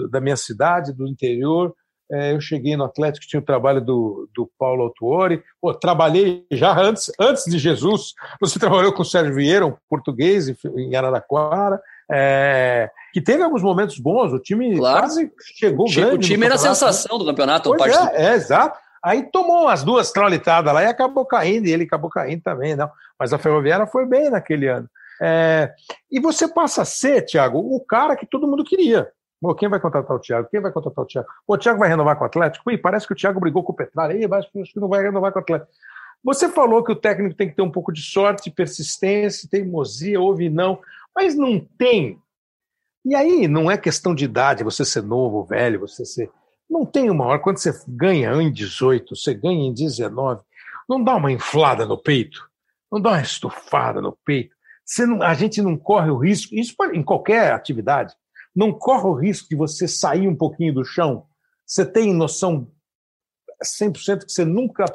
da 0.10 0.22
minha 0.22 0.36
cidade, 0.36 0.94
do 0.94 1.08
interior, 1.08 1.74
eu 2.12 2.42
cheguei 2.42 2.76
no 2.76 2.84
Atlético, 2.84 3.26
tinha 3.26 3.40
o 3.40 3.46
trabalho 3.46 3.80
do, 3.80 4.30
do 4.36 4.50
Paulo 4.60 4.84
Autuori. 4.84 5.42
Pô, 5.62 5.74
trabalhei 5.74 6.46
já 6.52 6.78
antes, 6.78 7.12
antes 7.20 7.46
de 7.46 7.58
Jesus. 7.58 8.14
Você 8.40 8.60
trabalhou 8.60 8.92
com 8.92 9.02
o 9.02 9.06
Sérgio 9.06 9.34
Vieira, 9.34 9.66
um 9.66 9.76
português, 9.90 10.50
em 10.76 10.96
Araraquara. 10.96 11.82
É, 12.14 12.90
que 13.14 13.22
teve 13.22 13.42
alguns 13.42 13.64
momentos 13.64 13.98
bons, 13.98 14.34
o 14.34 14.40
time 14.40 14.78
claro. 14.78 15.00
quase 15.00 15.32
chegou 15.56 15.88
o 15.88 15.94
grande. 15.94 16.16
O 16.16 16.20
time 16.20 16.46
era 16.46 16.56
a 16.56 16.58
sensação 16.58 17.18
do 17.18 17.26
campeonato. 17.26 17.74
Pois 17.74 17.96
é, 17.96 18.06
do... 18.06 18.10
é, 18.10 18.34
exato. 18.34 18.78
Aí 19.04 19.24
tomou 19.32 19.70
as 19.70 19.82
duas 19.84 20.12
trolitadas 20.12 20.74
lá 20.74 20.84
e 20.84 20.88
acabou 20.88 21.26
caindo, 21.26 21.68
e 21.68 21.72
ele 21.72 21.86
acabou 21.86 22.10
caindo 22.10 22.44
também, 22.44 22.76
não. 22.76 22.92
Mas 23.18 23.32
a 23.32 23.38
Ferroviária 23.38 23.88
foi 23.88 24.06
bem 24.06 24.30
naquele 24.30 24.68
ano. 24.68 24.88
É, 25.22 25.72
e 26.12 26.20
você 26.20 26.48
passa 26.48 26.82
a 26.82 26.86
ser, 26.86 27.22
Thiago, 27.22 27.60
o 27.60 27.80
cara 27.80 28.16
que 28.16 28.26
todo 28.26 28.48
mundo 28.48 28.64
queria. 28.64 29.08
Pô, 29.42 29.56
quem 29.56 29.68
vai 29.68 29.80
contratar 29.80 30.16
o 30.16 30.20
Thiago? 30.20 30.48
Quem 30.52 30.62
vai 30.62 30.72
contratar 30.72 31.04
o 31.04 31.08
Thiago? 31.08 31.28
O 31.48 31.58
Thiago 31.58 31.80
vai 31.80 31.90
renovar 31.90 32.16
com 32.16 32.24
o 32.24 32.28
Atlético? 32.28 32.70
Ih, 32.70 32.78
parece 32.78 33.08
que 33.08 33.14
o 33.14 33.16
Thiago 33.16 33.40
brigou 33.40 33.64
com 33.64 33.74
o 33.74 33.76
Petralha. 33.76 34.16
Acho 34.36 34.52
que 34.52 34.80
não 34.80 34.88
vai 34.88 35.02
renovar 35.02 35.32
com 35.34 35.40
o 35.40 35.42
Atlético. 35.42 35.72
Você 36.24 36.48
falou 36.48 36.84
que 36.84 36.92
o 36.92 36.96
técnico 36.96 37.36
tem 37.36 37.50
que 37.50 37.56
ter 37.56 37.64
um 37.64 37.72
pouco 37.72 37.92
de 37.92 38.04
sorte, 38.04 38.52
persistência, 38.52 39.50
teimosia, 39.50 40.22
ouve 40.22 40.48
não, 40.48 40.80
mas 41.16 41.36
não 41.36 41.60
tem. 41.60 42.22
E 43.04 43.16
aí 43.16 43.48
não 43.48 43.72
é 43.72 43.78
questão 43.78 44.14
de 44.14 44.26
idade, 44.26 44.64
você 44.64 44.86
ser 44.86 45.02
novo, 45.02 45.44
velho, 45.44 45.80
você 45.80 46.06
ser. 46.06 46.30
Não 46.70 46.86
tem 46.86 47.10
uma 47.10 47.26
hora, 47.26 47.40
quando 47.40 47.58
você 47.58 47.74
ganha 47.88 48.32
em 48.34 48.52
18, 48.52 49.16
você 49.16 49.34
ganha 49.34 49.68
em 49.68 49.74
19, 49.74 50.44
não 50.88 51.04
dá 51.04 51.16
uma 51.16 51.32
inflada 51.32 51.88
no 51.88 51.98
peito, 51.98 52.48
não 52.92 53.02
dá 53.02 53.10
uma 53.10 53.22
estufada 53.22 54.00
no 54.00 54.16
peito. 54.24 54.56
Não, 55.00 55.24
a 55.24 55.34
gente 55.34 55.60
não 55.60 55.76
corre 55.76 56.12
o 56.12 56.18
risco, 56.18 56.54
isso 56.54 56.76
em 56.94 57.02
qualquer 57.02 57.52
atividade, 57.52 58.14
não 58.56 58.72
corre 58.72 59.08
o 59.08 59.14
risco 59.14 59.50
de 59.50 59.56
você 59.56 59.88
sair 59.88 60.28
um 60.28 60.36
pouquinho 60.36 60.74
do 60.74 60.84
chão? 60.84 61.26
Você 61.66 61.86
tem 61.86 62.14
noção 62.14 62.68
100% 63.64 64.26
que 64.26 64.32
você 64.32 64.44
nunca 64.44 64.86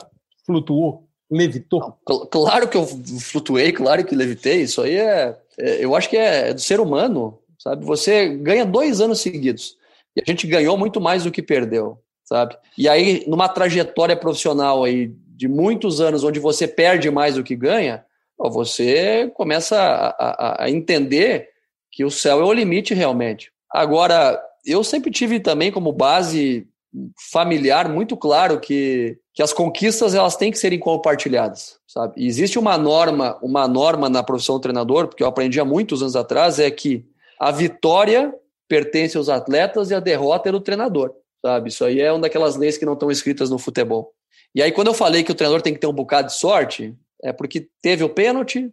flutuou, 0.45 1.09
levitou? 1.31 1.99
Claro 2.31 2.69
que 2.69 2.77
eu 2.77 2.87
flutuei, 2.87 3.73
claro 3.73 4.05
que 4.05 4.15
levitei. 4.15 4.63
Isso 4.63 4.83
aí 4.83 4.97
é, 4.97 5.39
é 5.59 5.85
eu 5.85 5.95
acho 5.95 6.09
que 6.09 6.17
é, 6.17 6.53
do 6.53 6.61
ser 6.61 6.81
humano, 6.81 7.39
sabe? 7.59 7.85
Você 7.85 8.37
ganha 8.37 8.65
dois 8.65 9.01
anos 9.01 9.21
seguidos 9.21 9.77
e 10.15 10.21
a 10.21 10.25
gente 10.27 10.47
ganhou 10.47 10.77
muito 10.77 11.01
mais 11.01 11.25
do 11.25 11.31
que 11.31 11.43
perdeu, 11.43 11.99
sabe? 12.25 12.57
E 12.77 12.89
aí 12.89 13.25
numa 13.27 13.49
trajetória 13.49 14.17
profissional 14.17 14.85
aí 14.85 15.15
de 15.37 15.49
muitos 15.49 16.01
anos, 16.01 16.25
onde 16.25 16.41
você 16.41 16.67
perde 16.67 17.11
mais 17.11 17.35
do 17.35 17.45
que 17.45 17.55
ganha, 17.55 18.05
você 18.39 19.31
começa 19.35 19.77
a, 19.79 20.09
a, 20.09 20.65
a 20.65 20.71
entender 20.71 21.51
que 21.97 22.05
o 22.05 22.11
céu 22.11 22.43
é 22.43 22.45
o 22.45 22.53
limite 22.53 22.93
realmente. 22.93 23.51
Agora, 23.73 24.39
eu 24.67 24.85
sempre 24.85 25.11
tive 25.11 25.41
também 25.41 25.73
como 25.73 25.91
base 25.91 26.69
familiar 27.33 27.89
muito 27.89 28.15
claro 28.19 28.61
que, 28.61 29.19
que 29.33 29.43
as 29.43 29.51
conquistas 29.55 30.15
elas 30.15 30.37
têm 30.37 30.53
que 30.53 30.59
serem 30.59 30.79
compartilhadas, 30.79 31.79
sabe? 31.87 32.13
E 32.19 32.27
existe 32.27 32.59
uma 32.59 32.77
norma, 32.77 33.39
uma 33.43 33.67
norma 33.67 34.11
na 34.11 34.23
profissão 34.23 34.57
do 34.57 34.61
treinador, 34.61 35.09
porque 35.09 35.23
eu 35.23 35.27
aprendi 35.27 35.59
há 35.59 35.65
muitos 35.65 36.03
anos 36.03 36.17
atrás, 36.17 36.59
é 36.59 36.71
que 36.71 37.03
a 37.41 37.51
vitória 37.51 38.31
pertence 38.69 39.17
aos 39.17 39.31
atletas 39.31 39.91
e 39.91 39.95
a 39.95 40.01
derrota 40.01 40.51
é 40.51 40.53
do 40.53 40.61
treinador, 40.61 41.15
sabe? 41.41 41.71
Isso 41.71 41.83
aí 41.83 41.99
é 41.99 42.13
uma 42.13 42.21
daquelas 42.21 42.57
leis 42.57 42.77
que 42.77 42.85
não 42.85 42.93
estão 42.93 43.11
escritas 43.11 43.49
no 43.49 43.59
futebol. 43.59 44.13
E 44.55 44.63
aí 44.63 44.71
quando 44.71 44.89
eu 44.89 44.95
falei 44.95 45.25
que 45.25 45.33
o 45.33 45.35
treinador 45.35 45.63
tem 45.63 45.73
que 45.73 45.81
ter 45.81 45.87
um 45.87 45.95
bocado 45.95 46.29
de 46.29 46.35
sorte, 46.35 46.95
é 47.23 47.33
porque 47.33 47.69
teve 47.81 48.05
o 48.05 48.09
pênalti, 48.11 48.71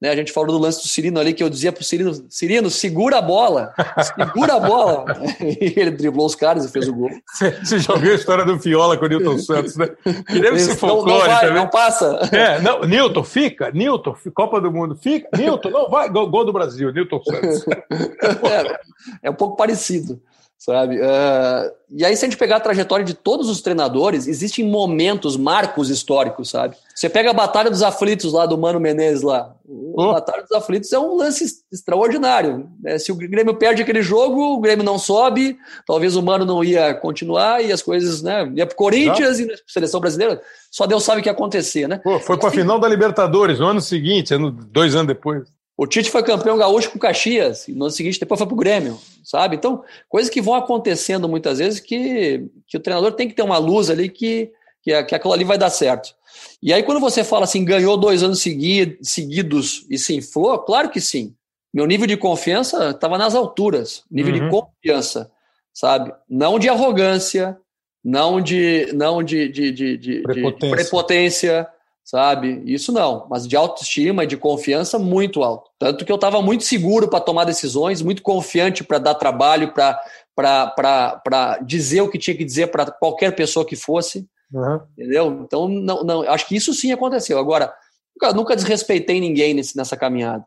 né, 0.00 0.10
a 0.10 0.16
gente 0.16 0.30
falou 0.30 0.52
do 0.52 0.58
lance 0.58 0.82
do 0.82 0.88
Cirino 0.88 1.18
ali, 1.18 1.32
que 1.32 1.42
eu 1.42 1.48
dizia 1.48 1.72
para 1.72 1.80
o 1.80 1.84
Cirino, 1.84 2.12
Cirino, 2.28 2.70
segura 2.70 3.18
a 3.18 3.22
bola, 3.22 3.72
segura 4.02 4.54
a 4.54 4.60
bola. 4.60 5.04
e 5.40 5.72
ele 5.74 5.90
driblou 5.90 6.26
os 6.26 6.34
caras 6.34 6.66
e 6.66 6.70
fez 6.70 6.86
o 6.86 6.94
gol. 6.94 7.10
Você 7.64 7.78
já 7.78 7.94
ouviu 7.94 8.12
a 8.12 8.14
história 8.14 8.44
do 8.44 8.58
Fiola 8.58 8.98
com 8.98 9.06
o 9.06 9.08
Newton 9.08 9.38
Santos, 9.40 9.76
né? 9.76 9.88
Que 10.26 10.40
deve 10.40 10.58
ser 10.58 10.76
folclore 10.76 11.12
não, 11.12 11.18
não 11.18 11.26
vai, 11.26 11.40
também. 11.40 11.62
Não 11.62 11.70
passa. 11.70 12.28
É, 12.30 12.60
não, 12.60 12.82
Newton, 12.82 13.24
fica, 13.24 13.70
Newton, 13.70 14.14
Copa 14.34 14.60
do 14.60 14.70
Mundo, 14.70 14.96
fica, 14.96 15.28
Newton, 15.36 15.70
não 15.70 15.88
vai, 15.88 16.10
gol, 16.10 16.28
gol 16.28 16.44
do 16.44 16.52
Brasil, 16.52 16.92
Newton 16.92 17.22
Santos. 17.24 17.64
é, 17.70 18.80
é 19.22 19.30
um 19.30 19.34
pouco 19.34 19.56
parecido 19.56 20.20
sabe? 20.58 20.98
Uh, 20.98 21.70
e 21.90 22.04
aí, 22.04 22.16
se 22.16 22.24
a 22.24 22.28
gente 22.28 22.38
pegar 22.38 22.56
a 22.56 22.60
trajetória 22.60 23.04
de 23.04 23.14
todos 23.14 23.48
os 23.48 23.60
treinadores, 23.60 24.26
existem 24.26 24.64
momentos, 24.64 25.36
marcos 25.36 25.88
históricos, 25.90 26.50
sabe? 26.50 26.76
Você 26.94 27.08
pega 27.08 27.30
a 27.30 27.34
Batalha 27.34 27.70
dos 27.70 27.82
Aflitos 27.82 28.32
lá 28.32 28.46
do 28.46 28.58
Mano 28.58 28.80
Menezes 28.80 29.22
lá. 29.22 29.54
A 29.98 30.12
Batalha 30.12 30.42
dos 30.42 30.52
Aflitos 30.52 30.92
é 30.92 30.98
um 30.98 31.14
lance 31.14 31.44
extraordinário. 31.70 32.68
Né? 32.82 32.98
Se 32.98 33.12
o 33.12 33.14
Grêmio 33.14 33.54
perde 33.54 33.82
aquele 33.82 34.02
jogo, 34.02 34.54
o 34.54 34.60
Grêmio 34.60 34.84
não 34.84 34.98
sobe, 34.98 35.56
talvez 35.86 36.16
o 36.16 36.22
Mano 36.22 36.44
não 36.44 36.64
ia 36.64 36.94
continuar 36.94 37.62
e 37.62 37.70
as 37.70 37.82
coisas, 37.82 38.22
né? 38.22 38.50
Ia 38.54 38.66
pro 38.66 38.76
Corinthians 38.76 39.38
não. 39.38 39.46
e 39.46 39.48
na 39.48 39.54
seleção 39.66 40.00
brasileira. 40.00 40.40
Só 40.70 40.86
Deus 40.86 41.04
sabe 41.04 41.20
o 41.20 41.22
que 41.22 41.28
ia 41.28 41.32
acontecer, 41.32 41.86
né? 41.86 42.00
Pô, 42.02 42.18
foi 42.18 42.36
para 42.36 42.48
a 42.48 42.52
final 42.52 42.78
da 42.78 42.88
Libertadores 42.88 43.60
no 43.60 43.66
ano 43.66 43.80
seguinte, 43.80 44.34
dois 44.70 44.94
anos 44.94 45.06
depois. 45.06 45.55
O 45.76 45.86
Tite 45.86 46.10
foi 46.10 46.22
campeão 46.22 46.56
gaúcho 46.56 46.90
com 46.90 46.96
o 46.96 47.00
Caxias, 47.00 47.68
e 47.68 47.72
no 47.72 47.84
ano 47.84 47.92
seguinte 47.92 48.18
depois 48.18 48.38
foi 48.38 48.46
para 48.46 48.54
o 48.54 48.58
Grêmio, 48.58 48.98
sabe? 49.22 49.56
Então, 49.56 49.84
coisas 50.08 50.30
que 50.30 50.40
vão 50.40 50.54
acontecendo 50.54 51.28
muitas 51.28 51.58
vezes 51.58 51.80
que, 51.80 52.48
que 52.66 52.78
o 52.78 52.80
treinador 52.80 53.12
tem 53.12 53.28
que 53.28 53.34
ter 53.34 53.42
uma 53.42 53.58
luz 53.58 53.90
ali 53.90 54.08
que, 54.08 54.50
que, 54.82 55.04
que 55.04 55.14
aquilo 55.14 55.34
ali 55.34 55.44
vai 55.44 55.58
dar 55.58 55.68
certo. 55.68 56.14
E 56.62 56.72
aí, 56.72 56.82
quando 56.82 57.00
você 57.00 57.22
fala 57.22 57.44
assim, 57.44 57.62
ganhou 57.62 57.96
dois 57.98 58.22
anos 58.22 58.40
segui 58.40 58.98
seguidos 59.02 59.84
e 59.90 59.98
se 59.98 60.14
inflou, 60.14 60.58
claro 60.60 60.88
que 60.88 61.00
sim. 61.00 61.34
Meu 61.74 61.86
nível 61.86 62.06
de 62.06 62.16
confiança 62.16 62.90
estava 62.90 63.18
nas 63.18 63.34
alturas, 63.34 64.02
nível 64.10 64.34
uhum. 64.34 64.44
de 64.44 64.50
confiança, 64.50 65.30
sabe? 65.74 66.10
Não 66.26 66.58
de 66.58 66.70
arrogância, 66.70 67.58
não 68.02 68.40
de, 68.40 68.88
não 68.94 69.22
de, 69.22 69.46
de, 69.50 69.72
de, 69.72 69.96
de 69.98 70.22
prepotência. 70.22 70.68
de 70.68 70.70
prepotência 70.70 71.68
sabe? 72.06 72.62
Isso 72.64 72.92
não, 72.92 73.26
mas 73.28 73.48
de 73.48 73.56
autoestima 73.56 74.22
e 74.22 74.28
de 74.28 74.36
confiança 74.36 74.96
muito 74.96 75.42
alto. 75.42 75.72
Tanto 75.76 76.04
que 76.04 76.12
eu 76.12 76.14
estava 76.14 76.40
muito 76.40 76.62
seguro 76.62 77.08
para 77.08 77.18
tomar 77.18 77.42
decisões, 77.42 78.00
muito 78.00 78.22
confiante 78.22 78.84
para 78.84 78.98
dar 78.98 79.16
trabalho, 79.16 79.74
para 79.74 81.58
dizer 81.62 82.02
o 82.02 82.08
que 82.08 82.16
tinha 82.16 82.36
que 82.36 82.44
dizer 82.44 82.68
para 82.68 82.92
qualquer 82.92 83.34
pessoa 83.34 83.66
que 83.66 83.74
fosse. 83.74 84.24
Uhum. 84.52 84.80
Entendeu? 84.96 85.40
Então, 85.44 85.68
não, 85.68 86.04
não, 86.04 86.22
acho 86.30 86.46
que 86.46 86.54
isso 86.54 86.72
sim 86.72 86.92
aconteceu. 86.92 87.40
Agora, 87.40 87.74
nunca, 88.14 88.32
nunca 88.32 88.56
desrespeitei 88.56 89.20
ninguém 89.20 89.52
nesse, 89.52 89.76
nessa 89.76 89.96
caminhada. 89.96 90.44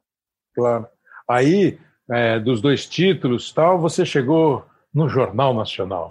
Claro. 0.55 0.87
Aí, 1.29 1.77
é, 2.09 2.39
dos 2.39 2.61
dois 2.61 2.85
títulos, 2.85 3.51
tal, 3.51 3.77
você 3.77 4.05
chegou 4.05 4.63
no 4.93 5.09
Jornal 5.09 5.53
Nacional. 5.53 6.09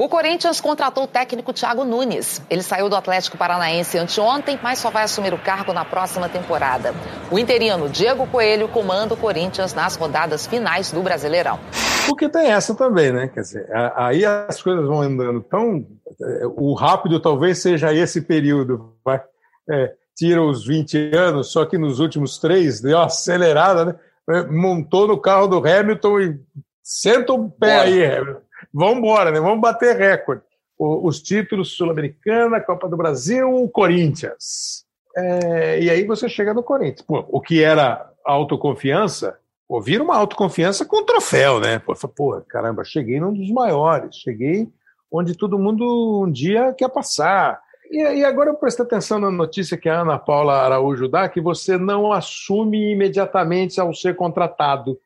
O 0.00 0.08
Corinthians 0.08 0.60
contratou 0.60 1.02
o 1.02 1.06
técnico 1.08 1.52
Thiago 1.52 1.84
Nunes. 1.84 2.40
Ele 2.48 2.62
saiu 2.62 2.88
do 2.88 2.94
Atlético 2.94 3.36
Paranaense 3.36 3.98
anteontem, 3.98 4.56
mas 4.62 4.78
só 4.78 4.90
vai 4.90 5.02
assumir 5.02 5.34
o 5.34 5.38
cargo 5.38 5.72
na 5.72 5.84
próxima 5.84 6.28
temporada. 6.28 6.94
O 7.32 7.36
interino 7.36 7.88
Diego 7.88 8.24
Coelho 8.28 8.68
comanda 8.68 9.14
o 9.14 9.16
Corinthians 9.16 9.74
nas 9.74 9.96
rodadas 9.96 10.46
finais 10.46 10.92
do 10.92 11.02
Brasileirão. 11.02 11.58
Porque 12.06 12.28
tem 12.28 12.46
essa 12.46 12.76
também, 12.76 13.10
né? 13.12 13.26
Quer 13.26 13.40
dizer, 13.40 13.68
aí 13.96 14.24
as 14.24 14.62
coisas 14.62 14.86
vão 14.86 15.02
andando 15.02 15.40
tão. 15.40 15.84
É, 16.22 16.46
o 16.46 16.74
rápido 16.74 17.18
talvez 17.18 17.58
seja 17.58 17.92
esse 17.92 18.20
período. 18.20 18.94
Vai, 19.04 19.20
é, 19.68 19.94
tira 20.16 20.40
os 20.40 20.64
20 20.64 21.10
anos, 21.12 21.50
só 21.50 21.66
que 21.66 21.76
nos 21.76 21.98
últimos 21.98 22.38
três 22.38 22.80
deu 22.80 22.98
uma 22.98 23.06
acelerada, 23.06 23.84
né? 23.84 23.94
É, 24.30 24.42
montou 24.44 25.08
no 25.08 25.18
carro 25.18 25.48
do 25.48 25.58
Hamilton 25.58 26.20
e 26.20 26.40
senta 26.84 27.32
o 27.32 27.50
pé 27.50 27.78
Bora. 27.78 27.82
aí, 27.82 28.06
Hamilton 28.06 28.47
vamos 28.78 28.98
embora, 28.98 29.30
né? 29.30 29.40
Vamos 29.40 29.60
bater 29.60 29.96
recorde. 29.96 30.42
O, 30.78 31.08
os 31.08 31.20
títulos 31.20 31.76
Sul-Americana, 31.76 32.60
Copa 32.60 32.88
do 32.88 32.96
Brasil, 32.96 33.68
Corinthians. 33.72 34.84
É, 35.16 35.80
e 35.80 35.90
aí 35.90 36.04
você 36.04 36.28
chega 36.28 36.54
no 36.54 36.62
Corinthians. 36.62 37.02
Pô, 37.02 37.26
o 37.28 37.40
que 37.40 37.62
era 37.62 38.08
autoconfiança, 38.24 39.36
pô, 39.66 39.80
vira 39.80 40.02
uma 40.02 40.16
autoconfiança 40.16 40.84
com 40.84 41.04
troféu, 41.04 41.58
né? 41.58 41.80
Pô, 41.80 41.94
pô, 42.08 42.40
caramba, 42.48 42.84
cheguei 42.84 43.18
num 43.18 43.32
dos 43.32 43.50
maiores, 43.50 44.16
cheguei 44.16 44.68
onde 45.10 45.36
todo 45.36 45.58
mundo 45.58 46.22
um 46.24 46.30
dia 46.30 46.72
quer 46.72 46.88
passar. 46.88 47.60
E, 47.90 47.96
e 47.96 48.24
agora 48.24 48.50
eu 48.50 48.54
presto 48.54 48.82
atenção 48.82 49.18
na 49.18 49.30
notícia 49.30 49.76
que 49.76 49.88
a 49.88 50.02
Ana 50.02 50.18
Paula 50.18 50.62
Araújo 50.62 51.08
dá, 51.08 51.28
que 51.28 51.40
você 51.40 51.76
não 51.76 52.12
assume 52.12 52.92
imediatamente 52.92 53.80
ao 53.80 53.92
ser 53.92 54.14
contratado. 54.14 54.98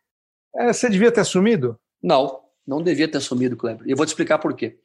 É, 0.57 0.73
você 0.73 0.91
devia 0.91 1.13
ter 1.13 1.21
assumido? 1.21 1.79
Não, 2.03 2.42
não 2.67 2.83
devia 2.83 3.09
ter 3.09 3.19
assumido, 3.19 3.57
Kleber. 3.57 3.87
E 3.87 3.91
eu 3.91 3.97
vou 3.97 4.07
te 4.07 4.11
explicar 4.11 4.39
por 4.39 4.55
quê. 4.55 4.79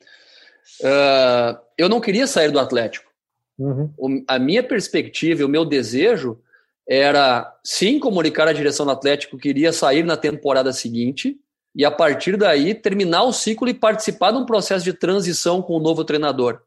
Uh, 0.82 1.58
eu 1.78 1.88
não 1.88 2.02
queria 2.02 2.28
sair 2.28 2.52
do 2.52 2.60
Atlético. 2.60 3.12
Uhum. 3.58 3.94
O, 3.98 4.24
a 4.28 4.38
minha 4.38 4.64
perspectiva 4.64 5.42
e 5.42 5.46
o 5.46 5.50
meu 5.50 5.66
desejo 5.66 6.40
era, 6.88 7.54
sim, 7.64 8.00
comunicar 8.00 8.48
à 8.48 8.54
direção 8.54 8.86
do 8.86 8.92
Atlético 8.92 9.38
que 9.38 9.50
iria 9.50 9.74
sair 9.74 10.04
na 10.04 10.16
temporada 10.16 10.72
seguinte 10.72 11.38
e, 11.76 11.84
a 11.84 11.92
partir 11.92 12.38
daí, 12.38 12.74
terminar 12.74 13.24
o 13.24 13.34
ciclo 13.34 13.68
e 13.68 13.74
participar 13.74 14.32
de 14.32 14.38
um 14.38 14.46
processo 14.46 14.86
de 14.86 14.94
transição 14.94 15.62
com 15.62 15.74
o 15.74 15.80
novo 15.80 16.04
treinador. 16.04 16.62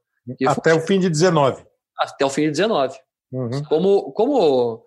Até 0.46 0.70
foi... 0.70 0.78
o 0.78 0.86
fim 0.86 1.00
de 1.00 1.08
19. 1.08 1.64
Até 1.98 2.24
o 2.24 2.30
fim 2.30 2.42
de 2.42 2.50
19. 2.50 2.98
Uhum. 3.32 3.64
Como, 3.64 4.12
como, 4.12 4.84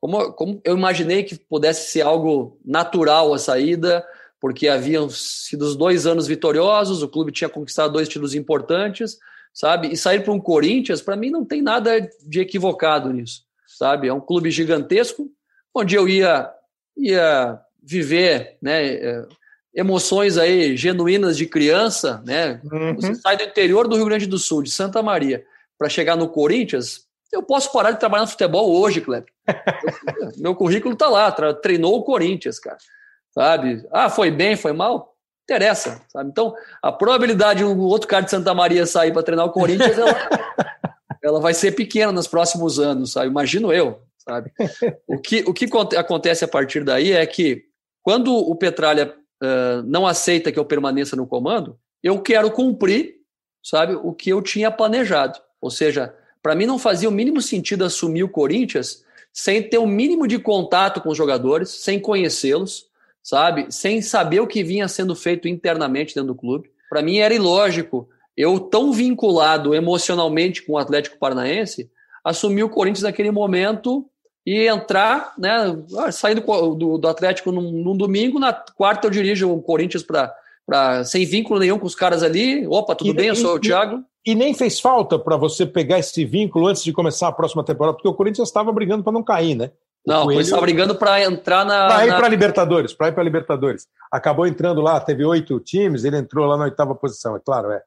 como, 0.00 0.32
como 0.32 0.60
eu 0.64 0.76
imaginei 0.76 1.24
que 1.24 1.36
pudesse 1.36 1.90
ser 1.90 2.02
algo 2.02 2.60
natural 2.64 3.34
a 3.34 3.38
saída, 3.38 4.06
porque 4.46 4.68
haviam 4.68 5.10
sido 5.10 5.62
os 5.62 5.74
dois 5.74 6.06
anos 6.06 6.28
vitoriosos, 6.28 7.02
o 7.02 7.08
clube 7.08 7.32
tinha 7.32 7.48
conquistado 7.48 7.94
dois 7.94 8.08
títulos 8.08 8.32
importantes, 8.32 9.18
sabe? 9.52 9.88
E 9.88 9.96
sair 9.96 10.22
para 10.22 10.32
um 10.32 10.38
Corinthians, 10.38 11.02
para 11.02 11.16
mim, 11.16 11.30
não 11.30 11.44
tem 11.44 11.60
nada 11.60 12.08
de 12.24 12.38
equivocado 12.38 13.12
nisso, 13.12 13.42
sabe? 13.66 14.06
É 14.06 14.12
um 14.12 14.20
clube 14.20 14.48
gigantesco, 14.52 15.28
onde 15.74 15.96
eu 15.96 16.08
ia, 16.08 16.48
ia 16.96 17.58
viver, 17.82 18.56
né? 18.62 18.86
É, 18.86 19.26
emoções 19.74 20.38
aí 20.38 20.76
genuínas 20.76 21.36
de 21.36 21.46
criança, 21.46 22.22
né? 22.24 22.60
Uhum. 22.70 22.94
Você 22.94 23.16
sai 23.16 23.36
do 23.36 23.42
interior 23.42 23.88
do 23.88 23.96
Rio 23.96 24.04
Grande 24.04 24.26
do 24.28 24.38
Sul, 24.38 24.62
de 24.62 24.70
Santa 24.70 25.02
Maria, 25.02 25.44
para 25.76 25.88
chegar 25.88 26.14
no 26.14 26.28
Corinthians, 26.28 27.04
eu 27.32 27.42
posso 27.42 27.72
parar 27.72 27.90
de 27.90 27.98
trabalhar 27.98 28.22
no 28.22 28.30
futebol 28.30 28.80
hoje, 28.80 29.00
Kleber. 29.00 29.32
Meu 30.38 30.54
currículo 30.54 30.94
está 30.94 31.08
lá, 31.08 31.32
treinou 31.52 31.96
o 31.96 32.04
Corinthians, 32.04 32.60
cara 32.60 32.78
sabe? 33.36 33.86
Ah, 33.92 34.08
foi 34.08 34.30
bem, 34.30 34.56
foi 34.56 34.72
mal? 34.72 35.14
Interessa, 35.44 36.00
sabe? 36.08 36.30
Então, 36.30 36.54
a 36.82 36.90
probabilidade 36.90 37.58
de 37.58 37.64
um 37.64 37.78
outro 37.80 38.08
cara 38.08 38.24
de 38.24 38.30
Santa 38.30 38.54
Maria 38.54 38.86
sair 38.86 39.12
para 39.12 39.22
treinar 39.22 39.46
o 39.46 39.52
Corinthians, 39.52 39.98
ela, 39.98 40.16
ela 41.22 41.40
vai 41.40 41.52
ser 41.52 41.72
pequena 41.72 42.10
nos 42.10 42.26
próximos 42.26 42.80
anos, 42.80 43.12
sabe? 43.12 43.28
Imagino 43.28 43.72
eu, 43.72 44.00
sabe? 44.18 44.50
O 45.06 45.18
que, 45.18 45.44
o 45.46 45.52
que 45.52 45.68
acontece 45.96 46.44
a 46.44 46.48
partir 46.48 46.82
daí 46.82 47.12
é 47.12 47.24
que, 47.26 47.64
quando 48.02 48.34
o 48.34 48.56
Petralha 48.56 49.14
uh, 49.42 49.82
não 49.84 50.06
aceita 50.06 50.50
que 50.50 50.58
eu 50.58 50.64
permaneça 50.64 51.14
no 51.14 51.26
comando, 51.26 51.78
eu 52.02 52.20
quero 52.22 52.50
cumprir, 52.50 53.16
sabe, 53.62 53.94
o 53.94 54.12
que 54.12 54.30
eu 54.30 54.40
tinha 54.40 54.70
planejado. 54.70 55.38
Ou 55.60 55.70
seja, 55.70 56.14
para 56.42 56.54
mim 56.54 56.66
não 56.66 56.78
fazia 56.78 57.08
o 57.08 57.12
mínimo 57.12 57.42
sentido 57.42 57.84
assumir 57.84 58.22
o 58.22 58.28
Corinthians 58.28 59.04
sem 59.32 59.62
ter 59.62 59.78
o 59.78 59.86
mínimo 59.86 60.26
de 60.26 60.38
contato 60.38 61.00
com 61.00 61.10
os 61.10 61.18
jogadores, 61.18 61.68
sem 61.68 62.00
conhecê-los, 62.00 62.85
sabe? 63.26 63.66
Sem 63.70 64.00
saber 64.00 64.38
o 64.38 64.46
que 64.46 64.62
vinha 64.62 64.86
sendo 64.86 65.16
feito 65.16 65.48
internamente 65.48 66.14
dentro 66.14 66.32
do 66.32 66.38
clube. 66.38 66.70
Para 66.88 67.02
mim 67.02 67.18
era 67.18 67.34
ilógico 67.34 68.08
eu, 68.36 68.60
tão 68.60 68.92
vinculado 68.92 69.74
emocionalmente 69.74 70.62
com 70.62 70.74
o 70.74 70.78
Atlético 70.78 71.18
Paranaense, 71.18 71.90
assumir 72.22 72.62
o 72.62 72.68
Corinthians 72.68 73.02
naquele 73.02 73.32
momento 73.32 74.04
e 74.46 74.68
entrar, 74.68 75.32
né? 75.36 75.76
Sair 76.12 76.34
do, 76.34 76.74
do, 76.74 76.98
do 76.98 77.08
Atlético 77.08 77.50
num, 77.50 77.72
num, 77.72 77.96
domingo, 77.96 78.38
na 78.38 78.52
quarta 78.52 79.08
eu 79.08 79.10
dirijo 79.10 79.50
o 79.50 79.60
Corinthians 79.60 80.04
para. 80.04 81.02
sem 81.04 81.24
vínculo 81.24 81.58
nenhum 81.58 81.80
com 81.80 81.86
os 81.86 81.96
caras 81.96 82.22
ali. 82.22 82.64
Opa, 82.68 82.94
tudo 82.94 83.10
e, 83.10 83.14
bem? 83.14 83.26
Eu 83.26 83.36
sou 83.36 83.54
e, 83.54 83.56
o 83.56 83.60
Thiago. 83.60 84.04
E, 84.24 84.32
e 84.32 84.34
nem 84.36 84.54
fez 84.54 84.78
falta 84.78 85.18
para 85.18 85.36
você 85.36 85.66
pegar 85.66 85.98
esse 85.98 86.24
vínculo 86.24 86.68
antes 86.68 86.84
de 86.84 86.92
começar 86.92 87.26
a 87.26 87.32
próxima 87.32 87.64
temporada, 87.64 87.96
porque 87.96 88.08
o 88.08 88.14
Corinthians 88.14 88.48
estava 88.48 88.70
brigando 88.70 89.02
para 89.02 89.12
não 89.12 89.24
cair, 89.24 89.56
né? 89.56 89.72
Não, 90.06 90.24
Coelho... 90.24 90.40
estava 90.40 90.62
brigando 90.62 90.94
para 90.94 91.24
entrar 91.24 91.64
na. 91.64 91.88
Para 91.88 92.06
ir 92.06 92.10
na... 92.10 92.16
para 92.16 92.28
Libertadores, 92.28 92.94
para 92.94 93.08
ir 93.08 93.12
para 93.12 93.24
Libertadores. 93.24 93.88
Acabou 94.10 94.46
entrando 94.46 94.80
lá, 94.80 95.00
teve 95.00 95.24
oito 95.24 95.58
times, 95.58 96.04
ele 96.04 96.16
entrou 96.16 96.46
lá 96.46 96.56
na 96.56 96.64
oitava 96.64 96.94
posição, 96.94 97.34
é 97.34 97.40
claro. 97.40 97.72
É. 97.72 97.82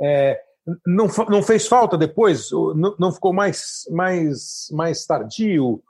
é 0.00 0.40
não, 0.86 1.06
não 1.28 1.42
fez 1.42 1.66
falta 1.66 1.96
depois? 1.96 2.50
Não, 2.50 2.94
não 2.98 3.12
ficou 3.12 3.32
mais, 3.32 3.88
mais, 3.90 4.68
mais 4.72 5.06
tardio? 5.06 5.82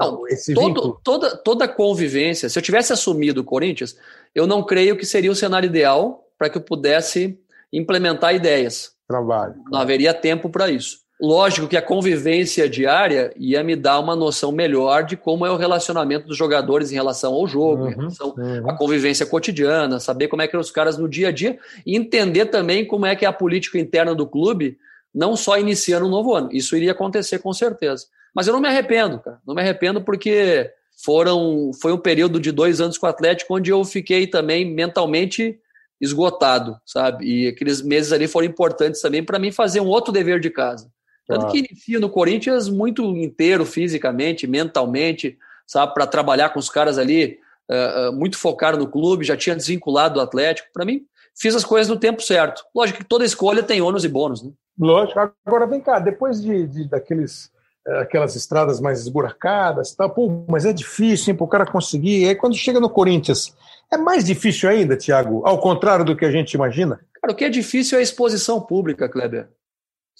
Não, 0.00 0.26
esse 0.26 0.54
todo, 0.54 0.98
toda, 1.04 1.36
toda 1.36 1.68
convivência, 1.68 2.48
se 2.48 2.58
eu 2.58 2.62
tivesse 2.62 2.92
assumido 2.92 3.40
o 3.40 3.44
Corinthians, 3.44 3.96
eu 4.34 4.46
não 4.46 4.64
creio 4.64 4.96
que 4.96 5.06
seria 5.06 5.30
o 5.30 5.36
cenário 5.36 5.66
ideal 5.66 6.24
para 6.36 6.50
que 6.50 6.58
eu 6.58 6.62
pudesse 6.62 7.38
implementar 7.72 8.34
ideias. 8.34 8.92
Trabalho. 9.06 9.54
Não 9.70 9.80
haveria 9.80 10.12
tempo 10.12 10.50
para 10.50 10.68
isso. 10.68 11.00
Lógico 11.20 11.66
que 11.66 11.76
a 11.76 11.82
convivência 11.82 12.68
diária 12.68 13.32
ia 13.36 13.64
me 13.64 13.74
dar 13.74 13.98
uma 13.98 14.14
noção 14.14 14.52
melhor 14.52 15.02
de 15.02 15.16
como 15.16 15.44
é 15.44 15.50
o 15.50 15.56
relacionamento 15.56 16.28
dos 16.28 16.36
jogadores 16.36 16.92
em 16.92 16.94
relação 16.94 17.34
ao 17.34 17.44
jogo, 17.48 17.82
uhum, 17.82 17.90
em 17.90 17.94
relação 17.96 18.34
uhum. 18.38 18.70
à 18.70 18.76
convivência 18.76 19.26
cotidiana, 19.26 19.98
saber 19.98 20.28
como 20.28 20.42
é 20.42 20.46
que 20.46 20.56
os 20.56 20.70
caras 20.70 20.96
no 20.96 21.08
dia 21.08 21.28
a 21.28 21.32
dia 21.32 21.58
e 21.84 21.96
entender 21.96 22.46
também 22.46 22.86
como 22.86 23.04
é 23.04 23.16
que 23.16 23.24
é 23.24 23.28
a 23.28 23.32
política 23.32 23.80
interna 23.80 24.14
do 24.14 24.28
clube, 24.28 24.78
não 25.12 25.34
só 25.34 25.58
iniciando 25.58 26.06
um 26.06 26.10
novo 26.10 26.36
ano. 26.36 26.50
Isso 26.52 26.76
iria 26.76 26.92
acontecer 26.92 27.40
com 27.40 27.52
certeza. 27.52 28.06
Mas 28.32 28.46
eu 28.46 28.52
não 28.52 28.60
me 28.60 28.68
arrependo, 28.68 29.18
cara. 29.18 29.40
Não 29.44 29.56
me 29.56 29.60
arrependo 29.60 30.00
porque 30.00 30.70
foram 31.04 31.72
foi 31.82 31.92
um 31.92 31.98
período 31.98 32.38
de 32.38 32.52
dois 32.52 32.80
anos 32.80 32.96
com 32.96 33.06
o 33.06 33.10
Atlético 33.10 33.56
onde 33.56 33.72
eu 33.72 33.84
fiquei 33.84 34.28
também 34.28 34.64
mentalmente 34.64 35.58
esgotado, 36.00 36.76
sabe? 36.86 37.26
E 37.26 37.48
aqueles 37.48 37.82
meses 37.82 38.12
ali 38.12 38.28
foram 38.28 38.46
importantes 38.46 39.00
também 39.00 39.24
para 39.24 39.40
mim 39.40 39.50
fazer 39.50 39.80
um 39.80 39.88
outro 39.88 40.12
dever 40.12 40.38
de 40.38 40.50
casa 40.50 40.88
tanto 41.28 41.44
ah. 41.44 41.50
que 41.50 41.58
inicia 41.58 42.00
no 42.00 42.08
Corinthians 42.08 42.70
muito 42.70 43.04
inteiro 43.04 43.66
fisicamente, 43.66 44.46
mentalmente, 44.46 45.38
sabe, 45.66 45.92
para 45.92 46.06
trabalhar 46.06 46.48
com 46.48 46.58
os 46.58 46.70
caras 46.70 46.96
ali, 46.96 47.38
uh, 47.70 48.08
uh, 48.08 48.12
muito 48.14 48.38
focado 48.38 48.78
no 48.78 48.88
clube, 48.88 49.26
já 49.26 49.36
tinha 49.36 49.54
desvinculado 49.54 50.14
do 50.14 50.20
Atlético. 50.22 50.68
Para 50.72 50.86
mim, 50.86 51.02
fiz 51.38 51.54
as 51.54 51.66
coisas 51.66 51.88
no 51.90 51.98
tempo 51.98 52.22
certo. 52.22 52.64
Lógico 52.74 53.00
que 53.00 53.04
toda 53.04 53.26
escolha 53.26 53.62
tem 53.62 53.82
ônus 53.82 54.04
e 54.04 54.08
bônus, 54.08 54.42
né? 54.42 54.50
Lógico. 54.80 55.20
Agora 55.44 55.66
vem 55.66 55.82
cá, 55.82 55.98
depois 55.98 56.40
de, 56.40 56.66
de 56.66 56.88
daqueles 56.88 57.50
eh, 57.86 58.00
aquelas 58.00 58.34
estradas 58.34 58.80
mais 58.80 59.00
esburacadas, 59.00 59.92
tá, 59.94 60.08
pô, 60.08 60.46
mas 60.48 60.64
é 60.64 60.72
difícil 60.72 61.34
para 61.34 61.44
o 61.44 61.48
cara 61.48 61.66
conseguir. 61.66 62.22
E 62.22 62.28
aí 62.28 62.34
quando 62.36 62.56
chega 62.56 62.80
no 62.80 62.88
Corinthians, 62.88 63.54
é 63.92 63.98
mais 63.98 64.24
difícil 64.24 64.68
ainda, 64.68 64.96
Thiago, 64.96 65.42
ao 65.44 65.60
contrário 65.60 66.04
do 66.04 66.16
que 66.16 66.24
a 66.24 66.30
gente 66.30 66.54
imagina? 66.54 67.00
Cara, 67.20 67.32
o 67.32 67.36
que 67.36 67.44
é 67.44 67.50
difícil 67.50 67.98
é 67.98 68.00
a 68.00 68.02
exposição 68.02 68.60
pública, 68.60 69.08
Kleber 69.08 69.48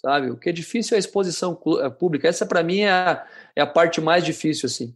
sabe? 0.00 0.30
O 0.30 0.36
que 0.36 0.48
é 0.48 0.52
difícil 0.52 0.94
é 0.94 0.96
a 0.96 1.00
exposição 1.00 1.58
eh, 1.82 1.90
pública. 1.90 2.28
Essa, 2.28 2.46
para 2.46 2.62
mim, 2.62 2.80
é 2.80 2.90
a, 2.90 3.26
é 3.54 3.60
a 3.60 3.66
parte 3.66 4.00
mais 4.00 4.24
difícil, 4.24 4.66
assim. 4.66 4.94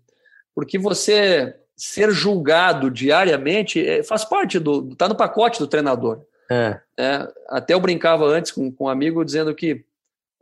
Porque 0.55 0.78
você 0.78 1.57
ser 1.76 2.11
julgado 2.12 2.90
diariamente 2.90 3.84
é, 3.86 4.03
faz 4.03 4.24
parte 4.24 4.59
do. 4.59 4.90
está 4.92 5.09
no 5.09 5.16
pacote 5.16 5.59
do 5.59 5.66
treinador. 5.66 6.24
É. 6.50 6.80
é. 6.98 7.28
até 7.48 7.74
eu 7.74 7.80
brincava 7.80 8.26
antes 8.26 8.53
com, 8.53 8.70
com 8.70 8.84
um 8.84 8.88
amigo 8.88 9.24
dizendo 9.24 9.55
que 9.55 9.84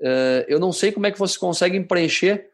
é, 0.02 0.44
eu 0.48 0.58
não 0.58 0.72
sei 0.72 0.90
como 0.90 1.06
é 1.06 1.10
que 1.10 1.18
vocês 1.18 1.36
conseguem 1.36 1.84
preencher 1.84 2.49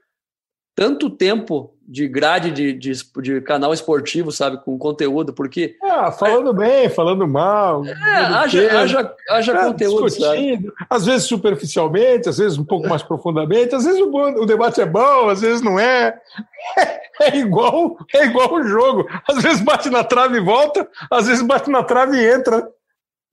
tanto 0.76 1.08
tempo 1.08 1.72
de 1.88 2.06
grade 2.06 2.50
de, 2.50 2.72
de, 2.74 2.92
de, 3.22 3.40
canal 3.40 3.72
esportivo, 3.72 4.30
sabe, 4.30 4.62
com 4.62 4.76
conteúdo, 4.76 5.32
porque. 5.32 5.76
Ah, 5.82 6.12
falando 6.12 6.62
é, 6.62 6.66
bem, 6.66 6.88
falando 6.90 7.26
mal. 7.26 7.86
É, 7.86 7.92
haja, 7.92 8.78
haja, 8.80 9.14
haja 9.30 9.52
é, 9.52 9.64
conteúdo, 9.64 10.10
sabe? 10.10 10.70
Às 10.90 11.06
vezes 11.06 11.24
superficialmente, 11.24 12.28
às 12.28 12.36
vezes 12.36 12.58
um 12.58 12.64
pouco 12.64 12.88
mais 12.88 13.02
profundamente, 13.02 13.74
às 13.74 13.84
vezes 13.84 14.00
o, 14.00 14.10
o 14.10 14.44
debate 14.44 14.80
é 14.80 14.86
bom, 14.86 15.30
às 15.30 15.40
vezes 15.40 15.62
não 15.62 15.78
é. 15.80 16.20
é. 16.78 17.06
É 17.18 17.34
igual, 17.38 17.96
é 18.14 18.26
igual 18.26 18.52
o 18.52 18.62
jogo. 18.62 19.08
Às 19.26 19.42
vezes 19.42 19.62
bate 19.62 19.88
na 19.88 20.04
trave 20.04 20.36
e 20.36 20.44
volta, 20.44 20.86
às 21.10 21.26
vezes 21.26 21.42
bate 21.42 21.70
na 21.70 21.82
trave 21.82 22.18
e 22.18 22.30
entra. 22.30 22.68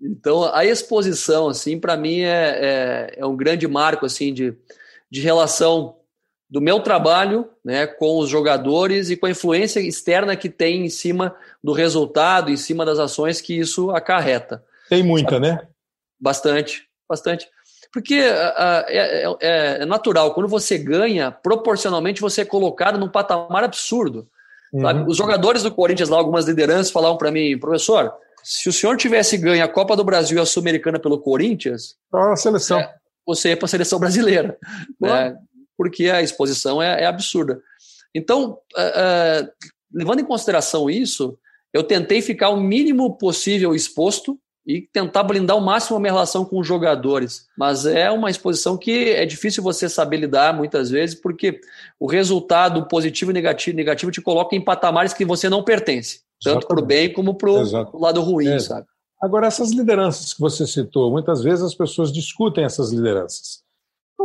Então, 0.02 0.50
a 0.54 0.64
exposição, 0.64 1.50
assim, 1.50 1.78
para 1.78 1.98
mim 1.98 2.22
é, 2.22 2.60
é, 2.62 3.14
é 3.18 3.26
um 3.26 3.36
grande 3.36 3.68
marco, 3.68 4.06
assim, 4.06 4.34
de, 4.34 4.56
de 5.12 5.20
relação 5.20 5.98
do 6.54 6.62
meu 6.62 6.80
trabalho 6.82 7.50
né, 7.66 7.88
com 7.88 8.20
os 8.20 8.30
jogadores 8.30 9.10
e 9.10 9.18
com 9.18 9.26
a 9.26 9.32
influência 9.32 9.80
externa 9.80 10.36
que 10.36 10.48
tem 10.48 10.86
em 10.86 10.90
cima 10.90 11.36
do 11.64 11.74
resultado, 11.74 12.52
em 12.52 12.56
cima 12.56 12.86
das 12.86 13.00
ações 13.00 13.42
que 13.42 13.58
isso 13.58 13.90
acarreta. 13.90 14.64
Tem 14.88 15.02
muita, 15.02 15.32
sabe? 15.32 15.48
né? 15.48 15.68
Bastante, 16.22 16.88
bastante. 17.10 17.50
Porque 17.92 18.20
uh, 18.20 18.86
é, 18.88 19.24
é, 19.24 19.82
é, 19.82 19.86
natural, 19.86 20.32
quando 20.36 20.48
você 20.48 20.78
ganha, 20.78 21.32
proporcionalmente 21.32 22.22
você 22.22 22.42
é 22.42 22.46
colocado 22.46 23.00
num 23.00 23.10
patamar 23.10 23.64
absurdo. 23.64 24.28
Uhum. 24.72 25.08
Os 25.08 25.18
jogadores 25.18 25.64
do 25.64 25.72
Corinthians, 25.72 26.10
lá, 26.10 26.20
algumas 26.20 26.46
lideranças, 26.46 26.92
falavam 26.92 27.18
para 27.18 27.32
mim, 27.32 27.58
professor, 27.58 28.14
se 28.44 28.70
o 28.70 28.74
senhor 28.74 28.96
tivesse 28.96 29.38
ganho 29.40 29.64
a 29.64 29.68
Copa 29.68 29.96
do 29.96 30.04
Brasil 30.04 30.38
e 30.38 30.42
a 30.42 30.46
Sul-Americana 30.46 31.00
pelo 31.00 31.18
Corinthians. 31.18 31.96
a 32.14 32.36
seleção. 32.36 32.80
É, 32.80 32.94
você 33.26 33.50
ia 33.50 33.58
para 33.58 33.66
a 33.66 33.70
seleção 33.70 33.98
brasileira. 33.98 34.56
Né? 35.02 35.36
Porque 35.78 36.10
a 36.10 36.22
exposição 36.22 36.82
é, 36.82 37.04
é 37.04 37.06
absurda. 37.06 37.62
Então, 38.14 38.58
uh, 38.78 39.44
uh, 39.44 39.50
levando 39.92 40.20
em 40.20 40.26
consideração 40.26 40.90
isso, 40.90 41.38
eu 41.74 41.84
tentei 41.84 42.22
ficar 42.22 42.50
o 42.50 42.62
mínimo 42.62 43.18
possível 43.18 43.74
exposto 43.74 44.40
e 44.66 44.82
tentar 44.94 45.24
blindar 45.24 45.58
ao 45.58 45.62
máximo 45.62 45.98
a 45.98 46.00
minha 46.00 46.14
relação 46.14 46.46
com 46.46 46.60
os 46.60 46.68
jogadores. 46.68 47.48
Mas 47.58 47.86
é 47.86 48.10
uma 48.10 48.30
exposição 48.30 48.78
que 48.78 49.10
é 49.10 49.26
difícil 49.26 49.62
você 49.62 49.90
saber 49.90 50.18
lidar 50.18 50.56
muitas 50.56 50.90
vezes, 50.90 51.16
porque 51.16 51.60
o 52.00 52.08
resultado 52.08 52.88
positivo 52.88 53.32
e 53.32 53.34
negativo, 53.34 53.76
negativo 53.76 54.12
te 54.12 54.22
coloca 54.22 54.56
em 54.56 54.64
patamares 54.64 55.14
que 55.14 55.26
você 55.26 55.50
não 55.50 55.64
pertence, 55.64 56.22
tanto 56.42 56.68
para 56.68 56.80
o 56.80 56.86
bem 56.86 57.12
como 57.12 57.36
para 57.36 57.50
o 57.50 58.00
lado 58.00 58.22
ruim, 58.22 58.48
é. 58.48 58.60
sabe? 58.60 58.88
Agora, 59.22 59.48
essas 59.48 59.72
lideranças 59.72 60.34
que 60.34 60.40
você 60.40 60.68
citou, 60.68 61.10
muitas 61.10 61.42
vezes 61.42 61.64
as 61.64 61.76
pessoas 61.76 62.12
discutem 62.12 62.64
essas 62.64 62.92
lideranças 62.92 63.63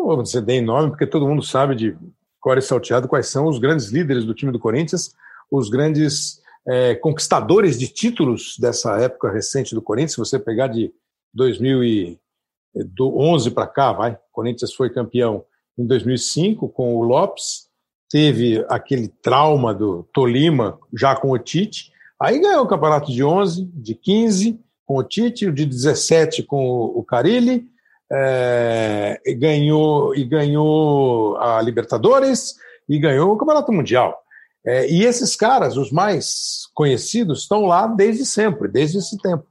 não 0.06 0.16
vou 0.16 0.22
dizer 0.22 0.42
bem 0.42 0.60
nome, 0.60 0.90
porque 0.90 1.06
todo 1.06 1.26
mundo 1.26 1.42
sabe 1.42 1.74
de 1.74 1.96
core 2.40 2.62
salteado 2.62 3.08
quais 3.08 3.28
são 3.28 3.46
os 3.46 3.58
grandes 3.58 3.88
líderes 3.88 4.24
do 4.24 4.34
time 4.34 4.52
do 4.52 4.58
Corinthians, 4.58 5.14
os 5.50 5.68
grandes 5.68 6.40
é, 6.66 6.94
conquistadores 6.94 7.78
de 7.78 7.88
títulos 7.88 8.56
dessa 8.58 8.98
época 9.00 9.30
recente 9.30 9.74
do 9.74 9.82
Corinthians. 9.82 10.12
Se 10.12 10.18
você 10.18 10.38
pegar 10.38 10.68
de 10.68 10.92
2011 11.34 13.50
para 13.50 13.66
cá, 13.66 13.92
vai, 13.92 14.12
o 14.12 14.18
Corinthians 14.32 14.72
foi 14.72 14.90
campeão 14.90 15.44
em 15.78 15.86
2005 15.86 16.68
com 16.68 16.96
o 16.96 17.02
Lopes, 17.02 17.68
teve 18.10 18.64
aquele 18.68 19.08
trauma 19.08 19.74
do 19.74 20.02
Tolima 20.12 20.78
já 20.94 21.14
com 21.14 21.30
o 21.30 21.38
Tite, 21.38 21.92
aí 22.20 22.40
ganhou 22.40 22.64
o 22.64 22.68
campeonato 22.68 23.12
de 23.12 23.22
11, 23.22 23.70
de 23.74 23.94
15 23.94 24.58
com 24.84 24.96
o 24.96 25.04
Tite, 25.04 25.46
o 25.46 25.52
de 25.52 25.64
17 25.64 26.42
com 26.42 26.84
o 26.84 27.04
Carilli, 27.04 27.68
é, 28.10 29.20
e 29.24 29.34
ganhou 29.34 30.14
e 30.14 30.24
ganhou 30.24 31.36
a 31.38 31.60
Libertadores 31.60 32.56
e 32.88 32.98
ganhou 32.98 33.32
o 33.32 33.36
Campeonato 33.36 33.72
Mundial. 33.72 34.18
É, 34.66 34.90
e 34.90 35.04
esses 35.04 35.36
caras, 35.36 35.76
os 35.76 35.90
mais 35.90 36.68
conhecidos, 36.74 37.42
estão 37.42 37.66
lá 37.66 37.86
desde 37.86 38.24
sempre, 38.24 38.68
desde 38.68 38.98
esse 38.98 39.16
tempo. 39.18 39.46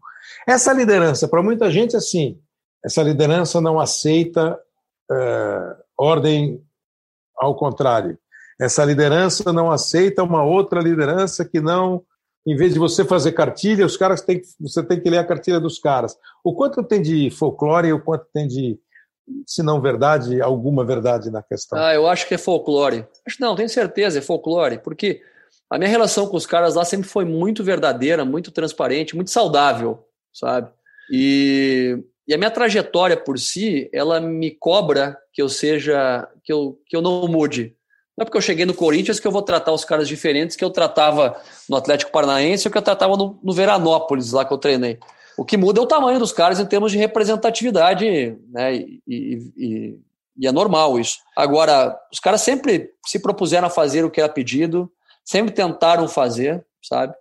Essa 0.47 0.73
liderança, 0.73 1.27
para 1.27 1.43
muita 1.43 1.71
gente, 1.71 1.95
assim, 1.95 2.39
essa 2.83 3.01
liderança 3.01 3.59
não 3.61 3.79
aceita 3.79 4.59
é, 5.11 5.75
ordem 5.97 6.61
ao 7.37 7.55
contrário. 7.55 8.17
Essa 8.59 8.83
liderança 8.83 9.53
não 9.53 9.71
aceita 9.71 10.23
uma 10.23 10.43
outra 10.43 10.81
liderança 10.81 11.45
que 11.45 11.59
não 11.61 12.03
em 12.47 12.55
vez 12.55 12.73
de 12.73 12.79
você 12.79 13.03
fazer 13.03 13.33
cartilha, 13.33 13.85
os 13.85 13.97
caras 13.97 14.21
têm, 14.21 14.41
você 14.57 14.81
tem 14.81 15.01
que 15.01 15.09
ler 15.09 15.17
a 15.17 15.25
cartilha 15.25 15.59
dos 15.59 15.79
caras. 15.79 16.17
O 16.41 16.55
quanto 16.55 16.81
tem 16.81 17.01
de 17.01 17.29
folclore 17.29 17.89
e 17.89 17.93
o 17.93 18.01
quanto 18.01 18.25
tem 18.33 18.47
de, 18.47 18.79
se 19.45 19.61
não 19.61 19.81
verdade, 19.81 20.41
alguma 20.41 20.85
verdade 20.85 21.29
na 21.29 21.43
questão? 21.43 21.77
Ah, 21.77 21.93
eu 21.93 22.07
acho 22.07 22.25
que 22.25 22.33
é 22.33 22.37
folclore. 22.37 23.05
Não, 23.37 23.53
tenho 23.53 23.67
certeza, 23.67 24.19
é 24.19 24.21
folclore, 24.21 24.79
porque 24.79 25.21
a 25.69 25.77
minha 25.77 25.89
relação 25.89 26.25
com 26.25 26.37
os 26.37 26.45
caras 26.45 26.75
lá 26.75 26.85
sempre 26.85 27.09
foi 27.09 27.25
muito 27.25 27.65
verdadeira, 27.65 28.23
muito 28.23 28.49
transparente, 28.49 29.13
muito 29.13 29.29
saudável, 29.29 30.07
sabe? 30.33 30.71
E, 31.11 32.01
e 32.25 32.33
a 32.33 32.37
minha 32.37 32.51
trajetória 32.51 33.17
por 33.17 33.37
si, 33.37 33.89
ela 33.91 34.21
me 34.21 34.51
cobra 34.51 35.17
que 35.33 35.41
eu 35.41 35.49
seja, 35.49 36.25
que 36.45 36.53
eu, 36.53 36.79
que 36.85 36.95
eu 36.95 37.01
não 37.01 37.27
mude, 37.27 37.75
não 38.17 38.23
é 38.23 38.25
porque 38.25 38.37
eu 38.37 38.41
cheguei 38.41 38.65
no 38.65 38.73
Corinthians 38.73 39.19
que 39.19 39.27
eu 39.27 39.31
vou 39.31 39.43
tratar 39.43 39.71
os 39.71 39.85
caras 39.85 40.07
diferentes 40.07 40.55
que 40.55 40.65
eu 40.65 40.71
tratava 40.71 41.39
no 41.69 41.77
Atlético 41.77 42.11
Paranaense 42.11 42.67
ou 42.67 42.71
que 42.71 42.77
eu 42.77 42.81
tratava 42.81 43.15
no, 43.15 43.37
no 43.43 43.53
Veranópolis, 43.53 44.31
lá 44.31 44.43
que 44.43 44.51
eu 44.51 44.57
treinei. 44.57 44.97
O 45.37 45.45
que 45.45 45.55
muda 45.55 45.79
é 45.79 45.83
o 45.83 45.87
tamanho 45.87 46.17
dos 46.17 46.31
caras 46.31 46.59
em 46.59 46.65
termos 46.65 46.91
de 46.91 46.97
representatividade, 46.97 48.35
né? 48.49 48.75
E, 48.75 49.01
e, 49.07 49.99
e, 50.35 50.47
é 50.47 50.51
normal 50.51 50.99
isso. 50.99 51.19
Agora, 51.35 51.95
os 52.11 52.19
caras 52.19 52.41
sempre 52.41 52.89
se 53.05 53.19
propuseram 53.19 53.67
a 53.67 53.69
fazer 53.69 54.03
o 54.03 54.09
que 54.09 54.19
era 54.19 54.33
pedido, 54.33 54.91
sempre 55.23 55.53
tentaram 55.53 56.07
fazer, 56.07 56.65
sabe? 56.81 57.13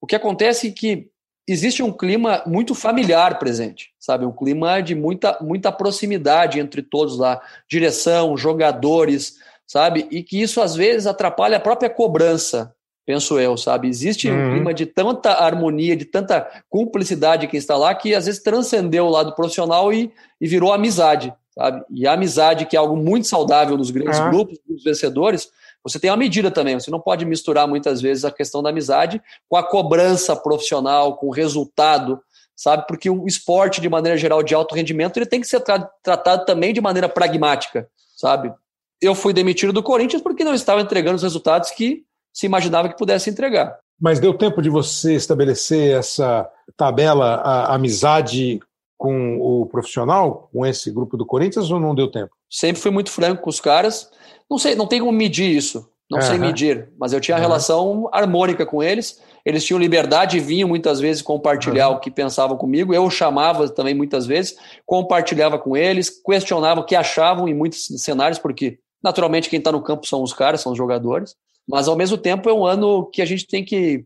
O 0.00 0.06
que 0.06 0.16
acontece 0.16 0.68
é 0.68 0.72
que 0.72 1.10
existe 1.46 1.80
um 1.82 1.92
clima 1.92 2.42
muito 2.44 2.74
familiar 2.74 3.38
presente, 3.38 3.92
sabe? 4.00 4.24
Um 4.24 4.32
clima 4.32 4.80
de 4.80 4.96
muita, 4.96 5.38
muita 5.40 5.70
proximidade 5.70 6.58
entre 6.58 6.82
todos 6.82 7.18
lá, 7.18 7.40
direção, 7.68 8.36
jogadores, 8.36 9.36
sabe? 9.70 10.08
E 10.10 10.20
que 10.24 10.42
isso 10.42 10.60
às 10.60 10.74
vezes 10.74 11.06
atrapalha 11.06 11.56
a 11.56 11.60
própria 11.60 11.88
cobrança, 11.88 12.74
penso 13.06 13.38
eu, 13.38 13.56
sabe? 13.56 13.86
Existe 13.86 14.28
uhum. 14.28 14.48
um 14.48 14.52
clima 14.54 14.74
de 14.74 14.84
tanta 14.84 15.30
harmonia, 15.30 15.96
de 15.96 16.04
tanta 16.04 16.44
cumplicidade 16.68 17.46
que 17.46 17.56
está 17.56 17.76
lá, 17.76 17.94
que 17.94 18.12
às 18.12 18.26
vezes 18.26 18.42
transcendeu 18.42 19.06
o 19.06 19.10
lado 19.10 19.32
profissional 19.32 19.92
e, 19.92 20.12
e 20.40 20.48
virou 20.48 20.72
amizade, 20.72 21.32
sabe? 21.54 21.84
E 21.88 22.04
a 22.04 22.14
amizade, 22.14 22.66
que 22.66 22.74
é 22.74 22.80
algo 22.80 22.96
muito 22.96 23.28
saudável 23.28 23.76
nos 23.76 23.92
grandes 23.92 24.18
uhum. 24.18 24.30
grupos, 24.30 24.58
dos 24.66 24.82
vencedores, 24.82 25.48
você 25.84 26.00
tem 26.00 26.10
uma 26.10 26.16
medida 26.16 26.50
também, 26.50 26.74
você 26.74 26.90
não 26.90 27.00
pode 27.00 27.24
misturar 27.24 27.68
muitas 27.68 28.00
vezes 28.00 28.24
a 28.24 28.32
questão 28.32 28.64
da 28.64 28.70
amizade 28.70 29.22
com 29.48 29.56
a 29.56 29.62
cobrança 29.62 30.34
profissional, 30.34 31.16
com 31.16 31.28
o 31.28 31.32
resultado, 31.32 32.20
sabe? 32.56 32.88
Porque 32.88 33.08
o 33.08 33.24
esporte, 33.24 33.80
de 33.80 33.88
maneira 33.88 34.18
geral, 34.18 34.42
de 34.42 34.52
alto 34.52 34.74
rendimento, 34.74 35.16
ele 35.16 35.26
tem 35.26 35.40
que 35.40 35.46
ser 35.46 35.60
tra 35.60 35.78
tratado 36.02 36.44
também 36.44 36.74
de 36.74 36.80
maneira 36.80 37.08
pragmática, 37.08 37.88
sabe? 38.16 38.52
Eu 39.00 39.14
fui 39.14 39.32
demitido 39.32 39.72
do 39.72 39.82
Corinthians 39.82 40.22
porque 40.22 40.44
não 40.44 40.54
estava 40.54 40.80
entregando 40.80 41.16
os 41.16 41.22
resultados 41.22 41.70
que 41.70 42.04
se 42.32 42.46
imaginava 42.46 42.88
que 42.88 42.96
pudesse 42.96 43.30
entregar. 43.30 43.78
Mas 44.00 44.18
deu 44.18 44.34
tempo 44.34 44.62
de 44.62 44.70
você 44.70 45.14
estabelecer 45.14 45.96
essa 45.98 46.48
tabela, 46.76 47.36
a 47.36 47.74
amizade 47.74 48.60
com 48.96 49.38
o 49.40 49.66
profissional, 49.66 50.48
com 50.52 50.64
esse 50.64 50.90
grupo 50.90 51.16
do 51.16 51.26
Corinthians, 51.26 51.70
ou 51.70 51.80
não 51.80 51.94
deu 51.94 52.10
tempo? 52.10 52.30
Sempre 52.50 52.82
fui 52.82 52.90
muito 52.90 53.10
franco 53.10 53.42
com 53.42 53.50
os 53.50 53.60
caras. 53.60 54.10
Não 54.50 54.58
sei, 54.58 54.74
não 54.74 54.86
tem 54.86 55.00
como 55.00 55.12
medir 55.12 55.50
isso. 55.50 55.88
Não 56.10 56.18
uhum. 56.18 56.24
sei 56.24 56.38
medir, 56.38 56.88
mas 56.98 57.12
eu 57.12 57.20
tinha 57.20 57.36
uhum. 57.36 57.42
relação 57.42 58.08
harmônica 58.12 58.66
com 58.66 58.82
eles. 58.82 59.22
Eles 59.46 59.64
tinham 59.64 59.78
liberdade 59.78 60.36
e 60.36 60.40
vinham 60.40 60.68
muitas 60.68 60.98
vezes 60.98 61.22
compartilhar 61.22 61.88
uhum. 61.88 61.96
o 61.96 62.00
que 62.00 62.10
pensavam 62.10 62.56
comigo. 62.56 62.92
Eu 62.92 63.08
chamava 63.08 63.68
também 63.68 63.94
muitas 63.94 64.26
vezes, 64.26 64.56
compartilhava 64.84 65.56
com 65.56 65.76
eles, 65.76 66.10
questionava 66.10 66.80
o 66.80 66.84
que 66.84 66.96
achavam 66.96 67.48
em 67.48 67.54
muitos 67.54 67.86
cenários, 68.02 68.40
porque 68.40 68.80
Naturalmente, 69.02 69.48
quem 69.48 69.58
está 69.58 69.72
no 69.72 69.82
campo 69.82 70.06
são 70.06 70.22
os 70.22 70.32
caras, 70.32 70.60
são 70.60 70.72
os 70.72 70.78
jogadores, 70.78 71.36
mas 71.68 71.88
ao 71.88 71.96
mesmo 71.96 72.18
tempo 72.18 72.48
é 72.48 72.52
um 72.52 72.64
ano 72.64 73.06
que 73.06 73.22
a 73.22 73.24
gente 73.24 73.46
tem 73.46 73.64
que 73.64 74.04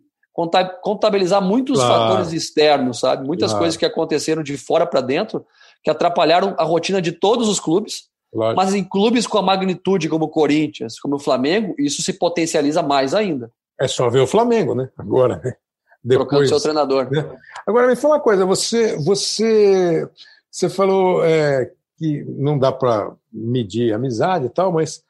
contabilizar 0.82 1.40
muitos 1.40 1.78
claro. 1.78 1.94
fatores 1.94 2.32
externos, 2.32 3.00
sabe? 3.00 3.26
Muitas 3.26 3.50
claro. 3.50 3.60
coisas 3.60 3.76
que 3.76 3.84
aconteceram 3.84 4.42
de 4.42 4.56
fora 4.56 4.84
para 4.84 5.00
dentro 5.00 5.46
que 5.82 5.90
atrapalharam 5.90 6.54
a 6.58 6.64
rotina 6.64 7.00
de 7.00 7.12
todos 7.12 7.48
os 7.48 7.60
clubes. 7.60 8.08
Claro. 8.32 8.56
Mas 8.56 8.74
em 8.74 8.82
clubes 8.82 9.28
com 9.28 9.38
a 9.38 9.42
magnitude 9.42 10.08
como 10.08 10.24
o 10.24 10.28
Corinthians, 10.28 10.98
como 10.98 11.16
o 11.16 11.20
Flamengo, 11.20 11.74
isso 11.78 12.02
se 12.02 12.14
potencializa 12.14 12.82
mais 12.82 13.14
ainda. 13.14 13.50
É 13.80 13.86
só 13.86 14.08
ver 14.08 14.20
o 14.20 14.26
Flamengo, 14.26 14.74
né? 14.74 14.88
Agora, 14.98 15.40
né? 15.44 15.54
Depois, 16.02 16.28
Trocando 16.28 16.48
seu 16.48 16.60
treinador. 16.60 17.10
Né? 17.10 17.24
Agora, 17.66 17.86
me 17.86 17.96
fala 17.96 18.14
uma 18.14 18.20
coisa: 18.20 18.44
você, 18.44 18.96
você, 18.96 20.08
você 20.50 20.68
falou 20.68 21.24
é, 21.24 21.70
que 21.96 22.24
não 22.24 22.58
dá 22.58 22.72
para 22.72 23.12
medir 23.32 23.92
amizade 23.92 24.46
e 24.46 24.50
tal, 24.50 24.72
mas 24.72 25.02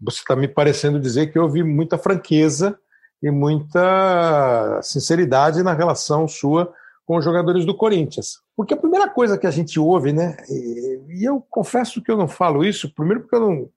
você 0.00 0.18
está 0.18 0.36
me 0.36 0.48
parecendo 0.48 1.00
dizer 1.00 1.32
que 1.32 1.38
houve 1.38 1.62
muita 1.62 1.98
franqueza 1.98 2.78
e 3.22 3.30
muita 3.30 4.80
sinceridade 4.82 5.62
na 5.62 5.72
relação 5.72 6.28
sua 6.28 6.72
com 7.04 7.16
os 7.16 7.24
jogadores 7.24 7.64
do 7.64 7.76
Corinthians. 7.76 8.40
Porque 8.56 8.74
a 8.74 8.76
primeira 8.76 9.08
coisa 9.08 9.38
que 9.38 9.46
a 9.46 9.50
gente 9.50 9.78
ouve, 9.78 10.12
né, 10.12 10.36
e 10.48 11.28
eu 11.28 11.44
confesso 11.48 12.02
que 12.02 12.10
eu 12.10 12.16
não 12.16 12.28
falo 12.28 12.64
isso, 12.64 12.92
primeiro 12.94 13.22
porque 13.22 13.36
eu 13.36 13.40
não, 13.40 13.68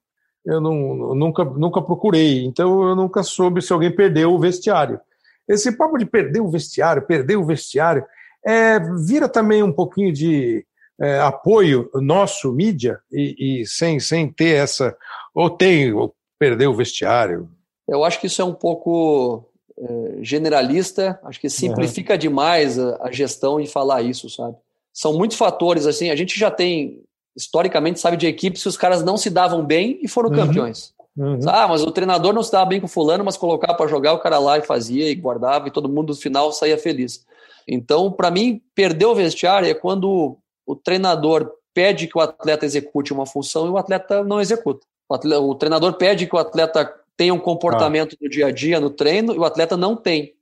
eu 0.44 0.60
não, 0.60 1.14
nunca, 1.14 1.44
nunca 1.44 1.82
procurei, 1.82 2.44
então 2.44 2.88
eu 2.88 2.96
nunca 2.96 3.22
soube 3.22 3.62
se 3.62 3.72
alguém 3.72 3.94
perdeu 3.94 4.32
o 4.32 4.38
vestiário. 4.38 5.00
Esse 5.48 5.72
papo 5.72 5.98
de 5.98 6.06
perder 6.06 6.40
o 6.40 6.50
vestiário, 6.50 7.02
perder 7.02 7.36
o 7.36 7.44
vestiário, 7.44 8.04
é, 8.44 8.78
vira 9.04 9.28
também 9.28 9.62
um 9.62 9.72
pouquinho 9.72 10.12
de 10.12 10.64
é, 11.00 11.18
apoio 11.20 11.90
nosso, 11.94 12.52
mídia, 12.52 13.00
e, 13.10 13.62
e, 13.62 13.66
sem, 13.66 13.98
sem 13.98 14.30
ter 14.30 14.56
essa. 14.56 14.94
Ou 15.34 15.48
tem, 15.48 15.92
ou 15.92 16.14
perder 16.38 16.66
o 16.66 16.74
vestiário. 16.74 17.48
Eu 17.88 18.04
acho 18.04 18.20
que 18.20 18.26
isso 18.26 18.42
é 18.42 18.44
um 18.44 18.54
pouco 18.54 19.44
é, 19.78 20.18
generalista, 20.22 21.18
acho 21.24 21.40
que 21.40 21.48
simplifica 21.48 22.14
uhum. 22.14 22.18
demais 22.18 22.78
a, 22.78 22.98
a 23.02 23.10
gestão 23.10 23.58
em 23.58 23.66
falar 23.66 24.02
isso, 24.02 24.28
sabe? 24.28 24.56
São 24.92 25.14
muitos 25.14 25.36
fatores, 25.36 25.86
assim, 25.86 26.10
a 26.10 26.16
gente 26.16 26.38
já 26.38 26.50
tem, 26.50 27.02
historicamente, 27.34 27.98
sabe, 27.98 28.16
de 28.16 28.26
equipes 28.26 28.62
que 28.62 28.68
os 28.68 28.76
caras 28.76 29.02
não 29.02 29.16
se 29.16 29.30
davam 29.30 29.64
bem 29.64 29.98
e 30.02 30.08
foram 30.08 30.28
uhum. 30.28 30.36
campeões. 30.36 30.92
Uhum. 31.16 31.38
Ah, 31.46 31.66
mas 31.66 31.82
o 31.82 31.90
treinador 31.90 32.32
não 32.32 32.42
se 32.42 32.52
dava 32.52 32.66
bem 32.66 32.80
com 32.80 32.88
fulano, 32.88 33.24
mas 33.24 33.36
colocava 33.36 33.74
para 33.74 33.88
jogar, 33.88 34.12
o 34.12 34.18
cara 34.18 34.38
lá 34.38 34.58
e 34.58 34.62
fazia 34.62 35.08
e 35.08 35.14
guardava 35.14 35.68
e 35.68 35.70
todo 35.70 35.88
mundo 35.88 36.08
no 36.08 36.14
final 36.14 36.52
saía 36.52 36.78
feliz. 36.78 37.24
Então, 37.66 38.10
para 38.10 38.30
mim, 38.30 38.60
perder 38.74 39.06
o 39.06 39.14
vestiário 39.14 39.68
é 39.68 39.74
quando 39.74 40.36
o 40.66 40.76
treinador 40.76 41.50
pede 41.72 42.06
que 42.06 42.16
o 42.18 42.20
atleta 42.20 42.66
execute 42.66 43.12
uma 43.12 43.26
função 43.26 43.66
e 43.66 43.70
o 43.70 43.78
atleta 43.78 44.22
não 44.24 44.40
executa. 44.40 44.86
O, 45.08 45.14
atleta, 45.14 45.40
o 45.40 45.54
treinador 45.54 45.94
pede 45.94 46.26
que 46.26 46.34
o 46.34 46.38
atleta 46.38 46.92
tenha 47.16 47.34
um 47.34 47.38
comportamento 47.38 48.14
ah. 48.14 48.18
no 48.22 48.30
dia 48.30 48.46
a 48.46 48.50
dia, 48.50 48.80
no 48.80 48.90
treino, 48.90 49.34
e 49.34 49.38
o 49.38 49.44
atleta 49.44 49.76
não 49.76 49.96
tem, 49.96 50.34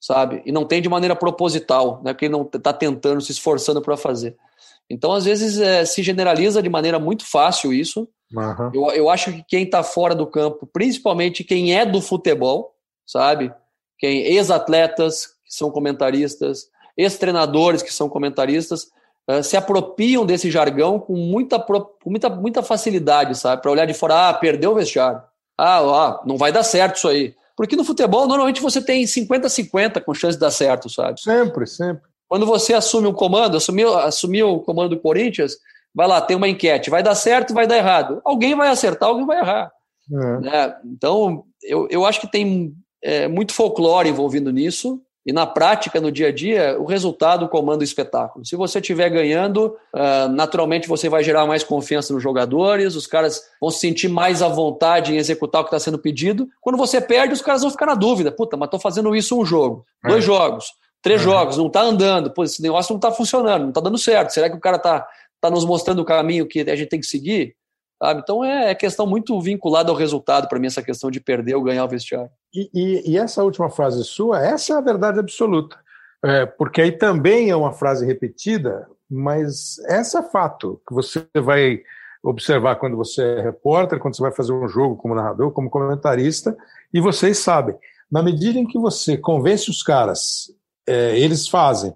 sabe? 0.00 0.42
E 0.44 0.52
não 0.52 0.64
tem 0.64 0.80
de 0.80 0.88
maneira 0.88 1.16
proposital, 1.16 2.00
né? 2.04 2.12
Porque 2.12 2.26
ele 2.26 2.32
não 2.32 2.42
está 2.42 2.72
tentando, 2.72 3.20
se 3.20 3.32
esforçando 3.32 3.82
para 3.82 3.96
fazer. 3.96 4.36
Então, 4.88 5.12
às 5.12 5.24
vezes, 5.24 5.58
é, 5.60 5.84
se 5.84 6.02
generaliza 6.02 6.62
de 6.62 6.68
maneira 6.68 6.98
muito 6.98 7.24
fácil 7.24 7.72
isso. 7.72 8.08
Uhum. 8.32 8.70
Eu, 8.74 8.90
eu 8.90 9.10
acho 9.10 9.32
que 9.32 9.44
quem 9.48 9.64
está 9.64 9.82
fora 9.82 10.14
do 10.14 10.26
campo, 10.26 10.68
principalmente 10.72 11.44
quem 11.44 11.76
é 11.76 11.86
do 11.86 12.00
futebol, 12.00 12.74
sabe? 13.06 13.52
Quem 13.98 14.20
ex-atletas 14.22 15.26
que 15.26 15.54
são 15.54 15.70
comentaristas, 15.70 16.68
ex-treinadores 16.96 17.82
que 17.82 17.92
são 17.92 18.08
comentaristas, 18.08 18.88
uh, 19.38 19.42
se 19.42 19.56
apropriam 19.56 20.26
desse 20.26 20.50
jargão 20.50 20.98
com 20.98 21.14
muita, 21.14 21.58
com 21.58 22.10
muita, 22.10 22.28
muita 22.28 22.62
facilidade, 22.62 23.36
sabe? 23.36 23.62
Para 23.62 23.70
olhar 23.70 23.86
de 23.86 23.94
fora, 23.94 24.28
ah, 24.28 24.34
perdeu 24.34 24.72
o 24.72 24.74
vestiário. 24.74 25.22
Ah, 25.58 25.78
ah, 25.78 26.22
não 26.26 26.36
vai 26.36 26.50
dar 26.50 26.62
certo 26.62 26.96
isso 26.96 27.08
aí. 27.08 27.34
Porque 27.56 27.76
no 27.76 27.84
futebol, 27.84 28.26
normalmente 28.26 28.62
você 28.62 28.80
tem 28.80 29.04
50-50 29.04 30.02
com 30.02 30.14
chance 30.14 30.36
de 30.36 30.40
dar 30.40 30.50
certo, 30.50 30.88
sabe? 30.88 31.20
Sempre, 31.20 31.66
sempre. 31.66 32.02
Quando 32.26 32.46
você 32.46 32.72
assume 32.72 33.06
um 33.08 33.12
comando, 33.12 33.56
assumiu, 33.56 33.92
assumiu 33.98 34.50
o 34.50 34.60
comando 34.60 34.90
do 34.96 35.00
Corinthians, 35.00 35.56
vai 35.94 36.06
lá, 36.06 36.20
tem 36.20 36.36
uma 36.36 36.48
enquete, 36.48 36.88
vai 36.88 37.02
dar 37.02 37.14
certo, 37.14 37.52
vai 37.52 37.66
dar 37.66 37.76
errado. 37.76 38.22
Alguém 38.24 38.54
vai 38.54 38.68
acertar, 38.68 39.08
alguém 39.08 39.26
vai 39.26 39.38
errar. 39.38 39.70
É. 40.10 40.40
Né? 40.40 40.76
Então, 40.86 41.44
eu, 41.62 41.86
eu 41.90 42.06
acho 42.06 42.20
que 42.20 42.30
tem 42.30 42.72
é, 43.02 43.28
muito 43.28 43.52
folclore 43.52 44.08
envolvido 44.08 44.50
nisso. 44.50 45.00
E 45.26 45.32
na 45.32 45.46
prática, 45.46 46.00
no 46.00 46.10
dia 46.10 46.28
a 46.28 46.32
dia, 46.32 46.76
o 46.80 46.84
resultado 46.84 47.48
comanda 47.48 47.80
o 47.80 47.84
espetáculo. 47.84 48.44
Se 48.44 48.56
você 48.56 48.78
estiver 48.78 49.08
ganhando, 49.10 49.76
uh, 49.94 50.28
naturalmente 50.30 50.88
você 50.88 51.08
vai 51.08 51.22
gerar 51.22 51.46
mais 51.46 51.62
confiança 51.62 52.12
nos 52.12 52.22
jogadores, 52.22 52.96
os 52.96 53.06
caras 53.06 53.42
vão 53.60 53.70
se 53.70 53.80
sentir 53.80 54.08
mais 54.08 54.40
à 54.40 54.48
vontade 54.48 55.12
em 55.12 55.18
executar 55.18 55.60
o 55.60 55.64
que 55.64 55.68
está 55.68 55.78
sendo 55.78 55.98
pedido. 55.98 56.48
Quando 56.60 56.78
você 56.78 57.00
perde, 57.00 57.34
os 57.34 57.42
caras 57.42 57.60
vão 57.60 57.70
ficar 57.70 57.86
na 57.86 57.94
dúvida. 57.94 58.32
Puta, 58.32 58.56
mas 58.56 58.68
estou 58.68 58.80
fazendo 58.80 59.14
isso 59.14 59.38
um 59.38 59.44
jogo, 59.44 59.84
é. 60.04 60.08
dois 60.08 60.24
jogos. 60.24 60.72
Três 61.02 61.24
uhum. 61.24 61.32
jogos, 61.32 61.56
não 61.56 61.66
está 61.66 61.80
andando, 61.80 62.30
pô, 62.30 62.44
esse 62.44 62.60
negócio 62.60 62.92
não 62.92 62.98
está 62.98 63.10
funcionando, 63.10 63.62
não 63.62 63.68
está 63.70 63.80
dando 63.80 63.96
certo. 63.98 64.30
Será 64.30 64.50
que 64.50 64.56
o 64.56 64.60
cara 64.60 64.76
está 64.76 65.06
tá 65.40 65.50
nos 65.50 65.64
mostrando 65.64 66.00
o 66.00 66.04
caminho 66.04 66.46
que 66.46 66.60
a 66.60 66.76
gente 66.76 66.88
tem 66.88 67.00
que 67.00 67.06
seguir? 67.06 67.56
Sabe? 68.00 68.20
Então 68.20 68.42
é, 68.42 68.70
é 68.70 68.74
questão 68.74 69.06
muito 69.06 69.38
vinculada 69.40 69.90
ao 69.90 69.96
resultado 69.96 70.48
para 70.48 70.58
mim, 70.58 70.66
essa 70.66 70.82
questão 70.82 71.10
de 71.10 71.20
perder 71.20 71.54
ou 71.54 71.62
ganhar 71.62 71.84
o 71.84 71.88
vestiário. 71.88 72.30
E, 72.54 72.70
e, 72.72 73.12
e, 73.12 73.18
essa 73.18 73.44
última 73.44 73.68
frase 73.68 74.02
sua, 74.04 74.42
essa 74.44 74.72
é 74.72 74.76
a 74.76 74.80
verdade 74.80 75.18
absoluta. 75.18 75.76
É, 76.24 76.46
porque 76.46 76.80
aí 76.80 76.92
também 76.92 77.50
é 77.50 77.56
uma 77.56 77.72
frase 77.72 78.06
repetida, 78.06 78.88
mas 79.10 79.78
essa 79.86 80.20
é 80.20 80.22
fato 80.22 80.80
que 80.88 80.94
você 80.94 81.26
vai 81.34 81.80
observar 82.22 82.76
quando 82.76 82.96
você 82.96 83.22
é 83.22 83.42
repórter, 83.42 83.98
quando 83.98 84.16
você 84.16 84.22
vai 84.22 84.32
fazer 84.32 84.52
um 84.52 84.68
jogo 84.68 84.96
como 84.96 85.14
narrador, 85.14 85.50
como 85.52 85.70
comentarista, 85.70 86.56
e 86.92 87.00
vocês 87.00 87.38
sabem, 87.38 87.76
na 88.10 88.22
medida 88.22 88.58
em 88.58 88.66
que 88.66 88.78
você 88.78 89.16
convence 89.16 89.70
os 89.70 89.82
caras 89.82 90.52
é, 90.86 91.18
eles 91.18 91.48
fazem. 91.48 91.94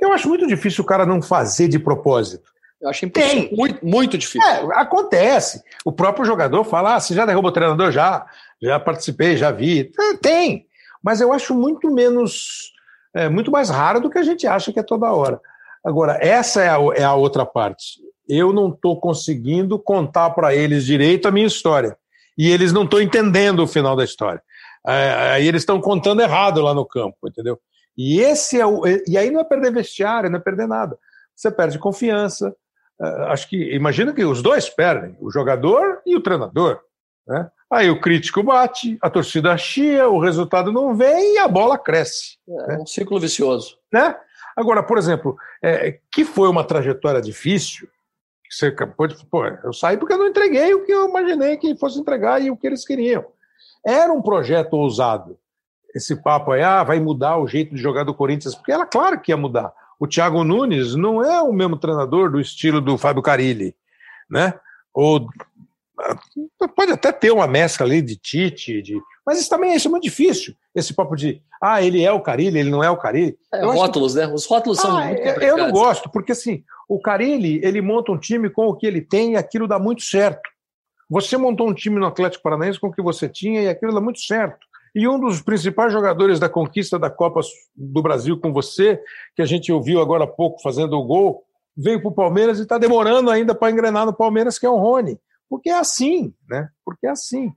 Eu 0.00 0.12
acho 0.12 0.28
muito 0.28 0.46
difícil 0.46 0.84
o 0.84 0.86
cara 0.86 1.06
não 1.06 1.22
fazer 1.22 1.68
de 1.68 1.78
propósito. 1.78 2.53
Eu 2.84 2.90
acho 2.90 3.06
impossível. 3.06 3.48
Tem. 3.48 3.56
Muito, 3.56 3.86
muito 3.86 4.18
difícil. 4.18 4.46
É, 4.46 4.78
acontece. 4.78 5.62
O 5.86 5.90
próprio 5.90 6.26
jogador 6.26 6.62
fala: 6.64 6.96
ah, 6.96 7.00
você 7.00 7.14
já 7.14 7.24
derrubou 7.24 7.50
o 7.50 7.54
treinador? 7.54 7.90
Já. 7.90 8.26
Já 8.60 8.78
participei, 8.78 9.36
já 9.38 9.50
vi. 9.50 9.90
É, 9.98 10.16
tem. 10.18 10.66
Mas 11.02 11.20
eu 11.20 11.32
acho 11.32 11.54
muito 11.54 11.90
menos. 11.90 12.72
É, 13.14 13.28
muito 13.28 13.50
mais 13.50 13.70
raro 13.70 14.00
do 14.00 14.10
que 14.10 14.18
a 14.18 14.22
gente 14.22 14.46
acha 14.46 14.70
que 14.70 14.78
é 14.78 14.82
toda 14.82 15.12
hora. 15.12 15.40
Agora, 15.82 16.18
essa 16.20 16.62
é 16.62 16.68
a, 16.68 16.78
é 16.94 17.04
a 17.04 17.14
outra 17.14 17.46
parte. 17.46 18.00
Eu 18.28 18.52
não 18.52 18.68
estou 18.68 19.00
conseguindo 19.00 19.78
contar 19.78 20.30
para 20.30 20.54
eles 20.54 20.84
direito 20.84 21.26
a 21.26 21.30
minha 21.30 21.46
história. 21.46 21.96
E 22.36 22.50
eles 22.50 22.72
não 22.72 22.84
estão 22.84 23.00
entendendo 23.00 23.60
o 23.60 23.66
final 23.66 23.96
da 23.96 24.04
história. 24.04 24.42
É, 24.86 25.32
aí 25.32 25.48
eles 25.48 25.62
estão 25.62 25.80
contando 25.80 26.20
errado 26.20 26.60
lá 26.60 26.74
no 26.74 26.84
campo, 26.84 27.16
entendeu? 27.26 27.58
E 27.96 28.20
esse 28.20 28.60
é 28.60 28.66
o, 28.66 28.82
e 29.06 29.16
aí 29.16 29.30
não 29.30 29.40
é 29.40 29.44
perder 29.44 29.72
vestiário, 29.72 30.28
não 30.28 30.38
é 30.38 30.42
perder 30.42 30.66
nada. 30.66 30.98
Você 31.34 31.50
perde 31.50 31.78
confiança. 31.78 32.54
Uh, 33.00 33.24
acho 33.26 33.48
que 33.48 33.74
imagina 33.74 34.12
que 34.12 34.24
os 34.24 34.40
dois 34.42 34.68
perdem, 34.68 35.16
o 35.20 35.30
jogador 35.30 36.00
e 36.06 36.16
o 36.16 36.20
treinador. 36.20 36.80
Né? 37.26 37.50
Aí 37.70 37.90
o 37.90 38.00
crítico 38.00 38.42
bate, 38.42 38.98
a 39.00 39.10
torcida 39.10 39.56
chia, 39.56 40.08
o 40.08 40.20
resultado 40.20 40.72
não 40.72 40.94
vem 40.94 41.34
e 41.34 41.38
a 41.38 41.48
bola 41.48 41.76
cresce. 41.76 42.38
É 42.48 42.66
né? 42.68 42.78
um 42.80 42.86
ciclo 42.86 43.18
vicioso. 43.18 43.78
Né? 43.92 44.16
Agora, 44.56 44.82
por 44.82 44.98
exemplo, 44.98 45.36
é, 45.62 45.98
que 46.12 46.24
foi 46.24 46.48
uma 46.48 46.64
trajetória 46.64 47.20
difícil, 47.20 47.88
você 48.48 48.70
pode, 48.70 49.16
pô, 49.26 49.44
eu 49.44 49.72
saí 49.72 49.96
porque 49.96 50.12
eu 50.12 50.18
não 50.18 50.28
entreguei 50.28 50.72
o 50.74 50.84
que 50.84 50.92
eu 50.92 51.08
imaginei 51.08 51.56
que 51.56 51.76
fosse 51.76 51.98
entregar 51.98 52.40
e 52.40 52.50
o 52.50 52.56
que 52.56 52.66
eles 52.66 52.84
queriam. 52.86 53.24
Era 53.84 54.12
um 54.12 54.22
projeto 54.22 54.74
ousado 54.74 55.36
esse 55.94 56.16
papo 56.16 56.50
aí, 56.50 56.62
ah, 56.62 56.82
vai 56.82 56.98
mudar 56.98 57.38
o 57.38 57.46
jeito 57.46 57.74
de 57.74 57.80
jogar 57.80 58.02
do 58.02 58.12
Corinthians, 58.12 58.54
porque 58.54 58.72
ela, 58.72 58.84
claro 58.84 59.20
que 59.20 59.30
ia 59.30 59.36
mudar. 59.36 59.72
O 59.98 60.06
Thiago 60.06 60.44
Nunes 60.44 60.94
não 60.94 61.22
é 61.22 61.40
o 61.40 61.52
mesmo 61.52 61.76
treinador 61.76 62.30
do 62.30 62.40
estilo 62.40 62.80
do 62.80 62.98
Fábio 62.98 63.22
Carilli, 63.22 63.74
né? 64.28 64.54
Ou 64.92 65.28
pode 66.74 66.92
até 66.92 67.12
ter 67.12 67.30
uma 67.30 67.46
mescla 67.46 67.86
ali 67.86 68.02
de 68.02 68.16
Tite, 68.16 68.82
de... 68.82 69.00
mas 69.24 69.38
isso 69.38 69.48
também 69.48 69.74
isso 69.74 69.88
é 69.88 69.90
muito 69.90 70.04
difícil. 70.04 70.54
Esse 70.74 70.92
papo 70.92 71.14
de, 71.14 71.40
ah, 71.62 71.80
ele 71.82 72.02
é 72.02 72.10
o 72.10 72.20
Carilli, 72.20 72.58
ele 72.58 72.70
não 72.70 72.82
é 72.82 72.90
o 72.90 72.96
Carilli. 72.96 73.38
É, 73.52 73.64
rótulos, 73.64 74.14
que... 74.14 74.18
né? 74.18 74.26
Os 74.26 74.44
rótulos 74.46 74.80
são 74.80 74.98
ah, 74.98 75.06
muito 75.06 75.22
Eu 75.22 75.56
não 75.56 75.70
gosto, 75.70 76.10
porque 76.10 76.32
assim, 76.32 76.64
o 76.88 77.00
Carilli, 77.00 77.60
ele 77.62 77.80
monta 77.80 78.12
um 78.12 78.18
time 78.18 78.50
com 78.50 78.66
o 78.66 78.74
que 78.74 78.86
ele 78.86 79.00
tem 79.00 79.32
e 79.32 79.36
aquilo 79.36 79.68
dá 79.68 79.78
muito 79.78 80.02
certo. 80.02 80.42
Você 81.08 81.36
montou 81.36 81.68
um 81.68 81.74
time 81.74 81.98
no 81.98 82.06
Atlético 82.06 82.42
Paranaense 82.42 82.80
com 82.80 82.88
o 82.88 82.92
que 82.92 83.02
você 83.02 83.28
tinha 83.28 83.62
e 83.62 83.68
aquilo 83.68 83.94
dá 83.94 84.00
muito 84.00 84.20
certo. 84.20 84.66
E 84.94 85.08
um 85.08 85.18
dos 85.18 85.42
principais 85.42 85.92
jogadores 85.92 86.38
da 86.38 86.48
conquista 86.48 86.98
da 86.98 87.10
Copa 87.10 87.40
do 87.74 88.02
Brasil 88.02 88.38
com 88.38 88.52
você, 88.52 89.00
que 89.34 89.42
a 89.42 89.44
gente 89.44 89.72
ouviu 89.72 90.00
agora 90.00 90.24
há 90.24 90.26
pouco 90.26 90.62
fazendo 90.62 90.96
o 90.96 91.04
gol, 91.04 91.42
veio 91.76 92.00
para 92.00 92.10
o 92.10 92.14
Palmeiras 92.14 92.58
e 92.58 92.62
está 92.62 92.78
demorando 92.78 93.30
ainda 93.30 93.54
para 93.54 93.72
engrenar 93.72 94.06
no 94.06 94.14
Palmeiras, 94.14 94.58
que 94.58 94.66
é 94.66 94.70
o 94.70 94.76
Rony. 94.76 95.18
Porque 95.50 95.68
é 95.68 95.78
assim, 95.78 96.32
né? 96.48 96.68
Porque 96.84 97.06
é 97.06 97.10
assim. 97.10 97.52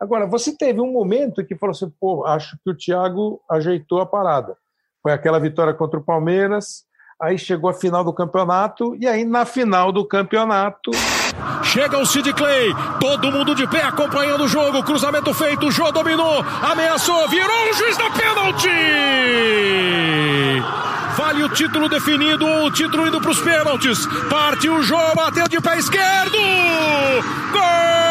Agora, 0.00 0.26
você 0.26 0.56
teve 0.56 0.80
um 0.80 0.90
momento 0.90 1.44
que 1.46 1.56
falou 1.56 1.70
assim, 1.70 1.88
pô, 2.00 2.24
acho 2.26 2.58
que 2.64 2.70
o 2.70 2.76
Thiago 2.76 3.40
ajeitou 3.48 4.00
a 4.00 4.06
parada. 4.06 4.56
Foi 5.00 5.12
aquela 5.12 5.38
vitória 5.38 5.72
contra 5.72 6.00
o 6.00 6.04
Palmeiras, 6.04 6.84
aí 7.20 7.38
chegou 7.38 7.70
a 7.70 7.74
final 7.74 8.04
do 8.04 8.12
campeonato, 8.12 8.96
e 8.98 9.06
aí 9.06 9.24
na 9.24 9.44
final 9.44 9.92
do 9.92 10.04
campeonato. 10.04 10.90
Chega 11.62 11.98
o 11.98 12.06
Sid 12.06 12.32
Clay, 12.34 12.74
todo 13.00 13.30
mundo 13.32 13.54
de 13.54 13.66
pé 13.66 13.82
acompanhando 13.82 14.44
o 14.44 14.48
jogo, 14.48 14.82
cruzamento 14.82 15.32
feito, 15.32 15.66
o 15.66 15.70
Jô 15.70 15.90
dominou, 15.90 16.44
ameaçou, 16.62 17.28
virou 17.28 17.70
o 17.70 17.72
juiz 17.72 17.96
da 17.96 18.10
pênalti! 18.10 18.68
Vale 21.16 21.44
o 21.44 21.48
título 21.50 21.88
definido 21.88 22.46
o 22.46 22.70
título 22.70 23.06
indo 23.06 23.20
para 23.20 23.30
os 23.30 23.40
pênaltis. 23.40 24.06
Parte 24.28 24.68
o 24.68 24.82
Jô, 24.82 24.98
bateu 25.14 25.46
de 25.46 25.60
pé 25.60 25.78
esquerdo! 25.78 26.38
Gol! 27.52 28.01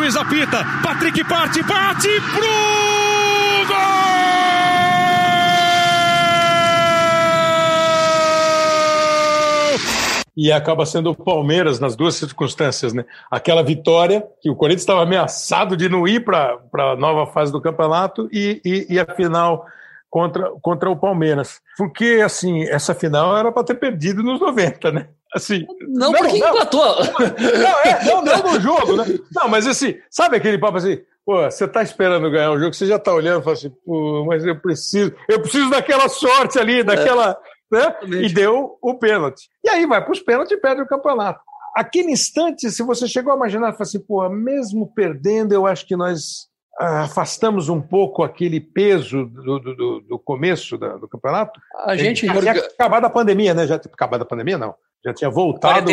Juiz 0.00 0.16
apita. 0.16 0.64
Patrick 0.82 1.22
parte, 1.24 1.62
bate 1.62 2.08
pro 2.32 3.66
gol! 3.66 3.76
e 10.34 10.50
acaba 10.50 10.86
sendo 10.86 11.10
o 11.10 11.14
Palmeiras 11.14 11.78
nas 11.78 11.94
duas 11.94 12.14
circunstâncias, 12.14 12.94
né? 12.94 13.04
Aquela 13.30 13.62
vitória 13.62 14.26
que 14.40 14.48
o 14.48 14.56
Corinthians 14.56 14.82
estava 14.82 15.02
ameaçado 15.02 15.76
de 15.76 15.86
não 15.86 16.08
ir 16.08 16.24
para 16.24 16.58
a 16.72 16.96
nova 16.96 17.30
fase 17.30 17.52
do 17.52 17.60
campeonato 17.60 18.26
e, 18.32 18.58
e, 18.64 18.94
e, 18.94 18.98
a 18.98 19.04
final 19.04 19.66
contra, 20.08 20.50
contra 20.62 20.88
o 20.88 20.96
Palmeiras. 20.96 21.60
Porque, 21.76 22.22
assim, 22.24 22.62
essa 22.62 22.94
final 22.94 23.36
era 23.36 23.52
para 23.52 23.64
ter 23.64 23.74
perdido 23.74 24.22
nos 24.22 24.40
90, 24.40 24.90
né? 24.92 25.08
Assim, 25.34 25.66
não, 25.88 26.10
não 26.10 26.12
porque 26.12 26.38
não, 26.38 26.48
empatou. 26.48 26.96
Não, 26.96 27.80
é, 27.84 28.04
não, 28.04 28.22
não 28.22 28.52
no 28.52 28.60
jogo, 28.60 28.96
né? 28.96 29.04
Não, 29.34 29.48
mas 29.48 29.66
assim, 29.66 29.96
sabe 30.10 30.36
aquele 30.36 30.58
papo 30.58 30.78
assim, 30.78 31.00
pô, 31.24 31.42
você 31.42 31.64
está 31.64 31.82
esperando 31.82 32.30
ganhar 32.30 32.50
o 32.50 32.58
jogo, 32.58 32.74
você 32.74 32.86
já 32.86 32.96
está 32.96 33.12
olhando 33.14 33.40
e 33.40 33.44
fala 33.44 33.56
assim, 33.56 33.70
pô, 33.84 34.24
mas 34.26 34.44
eu 34.44 34.58
preciso, 34.60 35.14
eu 35.28 35.40
preciso 35.40 35.70
daquela 35.70 36.08
sorte 36.08 36.58
ali, 36.58 36.82
daquela. 36.82 37.30
É 37.46 37.60
né? 37.70 37.94
E 38.22 38.32
deu 38.32 38.76
o 38.82 38.94
pênalti. 38.94 39.48
E 39.64 39.70
aí 39.70 39.86
vai 39.86 40.02
para 40.02 40.12
os 40.12 40.20
pênaltis 40.20 40.56
e 40.56 40.60
perde 40.60 40.82
o 40.82 40.86
campeonato. 40.86 41.40
Aquele 41.76 42.10
instante, 42.10 42.68
se 42.68 42.82
você 42.82 43.06
chegou 43.06 43.32
a 43.32 43.36
imaginar, 43.36 43.76
assim, 43.78 44.00
pô, 44.00 44.28
mesmo 44.28 44.92
perdendo, 44.92 45.54
eu 45.54 45.66
acho 45.66 45.86
que 45.86 45.94
nós 45.94 46.48
ah, 46.80 47.02
afastamos 47.02 47.68
um 47.68 47.80
pouco 47.80 48.24
aquele 48.24 48.60
peso 48.60 49.24
do, 49.26 49.60
do, 49.60 50.00
do 50.00 50.18
começo 50.18 50.76
do 50.76 51.08
campeonato. 51.08 51.60
A 51.84 51.96
gente 51.96 52.26
já 52.26 52.40
tinha 52.40 52.52
acabado 52.52 53.04
a 53.04 53.10
pandemia, 53.10 53.54
né? 53.54 53.66
Já 53.68 53.76
acabado 53.76 54.22
a 54.22 54.26
pandemia, 54.26 54.58
não. 54.58 54.74
Já 55.02 55.14
tinha 55.14 55.30
voltado 55.30 55.90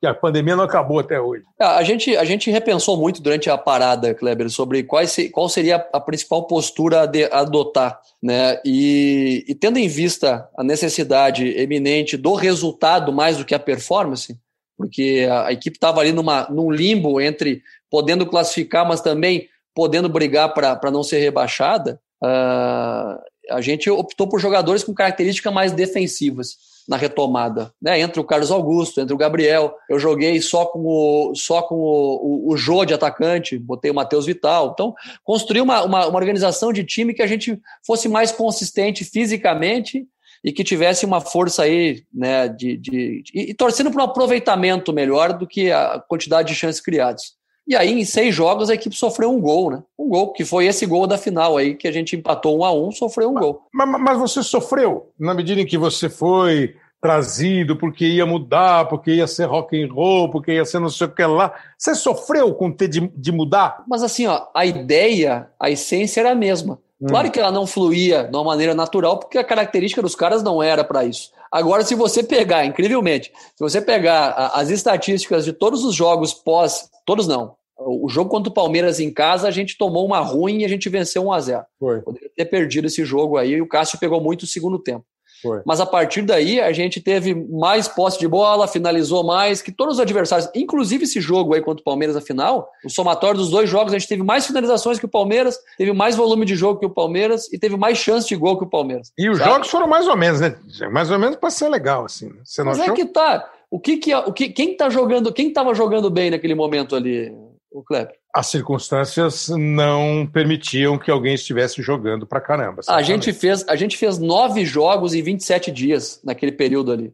que 0.00 0.06
a 0.06 0.12
pandemia 0.12 0.54
não 0.54 0.64
acabou 0.64 0.98
até 0.98 1.18
hoje. 1.18 1.44
É, 1.58 1.64
a 1.64 1.82
gente, 1.82 2.14
a 2.14 2.24
gente 2.24 2.50
repensou 2.50 2.96
muito 2.98 3.22
durante 3.22 3.48
a 3.48 3.56
parada, 3.56 4.14
Kleber, 4.14 4.50
sobre 4.50 4.82
quais, 4.82 5.16
qual 5.32 5.48
seria 5.48 5.76
a 5.92 5.98
principal 5.98 6.46
postura 6.46 7.00
a 7.02 7.40
adotar. 7.40 7.98
Né? 8.22 8.60
E, 8.66 9.44
e 9.48 9.54
tendo 9.54 9.78
em 9.78 9.88
vista 9.88 10.46
a 10.56 10.62
necessidade 10.62 11.48
eminente 11.58 12.18
do 12.18 12.34
resultado 12.34 13.12
mais 13.12 13.38
do 13.38 13.46
que 13.46 13.54
a 13.54 13.58
performance, 13.58 14.38
porque 14.76 15.26
a, 15.30 15.46
a 15.46 15.52
equipe 15.52 15.78
estava 15.78 16.00
ali 16.00 16.12
numa, 16.12 16.46
num 16.50 16.70
limbo 16.70 17.18
entre 17.18 17.62
podendo 17.90 18.26
classificar, 18.26 18.86
mas 18.86 19.00
também 19.00 19.48
podendo 19.74 20.08
brigar 20.08 20.52
para 20.52 20.90
não 20.90 21.02
ser 21.02 21.18
rebaixada, 21.18 21.98
uh, 22.22 23.18
a 23.50 23.60
gente 23.62 23.88
optou 23.88 24.28
por 24.28 24.38
jogadores 24.38 24.84
com 24.84 24.92
características 24.92 25.52
mais 25.52 25.72
defensivas 25.72 26.71
na 26.88 26.96
retomada, 26.96 27.72
né? 27.80 28.00
Entre 28.00 28.20
o 28.20 28.24
Carlos 28.24 28.50
Augusto, 28.50 29.00
entre 29.00 29.14
o 29.14 29.18
Gabriel, 29.18 29.74
eu 29.88 29.98
joguei 29.98 30.40
só 30.40 30.66
com 30.66 30.80
o 30.84 31.34
só 31.34 31.62
com 31.62 31.76
o, 31.76 32.48
o, 32.48 32.52
o 32.52 32.56
Jô 32.56 32.84
de 32.84 32.94
atacante, 32.94 33.58
botei 33.58 33.90
o 33.90 33.94
Matheus 33.94 34.26
Vital. 34.26 34.70
Então, 34.72 34.94
construí 35.22 35.60
uma, 35.60 35.82
uma, 35.82 36.06
uma 36.06 36.18
organização 36.18 36.72
de 36.72 36.84
time 36.84 37.14
que 37.14 37.22
a 37.22 37.26
gente 37.26 37.60
fosse 37.86 38.08
mais 38.08 38.32
consistente 38.32 39.04
fisicamente 39.04 40.06
e 40.44 40.52
que 40.52 40.64
tivesse 40.64 41.06
uma 41.06 41.20
força 41.20 41.62
aí, 41.62 42.02
né, 42.12 42.48
de, 42.48 42.76
de, 42.76 43.22
de 43.22 43.32
e, 43.32 43.54
torcendo 43.54 43.90
para 43.90 44.02
um 44.02 44.06
aproveitamento 44.06 44.92
melhor 44.92 45.32
do 45.32 45.46
que 45.46 45.70
a 45.70 46.02
quantidade 46.08 46.48
de 46.48 46.54
chances 46.54 46.80
criadas. 46.80 47.34
E 47.66 47.76
aí, 47.76 47.92
em 47.92 48.04
seis 48.04 48.34
jogos, 48.34 48.70
a 48.70 48.74
equipe 48.74 48.96
sofreu 48.96 49.30
um 49.30 49.40
gol, 49.40 49.70
né? 49.70 49.82
Um 49.98 50.08
gol, 50.08 50.32
que 50.32 50.44
foi 50.44 50.66
esse 50.66 50.84
gol 50.84 51.06
da 51.06 51.16
final 51.16 51.56
aí, 51.56 51.74
que 51.74 51.86
a 51.86 51.92
gente 51.92 52.16
empatou 52.16 52.58
um 52.58 52.64
a 52.64 52.72
um, 52.72 52.90
sofreu 52.90 53.30
um 53.30 53.34
gol. 53.34 53.62
Mas, 53.72 53.88
mas 54.00 54.18
você 54.18 54.42
sofreu 54.42 55.10
na 55.18 55.32
medida 55.32 55.60
em 55.60 55.66
que 55.66 55.78
você 55.78 56.08
foi 56.08 56.74
trazido 57.00 57.76
porque 57.76 58.06
ia 58.06 58.24
mudar, 58.24 58.86
porque 58.86 59.10
ia 59.10 59.26
ser 59.26 59.46
rock 59.46 59.82
and 59.82 59.92
roll, 59.92 60.30
porque 60.30 60.52
ia 60.52 60.64
ser 60.64 60.78
não 60.78 60.88
sei 60.88 61.08
o 61.08 61.10
que 61.10 61.24
lá. 61.24 61.52
Você 61.76 61.96
sofreu 61.96 62.54
com 62.54 62.70
ter 62.70 62.86
de, 62.86 63.08
de 63.16 63.32
mudar? 63.32 63.82
Mas 63.88 64.04
assim, 64.04 64.28
ó, 64.28 64.46
a 64.54 64.64
ideia, 64.64 65.48
a 65.58 65.68
essência 65.68 66.20
era 66.20 66.30
a 66.30 66.34
mesma. 66.34 66.78
Hum. 67.00 67.08
Claro 67.08 67.30
que 67.32 67.40
ela 67.40 67.50
não 67.50 67.66
fluía 67.66 68.22
de 68.22 68.36
uma 68.36 68.44
maneira 68.44 68.72
natural, 68.72 69.18
porque 69.18 69.36
a 69.36 69.44
característica 69.44 70.00
dos 70.00 70.14
caras 70.14 70.44
não 70.44 70.62
era 70.62 70.84
para 70.84 71.04
isso. 71.04 71.32
Agora, 71.52 71.84
se 71.84 71.94
você 71.94 72.22
pegar, 72.22 72.64
incrivelmente, 72.64 73.30
se 73.54 73.60
você 73.60 73.82
pegar 73.82 74.30
as 74.54 74.70
estatísticas 74.70 75.44
de 75.44 75.52
todos 75.52 75.84
os 75.84 75.94
jogos 75.94 76.32
pós, 76.32 76.88
todos 77.04 77.28
não, 77.28 77.54
o 77.76 78.08
jogo 78.08 78.30
contra 78.30 78.50
o 78.50 78.54
Palmeiras 78.54 79.00
em 79.00 79.12
casa, 79.12 79.48
a 79.48 79.50
gente 79.50 79.76
tomou 79.76 80.06
uma 80.06 80.20
ruim 80.20 80.60
e 80.60 80.64
a 80.64 80.68
gente 80.68 80.88
venceu 80.88 81.26
1 81.26 81.32
a 81.32 81.40
0 81.40 81.64
Foi. 81.78 82.00
Poderia 82.00 82.30
ter 82.34 82.46
perdido 82.46 82.86
esse 82.86 83.04
jogo 83.04 83.36
aí 83.36 83.52
e 83.52 83.60
o 83.60 83.68
Cássio 83.68 83.98
pegou 83.98 84.20
muito 84.20 84.44
o 84.44 84.46
segundo 84.46 84.78
tempo. 84.78 85.04
Foi. 85.42 85.60
Mas 85.66 85.80
a 85.80 85.86
partir 85.86 86.22
daí 86.22 86.60
a 86.60 86.72
gente 86.72 87.00
teve 87.00 87.34
mais 87.34 87.88
posse 87.88 88.18
de 88.18 88.28
bola, 88.28 88.68
finalizou 88.68 89.24
mais 89.24 89.60
que 89.60 89.72
todos 89.72 89.94
os 89.94 90.00
adversários, 90.00 90.48
inclusive 90.54 91.04
esse 91.04 91.20
jogo 91.20 91.54
aí 91.54 91.60
contra 91.60 91.80
o 91.80 91.84
Palmeiras 91.84 92.14
na 92.14 92.22
final, 92.22 92.70
o 92.84 92.88
somatório 92.88 93.38
dos 93.38 93.50
dois 93.50 93.68
jogos 93.68 93.92
a 93.92 93.98
gente 93.98 94.08
teve 94.08 94.22
mais 94.22 94.46
finalizações 94.46 94.98
que 94.98 95.04
o 95.04 95.08
Palmeiras, 95.08 95.58
teve 95.76 95.92
mais 95.92 96.14
volume 96.14 96.44
de 96.44 96.54
jogo 96.54 96.78
que 96.78 96.86
o 96.86 96.90
Palmeiras 96.90 97.52
e 97.52 97.58
teve 97.58 97.76
mais 97.76 97.98
chance 97.98 98.28
de 98.28 98.36
gol 98.36 98.56
que 98.56 98.64
o 98.64 98.70
Palmeiras. 98.70 99.12
E 99.18 99.28
os 99.28 99.38
sabe? 99.38 99.50
jogos 99.50 99.68
foram 99.68 99.88
mais 99.88 100.06
ou 100.06 100.16
menos, 100.16 100.40
né? 100.40 100.54
Mais 100.90 101.10
ou 101.10 101.18
menos 101.18 101.36
para 101.36 101.50
ser 101.50 101.68
legal 101.68 102.04
assim. 102.04 102.28
Né? 102.28 102.36
Você 102.44 102.62
não 102.62 102.70
Mas 102.70 102.78
é 102.78 102.82
achou? 102.82 102.94
é 102.94 102.96
que 102.96 103.04
tá. 103.06 103.50
O 103.70 103.80
que 103.80 103.96
que 103.96 104.14
o 104.14 104.32
que 104.32 104.50
quem 104.50 104.76
tá 104.76 104.90
jogando, 104.90 105.32
quem 105.32 105.48
estava 105.48 105.74
jogando 105.74 106.10
bem 106.10 106.30
naquele 106.30 106.54
momento 106.54 106.94
ali, 106.94 107.32
o 107.72 107.82
Kleber? 107.82 108.14
As 108.34 108.46
circunstâncias 108.46 109.48
não 109.48 110.26
permitiam 110.26 110.98
que 110.98 111.10
alguém 111.10 111.34
estivesse 111.34 111.82
jogando 111.82 112.26
para 112.26 112.40
caramba. 112.40 112.82
A 112.88 113.02
gente, 113.02 113.32
fez, 113.32 113.66
a 113.68 113.76
gente 113.76 113.96
fez 113.96 114.18
nove 114.18 114.64
jogos 114.64 115.14
em 115.14 115.22
27 115.22 115.70
dias 115.70 116.20
naquele 116.24 116.52
período 116.52 116.92
ali. 116.92 117.12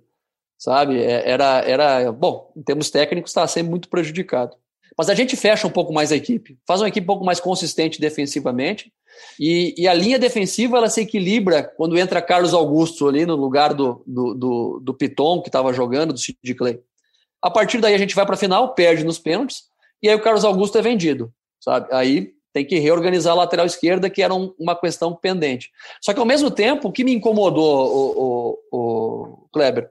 Sabe? 0.59 1.01
É, 1.01 1.29
era, 1.29 1.61
era 1.61 2.13
bom, 2.13 2.53
em 2.57 2.63
termos 2.63 2.91
técnicos, 2.91 3.31
estava 3.31 3.47
sempre 3.47 3.71
muito 3.71 3.89
prejudicado. 3.89 4.57
Mas 4.97 5.09
a 5.09 5.15
gente 5.15 5.37
fecha 5.37 5.67
um 5.67 5.71
pouco 5.71 5.93
mais 5.93 6.11
a 6.11 6.17
equipe, 6.17 6.59
faz 6.67 6.81
uma 6.81 6.89
equipe 6.89 7.05
um 7.05 7.07
pouco 7.07 7.25
mais 7.25 7.39
consistente 7.39 8.01
defensivamente. 8.01 8.93
E, 9.39 9.75
e 9.79 9.87
a 9.87 9.95
linha 9.95 10.19
defensiva 10.19 10.77
ela 10.77 10.91
se 10.91 11.01
equilibra 11.01 11.63
quando 11.63 11.97
entra 11.97 12.23
Carlos 12.23 12.53
Augusto 12.53 13.09
ali 13.09 13.25
no 13.25 13.37
lugar 13.37 13.75
do, 13.75 14.03
do, 14.07 14.35
do, 14.35 14.81
do 14.83 14.95
Piton, 14.95 15.41
que 15.41 15.49
estava 15.49 15.73
jogando, 15.73 16.13
do 16.13 16.19
Sid 16.19 16.55
Clay. 16.57 16.81
A 17.41 17.51
partir 17.51 17.81
daí 17.81 17.95
a 17.95 17.99
gente 17.99 18.15
vai 18.15 18.27
para 18.27 18.35
a 18.35 18.39
final, 18.39 18.75
perde 18.75 19.05
nos 19.05 19.19
pênaltis 19.19 19.69
e 20.03 20.09
aí 20.09 20.15
o 20.15 20.23
Carlos 20.23 20.45
Augusto 20.45 20.79
é 20.79 20.83
vendido, 20.83 21.33
sabe? 21.61 21.89
Aí 21.93 22.33
tem 22.53 22.65
que 22.65 22.79
reorganizar 22.79 23.33
a 23.33 23.37
lateral 23.37 23.67
esquerda, 23.67 24.09
que 24.09 24.23
era 24.23 24.35
um, 24.35 24.53
uma 24.59 24.75
questão 24.75 25.15
pendente. 25.15 25.71
Só 26.01 26.13
que 26.13 26.21
ao 26.21 26.27
mesmo 26.27 26.51
tempo, 26.51 26.89
o 26.89 26.93
que 26.93 27.05
me 27.05 27.15
incomodou, 27.15 27.87
o, 27.87 28.59
o, 28.73 28.79
o 28.79 29.49
Kleber, 29.53 29.91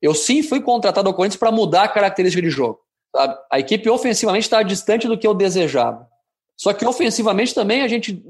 eu 0.00 0.14
sim 0.14 0.42
fui 0.42 0.60
contratado 0.60 1.08
ao 1.08 1.14
Corinthians 1.14 1.38
para 1.38 1.52
mudar 1.52 1.84
a 1.84 1.88
característica 1.88 2.42
de 2.42 2.50
jogo. 2.50 2.80
Sabe? 3.14 3.36
A 3.50 3.58
equipe 3.58 3.88
ofensivamente 3.88 4.44
estava 4.44 4.64
distante 4.64 5.06
do 5.08 5.18
que 5.18 5.26
eu 5.26 5.34
desejava. 5.34 6.08
Só 6.56 6.72
que 6.72 6.86
ofensivamente 6.86 7.54
também 7.54 7.82
a 7.82 7.88
gente 7.88 8.22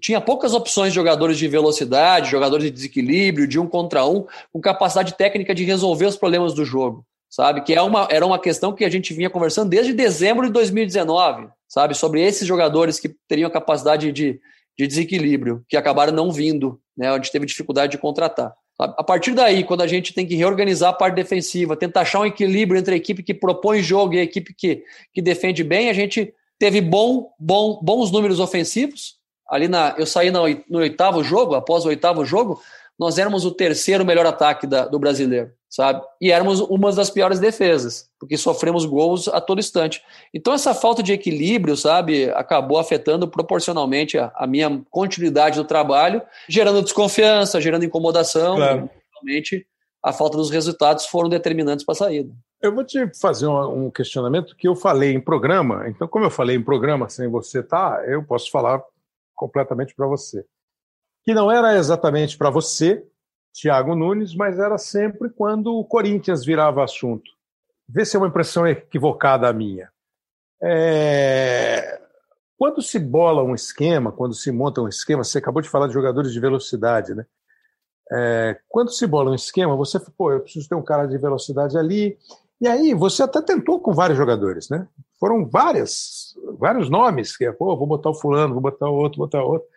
tinha 0.00 0.20
poucas 0.20 0.54
opções 0.54 0.92
de 0.92 0.94
jogadores 0.94 1.36
de 1.36 1.48
velocidade, 1.48 2.30
jogadores 2.30 2.64
de 2.64 2.70
desequilíbrio, 2.70 3.48
de 3.48 3.58
um 3.58 3.66
contra 3.66 4.04
um, 4.04 4.24
com 4.52 4.60
capacidade 4.60 5.14
técnica 5.14 5.54
de 5.54 5.64
resolver 5.64 6.06
os 6.06 6.16
problemas 6.16 6.54
do 6.54 6.64
jogo 6.64 7.04
sabe? 7.32 7.62
Que 7.62 7.74
é 7.74 7.80
uma, 7.80 8.06
era 8.10 8.26
uma 8.26 8.38
questão 8.38 8.74
que 8.74 8.84
a 8.84 8.90
gente 8.90 9.14
vinha 9.14 9.30
conversando 9.30 9.70
desde 9.70 9.94
dezembro 9.94 10.46
de 10.46 10.52
2019, 10.52 11.48
sabe? 11.66 11.94
Sobre 11.94 12.20
esses 12.20 12.46
jogadores 12.46 13.00
que 13.00 13.08
teriam 13.26 13.48
capacidade 13.48 14.12
de, 14.12 14.38
de 14.78 14.86
desequilíbrio, 14.86 15.64
que 15.66 15.76
acabaram 15.76 16.12
não 16.12 16.30
vindo, 16.30 16.78
né? 16.94 17.08
A 17.08 17.16
gente 17.16 17.32
teve 17.32 17.46
dificuldade 17.46 17.92
de 17.92 17.98
contratar. 17.98 18.52
Sabe? 18.76 18.94
A 18.98 19.02
partir 19.02 19.32
daí, 19.32 19.64
quando 19.64 19.80
a 19.80 19.86
gente 19.86 20.12
tem 20.12 20.26
que 20.26 20.34
reorganizar 20.34 20.90
a 20.90 20.92
parte 20.92 21.14
defensiva, 21.14 21.74
tentar 21.74 22.02
achar 22.02 22.20
um 22.20 22.26
equilíbrio 22.26 22.78
entre 22.78 22.94
a 22.94 22.98
equipe 22.98 23.22
que 23.22 23.32
propõe 23.32 23.82
jogo 23.82 24.12
e 24.12 24.18
a 24.18 24.22
equipe 24.22 24.52
que, 24.52 24.84
que 25.14 25.22
defende 25.22 25.64
bem, 25.64 25.88
a 25.88 25.94
gente 25.94 26.34
teve 26.58 26.82
bom, 26.82 27.30
bom, 27.40 27.80
bons 27.82 28.12
números 28.12 28.40
ofensivos. 28.40 29.16
Ali 29.48 29.68
na, 29.68 29.94
eu 29.96 30.06
saí 30.06 30.30
no, 30.30 30.42
no 30.68 30.78
oitavo 30.80 31.24
jogo, 31.24 31.54
após 31.54 31.84
o 31.84 31.88
oitavo 31.88 32.24
jogo, 32.26 32.60
nós 32.98 33.18
éramos 33.18 33.44
o 33.44 33.50
terceiro 33.50 34.04
melhor 34.04 34.26
ataque 34.26 34.66
da, 34.66 34.86
do 34.86 34.98
brasileiro 34.98 35.52
sabe? 35.72 36.02
E 36.20 36.30
éramos 36.30 36.60
uma 36.60 36.92
das 36.92 37.08
piores 37.08 37.40
defesas, 37.40 38.06
porque 38.20 38.36
sofremos 38.36 38.84
gols 38.84 39.26
a 39.26 39.40
todo 39.40 39.58
instante. 39.58 40.02
Então 40.32 40.52
essa 40.52 40.74
falta 40.74 41.02
de 41.02 41.14
equilíbrio, 41.14 41.78
sabe, 41.78 42.30
acabou 42.32 42.78
afetando 42.78 43.26
proporcionalmente 43.26 44.18
a, 44.18 44.30
a 44.36 44.46
minha 44.46 44.84
continuidade 44.90 45.56
do 45.56 45.64
trabalho, 45.64 46.20
gerando 46.46 46.82
desconfiança, 46.82 47.58
gerando 47.58 47.86
incomodação, 47.86 48.56
claro. 48.56 48.90
e 48.94 49.14
realmente 49.14 49.66
a 50.04 50.12
falta 50.12 50.36
dos 50.36 50.50
resultados 50.50 51.06
foram 51.06 51.30
determinantes 51.30 51.86
para 51.86 51.92
a 51.92 51.96
saída. 51.96 52.30
Eu 52.60 52.74
vou 52.74 52.84
te 52.84 53.10
fazer 53.18 53.46
um, 53.46 53.90
questionamento 53.90 54.54
que 54.54 54.68
eu 54.68 54.76
falei 54.76 55.14
em 55.14 55.20
programa. 55.20 55.88
Então, 55.88 56.06
como 56.06 56.26
eu 56.26 56.30
falei 56.30 56.54
em 56.54 56.62
programa 56.62 57.08
sem 57.08 57.28
você 57.28 57.60
estar, 57.60 57.96
tá, 57.96 58.04
eu 58.04 58.22
posso 58.22 58.50
falar 58.50 58.82
completamente 59.34 59.94
para 59.94 60.06
você. 60.06 60.44
Que 61.24 61.34
não 61.34 61.50
era 61.50 61.76
exatamente 61.76 62.36
para 62.36 62.50
você, 62.50 63.06
Thiago 63.52 63.94
Nunes, 63.94 64.34
mas 64.34 64.58
era 64.58 64.78
sempre 64.78 65.28
quando 65.28 65.74
o 65.74 65.84
Corinthians 65.84 66.44
virava 66.44 66.82
assunto. 66.82 67.30
Vê 67.88 68.04
se 68.04 68.16
é 68.16 68.18
uma 68.18 68.28
impressão 68.28 68.66
equivocada 68.66 69.48
a 69.48 69.52
minha. 69.52 69.90
É... 70.62 72.00
Quando 72.56 72.80
se 72.80 72.98
bola 72.98 73.42
um 73.42 73.54
esquema, 73.54 74.12
quando 74.12 74.34
se 74.34 74.50
monta 74.50 74.80
um 74.80 74.88
esquema, 74.88 75.24
você 75.24 75.38
acabou 75.38 75.60
de 75.60 75.68
falar 75.68 75.88
de 75.88 75.92
jogadores 75.92 76.32
de 76.32 76.40
velocidade, 76.40 77.14
né? 77.14 77.26
É... 78.10 78.60
Quando 78.68 78.90
se 78.92 79.06
bola 79.06 79.30
um 79.30 79.34
esquema, 79.34 79.76
você, 79.76 80.00
pô, 80.16 80.32
eu 80.32 80.40
preciso 80.40 80.68
ter 80.68 80.74
um 80.74 80.82
cara 80.82 81.06
de 81.06 81.18
velocidade 81.18 81.76
ali. 81.76 82.16
E 82.60 82.68
aí, 82.68 82.94
você 82.94 83.24
até 83.24 83.42
tentou 83.42 83.80
com 83.80 83.92
vários 83.92 84.16
jogadores, 84.16 84.70
né? 84.70 84.86
Foram 85.18 85.44
várias, 85.44 86.34
vários 86.58 86.88
nomes, 86.88 87.36
que 87.36 87.44
é, 87.44 87.52
pô, 87.52 87.76
vou 87.76 87.86
botar 87.86 88.10
o 88.10 88.14
fulano, 88.14 88.54
vou 88.54 88.62
botar 88.62 88.88
o 88.88 88.94
outro, 88.94 89.18
vou 89.18 89.26
botar 89.26 89.44
o 89.44 89.48
outro. 89.48 89.68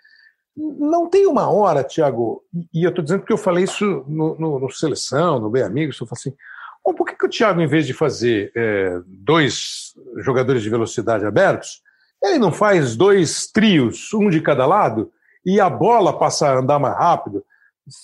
Não 0.55 1.09
tem 1.09 1.27
uma 1.27 1.51
hora, 1.51 1.83
Tiago, 1.83 2.43
e 2.73 2.83
eu 2.83 2.89
estou 2.89 3.03
dizendo 3.03 3.23
que 3.23 3.33
eu 3.33 3.37
falei 3.37 3.65
isso 3.65 4.05
no, 4.07 4.35
no, 4.39 4.59
no 4.59 4.71
Seleção, 4.71 5.39
no 5.39 5.49
Bem 5.49 5.63
Amigos, 5.63 5.99
eu 5.99 6.07
falei 6.07 6.19
assim, 6.19 6.35
Bom, 6.85 6.93
por 6.93 7.07
que, 7.07 7.15
que 7.15 7.25
o 7.25 7.29
Thiago, 7.29 7.59
em 7.59 7.67
vez 7.67 7.87
de 7.87 7.93
fazer 7.93 8.51
é, 8.55 8.99
dois 9.07 9.95
jogadores 10.17 10.61
de 10.61 10.69
velocidade 10.69 11.25
abertos, 11.25 11.81
ele 12.23 12.37
não 12.37 12.51
faz 12.51 12.95
dois 12.95 13.47
trios, 13.47 14.13
um 14.13 14.29
de 14.29 14.39
cada 14.39 14.67
lado, 14.67 15.11
e 15.43 15.59
a 15.59 15.67
bola 15.67 16.17
passa 16.17 16.47
a 16.47 16.59
andar 16.59 16.77
mais 16.77 16.95
rápido? 16.95 17.43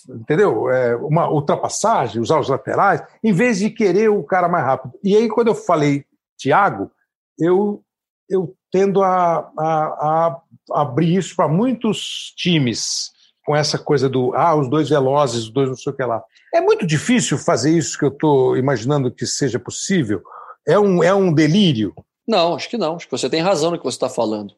Entendeu? 0.10 0.70
É, 0.70 0.96
uma 0.96 1.30
ultrapassagem, 1.30 2.22
usar 2.22 2.40
os 2.40 2.50
laterais, 2.50 3.04
em 3.24 3.32
vez 3.32 3.60
de 3.60 3.70
querer 3.70 4.10
o 4.10 4.24
cara 4.24 4.50
mais 4.50 4.66
rápido. 4.66 4.94
E 5.04 5.16
aí, 5.16 5.30
quando 5.30 5.48
eu 5.48 5.56
falei 5.56 6.04
Thiago, 6.40 6.90
eu, 7.38 7.84
eu 8.28 8.56
tendo 8.72 9.04
a, 9.04 9.52
a, 9.58 9.86
a 9.86 10.42
abrir 10.72 11.16
isso 11.16 11.36
para 11.36 11.48
muitos 11.48 12.34
times 12.36 13.12
com 13.46 13.56
essa 13.56 13.78
coisa 13.78 14.08
do 14.08 14.34
ah, 14.36 14.56
os 14.56 14.70
dois 14.70 14.90
velozes, 14.90 15.44
os 15.44 15.50
dois 15.50 15.70
não 15.70 15.76
sei 15.76 15.92
o 15.92 15.96
que 15.96 16.04
lá. 16.04 16.24
É 16.54 16.62
muito 16.62 16.86
difícil 16.86 17.38
fazer 17.38 17.76
isso 17.76 17.98
que 17.98 18.06
eu 18.06 18.10
estou 18.10 18.58
imaginando 18.58 19.12
que 19.12 19.26
seja 19.26 19.60
possível. 19.60 20.22
É 20.68 20.78
um, 20.78 21.04
é 21.04 21.14
um 21.14 21.34
delírio. 21.34 21.94
Não, 22.28 22.56
acho 22.56 22.70
que 22.70 22.78
não. 22.78 22.96
Acho 22.96 23.08
que 23.08 23.12
você 23.12 23.30
tem 23.30 23.42
razão 23.42 23.72
no 23.72 23.78
que 23.78 23.84
você 23.84 23.96
está 23.96 24.10
falando. 24.10 24.54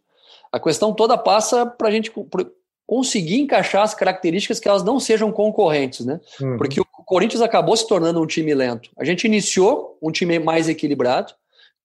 A 0.51 0.60
questão 0.60 0.93
toda 0.93 1.18
passa 1.18 1.66
para 1.66 1.88
a 1.88 1.91
gente 1.91 2.12
conseguir 2.86 3.39
encaixar 3.39 3.84
as 3.84 3.93
características 3.93 4.60
que 4.60 4.68
elas 4.68 4.84
não 4.84 4.99
sejam 4.99 5.32
concorrentes, 5.32 6.06
né? 6.06 6.20
Uhum. 6.39 6.58
Porque 6.58 6.80
o 6.80 6.86
Corinthians 6.86 7.41
acabou 7.41 7.76
se 7.76 7.88
tornando 7.88 8.22
um 8.22 8.28
time 8.28 8.54
lento. 8.54 8.89
A 8.97 9.04
gente 9.04 9.26
iniciou 9.26 9.97
um 10.01 10.12
time 10.12 10.38
mais 10.39 10.68
equilibrado, 10.70 11.34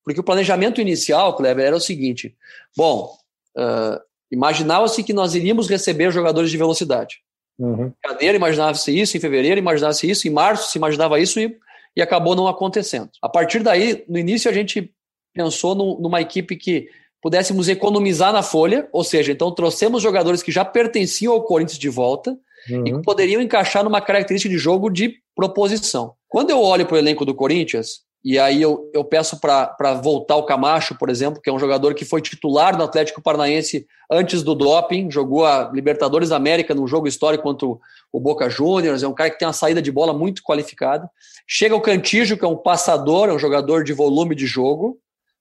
porque 0.04 0.20
o 0.20 0.24
planejamento 0.24 0.80
inicial, 0.80 1.36
Kleber, 1.36 1.64
era 1.64 1.76
o 1.76 1.80
seguinte: 1.80 2.36
bom, 2.76 3.16
uh, 3.56 4.00
imaginava-se 4.30 5.02
que 5.02 5.12
nós 5.12 5.34
iríamos 5.34 5.68
receber 5.68 6.10
jogadores 6.10 6.50
de 6.50 6.56
velocidade. 6.56 7.16
Uhum. 7.58 7.92
Janeiro 8.06 8.36
imaginava-se 8.36 8.96
isso, 8.96 9.16
em 9.16 9.20
fevereiro 9.20 9.58
imaginava-se 9.58 10.08
isso, 10.08 10.28
em 10.28 10.30
março 10.30 10.70
se 10.70 10.78
imaginava 10.78 11.18
isso 11.18 11.40
e, 11.40 11.56
e 11.96 12.02
acabou 12.02 12.36
não 12.36 12.46
acontecendo. 12.46 13.10
A 13.20 13.28
partir 13.28 13.62
daí, 13.62 14.04
no 14.08 14.18
início 14.18 14.50
a 14.50 14.54
gente 14.54 14.92
pensou 15.34 15.74
no, 15.74 16.00
numa 16.00 16.20
equipe 16.20 16.56
que 16.56 16.88
pudéssemos 17.20 17.68
economizar 17.68 18.32
na 18.32 18.42
folha, 18.42 18.88
ou 18.92 19.02
seja, 19.02 19.32
então 19.32 19.52
trouxemos 19.52 20.02
jogadores 20.02 20.42
que 20.42 20.52
já 20.52 20.64
pertenciam 20.64 21.32
ao 21.32 21.42
Corinthians 21.42 21.78
de 21.78 21.88
volta 21.88 22.36
uhum. 22.70 22.86
e 22.86 22.92
que 22.92 23.02
poderiam 23.02 23.42
encaixar 23.42 23.82
numa 23.82 24.00
característica 24.00 24.52
de 24.52 24.58
jogo 24.58 24.88
de 24.88 25.16
proposição. 25.34 26.14
Quando 26.28 26.50
eu 26.50 26.62
olho 26.62 26.86
para 26.86 26.94
o 26.94 26.98
elenco 26.98 27.24
do 27.24 27.34
Corinthians, 27.34 28.02
e 28.24 28.38
aí 28.38 28.60
eu, 28.60 28.90
eu 28.92 29.04
peço 29.04 29.40
para 29.40 29.94
voltar 29.94 30.36
o 30.36 30.42
Camacho, 30.42 30.96
por 30.98 31.08
exemplo, 31.08 31.40
que 31.40 31.48
é 31.48 31.52
um 31.52 31.58
jogador 31.58 31.94
que 31.94 32.04
foi 32.04 32.20
titular 32.20 32.76
no 32.76 32.84
Atlético 32.84 33.22
Paranaense 33.22 33.86
antes 34.10 34.42
do 34.42 34.54
doping, 34.54 35.10
jogou 35.10 35.46
a 35.46 35.70
Libertadores 35.72 36.30
da 36.30 36.36
América 36.36 36.74
num 36.74 36.86
jogo 36.86 37.06
histórico 37.06 37.44
contra 37.44 37.66
o 37.66 38.20
Boca 38.20 38.50
Juniors, 38.50 39.02
é 39.02 39.08
um 39.08 39.14
cara 39.14 39.30
que 39.30 39.38
tem 39.38 39.46
uma 39.46 39.54
saída 39.54 39.80
de 39.80 39.92
bola 39.92 40.12
muito 40.12 40.42
qualificada. 40.42 41.08
Chega 41.46 41.76
o 41.76 41.80
Cantijo, 41.80 42.36
que 42.36 42.44
é 42.44 42.48
um 42.48 42.56
passador, 42.56 43.28
é 43.28 43.32
um 43.32 43.38
jogador 43.38 43.84
de 43.84 43.92
volume 43.92 44.34
de 44.34 44.46
jogo. 44.46 44.98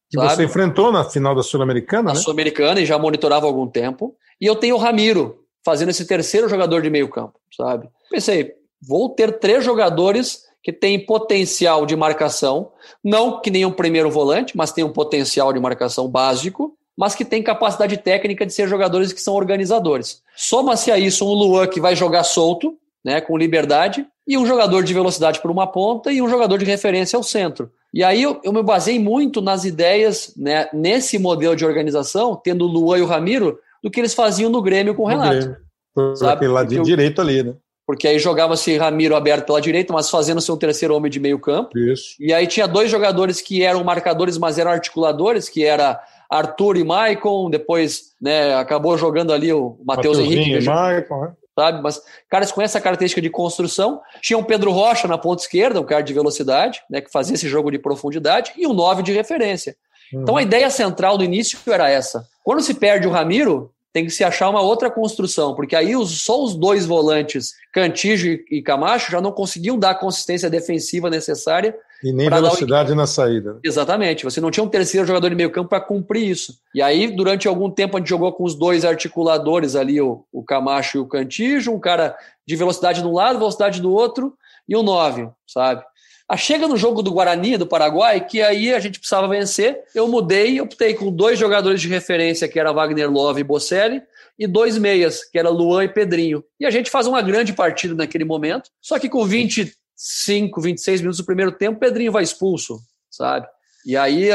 Que 0.09 0.17
sabe? 0.17 0.35
você 0.35 0.43
enfrentou 0.45 0.91
na 0.91 1.03
final 1.03 1.35
da 1.35 1.43
Sul-Americana, 1.43 2.03
Na 2.03 2.13
né? 2.13 2.19
Sul-Americana 2.19 2.79
e 2.79 2.85
já 2.85 2.97
monitorava 2.97 3.45
há 3.45 3.49
algum 3.49 3.67
tempo. 3.67 4.15
E 4.39 4.45
eu 4.45 4.55
tenho 4.55 4.75
o 4.75 4.79
Ramiro, 4.79 5.43
fazendo 5.65 5.89
esse 5.89 6.05
terceiro 6.05 6.47
jogador 6.47 6.81
de 6.81 6.89
meio 6.89 7.09
campo, 7.09 7.39
sabe? 7.51 7.89
Pensei, 8.09 8.53
vou 8.81 9.09
ter 9.09 9.39
três 9.39 9.65
jogadores 9.65 10.46
que 10.63 10.73
têm 10.73 11.05
potencial 11.05 11.85
de 11.85 11.95
marcação, 11.95 12.71
não 13.03 13.39
que 13.39 13.49
nem 13.49 13.65
um 13.65 13.71
primeiro 13.71 14.11
volante, 14.11 14.55
mas 14.57 14.71
tem 14.71 14.83
um 14.83 14.91
potencial 14.91 15.53
de 15.53 15.59
marcação 15.59 16.07
básico, 16.07 16.77
mas 16.97 17.13
que 17.13 17.23
tem 17.23 17.43
capacidade 17.43 17.97
técnica 17.97 18.45
de 18.45 18.53
ser 18.53 18.67
jogadores 18.67 19.13
que 19.13 19.21
são 19.21 19.35
organizadores. 19.35 20.21
Soma-se 20.35 20.91
a 20.91 20.97
isso 20.97 21.25
um 21.25 21.33
Luan 21.33 21.67
que 21.67 21.79
vai 21.79 21.95
jogar 21.95 22.23
solto, 22.23 22.75
né, 23.05 23.21
com 23.21 23.37
liberdade, 23.37 24.05
e 24.27 24.37
um 24.37 24.45
jogador 24.45 24.83
de 24.83 24.93
velocidade 24.93 25.39
por 25.39 25.49
uma 25.51 25.67
ponta 25.67 26.11
e 26.11 26.21
um 26.21 26.27
jogador 26.27 26.57
de 26.57 26.65
referência 26.65 27.15
ao 27.15 27.23
centro. 27.23 27.71
E 27.93 28.03
aí 28.03 28.21
eu, 28.21 28.41
eu 28.43 28.51
me 28.51 28.61
basei 28.61 28.99
muito 28.99 29.41
nas 29.41 29.63
ideias, 29.63 30.33
né, 30.35 30.67
nesse 30.73 31.17
modelo 31.17 31.55
de 31.55 31.65
organização, 31.65 32.35
tendo 32.35 32.65
o 32.65 32.67
Luan 32.67 32.97
e 32.97 33.01
o 33.01 33.05
Ramiro, 33.05 33.57
do 33.81 33.89
que 33.89 33.99
eles 33.99 34.13
faziam 34.13 34.49
no 34.49 34.61
Grêmio 34.61 34.95
com 34.95 35.03
o 35.03 35.07
Renato. 35.07 35.55
Por 35.93 36.15
sabe? 36.17 36.33
aquele 36.33 36.51
lado 36.51 36.67
de 36.67 36.81
direito 36.81 37.21
ali, 37.21 37.43
né? 37.43 37.55
Porque 37.87 38.05
aí 38.05 38.19
jogava-se 38.19 38.77
Ramiro 38.77 39.15
aberto 39.15 39.45
pela 39.45 39.61
direita, 39.61 39.93
mas 39.93 40.09
fazendo 40.09 40.41
seu 40.41 40.57
terceiro 40.57 40.93
homem 40.93 41.09
de 41.09 41.21
meio 41.21 41.39
campo. 41.39 41.69
Isso. 41.79 42.17
E 42.19 42.33
aí 42.33 42.45
tinha 42.45 42.67
dois 42.67 42.91
jogadores 42.91 43.39
que 43.39 43.63
eram 43.63 43.81
marcadores, 43.81 44.37
mas 44.37 44.59
eram 44.59 44.71
articuladores, 44.71 45.47
que 45.47 45.63
era 45.63 45.97
Arthur 46.29 46.75
e 46.75 46.83
Maicon, 46.83 47.49
depois 47.49 48.11
né, 48.21 48.53
acabou 48.55 48.97
jogando 48.97 49.31
ali 49.31 49.53
o 49.53 49.79
Matheus 49.85 50.19
Henrique. 50.19 50.57
E 50.57 50.65
Maicon, 50.65 51.21
né? 51.21 51.31
Sabe? 51.57 51.81
Mas 51.81 52.01
caras 52.29 52.51
com 52.51 52.61
essa 52.61 52.81
característica 52.81 53.21
de 53.21 53.29
construção. 53.29 54.01
Tinha 54.21 54.37
o 54.37 54.43
Pedro 54.43 54.69
Rocha 54.71 55.07
na 55.07 55.17
ponta 55.17 55.41
esquerda, 55.41 55.79
um 55.79 55.85
cara 55.85 56.01
de 56.01 56.13
velocidade, 56.13 56.81
né, 56.89 56.99
que 56.99 57.09
fazia 57.09 57.35
esse 57.35 57.47
jogo 57.47 57.71
de 57.71 57.79
profundidade, 57.79 58.51
e 58.57 58.67
um 58.67 58.73
nove 58.73 59.01
de 59.01 59.13
referência. 59.13 59.77
Uhum. 60.11 60.23
Então 60.23 60.35
a 60.35 60.43
ideia 60.43 60.69
central 60.69 61.17
do 61.17 61.23
início 61.23 61.57
era 61.65 61.89
essa. 61.89 62.25
Quando 62.43 62.61
se 62.61 62.73
perde 62.73 63.07
o 63.07 63.11
Ramiro, 63.11 63.71
tem 63.97 64.05
que 64.05 64.11
se 64.11 64.23
achar 64.23 64.47
uma 64.47 64.61
outra 64.61 64.91
construção, 64.91 65.55
porque 65.55 65.75
aí 65.75 65.95
os, 65.95 66.21
só 66.21 66.43
os 66.43 66.55
dois 66.55 66.85
volantes, 66.85 67.55
Cantijo 67.73 68.27
e, 68.27 68.61
Camacho, 68.61 69.11
já 69.11 69.19
não 69.19 69.31
conseguiam 69.31 69.75
dar 69.75 69.89
a 69.89 69.95
consistência 69.95 70.51
defensiva 70.51 71.09
necessária. 71.09 71.75
E 72.03 72.13
nem 72.13 72.29
velocidade 72.29 72.93
na 72.93 73.07
saída. 73.07 73.57
Exatamente, 73.63 74.23
você 74.23 74.39
não 74.39 74.51
tinha 74.51 74.63
um 74.63 74.69
terceiro 74.69 75.07
jogador 75.07 75.29
de 75.29 75.35
meio 75.35 75.49
campo 75.49 75.69
para 75.69 75.81
cumprir 75.81 76.29
isso. 76.29 76.59
E 76.75 76.79
aí, 76.79 77.07
durante 77.07 77.47
algum 77.47 77.71
tempo, 77.71 77.97
a 77.97 77.99
gente 77.99 78.09
jogou 78.09 78.31
com 78.33 78.43
os 78.43 78.53
dois 78.53 78.85
articuladores 78.85 79.75
ali, 79.75 79.99
o, 79.99 80.23
o 80.31 80.43
Camacho 80.43 80.99
e 80.99 81.01
o 81.01 81.07
Cantijo, 81.07 81.71
um 81.71 81.79
cara 81.79 82.15
de 82.45 82.55
velocidade 82.55 83.01
de 83.01 83.07
um 83.07 83.13
lado, 83.13 83.39
velocidade 83.39 83.81
do 83.81 83.91
outro, 83.91 84.31
e 84.69 84.75
o 84.75 84.81
um 84.81 84.83
nove, 84.83 85.27
sabe? 85.47 85.83
A 86.29 86.35
chega 86.35 86.67
no 86.67 86.75
jogo 86.75 87.01
do 87.01 87.11
Guarani, 87.11 87.55
do 87.55 87.65
Paraguai, 87.65 88.19
que 88.19 88.41
aí 88.41 88.73
a 88.73 88.79
gente 88.81 88.99
precisava 88.99 89.29
vencer, 89.29 89.81
eu 89.95 90.07
mudei 90.09 90.59
optei 90.59 90.93
com 90.93 91.09
dois 91.09 91.39
jogadores 91.39 91.79
de 91.79 91.87
referência, 91.87 92.49
que 92.49 92.59
era 92.59 92.73
Wagner 92.73 93.09
Love 93.09 93.39
e 93.39 93.43
Bocelli, 93.45 94.01
e 94.37 94.45
dois 94.45 94.77
meias, 94.77 95.23
que 95.23 95.39
era 95.39 95.49
Luan 95.49 95.85
e 95.85 95.87
Pedrinho. 95.87 96.43
E 96.59 96.65
a 96.65 96.69
gente 96.69 96.89
faz 96.89 97.07
uma 97.07 97.21
grande 97.21 97.53
partida 97.53 97.95
naquele 97.95 98.25
momento, 98.25 98.69
só 98.81 98.99
que 98.99 99.07
com 99.07 99.23
25, 99.23 100.59
26 100.59 101.01
minutos 101.01 101.19
do 101.19 101.25
primeiro 101.25 101.51
tempo, 101.53 101.79
Pedrinho 101.79 102.11
vai 102.11 102.23
expulso, 102.23 102.77
sabe? 103.09 103.47
E 103.85 103.95
aí, 103.95 104.29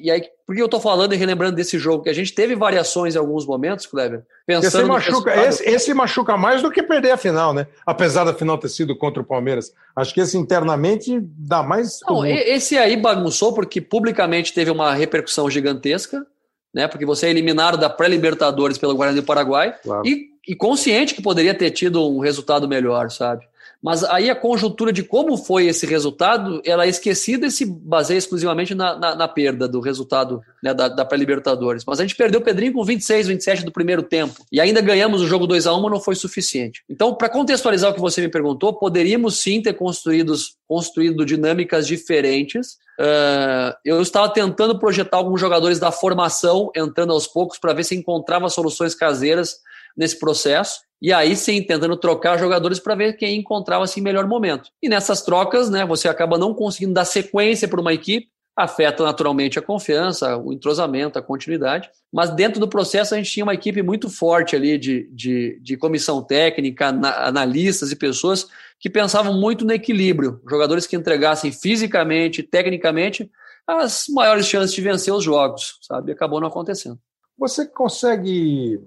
e 0.00 0.10
aí, 0.10 0.22
por 0.46 0.54
que 0.54 0.62
eu 0.62 0.66
estou 0.66 0.80
falando 0.80 1.12
e 1.12 1.16
relembrando 1.16 1.56
desse 1.56 1.76
jogo? 1.76 2.04
Que 2.04 2.08
a 2.08 2.14
gente 2.14 2.32
teve 2.32 2.54
variações 2.54 3.16
em 3.16 3.18
alguns 3.18 3.44
momentos, 3.44 3.84
Kleber. 3.84 4.22
Pensando 4.46 4.82
esse 4.82 4.84
machuca, 4.84 5.44
esse, 5.44 5.68
esse, 5.68 5.94
machuca 5.94 6.36
mais 6.36 6.62
do 6.62 6.70
que 6.70 6.84
perder 6.84 7.10
a 7.10 7.16
final, 7.16 7.52
né? 7.52 7.66
Apesar 7.84 8.22
da 8.22 8.32
final 8.32 8.56
ter 8.56 8.68
sido 8.68 8.96
contra 8.96 9.20
o 9.20 9.26
Palmeiras. 9.26 9.74
Acho 9.96 10.14
que 10.14 10.20
esse 10.20 10.38
internamente 10.38 11.18
dá 11.20 11.64
mais. 11.64 11.98
Não, 12.06 12.24
esse 12.24 12.78
aí 12.78 12.96
bagunçou 12.96 13.52
porque 13.52 13.80
publicamente 13.80 14.54
teve 14.54 14.70
uma 14.70 14.94
repercussão 14.94 15.50
gigantesca, 15.50 16.24
né? 16.72 16.86
Porque 16.86 17.04
você 17.04 17.26
é 17.26 17.30
eliminado 17.30 17.76
da 17.76 17.90
pré-Libertadores 17.90 18.78
pelo 18.78 18.94
Guarani 18.94 19.20
do 19.20 19.26
Paraguai 19.26 19.74
claro. 19.82 20.06
e, 20.06 20.28
e 20.46 20.54
consciente 20.54 21.12
que 21.12 21.22
poderia 21.22 21.54
ter 21.54 21.72
tido 21.72 22.08
um 22.08 22.20
resultado 22.20 22.68
melhor, 22.68 23.10
sabe? 23.10 23.44
Mas 23.82 24.02
aí 24.04 24.30
a 24.30 24.34
conjuntura 24.34 24.92
de 24.92 25.02
como 25.02 25.36
foi 25.36 25.66
esse 25.66 25.86
resultado, 25.86 26.60
ela 26.64 26.84
é 26.84 26.88
esquecida 26.88 27.46
e 27.46 27.50
se 27.50 27.64
baseia 27.64 28.18
exclusivamente 28.18 28.74
na, 28.74 28.98
na, 28.98 29.14
na 29.14 29.28
perda 29.28 29.68
do 29.68 29.80
resultado 29.80 30.40
né, 30.62 30.74
da, 30.74 30.88
da 30.88 31.04
pré-Libertadores. 31.04 31.84
Mas 31.86 32.00
a 32.00 32.02
gente 32.02 32.16
perdeu 32.16 32.40
o 32.40 32.42
Pedrinho 32.44 32.72
com 32.72 32.84
26, 32.84 33.28
27 33.28 33.64
do 33.64 33.72
primeiro 33.72 34.02
tempo. 34.02 34.44
E 34.50 34.60
ainda 34.60 34.80
ganhamos 34.80 35.20
o 35.20 35.26
jogo 35.26 35.46
2 35.46 35.66
a 35.66 35.74
1 35.74 35.82
mas 35.82 35.90
não 35.92 36.00
foi 36.00 36.14
suficiente. 36.14 36.82
Então, 36.88 37.14
para 37.14 37.28
contextualizar 37.28 37.90
o 37.90 37.94
que 37.94 38.00
você 38.00 38.20
me 38.20 38.28
perguntou, 38.28 38.72
poderíamos 38.72 39.38
sim 39.40 39.62
ter 39.62 39.74
construídos, 39.74 40.56
construído 40.66 41.24
dinâmicas 41.24 41.86
diferentes. 41.86 42.78
Uh, 42.98 43.76
eu 43.84 44.00
estava 44.00 44.28
tentando 44.28 44.78
projetar 44.78 45.18
alguns 45.18 45.40
jogadores 45.40 45.78
da 45.78 45.92
formação, 45.92 46.70
entrando 46.74 47.12
aos 47.12 47.26
poucos, 47.26 47.58
para 47.58 47.74
ver 47.74 47.84
se 47.84 47.94
encontrava 47.94 48.48
soluções 48.48 48.94
caseiras 48.94 49.58
nesse 49.96 50.18
processo. 50.18 50.80
E 51.00 51.12
aí 51.12 51.36
sim, 51.36 51.62
tentando 51.62 51.96
trocar 51.96 52.38
jogadores 52.38 52.78
para 52.78 52.94
ver 52.94 53.14
quem 53.14 53.38
encontrava 53.38 53.84
assim 53.84 54.00
melhor 54.00 54.26
momento. 54.26 54.70
E 54.82 54.88
nessas 54.88 55.22
trocas, 55.22 55.68
né, 55.68 55.84
você 55.84 56.08
acaba 56.08 56.38
não 56.38 56.54
conseguindo 56.54 56.94
dar 56.94 57.04
sequência 57.04 57.68
para 57.68 57.80
uma 57.80 57.92
equipe, 57.92 58.28
afeta 58.56 59.04
naturalmente 59.04 59.58
a 59.58 59.62
confiança, 59.62 60.38
o 60.38 60.50
entrosamento, 60.50 61.18
a 61.18 61.22
continuidade. 61.22 61.90
Mas 62.10 62.30
dentro 62.30 62.58
do 62.58 62.66
processo 62.66 63.14
a 63.14 63.18
gente 63.18 63.30
tinha 63.30 63.44
uma 63.44 63.52
equipe 63.52 63.82
muito 63.82 64.08
forte 64.08 64.56
ali 64.56 64.78
de, 64.78 65.06
de, 65.12 65.60
de 65.60 65.76
comissão 65.76 66.22
técnica, 66.22 66.88
analistas 66.88 67.92
e 67.92 67.96
pessoas 67.96 68.46
que 68.80 68.88
pensavam 68.88 69.34
muito 69.34 69.66
no 69.66 69.72
equilíbrio. 69.72 70.40
Jogadores 70.48 70.86
que 70.86 70.96
entregassem 70.96 71.52
fisicamente, 71.52 72.42
tecnicamente, 72.42 73.30
as 73.66 74.06
maiores 74.08 74.46
chances 74.46 74.74
de 74.74 74.80
vencer 74.80 75.12
os 75.12 75.24
jogos, 75.24 75.78
sabe? 75.82 76.12
Acabou 76.12 76.40
não 76.40 76.48
acontecendo. 76.48 76.98
Você 77.38 77.66
consegue 77.66 78.80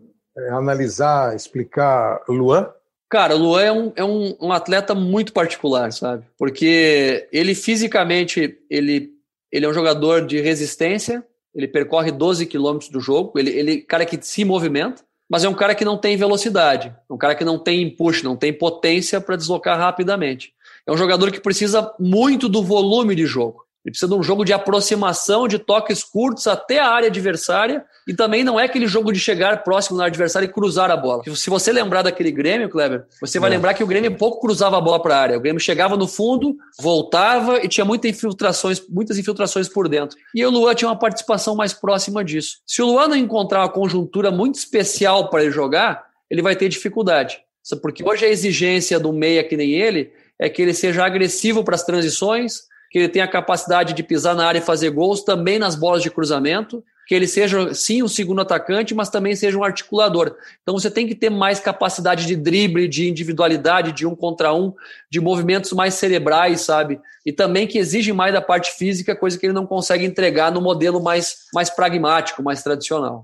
analisar, 0.50 1.36
explicar 1.36 2.22
Luan? 2.28 2.70
Cara, 3.10 3.36
o 3.36 3.40
Luan 3.40 3.62
é, 3.62 3.72
um, 3.72 3.94
é 3.96 4.04
um, 4.04 4.36
um, 4.40 4.52
atleta 4.52 4.94
muito 4.94 5.34
particular, 5.34 5.92
sabe? 5.92 6.24
Porque 6.38 7.28
ele 7.32 7.56
fisicamente, 7.56 8.60
ele, 8.70 9.10
ele 9.52 9.66
é 9.66 9.70
um 9.70 9.74
jogador 9.74 10.26
de 10.26 10.40
resistência, 10.40 11.26
ele 11.56 11.68
percorre 11.68 12.12
12 12.12 12.46
quilômetros 12.46 12.92
do 12.92 13.00
jogo, 13.00 13.38
ele, 13.40 13.50
ele 13.50 13.82
cara 13.82 14.06
que 14.06 14.24
se 14.24 14.46
movimenta, 14.46 15.02
mas 15.28 15.44
é 15.44 15.50
um 15.50 15.56
cara 15.56 15.74
que 15.74 15.84
não 15.84 15.98
tem 15.98 16.16
velocidade, 16.18 16.96
um 17.10 17.18
cara 17.18 17.34
que 17.34 17.44
não 17.44 17.58
tem 17.58 17.90
push, 17.90 18.22
não 18.22 18.36
tem 18.36 18.54
potência 18.54 19.20
para 19.20 19.36
deslocar 19.36 19.78
rapidamente. 19.78 20.54
é 20.86 20.92
um 20.92 20.98
jogador 20.98 21.32
que 21.32 21.40
precisa 21.40 21.92
muito 22.00 22.48
do 22.48 22.64
volume 22.64 23.16
de 23.16 23.26
jogo. 23.26 23.66
Ele 23.86 23.92
precisa 23.92 24.12
de 24.12 24.14
um 24.14 24.22
jogo 24.22 24.44
de 24.44 24.52
aproximação, 24.52 25.48
de 25.48 25.58
toques 25.58 26.04
curtos 26.04 26.48
até 26.48 26.80
a 26.80 26.90
área 26.90 27.08
adversária 27.08 27.84
e 28.08 28.14
também 28.14 28.44
não 28.44 28.60
é 28.60 28.66
aquele 28.66 28.88
jogo 28.88 29.12
de 29.12 29.20
chegar 29.20 29.64
próximo 29.64 29.98
na 29.98 30.06
adversária 30.06 30.46
e 30.46 30.52
cruzar 30.52 30.92
a 30.92 30.98
bola. 30.98 31.24
Se 31.36 31.50
você 31.50 31.72
lembrar 31.72 32.02
daquele 32.02 32.32
Grêmio, 32.32 32.70
Kleber, 32.70 33.06
você 33.22 33.40
vai 33.40 33.50
é. 33.50 33.54
lembrar 33.54 33.74
que 33.74 33.84
o 33.84 33.88
Grêmio 33.88 34.18
pouco 34.18 34.42
cruzava 34.42 34.78
a 34.78 34.82
bola 34.82 35.02
para 35.02 35.16
a 35.16 35.20
área. 35.20 35.38
O 35.38 35.42
Grêmio 35.42 35.62
chegava 35.62 35.96
no 35.96 36.08
fundo, 36.08 36.58
voltava 36.80 37.64
e 37.64 37.70
tinha 37.70 37.86
muitas 37.86 38.12
infiltrações, 38.12 38.82
muitas 38.90 39.18
infiltrações 39.18 39.70
por 39.70 39.88
dentro. 39.88 40.18
E 40.36 40.46
o 40.46 40.50
Luan 40.50 40.76
tinha 40.76 40.90
uma 40.90 41.00
participação 41.00 41.56
mais 41.56 41.72
próxima 41.72 42.24
disso. 42.24 42.58
Se 42.66 42.82
o 42.82 42.88
Luan 42.88 43.08
não 43.08 43.16
encontrar 43.16 43.62
uma 43.62 43.70
conjuntura 43.70 44.30
muito 44.30 44.56
especial 44.56 45.30
para 45.30 45.44
ele 45.44 45.52
jogar, 45.52 46.04
ele 46.30 46.42
vai 46.42 46.56
ter 46.56 46.68
dificuldade. 46.68 47.42
Porque 47.82 48.04
hoje 48.04 48.26
a 48.26 48.30
exigência 48.30 49.00
do 49.00 49.14
meia 49.14 49.44
que 49.44 49.56
nem 49.56 49.72
ele 49.72 50.12
é 50.40 50.50
que 50.50 50.62
ele 50.62 50.74
seja 50.74 51.06
agressivo 51.06 51.64
para 51.64 51.76
as 51.76 51.84
transições, 51.84 52.64
que 52.90 52.98
ele 52.98 53.10
tenha 53.10 53.26
a 53.26 53.30
capacidade 53.30 53.94
de 53.94 54.04
pisar 54.04 54.36
na 54.36 54.46
área 54.46 54.60
e 54.60 54.64
fazer 54.64 54.90
gols 54.90 55.24
também 55.24 55.60
nas 55.60 55.76
bolas 55.76 56.02
de 56.02 56.10
cruzamento, 56.10 56.84
que 57.08 57.16
ele 57.16 57.28
seja 57.28 57.74
sim 57.74 58.04
um 58.04 58.08
segundo 58.08 58.42
atacante, 58.42 58.94
mas 58.94 59.10
também 59.10 59.36
seja 59.36 59.58
um 59.58 59.64
articulador. 59.64 60.36
Então 60.62 60.78
você 60.78 60.92
tem 60.92 61.08
que 61.08 61.16
ter 61.16 61.30
mais 61.30 61.60
capacidade 61.60 62.26
de 62.26 62.36
drible, 62.36 62.88
de 62.88 63.10
individualidade, 63.10 63.92
de 63.92 64.06
um 64.06 64.16
contra 64.16 64.54
um, 64.54 64.74
de 65.10 65.20
movimentos 65.20 65.72
mais 65.74 65.96
cerebrais, 65.96 66.62
sabe? 66.62 67.00
E 67.26 67.32
também 67.32 67.66
que 67.66 67.80
exige 67.80 68.14
mais 68.14 68.34
da 68.34 68.42
parte 68.42 68.72
física, 68.78 69.16
coisa 69.16 69.40
que 69.40 69.46
ele 69.46 69.54
não 69.54 69.66
consegue 69.66 70.06
entregar 70.06 70.52
no 70.52 70.62
modelo 70.62 71.02
mais, 71.02 71.48
mais 71.52 71.70
pragmático, 71.72 72.44
mais 72.44 72.62
tradicional. 72.62 73.22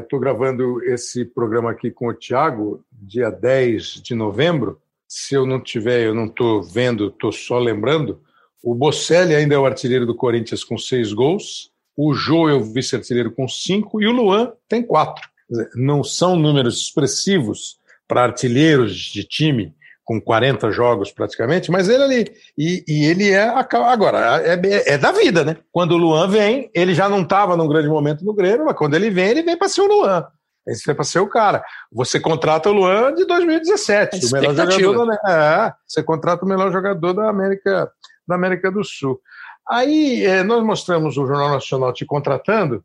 Estou 0.00 0.18
é, 0.18 0.22
gravando 0.22 0.82
esse 0.84 1.24
programa 1.24 1.70
aqui 1.70 1.90
com 1.90 2.08
o 2.08 2.14
Thiago, 2.14 2.84
dia 2.92 3.30
10 3.30 4.02
de 4.02 4.14
novembro. 4.14 4.80
Se 5.08 5.34
eu 5.34 5.46
não 5.46 5.60
tiver, 5.60 6.00
eu 6.00 6.14
não 6.14 6.26
estou 6.26 6.60
vendo, 6.62 7.06
estou 7.06 7.30
só 7.30 7.58
lembrando 7.58 8.20
o 8.62 8.74
Bocelli 8.74 9.34
ainda 9.34 9.54
é 9.54 9.58
o 9.58 9.66
artilheiro 9.66 10.06
do 10.06 10.14
Corinthians 10.14 10.62
com 10.62 10.78
seis 10.78 11.12
gols. 11.12 11.70
O 11.96 12.14
Jô 12.14 12.48
é 12.48 12.54
o 12.54 12.62
vice-artilheiro 12.62 13.32
com 13.32 13.48
cinco 13.48 14.00
e 14.00 14.06
o 14.06 14.12
Luan 14.12 14.52
tem 14.68 14.82
quatro. 14.82 15.28
Não 15.74 16.02
são 16.02 16.36
números 16.36 16.78
expressivos 16.78 17.76
para 18.06 18.22
artilheiros 18.22 18.94
de 18.94 19.24
time 19.24 19.74
com 20.04 20.20
40 20.20 20.70
jogos 20.70 21.12
praticamente, 21.12 21.70
mas 21.70 21.88
ele 21.88 22.02
ali. 22.02 22.32
E, 22.56 22.84
e 22.86 23.04
ele 23.04 23.30
é. 23.30 23.48
Agora, 23.48 24.42
é, 24.42 24.94
é, 24.94 24.98
da 24.98 25.12
vida, 25.12 25.44
né? 25.44 25.56
Quando 25.70 25.92
o 25.92 25.98
Luan 25.98 26.28
vem, 26.28 26.70
ele 26.74 26.94
já 26.94 27.08
não 27.08 27.22
estava 27.22 27.56
num 27.56 27.68
grande 27.68 27.88
momento 27.88 28.24
no 28.24 28.34
Grêmio, 28.34 28.64
mas 28.64 28.76
quando 28.76 28.94
ele 28.94 29.10
vem, 29.10 29.28
ele 29.28 29.42
vem 29.42 29.56
para 29.56 29.68
ser 29.68 29.82
o 29.82 29.86
Luan. 29.86 30.26
Esse 30.66 30.86
vem 30.86 30.94
para 30.94 31.04
ser 31.04 31.18
o 31.18 31.28
cara. 31.28 31.62
Você 31.90 32.20
contrata 32.20 32.70
o 32.70 32.72
Luan 32.72 33.14
de 33.14 33.26
2017, 33.26 34.26
o 34.26 34.30
melhor 34.30 34.54
jogador 34.54 35.06
da, 35.06 35.20
é, 35.28 35.72
Você 35.86 36.02
contrata 36.02 36.44
o 36.44 36.48
melhor 36.48 36.70
jogador 36.72 37.12
da 37.12 37.28
América 37.28 37.90
América 38.34 38.70
do 38.70 38.84
Sul. 38.84 39.20
Aí 39.68 40.24
é, 40.24 40.42
nós 40.42 40.62
mostramos 40.64 41.16
o 41.16 41.26
Jornal 41.26 41.50
Nacional 41.50 41.92
te 41.92 42.04
contratando, 42.04 42.84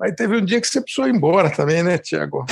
aí 0.00 0.12
teve 0.12 0.36
um 0.36 0.44
dia 0.44 0.60
que 0.60 0.66
você 0.66 0.80
precisou 0.80 1.08
ir 1.08 1.14
embora 1.14 1.50
também, 1.50 1.82
né, 1.82 1.98
Tiago? 1.98 2.44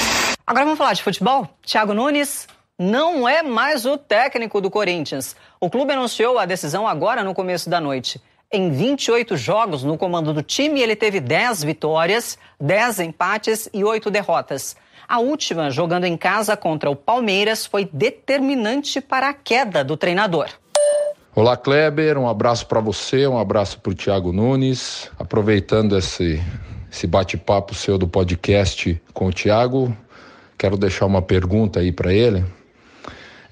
Agora 0.46 0.64
vamos 0.64 0.78
falar 0.78 0.92
de 0.92 1.02
futebol? 1.02 1.48
Thiago 1.64 1.94
Nunes 1.94 2.46
não 2.78 3.28
é 3.28 3.42
mais 3.42 3.86
o 3.86 3.96
técnico 3.96 4.60
do 4.60 4.70
Corinthians. 4.70 5.36
O 5.60 5.70
clube 5.70 5.92
anunciou 5.92 6.38
a 6.38 6.44
decisão 6.44 6.86
agora 6.86 7.22
no 7.22 7.34
começo 7.34 7.70
da 7.70 7.80
noite. 7.80 8.20
Em 8.52 8.70
28 8.70 9.36
jogos 9.36 9.82
no 9.82 9.98
comando 9.98 10.32
do 10.32 10.42
time, 10.42 10.80
ele 10.80 10.94
teve 10.94 11.18
10 11.18 11.64
vitórias, 11.64 12.38
10 12.60 13.00
empates 13.00 13.68
e 13.72 13.82
8 13.82 14.10
derrotas. 14.10 14.76
A 15.08 15.18
última, 15.18 15.70
jogando 15.70 16.04
em 16.04 16.16
casa 16.16 16.56
contra 16.56 16.90
o 16.90 16.96
Palmeiras, 16.96 17.66
foi 17.66 17.88
determinante 17.92 19.00
para 19.00 19.28
a 19.28 19.34
queda 19.34 19.84
do 19.84 19.96
treinador. 19.96 20.48
Olá, 21.36 21.56
Kleber. 21.56 22.16
Um 22.16 22.28
abraço 22.28 22.64
para 22.68 22.78
você, 22.78 23.26
um 23.26 23.36
abraço 23.36 23.80
para 23.80 23.90
o 23.90 23.94
Tiago 23.94 24.32
Nunes. 24.32 25.10
Aproveitando 25.18 25.98
esse, 25.98 26.40
esse 26.88 27.08
bate-papo 27.08 27.74
seu 27.74 27.98
do 27.98 28.06
podcast 28.06 29.02
com 29.12 29.26
o 29.26 29.32
Tiago, 29.32 29.96
quero 30.56 30.76
deixar 30.76 31.06
uma 31.06 31.20
pergunta 31.20 31.80
aí 31.80 31.90
para 31.90 32.14
ele. 32.14 32.44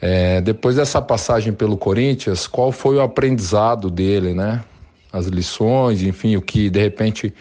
É, 0.01 0.41
depois 0.41 0.77
dessa 0.77 1.03
passagem 1.03 1.53
pelo 1.53 1.77
Corinthians, 1.77 2.47
qual 2.47 2.71
foi 2.71 2.99
o 2.99 3.01
aprendizado 3.01 3.91
dele, 3.91 4.33
né? 4.33 4.63
As 5.13 5.27
lições, 5.27 6.03
enfim, 6.03 6.37
o 6.37 6.41
que 6.41 6.71
de 6.71 6.79
repente 6.79 7.35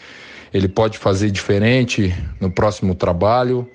ele 0.51 0.67
pode 0.67 0.97
fazer 0.97 1.29
diferente 1.29 2.15
no 2.39 2.49
próximo 2.49 2.95
trabalho, 2.95 3.69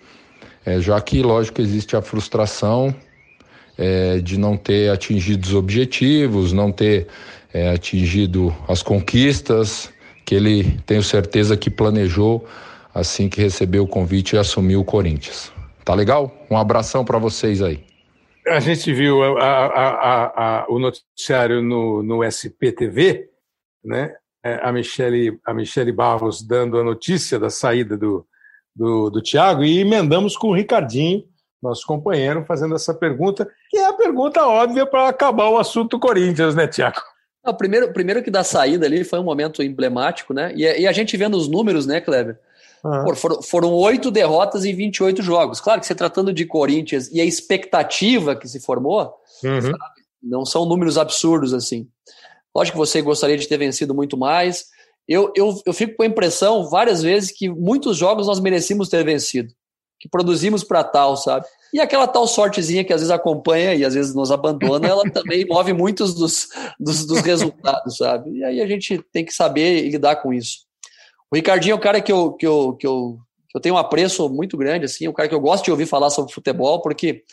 é, 0.64 0.80
já 0.80 1.00
que, 1.00 1.22
lógico, 1.22 1.60
existe 1.60 1.94
a 1.94 2.02
frustração 2.02 2.92
é, 3.78 4.18
de 4.18 4.38
não 4.38 4.56
ter 4.56 4.90
atingido 4.90 5.44
os 5.46 5.54
objetivos, 5.54 6.52
não 6.52 6.72
ter 6.72 7.06
é, 7.52 7.70
atingido 7.70 8.54
as 8.68 8.82
conquistas 8.82 9.92
que 10.24 10.34
ele, 10.34 10.78
tenho 10.86 11.02
certeza, 11.02 11.56
que 11.56 11.70
planejou 11.70 12.46
assim 12.92 13.28
que 13.28 13.40
recebeu 13.40 13.84
o 13.84 13.88
convite 13.88 14.34
e 14.34 14.38
assumiu 14.38 14.80
o 14.80 14.84
Corinthians. 14.84 15.52
Tá 15.84 15.94
legal? 15.94 16.34
Um 16.50 16.56
abração 16.56 17.04
para 17.04 17.18
vocês 17.18 17.62
aí. 17.62 17.84
A 18.48 18.58
gente 18.58 18.92
viu 18.92 19.22
a, 19.38 19.66
a, 19.66 20.60
a, 20.60 20.66
o 20.68 20.78
noticiário 20.78 21.62
no, 21.62 22.02
no 22.02 22.24
SPTV, 22.24 23.28
né? 23.84 24.14
É, 24.44 24.60
a 24.62 24.72
Michele, 24.72 25.38
a 25.44 25.52
Michele 25.52 25.92
Barros 25.92 26.40
dando 26.40 26.78
a 26.78 26.84
notícia 26.84 27.38
da 27.38 27.50
saída 27.50 27.96
do, 27.96 28.24
do, 28.74 29.10
do 29.10 29.20
Thiago 29.20 29.64
e 29.64 29.80
emendamos 29.80 30.36
com 30.36 30.48
o 30.48 30.54
Ricardinho, 30.54 31.24
nosso 31.66 31.86
companheiro, 31.86 32.44
fazendo 32.44 32.74
essa 32.74 32.94
pergunta, 32.94 33.48
que 33.70 33.76
é 33.76 33.86
a 33.86 33.92
pergunta 33.92 34.46
óbvia 34.46 34.86
para 34.86 35.08
acabar 35.08 35.48
o 35.48 35.58
assunto 35.58 35.98
Corinthians, 35.98 36.54
né, 36.54 36.66
Tiago? 36.66 37.00
O 37.44 37.54
primeiro, 37.54 37.92
primeiro 37.92 38.22
que 38.22 38.30
da 38.30 38.42
saída 38.42 38.86
ali 38.86 39.04
foi 39.04 39.18
um 39.18 39.24
momento 39.24 39.62
emblemático, 39.62 40.34
né? 40.34 40.52
E, 40.56 40.62
e 40.62 40.86
a 40.86 40.92
gente 40.92 41.16
vendo 41.16 41.36
os 41.36 41.48
números, 41.48 41.86
né, 41.86 42.00
Kleber? 42.00 42.38
Uhum. 42.84 43.14
Foram, 43.14 43.42
foram 43.42 43.72
oito 43.72 44.10
derrotas 44.10 44.64
em 44.64 44.74
28 44.74 45.22
jogos. 45.22 45.60
Claro 45.60 45.80
que 45.80 45.86
se 45.86 45.94
tratando 45.94 46.32
de 46.32 46.44
Corinthians 46.44 47.08
e 47.12 47.20
a 47.20 47.24
expectativa 47.24 48.36
que 48.36 48.48
se 48.48 48.60
formou, 48.60 49.14
uhum. 49.44 49.60
sabe, 49.60 49.76
não 50.22 50.44
são 50.44 50.66
números 50.66 50.98
absurdos 50.98 51.54
assim. 51.54 51.88
Lógico 52.54 52.78
que 52.78 52.86
você 52.86 53.02
gostaria 53.02 53.36
de 53.36 53.46
ter 53.46 53.58
vencido 53.58 53.94
muito 53.94 54.16
mais. 54.16 54.66
Eu, 55.06 55.32
eu, 55.36 55.60
eu 55.64 55.72
fico 55.72 55.96
com 55.96 56.02
a 56.02 56.06
impressão 56.06 56.68
várias 56.68 57.02
vezes 57.02 57.30
que 57.30 57.48
muitos 57.48 57.96
jogos 57.96 58.26
nós 58.26 58.40
merecíamos 58.40 58.88
ter 58.88 59.04
vencido 59.04 59.52
que 59.98 60.08
produzimos 60.08 60.62
para 60.62 60.84
tal, 60.84 61.16
sabe? 61.16 61.46
E 61.72 61.80
aquela 61.80 62.06
tal 62.06 62.26
sortezinha 62.26 62.84
que 62.84 62.92
às 62.92 63.00
vezes 63.00 63.10
acompanha 63.10 63.74
e 63.74 63.84
às 63.84 63.94
vezes 63.94 64.14
nos 64.14 64.30
abandona, 64.30 64.86
ela 64.86 65.10
também 65.10 65.44
move 65.48 65.72
muitos 65.72 66.14
dos, 66.14 66.48
dos, 66.78 67.06
dos, 67.06 67.20
resultados, 67.20 67.96
sabe? 67.96 68.30
E 68.30 68.44
aí 68.44 68.60
a 68.60 68.66
gente 68.66 68.98
tem 69.12 69.24
que 69.24 69.32
saber 69.32 69.88
lidar 69.88 70.16
com 70.16 70.32
isso. 70.32 70.66
O 71.30 71.36
Ricardinho 71.36 71.72
é 71.72 71.76
um 71.76 71.80
cara 71.80 72.00
que 72.00 72.12
eu, 72.12 72.32
que 72.32 72.46
eu, 72.46 72.74
que 72.74 72.86
eu, 72.86 73.18
que 73.48 73.56
eu 73.56 73.60
tenho 73.60 73.74
um 73.74 73.78
apreço 73.78 74.28
muito 74.28 74.56
grande, 74.56 74.84
assim, 74.84 75.08
um 75.08 75.12
cara 75.12 75.28
que 75.28 75.34
eu 75.34 75.40
gosto 75.40 75.64
de 75.64 75.70
ouvir 75.70 75.86
falar 75.86 76.10
sobre 76.10 76.32
futebol, 76.32 76.80
porque 76.80 77.24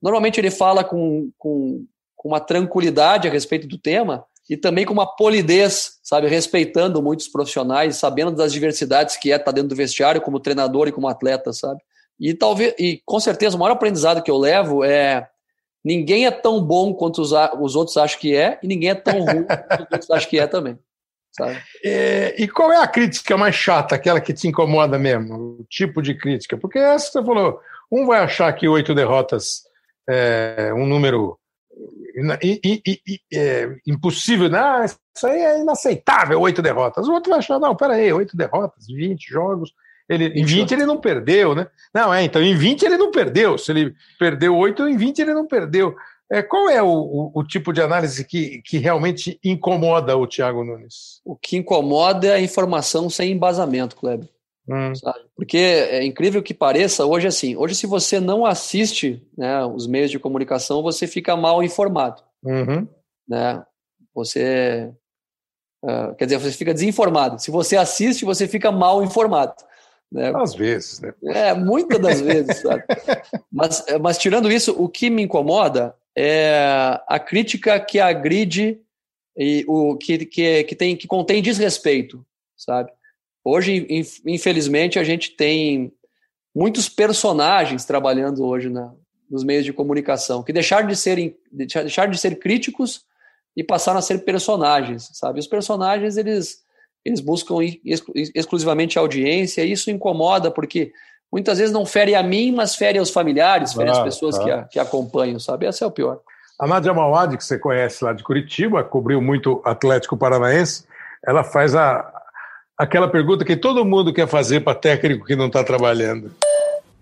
normalmente 0.00 0.40
ele 0.40 0.50
fala 0.50 0.82
com, 0.84 1.30
com, 1.36 1.84
com 2.16 2.28
uma 2.28 2.40
tranquilidade 2.40 3.28
a 3.28 3.30
respeito 3.30 3.66
do 3.66 3.76
tema 3.76 4.24
e 4.48 4.56
também 4.56 4.84
com 4.84 4.92
uma 4.92 5.06
polidez, 5.06 5.98
sabe, 6.02 6.28
respeitando 6.28 7.02
muitos 7.02 7.28
profissionais, 7.28 7.96
sabendo 7.96 8.32
das 8.32 8.52
diversidades 8.52 9.16
que 9.16 9.32
é 9.32 9.36
estar 9.36 9.46
tá 9.46 9.52
dentro 9.52 9.70
do 9.70 9.76
vestiário 9.76 10.20
como 10.20 10.40
treinador 10.40 10.86
e 10.88 10.92
como 10.92 11.08
atleta, 11.08 11.52
sabe? 11.52 11.80
E 12.18 12.34
talvez, 12.34 12.74
e 12.78 13.02
com 13.04 13.18
certeza, 13.18 13.56
o 13.56 13.58
maior 13.58 13.72
aprendizado 13.72 14.22
que 14.22 14.30
eu 14.30 14.38
levo 14.38 14.84
é 14.84 15.28
ninguém 15.84 16.26
é 16.26 16.30
tão 16.30 16.62
bom 16.62 16.94
quanto 16.94 17.20
os, 17.20 17.32
os 17.60 17.76
outros 17.76 17.96
acham 17.96 18.18
que 18.18 18.34
é, 18.34 18.58
e 18.62 18.66
ninguém 18.66 18.90
é 18.90 18.94
tão 18.94 19.20
ruim 19.20 19.44
quanto 19.44 19.82
os 19.82 19.90
outros 19.92 20.10
acham 20.10 20.30
que 20.30 20.38
é 20.38 20.46
também. 20.46 20.78
Sabe? 21.36 21.60
É, 21.84 22.34
e 22.40 22.46
qual 22.46 22.72
é 22.72 22.76
a 22.76 22.86
crítica 22.86 23.36
mais 23.36 23.56
chata, 23.56 23.94
aquela 23.96 24.20
que 24.20 24.32
te 24.32 24.46
incomoda 24.46 24.98
mesmo? 24.98 25.58
O 25.60 25.64
tipo 25.68 26.00
de 26.00 26.14
crítica? 26.14 26.56
Porque 26.56 26.78
essa 26.78 27.10
você 27.10 27.24
falou, 27.24 27.60
um 27.90 28.06
vai 28.06 28.20
achar 28.20 28.52
que 28.52 28.68
oito 28.68 28.94
derrotas 28.94 29.64
é 30.08 30.72
um 30.74 30.86
número 30.86 31.38
é, 33.32 33.76
impossível, 33.86 34.48
não, 34.48 34.84
isso 34.84 35.26
aí 35.26 35.40
é 35.40 35.60
inaceitável, 35.60 36.40
oito 36.40 36.62
derrotas. 36.62 37.08
O 37.08 37.12
outro 37.12 37.30
vai 37.30 37.40
achar, 37.40 37.58
não, 37.58 37.74
peraí, 37.74 38.12
oito 38.12 38.36
derrotas, 38.36 38.86
20 38.86 39.26
jogos, 39.28 39.72
ele, 40.08 40.26
em 40.28 40.44
20 40.44 40.72
ele 40.72 40.86
não 40.86 40.98
perdeu, 40.98 41.54
né? 41.54 41.66
Não, 41.94 42.12
é, 42.12 42.22
então 42.22 42.42
em 42.42 42.54
20 42.54 42.82
ele 42.82 42.96
não 42.96 43.10
perdeu. 43.10 43.56
Se 43.56 43.72
ele 43.72 43.94
perdeu 44.18 44.56
8, 44.56 44.88
em 44.88 44.96
20 44.96 45.18
ele 45.20 45.34
não 45.34 45.46
perdeu. 45.46 45.94
É, 46.30 46.42
qual 46.42 46.68
é 46.68 46.82
o, 46.82 46.88
o, 46.88 47.30
o, 47.34 47.44
tipo 47.44 47.72
de 47.72 47.82
análise 47.82 48.24
que, 48.24 48.62
que 48.62 48.78
realmente 48.78 49.38
incomoda 49.44 50.16
o 50.16 50.26
Thiago 50.26 50.64
Nunes? 50.64 51.20
O 51.24 51.36
que 51.36 51.56
incomoda 51.56 52.26
é 52.26 52.34
a 52.34 52.40
informação 52.40 53.10
sem 53.10 53.32
embasamento, 53.32 53.96
Kleber. 53.96 54.28
Hum. 54.68 54.92
Porque 55.36 55.58
é 55.58 56.02
incrível 56.02 56.42
que 56.42 56.54
pareça, 56.54 57.04
hoje 57.04 57.26
assim, 57.26 57.54
hoje 57.54 57.74
se 57.74 57.86
você 57.86 58.18
não 58.18 58.46
assiste 58.46 59.22
né, 59.36 59.64
os 59.66 59.86
meios 59.86 60.10
de 60.10 60.18
comunicação, 60.18 60.82
você 60.82 61.06
fica 61.06 61.36
mal 61.36 61.62
informado. 61.62 62.22
Uhum. 62.42 62.88
Né? 63.28 63.62
Você, 64.14 64.90
uh, 65.84 66.14
quer 66.16 66.24
dizer, 66.24 66.38
você 66.38 66.52
fica 66.52 66.72
desinformado. 66.72 67.38
Se 67.38 67.50
você 67.50 67.76
assiste, 67.76 68.24
você 68.24 68.48
fica 68.48 68.72
mal 68.72 69.02
informado. 69.02 69.54
Né? 70.14 70.32
Às 70.32 70.54
vezes, 70.54 71.00
né? 71.00 71.12
É, 71.24 71.52
muitas 71.52 71.98
das 71.98 72.20
vezes, 72.20 72.62
sabe? 72.62 72.84
Mas, 73.50 73.84
mas 74.00 74.18
tirando 74.18 74.50
isso, 74.50 74.74
o 74.76 74.88
que 74.88 75.08
me 75.08 75.22
incomoda 75.22 75.94
é 76.16 77.00
a 77.08 77.18
crítica 77.18 77.78
que 77.80 78.00
agride 78.00 78.80
e 79.36 79.64
o 79.66 79.96
que, 79.96 80.26
que, 80.26 80.64
que, 80.64 80.74
tem, 80.76 80.96
que 80.96 81.06
contém 81.06 81.42
desrespeito, 81.42 82.24
sabe? 82.56 82.92
Hoje, 83.44 83.86
infelizmente, 84.26 84.98
a 84.98 85.04
gente 85.04 85.30
tem 85.30 85.92
muitos 86.54 86.88
personagens 86.88 87.84
trabalhando 87.84 88.44
hoje 88.44 88.68
na, 88.68 88.92
nos 89.30 89.44
meios 89.44 89.64
de 89.64 89.72
comunicação 89.72 90.42
que 90.42 90.52
deixaram 90.52 90.86
de 90.86 90.96
serem 90.96 91.36
deixaram 91.50 92.10
de 92.10 92.18
ser 92.18 92.38
críticos 92.38 93.04
e 93.56 93.62
passaram 93.62 93.98
a 93.98 94.02
ser 94.02 94.24
personagens, 94.24 95.10
sabe? 95.12 95.38
Os 95.38 95.46
personagens 95.46 96.16
eles 96.16 96.63
eles 97.04 97.20
buscam 97.20 97.56
exclusivamente 98.34 98.98
audiência 98.98 99.62
e 99.62 99.72
isso 99.72 99.90
incomoda 99.90 100.50
porque 100.50 100.92
muitas 101.30 101.58
vezes 101.58 101.72
não 101.72 101.84
fere 101.84 102.14
a 102.14 102.22
mim, 102.22 102.52
mas 102.52 102.76
fere 102.76 102.98
aos 102.98 103.10
familiares, 103.10 103.72
fere 103.72 103.90
ah, 103.90 103.92
as 103.92 104.02
pessoas 104.02 104.38
ah. 104.38 104.44
que, 104.44 104.50
a, 104.50 104.62
que 104.64 104.78
acompanham, 104.78 105.38
sabe? 105.38 105.66
Esse 105.66 105.82
é 105.82 105.86
o 105.86 105.90
pior. 105.90 106.20
A 106.58 106.66
Nádia 106.66 106.94
Mawad, 106.94 107.36
que 107.36 107.44
você 107.44 107.58
conhece 107.58 108.04
lá 108.04 108.12
de 108.12 108.22
Curitiba, 108.22 108.84
cobriu 108.84 109.20
muito 109.20 109.60
Atlético 109.64 110.16
Paranaense, 110.16 110.84
ela 111.26 111.42
faz 111.42 111.74
a, 111.74 112.10
aquela 112.78 113.08
pergunta 113.08 113.44
que 113.44 113.56
todo 113.56 113.84
mundo 113.84 114.12
quer 114.12 114.28
fazer 114.28 114.60
para 114.60 114.74
técnico 114.74 115.26
que 115.26 115.34
não 115.34 115.48
está 115.48 115.64
trabalhando. 115.64 116.30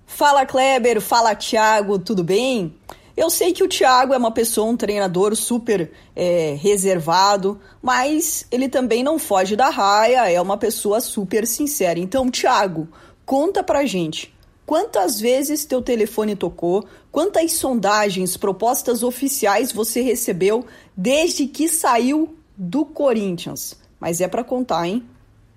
Fala 0.07 0.47
Kleber, 0.47 1.01
fala 1.01 1.35
Thiago, 1.35 1.99
tudo 1.99 2.25
bem? 2.25 2.75
Eu 3.17 3.29
sei 3.29 3.53
que 3.53 3.63
o 3.63 3.69
Thiago 3.69 4.15
é 4.15 4.17
uma 4.17 4.31
pessoa, 4.31 4.71
um 4.71 4.77
treinador 4.77 5.37
super 5.37 5.91
é, 6.17 6.57
reservado, 6.59 7.61
mas 7.83 8.47
ele 8.51 8.69
também 8.69 9.03
não 9.03 9.19
foge 9.19 9.55
da 9.55 9.69
raia, 9.69 10.31
é 10.31 10.41
uma 10.41 10.57
pessoa 10.57 11.01
super 11.01 11.47
sincera. 11.47 11.99
Então, 11.99 12.31
Thiago, 12.31 12.89
conta 13.27 13.63
pra 13.63 13.85
gente. 13.85 14.35
Quantas 14.65 15.21
vezes 15.21 15.65
teu 15.65 15.83
telefone 15.83 16.35
tocou? 16.35 16.87
Quantas 17.11 17.53
sondagens, 17.53 18.37
propostas 18.37 19.03
oficiais 19.03 19.73
você 19.73 20.01
recebeu 20.01 20.65
desde 20.97 21.47
que 21.47 21.69
saiu 21.69 22.35
do 22.57 22.85
Corinthians? 22.85 23.77
Mas 24.01 24.21
é 24.21 24.29
para 24.29 24.43
contar, 24.43 24.87
hein? 24.87 25.05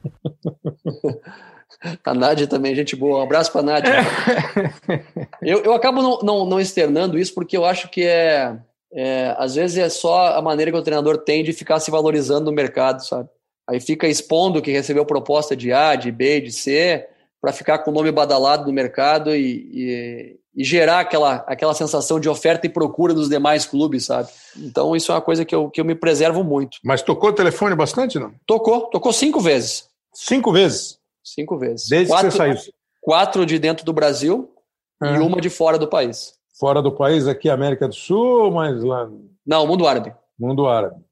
A 2.03 2.13
Nádia 2.13 2.47
também, 2.47 2.75
gente 2.75 2.95
boa. 2.95 3.19
Um 3.19 3.23
abraço 3.23 3.51
para 3.51 3.61
a 3.61 3.63
Nádia. 3.63 3.93
eu, 5.41 5.63
eu 5.63 5.73
acabo 5.73 6.01
não, 6.01 6.19
não, 6.21 6.45
não, 6.45 6.59
externando 6.59 7.17
isso 7.17 7.33
porque 7.33 7.57
eu 7.57 7.65
acho 7.65 7.89
que 7.89 8.03
é, 8.03 8.57
é, 8.93 9.35
às 9.37 9.55
vezes 9.55 9.77
é 9.77 9.89
só 9.89 10.37
a 10.37 10.41
maneira 10.41 10.71
que 10.71 10.77
o 10.77 10.83
treinador 10.83 11.17
tem 11.19 11.43
de 11.43 11.53
ficar 11.53 11.79
se 11.79 11.91
valorizando 11.91 12.45
no 12.45 12.55
mercado, 12.55 13.05
sabe? 13.05 13.29
Aí 13.67 13.79
fica 13.79 14.07
expondo 14.07 14.61
que 14.61 14.71
recebeu 14.71 15.05
proposta 15.05 15.55
de 15.55 15.73
A, 15.73 15.95
de 15.95 16.11
B, 16.11 16.39
de 16.39 16.51
C, 16.51 17.07
para 17.41 17.51
ficar 17.51 17.79
com 17.79 17.91
o 17.91 17.93
nome 17.93 18.11
badalado 18.11 18.65
no 18.65 18.73
mercado 18.73 19.35
e, 19.35 19.69
e, 19.71 20.39
e, 20.55 20.63
gerar 20.63 20.99
aquela, 20.99 21.43
aquela 21.47 21.73
sensação 21.73 22.19
de 22.19 22.29
oferta 22.29 22.65
e 22.65 22.69
procura 22.69 23.13
dos 23.13 23.29
demais 23.29 23.65
clubes, 23.65 24.05
sabe? 24.05 24.29
Então 24.57 24.95
isso 24.95 25.11
é 25.11 25.15
uma 25.15 25.21
coisa 25.21 25.43
que 25.43 25.53
eu, 25.53 25.69
que 25.69 25.81
eu 25.81 25.85
me 25.85 25.95
preservo 25.95 26.43
muito. 26.43 26.77
Mas 26.83 27.01
tocou 27.01 27.31
o 27.31 27.33
telefone 27.33 27.75
bastante, 27.75 28.19
não? 28.19 28.33
Tocou, 28.45 28.87
tocou 28.89 29.11
cinco 29.11 29.39
vezes. 29.39 29.87
Cinco 30.13 30.51
vezes? 30.51 30.97
Cinco 31.25 31.57
vezes. 31.57 31.89
Desde 31.89 32.07
quatro, 32.07 32.27
que 32.27 32.31
você 32.31 32.37
saiu? 32.37 32.73
Quatro 33.01 33.45
de 33.45 33.57
dentro 33.57 33.83
do 33.83 33.91
Brasil 33.91 34.53
e 35.01 35.17
uma 35.19 35.41
de 35.41 35.49
fora 35.49 35.77
do 35.77 35.87
país. 35.87 36.35
Fora 36.59 36.81
do 36.81 36.91
país, 36.91 37.27
aqui 37.27 37.49
América 37.49 37.87
do 37.87 37.95
Sul, 37.95 38.51
mas 38.51 38.81
lá. 38.83 39.09
Não, 39.45 39.67
mundo 39.67 39.87
árabe. 39.87 40.13
Mundo 40.39 40.67
árabe. 40.67 41.03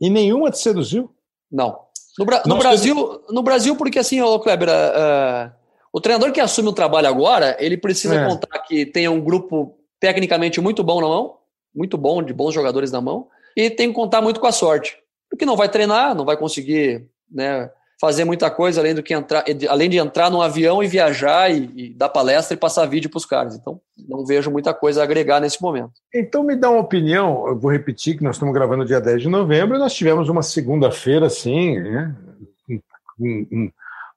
E 0.00 0.10
nenhuma 0.10 0.50
te 0.50 0.58
seduziu? 0.58 1.10
Não. 1.50 1.80
No, 2.18 2.24
Bra 2.24 2.42
no 2.46 2.58
Brasil, 2.58 3.24
no 3.30 3.42
Brasil, 3.42 3.74
porque 3.74 3.98
assim, 3.98 4.20
ô 4.20 4.38
Kleber, 4.38 4.68
uh, 4.68 5.50
o 5.92 6.00
treinador 6.00 6.30
que 6.32 6.40
assume 6.40 6.68
o 6.68 6.72
trabalho 6.72 7.08
agora, 7.08 7.56
ele 7.58 7.76
precisa 7.76 8.14
é. 8.14 8.26
contar 8.26 8.58
que 8.60 8.84
tenha 8.84 9.10
um 9.10 9.20
grupo 9.20 9.78
tecnicamente 9.98 10.60
muito 10.60 10.84
bom 10.84 11.00
na 11.00 11.08
mão, 11.08 11.38
muito 11.74 11.96
bom, 11.96 12.22
de 12.22 12.34
bons 12.34 12.52
jogadores 12.52 12.90
na 12.90 13.00
mão, 13.00 13.28
e 13.56 13.70
tem 13.70 13.88
que 13.88 13.94
contar 13.94 14.20
muito 14.20 14.40
com 14.40 14.46
a 14.46 14.52
sorte. 14.52 14.98
Porque 15.30 15.46
não 15.46 15.56
vai 15.56 15.68
treinar, 15.68 16.14
não 16.14 16.24
vai 16.24 16.36
conseguir 16.36 17.08
né, 17.30 17.70
fazer 18.02 18.24
muita 18.24 18.50
coisa 18.50 18.80
além 18.80 18.96
do 18.96 19.02
que 19.02 19.14
entrar, 19.14 19.44
além 19.70 19.88
de 19.88 19.96
entrar 19.96 20.28
num 20.28 20.42
avião 20.42 20.82
e 20.82 20.88
viajar 20.88 21.52
e, 21.52 21.70
e 21.76 21.94
dar 21.94 22.08
palestra 22.08 22.52
e 22.52 22.58
passar 22.58 22.84
vídeo 22.84 23.08
para 23.08 23.18
os 23.18 23.24
caras. 23.24 23.54
Então, 23.54 23.80
não 24.08 24.26
vejo 24.26 24.50
muita 24.50 24.74
coisa 24.74 25.00
a 25.00 25.04
agregar 25.04 25.38
nesse 25.38 25.62
momento. 25.62 25.92
Então, 26.12 26.42
me 26.42 26.56
dá 26.56 26.68
uma 26.68 26.80
opinião. 26.80 27.46
Eu 27.46 27.56
vou 27.56 27.70
repetir 27.70 28.18
que 28.18 28.24
nós 28.24 28.34
estamos 28.34 28.52
gravando 28.52 28.84
dia 28.84 29.00
10 29.00 29.22
de 29.22 29.28
novembro 29.28 29.76
e 29.76 29.78
nós 29.78 29.94
tivemos 29.94 30.28
uma 30.28 30.42
segunda-feira, 30.42 31.26
assim, 31.26 31.78
né, 31.78 32.12
um, 32.68 33.46
um, 33.52 33.70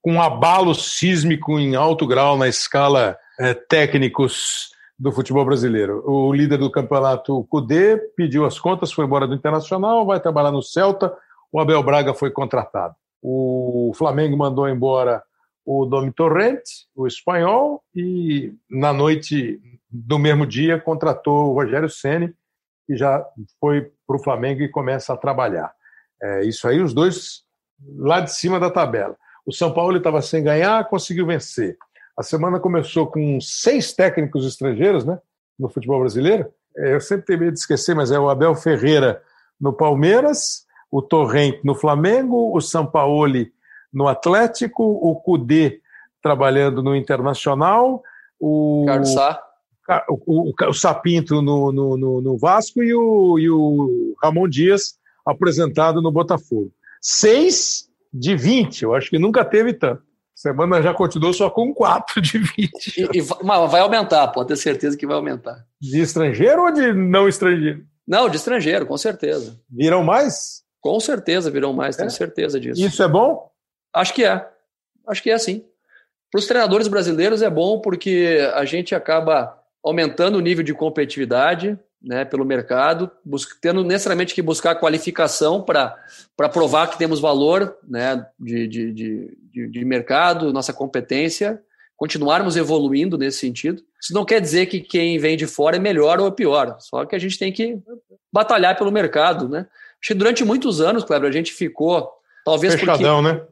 um, 0.03 0.19
abalo 0.19 0.73
sísmico 0.73 1.59
em 1.59 1.75
alto 1.75 2.07
grau 2.07 2.35
na 2.35 2.47
escala 2.47 3.15
é, 3.39 3.53
técnicos 3.53 4.71
do 4.97 5.11
futebol 5.11 5.45
brasileiro. 5.45 6.01
O 6.09 6.33
líder 6.33 6.57
do 6.57 6.71
campeonato, 6.71 7.45
Cudê, 7.51 7.97
pediu 8.17 8.47
as 8.47 8.57
contas, 8.57 8.91
foi 8.91 9.05
embora 9.05 9.27
do 9.27 9.35
Internacional, 9.35 10.07
vai 10.07 10.19
trabalhar 10.19 10.51
no 10.51 10.63
Celta. 10.63 11.13
O 11.51 11.59
Abel 11.59 11.83
Braga 11.83 12.15
foi 12.15 12.31
contratado. 12.31 12.95
O 13.27 13.91
Flamengo 13.95 14.37
mandou 14.37 14.69
embora 14.69 15.23
o 15.65 15.87
Domi 15.87 16.11
Torrente, 16.11 16.85
o 16.95 17.07
espanhol, 17.07 17.83
e 17.95 18.53
na 18.69 18.93
noite 18.93 19.59
do 19.89 20.19
mesmo 20.19 20.45
dia 20.45 20.79
contratou 20.79 21.49
o 21.49 21.53
Rogério 21.53 21.89
Ceni, 21.89 22.31
que 22.85 22.95
já 22.95 23.25
foi 23.59 23.91
para 24.05 24.15
o 24.15 24.23
Flamengo 24.23 24.61
e 24.61 24.69
começa 24.69 25.11
a 25.11 25.17
trabalhar. 25.17 25.73
É, 26.21 26.45
isso 26.45 26.67
aí, 26.67 26.79
os 26.79 26.93
dois 26.93 27.43
lá 27.97 28.19
de 28.19 28.31
cima 28.31 28.59
da 28.59 28.69
tabela. 28.69 29.17
O 29.43 29.51
São 29.51 29.73
Paulo 29.73 29.97
estava 29.97 30.21
sem 30.21 30.43
ganhar, 30.43 30.87
conseguiu 30.87 31.25
vencer. 31.25 31.77
A 32.15 32.21
semana 32.21 32.59
começou 32.59 33.07
com 33.07 33.41
seis 33.41 33.91
técnicos 33.91 34.45
estrangeiros 34.45 35.03
né, 35.03 35.19
no 35.57 35.67
futebol 35.67 35.99
brasileiro. 35.99 36.47
É, 36.77 36.93
eu 36.93 37.01
sempre 37.01 37.25
tenho 37.25 37.39
medo 37.39 37.53
de 37.53 37.59
esquecer, 37.59 37.95
mas 37.95 38.11
é 38.11 38.19
o 38.19 38.29
Abel 38.29 38.53
Ferreira 38.53 39.19
no 39.59 39.73
Palmeiras, 39.73 40.64
o 40.91 41.01
Torrent 41.01 41.59
no 41.63 41.75
Flamengo, 41.75 42.55
o 42.55 42.61
Sampaoli 42.61 43.51
no 43.91 44.07
Atlético, 44.07 44.83
o 44.83 45.15
Cudê 45.15 45.79
trabalhando 46.21 46.81
no 46.81 46.95
Internacional, 46.95 48.03
o, 48.39 48.85
o, 50.09 50.49
o, 50.49 50.53
o 50.69 50.73
Sapinto 50.73 51.41
no, 51.41 51.71
no, 51.71 51.97
no, 51.97 52.21
no, 52.21 52.37
Vasco 52.37 52.81
e 52.81 52.93
o, 52.93 53.39
e 53.39 53.49
o 53.49 54.15
Ramon 54.21 54.47
Dias 54.47 54.95
apresentado 55.25 56.01
no 56.01 56.11
Botafogo. 56.11 56.71
Seis 56.99 57.87
de 58.11 58.35
20, 58.35 58.83
eu 58.83 58.95
acho 58.95 59.09
que 59.09 59.19
nunca 59.19 59.45
teve 59.45 59.73
tanto. 59.73 60.03
Semana 60.33 60.81
já 60.81 60.93
continuou 60.93 61.33
só 61.33 61.49
com 61.49 61.73
4 61.73 62.21
de 62.21 62.39
20. 62.39 62.97
E, 62.97 63.19
e, 63.19 63.25
mas 63.43 63.71
vai 63.71 63.81
aumentar, 63.81 64.27
pode 64.29 64.49
ter 64.49 64.57
certeza 64.57 64.97
que 64.97 65.07
vai 65.07 65.15
aumentar. 65.15 65.63
De 65.79 66.01
estrangeiro 66.01 66.63
ou 66.63 66.71
de 66.71 66.93
não 66.93 67.27
estrangeiro? 67.27 67.85
Não, 68.05 68.27
de 68.29 68.35
estrangeiro, 68.35 68.85
com 68.85 68.97
certeza. 68.97 69.57
Viram 69.69 70.03
mais? 70.03 70.64
Com 70.85 70.99
certeza 70.99 71.49
virão 71.49 71.73
mais, 71.73 71.95
é? 71.95 71.97
tenho 71.97 72.11
certeza 72.11 72.59
disso. 72.59 72.79
Isso 72.79 73.01
é 73.01 73.07
bom? 73.07 73.49
Acho 73.91 74.13
que 74.13 74.23
é. 74.23 74.47
Acho 75.07 75.23
que 75.23 75.31
é 75.31 75.37
sim. 75.39 75.65
Para 76.29 76.37
os 76.37 76.45
treinadores 76.45 76.87
brasileiros 76.87 77.41
é 77.41 77.49
bom 77.49 77.79
porque 77.79 78.37
a 78.53 78.63
gente 78.65 78.93
acaba 78.93 79.59
aumentando 79.83 80.37
o 80.37 80.41
nível 80.41 80.63
de 80.63 80.75
competitividade 80.75 81.75
né, 81.99 82.23
pelo 82.23 82.45
mercado, 82.45 83.09
tendo 83.59 83.83
necessariamente 83.83 84.35
que 84.35 84.43
buscar 84.43 84.75
qualificação 84.75 85.59
para 85.59 85.97
provar 86.53 86.85
que 86.91 86.99
temos 86.99 87.19
valor 87.19 87.75
né, 87.83 88.23
de, 88.39 88.67
de, 88.67 88.93
de, 88.93 89.67
de 89.67 89.85
mercado, 89.85 90.53
nossa 90.53 90.71
competência, 90.71 91.59
continuarmos 91.97 92.55
evoluindo 92.55 93.17
nesse 93.17 93.39
sentido. 93.39 93.81
Isso 93.99 94.13
não 94.13 94.23
quer 94.23 94.39
dizer 94.39 94.67
que 94.67 94.81
quem 94.81 95.17
vem 95.17 95.35
de 95.35 95.47
fora 95.47 95.77
é 95.77 95.79
melhor 95.79 96.19
ou 96.19 96.31
pior, 96.31 96.77
só 96.79 97.05
que 97.05 97.15
a 97.15 97.19
gente 97.19 97.39
tem 97.39 97.51
que 97.51 97.81
batalhar 98.31 98.77
pelo 98.77 98.91
mercado, 98.91 99.49
né? 99.49 99.65
Acho 100.01 100.13
que 100.13 100.13
durante 100.13 100.43
muitos 100.43 100.81
anos, 100.81 101.03
Kleber, 101.03 101.29
a 101.29 101.33
gente 101.33 101.51
ficou, 101.51 102.09
talvez 102.43 102.75
Fechadão, 102.75 103.23
porque, 103.23 103.39
né? 103.39 103.47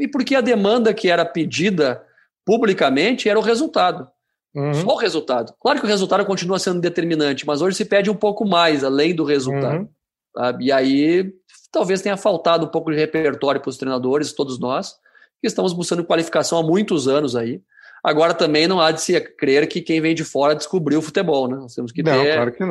E 0.00 0.08
porque 0.08 0.34
a 0.34 0.40
demanda 0.40 0.92
que 0.92 1.08
era 1.08 1.24
pedida 1.24 2.02
publicamente 2.44 3.28
era 3.28 3.38
o 3.38 3.42
resultado. 3.42 4.08
Uhum. 4.54 4.74
Só 4.74 4.94
o 4.94 4.96
resultado. 4.96 5.54
Claro 5.60 5.80
que 5.80 5.86
o 5.86 5.88
resultado 5.88 6.24
continua 6.24 6.58
sendo 6.58 6.80
determinante, 6.80 7.46
mas 7.46 7.60
hoje 7.60 7.76
se 7.76 7.84
pede 7.84 8.10
um 8.10 8.14
pouco 8.14 8.44
mais, 8.44 8.84
além 8.84 9.14
do 9.14 9.24
resultado. 9.24 9.88
Uhum. 10.36 10.60
E 10.60 10.70
aí 10.70 11.32
talvez 11.72 12.00
tenha 12.02 12.16
faltado 12.16 12.66
um 12.66 12.68
pouco 12.68 12.90
de 12.90 12.96
repertório 12.96 13.60
para 13.60 13.70
os 13.70 13.76
treinadores, 13.76 14.32
todos 14.32 14.60
nós, 14.60 14.92
que 15.40 15.46
estamos 15.46 15.72
buscando 15.72 16.04
qualificação 16.04 16.58
há 16.58 16.62
muitos 16.62 17.08
anos 17.08 17.34
aí. 17.34 17.60
Agora 18.02 18.34
também 18.34 18.68
não 18.68 18.80
há 18.80 18.92
de 18.92 19.00
se 19.00 19.18
crer 19.20 19.66
que 19.66 19.80
quem 19.80 20.00
vem 20.00 20.14
de 20.14 20.24
fora 20.24 20.54
descobriu 20.54 20.98
o 20.98 21.02
futebol, 21.02 21.48
né? 21.48 21.56
Nós 21.56 21.74
temos 21.74 21.90
que 21.90 22.02
não, 22.02 22.22
ter 22.22 22.34
claro 22.34 22.52
que 22.52 22.62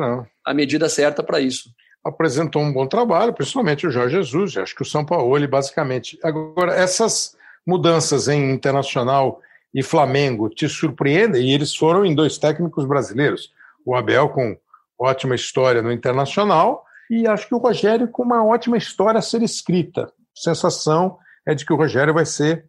a 0.44 0.54
medida 0.54 0.88
certa 0.88 1.22
para 1.22 1.40
isso 1.40 1.70
apresentou 2.04 2.62
um 2.62 2.72
bom 2.72 2.86
trabalho, 2.86 3.32
principalmente 3.32 3.86
o 3.86 3.90
Jorge 3.90 4.16
Jesus, 4.16 4.56
acho 4.56 4.74
que 4.74 4.82
o 4.82 4.86
São 4.86 5.04
Paulo, 5.04 5.48
basicamente. 5.48 6.18
Agora, 6.22 6.74
essas 6.74 7.36
mudanças 7.66 8.28
em 8.28 8.50
Internacional 8.50 9.40
e 9.72 9.82
Flamengo 9.82 10.48
te 10.48 10.68
surpreendem? 10.68 11.48
E 11.48 11.54
eles 11.54 11.74
foram 11.74 12.04
em 12.04 12.14
dois 12.14 12.36
técnicos 12.38 12.84
brasileiros. 12.84 13.52
O 13.84 13.94
Abel 13.94 14.28
com 14.28 14.56
ótima 14.98 15.34
história 15.34 15.82
no 15.82 15.92
Internacional 15.92 16.84
e 17.10 17.26
acho 17.26 17.48
que 17.48 17.54
o 17.54 17.58
Rogério 17.58 18.08
com 18.08 18.22
uma 18.22 18.44
ótima 18.44 18.76
história 18.76 19.18
a 19.18 19.22
ser 19.22 19.42
escrita. 19.42 20.12
Sensação 20.34 21.18
é 21.46 21.54
de 21.54 21.64
que 21.64 21.72
o 21.72 21.76
Rogério 21.76 22.14
vai 22.14 22.24
ser 22.24 22.66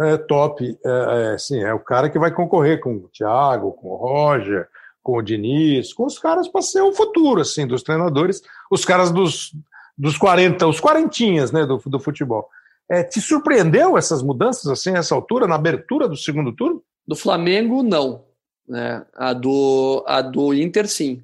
é, 0.00 0.16
top, 0.16 0.78
é, 0.84 1.32
assim, 1.34 1.62
é 1.62 1.72
o 1.74 1.80
cara 1.80 2.08
que 2.08 2.18
vai 2.18 2.30
concorrer 2.30 2.80
com 2.80 2.94
o 2.94 3.08
Thiago, 3.08 3.72
com 3.72 3.88
o 3.88 3.96
Roger, 3.96 4.68
com 5.02 5.18
o 5.18 5.22
Diniz, 5.22 5.92
com 5.92 6.04
os 6.04 6.18
caras 6.18 6.48
para 6.48 6.62
ser 6.62 6.82
o 6.82 6.92
futuro, 6.92 7.40
assim, 7.40 7.66
dos 7.66 7.82
treinadores, 7.82 8.42
os 8.70 8.84
caras 8.84 9.10
dos, 9.10 9.52
dos 9.96 10.16
40, 10.16 10.66
os 10.66 10.80
quarentinhas, 10.80 11.52
né, 11.52 11.66
do, 11.66 11.80
do 11.84 12.00
futebol. 12.00 12.48
É, 12.90 13.02
te 13.02 13.20
surpreendeu 13.20 13.98
essas 13.98 14.22
mudanças, 14.22 14.66
assim, 14.66 14.94
essa 14.94 15.14
altura, 15.14 15.46
na 15.46 15.56
abertura 15.56 16.08
do 16.08 16.16
segundo 16.16 16.52
turno? 16.52 16.82
Do 17.06 17.14
Flamengo, 17.14 17.82
não. 17.82 18.24
Né? 18.66 19.04
A, 19.14 19.32
do, 19.32 20.04
a 20.06 20.22
do 20.22 20.54
Inter, 20.54 20.88
sim. 20.88 21.22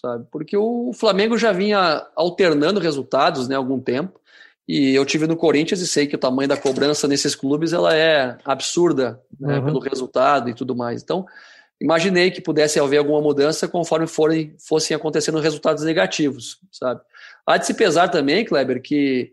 Sabe? 0.00 0.26
Porque 0.30 0.56
o 0.56 0.92
Flamengo 0.92 1.38
já 1.38 1.52
vinha 1.52 2.06
alternando 2.14 2.80
resultados 2.80 3.48
né, 3.48 3.54
há 3.54 3.58
algum 3.58 3.80
tempo. 3.80 4.20
E 4.68 4.94
eu 4.94 5.06
tive 5.06 5.26
no 5.26 5.36
Corinthians 5.36 5.80
e 5.80 5.86
sei 5.86 6.06
que 6.06 6.16
o 6.16 6.18
tamanho 6.18 6.48
da 6.48 6.56
cobrança 6.56 7.06
nesses 7.06 7.36
clubes 7.36 7.72
ela 7.72 7.94
é 7.96 8.36
absurda 8.44 9.22
né, 9.38 9.58
uhum. 9.58 9.64
pelo 9.64 9.78
resultado 9.78 10.50
e 10.50 10.54
tudo 10.54 10.74
mais. 10.74 11.02
Então, 11.02 11.24
imaginei 11.80 12.30
que 12.30 12.40
pudesse 12.40 12.80
haver 12.80 12.98
alguma 12.98 13.20
mudança 13.20 13.68
conforme 13.68 14.06
forem, 14.06 14.54
fossem 14.58 14.96
acontecendo 14.96 15.38
resultados 15.40 15.84
negativos, 15.84 16.58
sabe? 16.72 17.00
Há 17.46 17.56
de 17.56 17.66
se 17.66 17.74
pesar 17.74 18.08
também, 18.08 18.44
Kleber, 18.44 18.80
que 18.82 19.32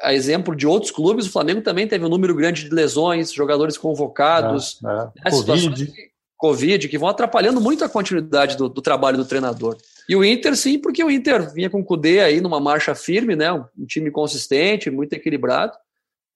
a 0.00 0.14
exemplo 0.14 0.54
de 0.54 0.66
outros 0.66 0.90
clubes, 0.90 1.26
o 1.26 1.32
Flamengo 1.32 1.60
também 1.60 1.86
teve 1.86 2.04
um 2.04 2.08
número 2.08 2.34
grande 2.34 2.64
de 2.64 2.74
lesões, 2.74 3.32
jogadores 3.32 3.76
convocados, 3.76 4.80
é, 4.84 4.88
é. 4.88 4.92
Né, 4.94 5.30
Covid. 5.30 5.92
Covid, 6.36 6.88
que 6.88 6.98
vão 6.98 7.08
atrapalhando 7.08 7.60
muito 7.60 7.82
a 7.82 7.88
continuidade 7.88 8.56
do, 8.56 8.68
do, 8.68 8.82
trabalho 8.82 9.16
do 9.16 9.24
treinador. 9.24 9.76
E 10.06 10.14
o 10.14 10.22
Inter, 10.22 10.54
sim, 10.54 10.78
porque 10.78 11.02
o 11.02 11.10
Inter 11.10 11.52
vinha 11.52 11.70
com 11.70 11.80
o 11.80 11.84
Cudê 11.84 12.20
aí 12.20 12.40
numa 12.42 12.60
marcha 12.60 12.94
firme, 12.94 13.34
né? 13.34 13.50
Um 13.50 13.86
time 13.86 14.10
consistente, 14.10 14.90
muito 14.90 15.14
equilibrado. 15.14 15.72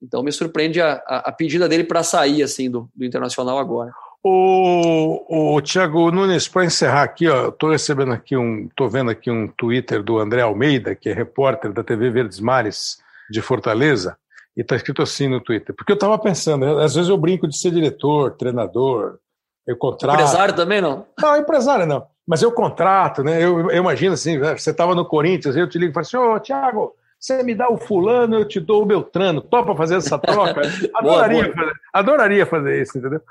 Então 0.02 0.22
me 0.22 0.32
surpreende 0.32 0.80
a, 0.80 0.94
a, 1.06 1.28
a 1.28 1.32
pedida 1.32 1.68
dele 1.68 1.84
para 1.84 2.02
sair 2.02 2.42
assim 2.42 2.70
do, 2.70 2.90
do 2.94 3.04
Internacional 3.04 3.58
agora. 3.58 3.92
O, 4.22 5.54
o 5.56 5.62
Thiago 5.62 6.10
Nunes, 6.10 6.46
para 6.46 6.66
encerrar 6.66 7.02
aqui, 7.02 7.26
ó, 7.26 7.48
estou 7.48 7.70
recebendo 7.70 8.12
aqui 8.12 8.36
um, 8.36 8.66
estou 8.66 8.88
vendo 8.88 9.10
aqui 9.10 9.30
um 9.30 9.48
Twitter 9.48 10.02
do 10.02 10.18
André 10.18 10.42
Almeida, 10.42 10.94
que 10.94 11.08
é 11.08 11.14
repórter 11.14 11.72
da 11.72 11.82
TV 11.82 12.10
Verdes 12.10 12.38
Mares 12.38 12.98
de 13.30 13.40
Fortaleza, 13.40 14.18
e 14.54 14.60
está 14.60 14.76
escrito 14.76 15.00
assim 15.00 15.26
no 15.26 15.40
Twitter. 15.40 15.74
Porque 15.74 15.92
eu 15.92 15.94
estava 15.94 16.18
pensando, 16.18 16.66
às 16.80 16.94
vezes 16.94 17.08
eu 17.08 17.16
brinco 17.16 17.48
de 17.48 17.56
ser 17.56 17.70
diretor, 17.70 18.32
treinador, 18.32 19.18
eu 19.66 19.76
contrato. 19.76 20.14
Empresário 20.20 20.54
também 20.54 20.82
não? 20.82 21.06
Não, 21.18 21.36
empresário 21.36 21.86
não. 21.86 22.06
Mas 22.26 22.42
eu 22.42 22.52
contrato, 22.52 23.24
né? 23.24 23.42
Eu, 23.42 23.70
eu 23.70 23.78
imagino 23.78 24.12
assim, 24.12 24.36
né? 24.36 24.56
você 24.56 24.70
estava 24.70 24.94
no 24.94 25.06
Corinthians, 25.06 25.56
eu 25.56 25.68
te 25.68 25.78
ligo 25.78 25.92
e 25.92 25.94
falo 25.94 26.06
assim, 26.06 26.16
ô, 26.18 26.34
oh, 26.34 26.40
Thiago, 26.40 26.94
você 27.18 27.42
me 27.42 27.54
dá 27.54 27.70
o 27.70 27.78
fulano, 27.78 28.36
eu 28.36 28.44
te 28.46 28.60
dou 28.60 28.82
o 28.82 28.86
Beltrano. 28.86 29.40
Topa 29.40 29.74
fazer 29.74 29.96
essa 29.96 30.18
troca? 30.18 30.60
adoraria, 30.94 31.42
boa, 31.42 31.54
boa. 31.54 31.54
Fazer, 31.54 31.72
adoraria 31.92 32.46
fazer 32.46 32.82
isso, 32.82 32.98
entendeu? 32.98 33.22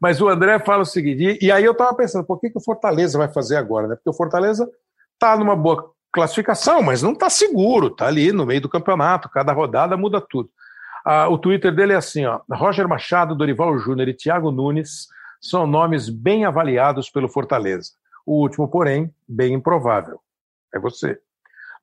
Mas 0.00 0.20
o 0.20 0.28
André 0.28 0.58
fala 0.58 0.82
o 0.82 0.86
seguinte, 0.86 1.38
e, 1.40 1.50
aí 1.50 1.64
eu 1.64 1.72
estava 1.72 1.94
pensando, 1.94 2.24
por 2.24 2.38
que, 2.40 2.50
que 2.50 2.58
o 2.58 2.62
Fortaleza 2.64 3.18
vai 3.18 3.28
fazer 3.28 3.56
agora? 3.56 3.88
Né? 3.88 3.94
Porque 3.94 4.10
o 4.10 4.14
Fortaleza 4.14 4.68
está 5.14 5.36
numa 5.36 5.56
boa 5.56 5.90
classificação, 6.12 6.82
mas 6.82 7.02
não 7.02 7.12
está 7.12 7.28
seguro, 7.28 7.88
está 7.88 8.06
ali 8.06 8.32
no 8.32 8.46
meio 8.46 8.60
do 8.60 8.68
campeonato, 8.68 9.28
cada 9.28 9.52
rodada 9.52 9.96
muda 9.96 10.20
tudo. 10.20 10.50
Ah, 11.04 11.28
o 11.28 11.38
Twitter 11.38 11.74
dele 11.74 11.92
é 11.92 11.96
assim: 11.96 12.24
ó, 12.24 12.40
Roger 12.50 12.88
Machado, 12.88 13.34
Dorival 13.34 13.78
Júnior 13.78 14.08
e 14.08 14.14
Thiago 14.14 14.50
Nunes 14.50 15.06
são 15.40 15.66
nomes 15.66 16.08
bem 16.08 16.44
avaliados 16.44 17.10
pelo 17.10 17.28
Fortaleza. 17.28 17.92
O 18.24 18.40
último, 18.40 18.68
porém, 18.68 19.14
bem 19.28 19.54
improvável. 19.54 20.18
É 20.74 20.78
você. 20.78 21.18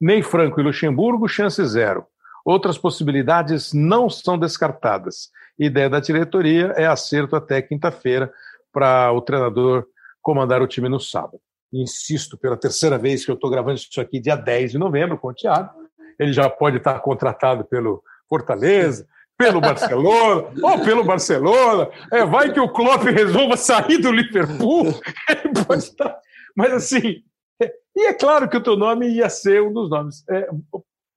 Ney 0.01 0.21
Franco 0.21 0.59
e 0.59 0.63
Luxemburgo, 0.63 1.27
chance 1.29 1.63
zero. 1.65 2.05
Outras 2.43 2.77
possibilidades 2.77 3.71
não 3.71 4.09
são 4.09 4.37
descartadas. 4.37 5.29
Ideia 5.57 5.89
da 5.89 5.99
diretoria 5.99 6.73
é 6.75 6.85
acerto 6.85 7.35
até 7.35 7.61
quinta-feira 7.61 8.31
para 8.71 9.11
o 9.11 9.21
treinador 9.21 9.85
comandar 10.21 10.61
o 10.61 10.67
time 10.67 10.89
no 10.89 10.99
sábado 10.99 11.39
insisto 11.73 12.37
pela 12.37 12.55
terceira 12.55 12.97
vez 12.97 13.25
que 13.25 13.31
eu 13.31 13.35
estou 13.35 13.49
gravando 13.49 13.75
isso 13.75 13.99
aqui, 13.99 14.19
dia 14.19 14.35
10 14.35 14.73
de 14.73 14.77
novembro, 14.77 15.17
com 15.17 15.29
o 15.29 15.33
Thiago. 15.33 15.71
Ele 16.19 16.31
já 16.31 16.49
pode 16.49 16.77
estar 16.77 16.99
contratado 16.99 17.65
pelo 17.65 18.03
Fortaleza, 18.29 19.07
pelo 19.35 19.59
Barcelona, 19.59 20.51
ou 20.61 20.83
pelo 20.83 21.03
Barcelona. 21.03 21.89
É, 22.11 22.23
vai 22.23 22.53
que 22.53 22.59
o 22.59 22.69
Klopp 22.69 23.03
resolva 23.03 23.57
sair 23.57 23.97
do 23.97 24.11
Liverpool. 24.11 24.93
Pode 25.65 25.83
estar. 25.83 26.19
Mas 26.55 26.71
assim, 26.71 27.23
é, 27.59 27.73
e 27.95 28.07
é 28.07 28.13
claro 28.13 28.47
que 28.47 28.57
o 28.57 28.61
teu 28.61 28.77
nome 28.77 29.07
ia 29.07 29.27
ser 29.29 29.63
um 29.63 29.73
dos 29.73 29.89
nomes. 29.89 30.23
É, 30.29 30.47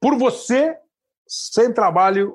por 0.00 0.16
você, 0.16 0.74
sem 1.28 1.72
trabalho 1.72 2.34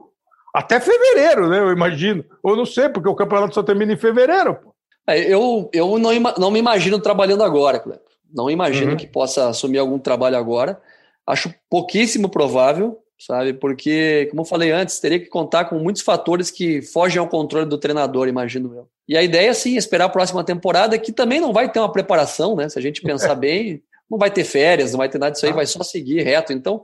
até 0.54 0.80
fevereiro, 0.80 1.50
né? 1.50 1.60
Eu 1.60 1.72
imagino. 1.72 2.24
Ou 2.44 2.56
não 2.56 2.66
sei, 2.66 2.90
porque 2.90 3.08
o 3.08 3.16
campeonato 3.16 3.54
só 3.54 3.64
termina 3.64 3.94
em 3.94 3.98
fevereiro. 3.98 4.56
Pô. 4.56 4.74
É, 5.08 5.20
eu, 5.20 5.70
eu 5.74 5.98
não, 5.98 6.12
não 6.38 6.52
me 6.52 6.60
imagino 6.60 7.00
trabalhando 7.00 7.44
agora, 7.44 7.80
Cleber. 7.80 8.02
Não 8.34 8.50
imagino 8.50 8.92
uhum. 8.92 8.98
que 8.98 9.08
possa 9.08 9.50
assumir 9.50 9.78
algum 9.78 10.00
trabalho 10.00 10.38
agora. 10.38 10.80
Acho 11.28 11.54
pouquíssimo 11.70 12.30
provável, 12.30 12.98
sabe? 13.20 13.54
Porque, 13.54 14.28
como 14.30 14.42
eu 14.42 14.46
falei 14.46 14.72
antes, 14.72 15.00
teria 15.00 15.20
que 15.20 15.28
contar 15.28 15.66
com 15.66 15.78
muitos 15.78 16.02
fatores 16.02 16.50
que 16.50 16.82
fogem 16.82 17.20
ao 17.20 17.28
controle 17.28 17.66
do 17.66 17.78
treinador, 17.78 18.28
imagino 18.28 18.74
eu. 18.76 18.88
E 19.08 19.18
a 19.18 19.24
ideia, 19.24 19.54
sim, 19.54 19.76
é 19.76 19.78
esperar 19.78 20.06
a 20.06 20.10
próxima 20.10 20.44
temporada, 20.44 20.98
que 20.98 21.12
também 21.12 21.42
não 21.42 21.52
vai 21.52 21.70
ter 21.70 21.80
uma 21.80 21.92
preparação, 21.92 22.56
né? 22.56 22.70
Se 22.70 22.80
a 22.80 22.82
gente 22.82 23.02
pensar 23.02 23.36
bem, 23.36 23.84
não 24.10 24.18
vai 24.18 24.32
ter 24.32 24.44
férias, 24.44 24.92
não 24.92 25.00
vai 25.00 25.10
ter 25.10 25.18
nada 25.18 25.32
disso 25.32 25.46
aí, 25.46 25.52
vai 25.52 25.66
só 25.66 25.84
seguir 25.84 26.22
reto. 26.22 26.54
Então, 26.54 26.84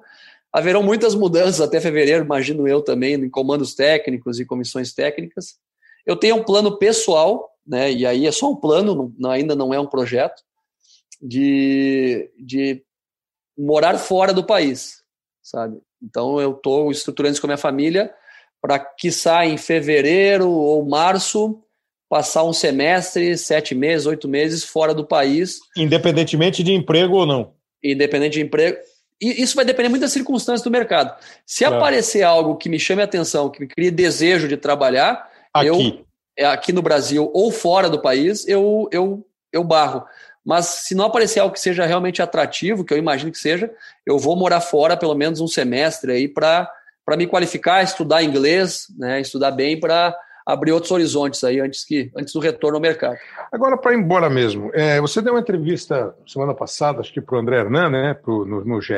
haverão 0.58 0.82
muitas 0.82 1.14
mudanças 1.14 1.62
até 1.62 1.80
fevereiro, 1.80 2.26
imagino 2.26 2.68
eu 2.68 2.82
também, 2.82 3.14
em 3.14 3.30
comandos 3.30 3.76
técnicos 3.76 4.40
e 4.40 4.46
comissões 4.46 4.92
técnicas. 4.92 5.56
Eu 6.06 6.16
tenho 6.16 6.38
um 6.38 6.44
plano 6.44 6.78
pessoal, 6.80 7.50
né? 7.66 7.92
E 7.92 8.06
aí 8.06 8.26
é 8.26 8.32
só 8.32 8.52
um 8.52 8.56
plano, 8.56 9.14
não, 9.20 9.30
ainda 9.30 9.56
não 9.56 9.74
é 9.74 9.80
um 9.80 9.86
projeto 9.86 10.42
de, 11.22 12.32
de 12.40 12.84
morar 13.58 13.98
fora 14.00 14.34
do 14.34 14.44
país, 14.44 15.04
sabe? 15.44 15.78
Então 16.02 16.42
eu 16.42 16.52
estou 16.52 16.92
estruturando 16.92 17.34
isso 17.34 17.42
com 17.42 17.48
a 17.48 17.50
minha 17.50 17.58
família 17.58 18.12
para, 18.60 18.80
quiçá, 18.80 19.46
em 19.46 19.58
fevereiro 19.58 20.50
ou 20.50 20.84
março, 20.84 21.62
passar 22.10 22.44
um 22.44 22.54
semestre, 22.54 23.38
sete 23.38 23.76
meses, 23.76 24.08
oito 24.08 24.28
meses 24.28 24.64
fora 24.64 24.94
do 24.94 25.06
país. 25.06 25.60
Independentemente 25.78 26.64
de 26.64 26.74
emprego 26.74 27.16
ou 27.16 27.26
não. 27.28 27.54
Independente 27.84 28.34
de 28.34 28.42
emprego. 28.42 28.78
E 29.22 29.42
isso 29.42 29.56
vai 29.56 29.66
depender 29.66 29.90
muito 29.90 30.02
das 30.02 30.12
circunstâncias 30.12 30.62
do 30.62 30.72
mercado. 30.72 31.16
Se 31.46 31.64
claro. 31.64 31.78
aparecer 31.78 32.24
algo 32.24 32.56
que 32.56 32.70
me 32.70 32.80
chame 32.80 33.02
a 33.02 33.06
atenção, 33.06 33.50
que 33.50 33.62
me 33.62 33.68
crie 33.68 33.90
desejo 33.90 34.48
de 34.48 34.58
trabalhar, 34.58 35.30
aqui. 35.54 35.68
eu 35.68 36.08
é, 36.38 36.46
aqui 36.46 36.72
no 36.72 36.84
Brasil 36.84 37.32
ou 37.34 37.52
fora 37.52 37.90
do 37.90 38.00
país, 38.00 38.48
eu, 38.48 38.88
eu, 38.92 39.26
eu 39.52 39.64
barro. 39.64 40.06
Mas 40.46 40.66
se 40.66 40.96
não 40.96 41.06
aparecer 41.06 41.40
algo 41.40 41.54
que 41.54 41.60
seja 41.60 41.86
realmente 41.86 42.22
atrativo, 42.22 42.86
que 42.86 42.94
eu 42.94 42.98
imagino 42.98 43.32
que 43.32 43.40
seja, 43.40 43.70
eu 44.06 44.20
vou 44.20 44.36
morar 44.36 44.62
fora 44.62 44.96
pelo 44.96 45.16
menos 45.16 45.42
um 45.42 45.48
semestre 45.48 46.12
aí 46.12 46.28
para 46.28 46.72
me 47.18 47.26
qualificar, 47.26 47.84
estudar 47.84 48.24
inglês, 48.24 48.86
né, 48.98 49.20
estudar 49.20 49.52
bem 49.52 49.80
para 49.80 50.16
abrir 50.48 50.72
outros 50.72 50.94
horizontes 50.94 51.44
aí 51.44 51.60
antes, 51.60 51.84
que, 51.84 52.10
antes 52.16 52.34
do 52.34 52.40
retorno 52.40 52.78
ao 52.78 52.82
mercado. 52.82 53.18
Agora, 53.52 53.78
para 53.78 53.94
ir 53.94 53.98
embora 53.98 54.30
mesmo, 54.30 54.72
é, 54.74 55.02
você 55.02 55.22
deu 55.22 55.34
uma 55.34 55.42
entrevista 55.42 56.16
semana 56.26 56.54
passada, 56.54 57.02
acho 57.02 57.12
que 57.12 57.20
para 57.20 57.36
o 57.36 57.40
André 57.40 57.58
Hernan, 57.58 57.90
né, 57.90 58.14
pro, 58.14 58.46
no, 58.46 58.64
no 58.64 58.82
GE. 58.82 58.94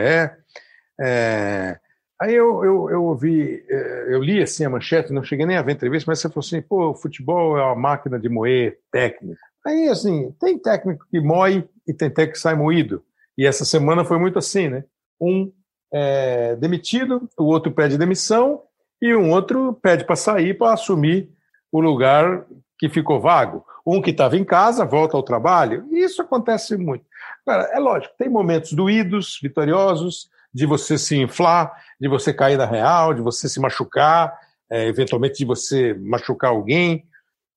É, 1.01 1.79
aí 2.21 2.35
eu, 2.35 2.63
eu, 2.63 2.89
eu 2.91 3.03
ouvi, 3.03 3.65
é, 3.67 4.13
eu 4.13 4.21
li 4.21 4.43
assim 4.43 4.63
a 4.63 4.69
manchete, 4.69 5.11
não 5.11 5.23
cheguei 5.23 5.47
nem 5.47 5.57
a 5.57 5.63
ver 5.63 5.71
a 5.71 5.73
entrevista, 5.73 6.11
mas 6.11 6.19
você 6.19 6.29
falou 6.29 6.45
assim: 6.45 6.61
pô, 6.61 6.91
o 6.91 6.95
futebol 6.95 7.57
é 7.57 7.63
uma 7.63 7.75
máquina 7.75 8.19
de 8.19 8.29
moer 8.29 8.77
técnico. 8.91 9.41
Aí, 9.65 9.89
assim, 9.89 10.31
tem 10.39 10.57
técnico 10.57 11.03
que 11.09 11.19
moe 11.19 11.67
e 11.87 11.93
tem 11.93 12.11
técnico 12.11 12.33
que 12.33 12.39
sai 12.39 12.53
moído. 12.53 13.03
E 13.35 13.45
essa 13.45 13.65
semana 13.65 14.05
foi 14.05 14.19
muito 14.19 14.37
assim, 14.37 14.69
né? 14.69 14.83
Um 15.19 15.51
é 15.91 16.55
demitido, 16.57 17.27
o 17.35 17.45
outro 17.45 17.71
pede 17.71 17.97
demissão 17.97 18.61
e 19.01 19.15
um 19.15 19.31
outro 19.31 19.73
pede 19.81 20.03
para 20.03 20.15
sair 20.15 20.55
para 20.55 20.73
assumir 20.73 21.31
o 21.71 21.79
lugar 21.79 22.45
que 22.77 22.89
ficou 22.89 23.19
vago. 23.19 23.65
Um 23.85 24.01
que 24.01 24.11
estava 24.11 24.37
em 24.37 24.43
casa 24.43 24.85
volta 24.85 25.17
ao 25.17 25.23
trabalho. 25.23 25.87
E 25.91 25.99
isso 25.99 26.21
acontece 26.21 26.77
muito. 26.77 27.05
Agora, 27.45 27.69
é 27.73 27.79
lógico, 27.79 28.15
tem 28.17 28.29
momentos 28.29 28.73
doídos, 28.73 29.39
vitoriosos, 29.41 30.29
de 30.53 30.65
você 30.65 30.97
se 30.97 31.15
inflar, 31.17 31.71
de 31.99 32.07
você 32.07 32.33
cair 32.33 32.57
na 32.57 32.65
real, 32.65 33.13
de 33.13 33.21
você 33.21 33.47
se 33.47 33.59
machucar, 33.59 34.37
é, 34.69 34.87
eventualmente 34.87 35.37
de 35.39 35.45
você 35.45 35.93
machucar 35.93 36.51
alguém. 36.51 37.05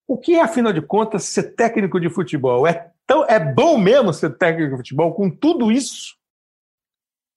O 0.07 0.19
que 0.19 0.35
é, 0.35 0.43
afinal 0.43 0.73
de 0.73 0.83
contas, 0.83 1.25
ser 1.25 1.55
técnico 1.55 2.01
de 2.01 2.11
futebol? 2.11 2.67
É, 2.67 2.91
tão, 3.07 3.25
é 3.25 3.39
bom 3.39 3.79
mesmo 3.79 4.13
ser 4.13 4.37
técnico 4.37 4.73
de 4.73 4.77
futebol 4.79 5.15
com 5.15 5.31
tudo 5.31 5.71
isso? 5.71 6.17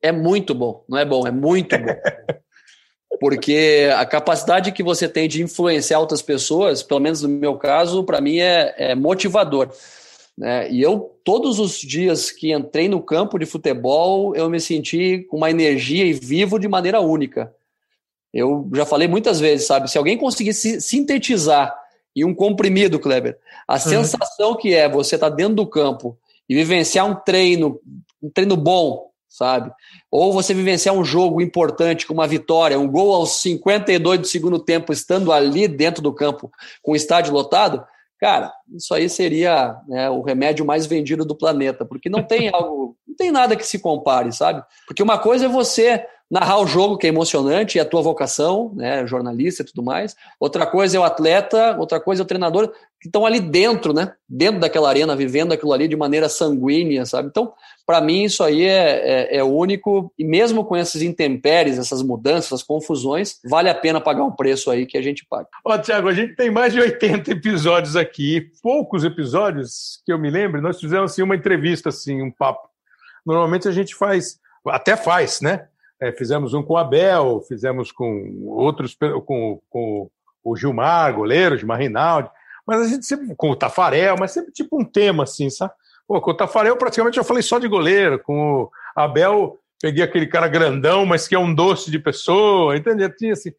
É 0.02 0.12
muito 0.12 0.54
bom, 0.54 0.84
não 0.88 0.98
é 0.98 1.06
bom, 1.06 1.26
é 1.26 1.32
muito 1.32 1.78
bom. 1.78 1.96
Porque 3.20 3.90
a 3.96 4.06
capacidade 4.06 4.72
que 4.72 4.84
você 4.84 5.08
tem 5.08 5.28
de 5.28 5.42
influenciar 5.42 6.00
outras 6.00 6.22
pessoas, 6.22 6.84
pelo 6.84 7.00
menos 7.00 7.22
no 7.22 7.30
meu 7.30 7.56
caso, 7.56 8.04
para 8.04 8.22
mim 8.22 8.40
é, 8.40 8.74
é 8.78 8.96
motivador. 8.96 9.70
Né? 10.38 10.70
E 10.72 10.82
eu, 10.82 11.18
todos 11.24 11.60
os 11.60 11.80
dias 11.80 12.30
que 12.30 12.52
entrei 12.52 12.90
no 12.90 13.02
campo 13.02 13.40
de 13.40 13.46
futebol, 13.46 14.36
eu 14.36 14.50
me 14.50 14.60
senti 14.60 15.26
com 15.30 15.38
uma 15.38 15.50
energia 15.50 16.06
e 16.06 16.14
vivo 16.14 16.60
de 16.60 16.68
maneira 16.68 17.00
única. 17.00 17.54
Eu 18.34 18.70
já 18.74 18.86
falei 18.86 19.08
muitas 19.08 19.40
vezes, 19.40 19.66
sabe? 19.66 19.90
Se 19.90 19.98
alguém 19.98 20.18
conseguisse 20.18 20.82
sintetizar 20.82 21.74
e 22.14 22.26
um 22.26 22.34
comprimido, 22.34 23.00
Kleber. 23.00 23.38
A 23.68 23.76
uhum. 23.76 23.80
sensação 23.80 24.56
que 24.58 24.74
é 24.74 24.90
você 24.90 25.16
estar 25.16 25.30
tá 25.30 25.36
dentro 25.36 25.56
do 25.56 25.68
campo 25.68 26.18
e 26.48 26.54
vivenciar 26.54 27.06
um 27.06 27.16
treino, 27.16 27.80
um 28.22 28.30
treino 28.30 28.58
bom, 28.58 29.10
sabe? 29.36 29.72
Ou 30.10 30.32
você 30.32 30.54
vivenciar 30.54 30.96
um 30.96 31.04
jogo 31.04 31.42
importante 31.42 32.08
com 32.08 32.14
uma 32.14 32.28
vitória, 32.28 32.80
um 32.80 32.88
gol 32.88 33.14
aos 33.14 33.42
52 33.42 34.20
do 34.20 34.28
segundo 34.28 34.60
tempo, 34.60 34.94
estando 34.94 35.32
ali 35.32 35.68
dentro 35.68 36.02
do 36.02 36.14
campo 36.14 36.50
com 36.82 36.94
o 36.94 36.96
estádio 36.96 37.34
lotado, 37.34 37.86
cara, 38.20 38.52
isso 38.74 38.94
aí 38.94 39.10
seria 39.10 39.78
né, 39.88 40.10
o 40.10 40.22
remédio 40.22 40.66
mais 40.66 40.86
vendido 40.86 41.26
do 41.26 41.36
planeta, 41.36 41.86
porque 41.86 42.10
não 42.10 42.24
tem 42.24 42.50
algo, 42.54 42.96
não 43.16 43.18
tem 43.18 43.32
nada 43.32 43.56
que 43.56 43.66
se 43.66 43.80
compare, 43.80 44.32
sabe? 44.34 44.62
Porque 44.86 45.02
uma 45.02 45.18
coisa 45.18 45.46
é 45.46 45.50
você 45.50 46.06
narrar 46.30 46.60
o 46.60 46.68
jogo, 46.68 46.98
que 46.98 47.06
é 47.06 47.10
emocionante, 47.10 47.78
é 47.78 47.82
a 47.82 47.86
tua 47.86 48.02
vocação, 48.02 48.74
né, 48.76 49.06
jornalista 49.06 49.62
e 49.62 49.66
tudo 49.66 49.84
mais. 49.84 50.16
Outra 50.40 50.66
coisa 50.66 50.98
é 50.98 51.00
o 51.00 51.04
atleta, 51.04 51.78
outra 51.78 52.00
coisa 52.00 52.22
é 52.22 52.24
o 52.24 52.28
treinador, 52.28 52.74
que 53.00 53.08
estão 53.08 53.26
ali 53.26 53.40
dentro, 53.40 53.94
né, 53.94 54.12
dentro 54.28 54.60
daquela 54.60 54.90
arena, 54.90 55.16
vivendo 55.16 55.52
aquilo 55.52 55.72
ali 55.72 55.88
de 55.88 55.96
maneira 55.96 56.28
sanguínea, 56.28 57.06
sabe? 57.06 57.28
Então, 57.28 57.54
para 57.86 58.02
mim, 58.02 58.24
isso 58.24 58.44
aí 58.44 58.64
é, 58.64 59.36
é, 59.36 59.38
é, 59.38 59.44
único, 59.44 60.12
e 60.18 60.26
mesmo 60.26 60.66
com 60.66 60.76
esses 60.76 61.04
intempéries, 61.04 61.78
essas 61.78 62.02
mudanças, 62.02 62.48
essas 62.48 62.64
confusões, 62.64 63.40
vale 63.46 63.70
a 63.70 63.76
pena 63.76 64.02
pagar 64.02 64.24
um 64.24 64.32
preço 64.32 64.72
aí 64.72 64.88
que 64.88 64.98
a 64.98 65.04
gente 65.04 65.24
paga. 65.30 65.48
Ó, 65.64 65.78
Tiago, 65.78 66.10
a 66.10 66.14
gente 66.14 66.36
tem 66.36 66.50
mais 66.50 66.74
de 66.74 66.80
80 66.80 67.32
episódios 67.32 67.96
aqui, 67.96 68.50
poucos 68.64 69.04
episódios 69.04 70.02
que 70.04 70.12
eu 70.12 70.18
me 70.18 70.32
lembro, 70.32 70.60
nós 70.60 70.80
fizemos 70.80 71.12
assim, 71.12 71.22
uma 71.22 71.36
entrevista, 71.36 71.90
assim, 71.90 72.24
um 72.24 72.32
papo. 72.32 72.75
Normalmente 73.26 73.68
a 73.68 73.72
gente 73.72 73.96
faz, 73.96 74.40
até 74.68 74.96
faz, 74.96 75.42
né? 75.42 75.68
É, 76.00 76.12
fizemos 76.12 76.54
um 76.54 76.62
com 76.62 76.74
o 76.74 76.78
Abel, 76.78 77.42
fizemos 77.48 77.92
com 77.92 78.44
outros, 78.46 78.98
com, 79.26 79.62
com 79.70 80.10
o 80.44 80.56
Gilmar, 80.56 81.14
goleiro, 81.16 81.58
Gilmar 81.58 81.80
Rinaldi, 81.80 82.30
mas 82.68 82.82
a 82.82 82.88
gente 82.88 83.06
sempre, 83.06 83.34
com 83.36 83.50
o 83.52 83.56
Tafarel, 83.56 84.16
mas 84.20 84.32
sempre 84.32 84.52
tipo 84.52 84.80
um 84.80 84.84
tema 84.84 85.24
assim, 85.24 85.50
sabe? 85.50 85.74
Pô, 86.08 86.20
com 86.22 86.32
o 86.32 86.38
Tafarel 86.38 86.78
praticamente 86.78 87.18
eu 87.18 87.24
falei 87.24 87.42
só 87.42 87.58
de 87.58 87.68
goleiro, 87.68 88.20
com 88.20 88.64
o 88.64 88.72
Abel 88.96 89.58
peguei 89.82 90.04
aquele 90.04 90.28
cara 90.28 90.48
grandão, 90.48 91.06
mas 91.06 91.28
que 91.28 91.36
é 91.36 91.40
um 91.40 91.54
doce 91.54 91.92
de 91.92 92.00
pessoa, 92.00 92.76
entendeu? 92.76 93.16
Tinha 93.16 93.34
assim, 93.34 93.52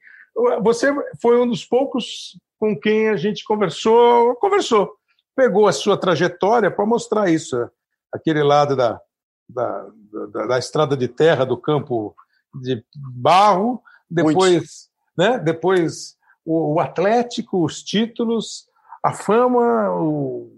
você 0.62 0.92
foi 1.20 1.40
um 1.40 1.46
dos 1.46 1.64
poucos 1.64 2.38
com 2.58 2.78
quem 2.78 3.08
a 3.08 3.16
gente 3.16 3.44
conversou, 3.44 4.34
conversou, 4.36 4.92
pegou 5.34 5.66
a 5.66 5.72
sua 5.72 5.96
trajetória 5.96 6.70
para 6.70 6.86
mostrar 6.86 7.30
isso, 7.30 7.70
aquele 8.12 8.42
lado 8.42 8.74
da, 8.74 9.00
da, 9.48 9.86
da, 10.32 10.46
da 10.46 10.58
estrada 10.58 10.96
de 10.96 11.08
terra 11.08 11.44
do 11.44 11.56
campo 11.56 12.14
de 12.54 12.82
barro, 12.96 13.82
depois, 14.10 14.88
né? 15.16 15.38
Depois 15.38 16.16
o, 16.44 16.74
o, 16.74 16.80
Atlético, 16.80 17.64
os 17.64 17.82
títulos, 17.82 18.68
a 19.02 19.12
fama, 19.12 19.90
o, 19.92 20.50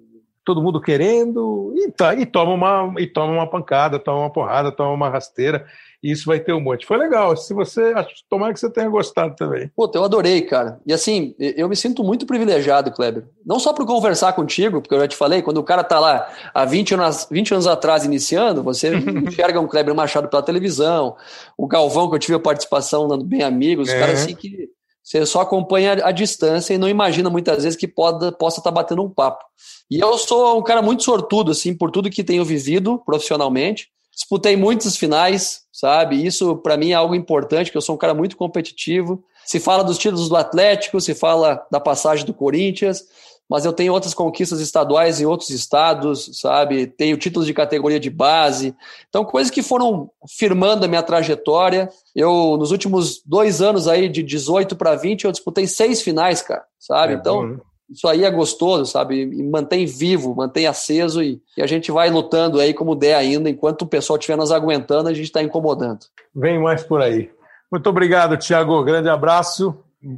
todo 0.44 0.62
mundo 0.62 0.80
querendo 0.80 1.72
e, 1.76 1.90
tá, 1.90 2.14
e 2.14 2.24
toma 2.24 2.52
uma 2.52 3.00
e 3.00 3.06
toma 3.06 3.32
uma 3.32 3.50
pancada, 3.50 3.98
toma 3.98 4.20
uma 4.20 4.32
porrada, 4.32 4.72
toma 4.72 4.92
uma 4.92 5.08
rasteira 5.08 5.66
e 6.02 6.12
isso 6.12 6.26
vai 6.26 6.38
ter 6.38 6.52
um 6.52 6.60
monte. 6.60 6.86
Foi 6.86 6.96
legal. 6.96 7.36
Se 7.36 7.52
você. 7.52 7.92
Tomara 8.28 8.52
que 8.52 8.60
você 8.60 8.70
tenha 8.70 8.88
gostado 8.88 9.34
também. 9.34 9.70
Puta, 9.74 9.98
eu 9.98 10.04
adorei, 10.04 10.42
cara. 10.42 10.80
E 10.86 10.92
assim, 10.92 11.34
eu 11.38 11.68
me 11.68 11.74
sinto 11.74 12.04
muito 12.04 12.24
privilegiado, 12.24 12.92
Kleber. 12.92 13.26
Não 13.44 13.58
só 13.58 13.72
por 13.72 13.84
conversar 13.84 14.32
contigo, 14.32 14.80
porque 14.80 14.94
eu 14.94 15.00
já 15.00 15.08
te 15.08 15.16
falei, 15.16 15.42
quando 15.42 15.58
o 15.58 15.64
cara 15.64 15.82
tá 15.82 15.98
lá 15.98 16.28
há 16.54 16.64
20 16.64 16.94
anos, 16.94 17.26
20 17.30 17.54
anos 17.54 17.66
atrás 17.66 18.04
iniciando, 18.04 18.62
você 18.62 18.94
enxerga 19.26 19.60
um 19.60 19.66
Kleber 19.66 19.94
Machado 19.94 20.28
pela 20.28 20.42
televisão, 20.42 21.16
o 21.56 21.66
Galvão, 21.66 22.08
que 22.08 22.14
eu 22.14 22.20
tive 22.20 22.34
a 22.34 22.40
participação 22.40 23.08
dando 23.08 23.24
bem 23.24 23.42
amigos, 23.42 23.88
é. 23.88 23.98
caras 23.98 24.22
assim 24.22 24.34
que. 24.34 24.68
Você 25.02 25.24
só 25.24 25.40
acompanha 25.40 26.04
a 26.04 26.12
distância 26.12 26.74
e 26.74 26.78
não 26.78 26.86
imagina 26.86 27.30
muitas 27.30 27.64
vezes 27.64 27.78
que 27.78 27.88
pode, 27.88 28.30
possa 28.36 28.60
estar 28.60 28.70
tá 28.70 28.74
batendo 28.74 29.02
um 29.02 29.08
papo. 29.08 29.42
E 29.90 29.98
eu 29.98 30.18
sou 30.18 30.58
um 30.58 30.62
cara 30.62 30.82
muito 30.82 31.02
sortudo, 31.02 31.50
assim, 31.50 31.74
por 31.74 31.90
tudo 31.90 32.10
que 32.10 32.22
tenho 32.22 32.44
vivido 32.44 32.98
profissionalmente. 33.06 33.88
Disputei 34.18 34.56
muitas 34.56 34.96
finais, 34.96 35.62
sabe? 35.72 36.26
Isso 36.26 36.56
para 36.56 36.76
mim 36.76 36.90
é 36.90 36.94
algo 36.94 37.14
importante, 37.14 37.70
que 37.70 37.76
eu 37.76 37.80
sou 37.80 37.94
um 37.94 37.98
cara 37.98 38.12
muito 38.12 38.36
competitivo. 38.36 39.22
Se 39.46 39.60
fala 39.60 39.84
dos 39.84 39.96
títulos 39.96 40.28
do 40.28 40.34
Atlético, 40.34 41.00
se 41.00 41.14
fala 41.14 41.64
da 41.70 41.78
passagem 41.78 42.26
do 42.26 42.34
Corinthians, 42.34 43.04
mas 43.48 43.64
eu 43.64 43.72
tenho 43.72 43.92
outras 43.92 44.14
conquistas 44.14 44.58
estaduais 44.58 45.20
em 45.20 45.24
outros 45.24 45.50
estados, 45.50 46.30
sabe? 46.40 46.88
Tenho 46.88 47.16
títulos 47.16 47.46
de 47.46 47.54
categoria 47.54 48.00
de 48.00 48.10
base. 48.10 48.74
Então, 49.08 49.24
coisas 49.24 49.52
que 49.52 49.62
foram 49.62 50.10
firmando 50.36 50.84
a 50.84 50.88
minha 50.88 51.02
trajetória. 51.02 51.88
Eu, 52.12 52.56
nos 52.58 52.72
últimos 52.72 53.22
dois 53.24 53.62
anos 53.62 53.86
aí, 53.86 54.08
de 54.08 54.24
18 54.24 54.74
para 54.74 54.96
20, 54.96 55.24
eu 55.24 55.32
disputei 55.32 55.68
seis 55.68 56.02
finais, 56.02 56.42
cara, 56.42 56.64
sabe? 56.76 57.12
É 57.12 57.16
então, 57.16 57.36
bom, 57.36 57.46
né? 57.54 57.60
Isso 57.90 58.06
aí 58.06 58.24
é 58.24 58.30
gostoso, 58.30 58.84
sabe? 58.84 59.22
E 59.22 59.42
mantém 59.42 59.86
vivo, 59.86 60.34
mantém 60.34 60.66
aceso 60.66 61.22
e, 61.22 61.40
e, 61.56 61.62
a 61.62 61.66
gente 61.66 61.90
vai 61.90 62.10
lutando 62.10 62.60
aí 62.60 62.74
como 62.74 62.94
der 62.94 63.14
ainda. 63.14 63.48
Enquanto 63.48 63.82
o 63.82 63.86
pessoal 63.86 64.18
estiver 64.18 64.36
nos 64.36 64.52
aguentando, 64.52 65.08
a 65.08 65.14
gente 65.14 65.24
está 65.24 65.42
incomodando. 65.42 66.00
Vem 66.34 66.58
mais 66.58 66.82
por 66.82 67.00
aí. 67.00 67.30
Muito 67.70 67.88
obrigado, 67.88 68.36
Tiago. 68.36 68.82
Grande 68.84 69.08
abraço. 69.08 69.74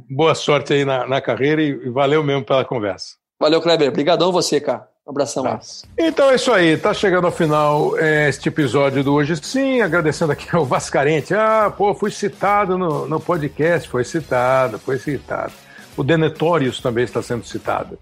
Boa 0.09 0.35
sorte 0.35 0.73
aí 0.73 0.85
na, 0.85 1.07
na 1.07 1.21
carreira 1.21 1.61
e, 1.61 1.89
valeu 1.89 2.23
mesmo 2.23 2.43
pela 2.43 2.65
conversa. 2.65 3.15
Valeu, 3.39 3.61
Kleber. 3.61 3.89
Obrigadão 3.89 4.31
você, 4.31 4.59
cara. 4.59 4.89
Um 5.07 5.11
abração. 5.11 5.43
Tá. 5.43 5.59
Então 5.97 6.29
é 6.29 6.35
isso 6.35 6.51
aí, 6.51 6.77
tá 6.77 6.93
chegando 6.93 7.25
ao 7.25 7.31
final 7.31 7.97
é, 7.97 8.29
este 8.29 8.49
episódio 8.49 9.03
do 9.03 9.13
Hoje 9.13 9.35
Sim, 9.37 9.81
agradecendo 9.81 10.31
aqui 10.31 10.47
ao 10.55 10.63
Vascarente. 10.63 11.33
Ah, 11.33 11.73
pô, 11.75 11.95
fui 11.95 12.11
citado 12.11 12.77
no, 12.77 13.07
no 13.07 13.19
podcast, 13.19 13.89
foi 13.89 14.03
citado, 14.03 14.77
foi 14.77 14.99
citado. 14.99 15.53
O 15.97 16.03
Denetórios 16.03 16.79
também 16.79 17.03
está 17.03 17.21
sendo 17.21 17.45
citado. 17.45 17.97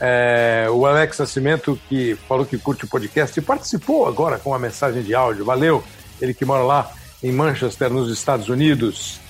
É, 0.00 0.66
o 0.70 0.86
Alex 0.86 1.18
Nascimento, 1.18 1.78
que 1.88 2.16
falou 2.28 2.44
que 2.44 2.58
curte 2.58 2.84
o 2.84 2.88
podcast 2.88 3.38
e 3.38 3.42
participou 3.42 4.06
agora 4.06 4.38
com 4.38 4.50
uma 4.50 4.58
mensagem 4.58 5.02
de 5.02 5.14
áudio. 5.14 5.44
Valeu! 5.44 5.84
Ele 6.20 6.34
que 6.34 6.44
mora 6.44 6.62
lá 6.62 6.90
em 7.22 7.32
Manchester, 7.32 7.90
nos 7.90 8.10
Estados 8.10 8.48
Unidos. 8.48 9.20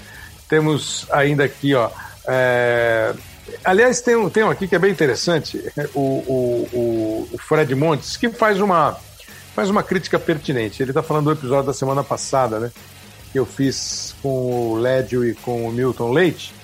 Temos 0.48 1.06
ainda 1.10 1.44
aqui, 1.44 1.74
ó. 1.74 1.90
É... 2.26 3.14
Aliás, 3.62 4.00
tem 4.00 4.16
um, 4.16 4.30
tem 4.30 4.42
um 4.42 4.50
aqui 4.50 4.66
que 4.66 4.74
é 4.74 4.78
bem 4.78 4.90
interessante, 4.90 5.62
o, 5.94 6.00
o, 6.00 7.28
o 7.32 7.38
Fred 7.38 7.74
Montes, 7.74 8.16
que 8.16 8.30
faz 8.30 8.58
uma, 8.58 8.98
faz 9.54 9.68
uma 9.68 9.82
crítica 9.82 10.18
pertinente. 10.18 10.82
Ele 10.82 10.90
está 10.90 11.02
falando 11.02 11.26
do 11.26 11.32
episódio 11.32 11.66
da 11.66 11.74
semana 11.74 12.02
passada, 12.02 12.58
né? 12.58 12.72
Que 13.32 13.38
eu 13.38 13.44
fiz 13.44 14.14
com 14.22 14.72
o 14.72 14.76
Lédio 14.76 15.24
e 15.24 15.34
com 15.34 15.68
o 15.68 15.72
Milton 15.72 16.10
Leite 16.10 16.54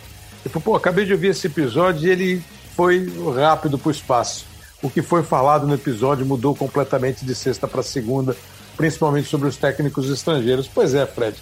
falou, 0.48 0.62
pô, 0.64 0.76
acabei 0.76 1.04
de 1.04 1.12
ouvir 1.12 1.28
esse 1.28 1.46
episódio 1.46 2.08
e 2.08 2.10
ele 2.10 2.44
foi 2.74 3.06
rápido 3.36 3.78
para 3.78 3.88
o 3.88 3.92
espaço. 3.92 4.46
O 4.82 4.88
que 4.88 5.02
foi 5.02 5.22
falado 5.22 5.66
no 5.66 5.74
episódio 5.74 6.24
mudou 6.24 6.54
completamente 6.54 7.24
de 7.24 7.34
sexta 7.34 7.68
para 7.68 7.82
segunda, 7.82 8.34
principalmente 8.76 9.28
sobre 9.28 9.48
os 9.48 9.56
técnicos 9.56 10.08
estrangeiros. 10.08 10.66
Pois 10.66 10.94
é, 10.94 11.04
Fred. 11.04 11.36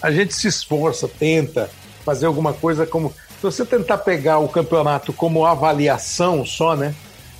A 0.00 0.12
gente 0.12 0.34
se 0.34 0.46
esforça, 0.46 1.08
tenta 1.08 1.68
fazer 2.04 2.26
alguma 2.26 2.52
coisa 2.52 2.86
como. 2.86 3.10
Se 3.10 3.42
você 3.42 3.64
tentar 3.66 3.98
pegar 3.98 4.38
o 4.38 4.48
campeonato 4.48 5.12
como 5.12 5.44
avaliação 5.44 6.46
só, 6.46 6.76
né? 6.76 6.94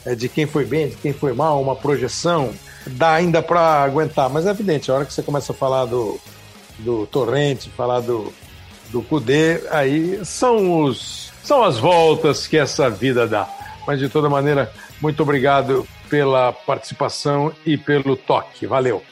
É, 0.04 0.14
de 0.14 0.28
quem 0.28 0.46
foi 0.46 0.64
bem, 0.64 0.88
de 0.88 0.96
quem 0.96 1.12
foi 1.12 1.32
mal, 1.32 1.60
uma 1.60 1.76
projeção, 1.76 2.52
dá 2.86 3.12
ainda 3.12 3.40
para 3.42 3.82
aguentar. 3.82 4.28
Mas 4.28 4.46
é 4.46 4.50
evidente, 4.50 4.90
a 4.90 4.94
hora 4.94 5.04
que 5.04 5.12
você 5.12 5.22
começa 5.22 5.52
a 5.52 5.54
falar 5.54 5.84
do, 5.84 6.18
do 6.78 7.06
Torrente, 7.06 7.70
falar 7.70 8.00
do, 8.00 8.32
do 8.90 9.02
Cudê, 9.02 9.62
aí 9.70 10.20
são, 10.24 10.82
os, 10.82 11.32
são 11.42 11.62
as 11.62 11.78
voltas 11.78 12.46
que 12.46 12.56
essa 12.56 12.88
vida 12.88 13.26
dá. 13.26 13.48
Mas 13.86 13.98
de 13.98 14.08
toda 14.08 14.28
maneira, 14.28 14.72
muito 15.00 15.22
obrigado 15.22 15.86
pela 16.08 16.52
participação 16.52 17.52
e 17.64 17.76
pelo 17.76 18.16
toque. 18.16 18.66
Valeu. 18.66 19.02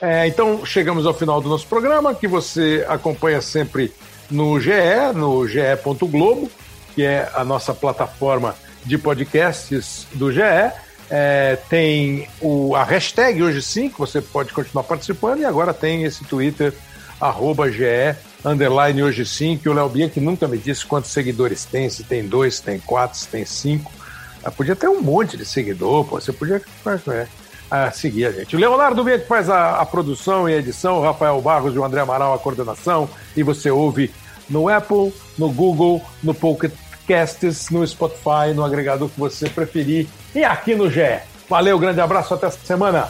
É, 0.00 0.26
então, 0.26 0.64
chegamos 0.66 1.06
ao 1.06 1.14
final 1.14 1.40
do 1.40 1.48
nosso 1.48 1.66
programa, 1.66 2.14
que 2.14 2.26
você 2.26 2.84
acompanha 2.88 3.40
sempre 3.40 3.92
no 4.30 4.58
GE, 4.60 4.70
no 5.14 5.46
ge.globo, 5.46 6.50
que 6.94 7.02
é 7.02 7.30
a 7.34 7.44
nossa 7.44 7.72
plataforma 7.72 8.54
de 8.84 8.98
podcasts 8.98 10.06
do 10.12 10.32
GE. 10.32 10.40
É, 11.10 11.56
tem 11.68 12.28
o, 12.40 12.74
a 12.74 12.82
hashtag 12.82 13.42
hoje 13.42 13.62
sim, 13.62 13.88
que 13.88 13.98
você 13.98 14.20
pode 14.20 14.52
continuar 14.52 14.84
participando, 14.84 15.40
e 15.40 15.44
agora 15.44 15.72
tem 15.72 16.04
esse 16.04 16.24
Twitter, 16.24 16.74
arroba 17.20 17.70
GE 17.70 18.16
underline 18.44 19.02
hoje 19.02 19.24
sim, 19.24 19.56
que 19.56 19.68
o 19.68 19.72
Léo 19.72 19.88
Bianchi 19.88 20.20
nunca 20.20 20.46
me 20.46 20.58
disse 20.58 20.84
quantos 20.84 21.10
seguidores 21.10 21.64
tem, 21.64 21.88
se 21.88 22.04
tem 22.04 22.26
dois, 22.26 22.56
se 22.56 22.62
tem 22.62 22.78
quatro, 22.78 23.18
se 23.18 23.28
tem 23.28 23.44
cinco. 23.44 23.90
Ah, 24.42 24.50
podia 24.50 24.76
ter 24.76 24.88
um 24.88 25.00
monte 25.00 25.36
de 25.36 25.46
seguidor, 25.46 26.04
pô, 26.04 26.20
você 26.20 26.32
podia 26.32 26.60
é, 27.10 27.26
a 27.70 27.90
seguir 27.90 28.26
a 28.26 28.32
gente. 28.32 28.54
O 28.54 28.58
Leonardo 28.58 29.02
Bianchi 29.02 29.26
faz 29.26 29.48
a, 29.48 29.80
a, 29.80 29.86
produção 29.86 30.48
e 30.48 30.54
a 30.54 30.58
edição, 30.58 30.98
o 30.98 31.02
Rafael 31.02 31.40
Barros 31.40 31.74
e 31.74 31.78
o 31.78 31.84
André 31.84 32.00
Amaral 32.00 32.34
a 32.34 32.38
coordenação, 32.38 33.08
e 33.34 33.42
você 33.42 33.70
ouve 33.70 34.12
no 34.48 34.68
Apple, 34.68 35.12
no 35.38 35.50
Google, 35.50 36.02
no 36.22 36.34
Pocket 36.34 36.72
Casts, 37.08 37.70
no 37.70 37.86
Spotify, 37.86 38.52
no 38.54 38.64
agregador 38.64 39.08
que 39.08 39.18
você 39.18 39.48
preferir, 39.48 40.06
e 40.34 40.44
aqui 40.44 40.74
no 40.74 40.90
GE. 40.90 41.20
Valeu, 41.48 41.78
grande 41.78 42.00
abraço, 42.00 42.34
até 42.34 42.46
essa 42.46 42.58
semana. 42.64 43.08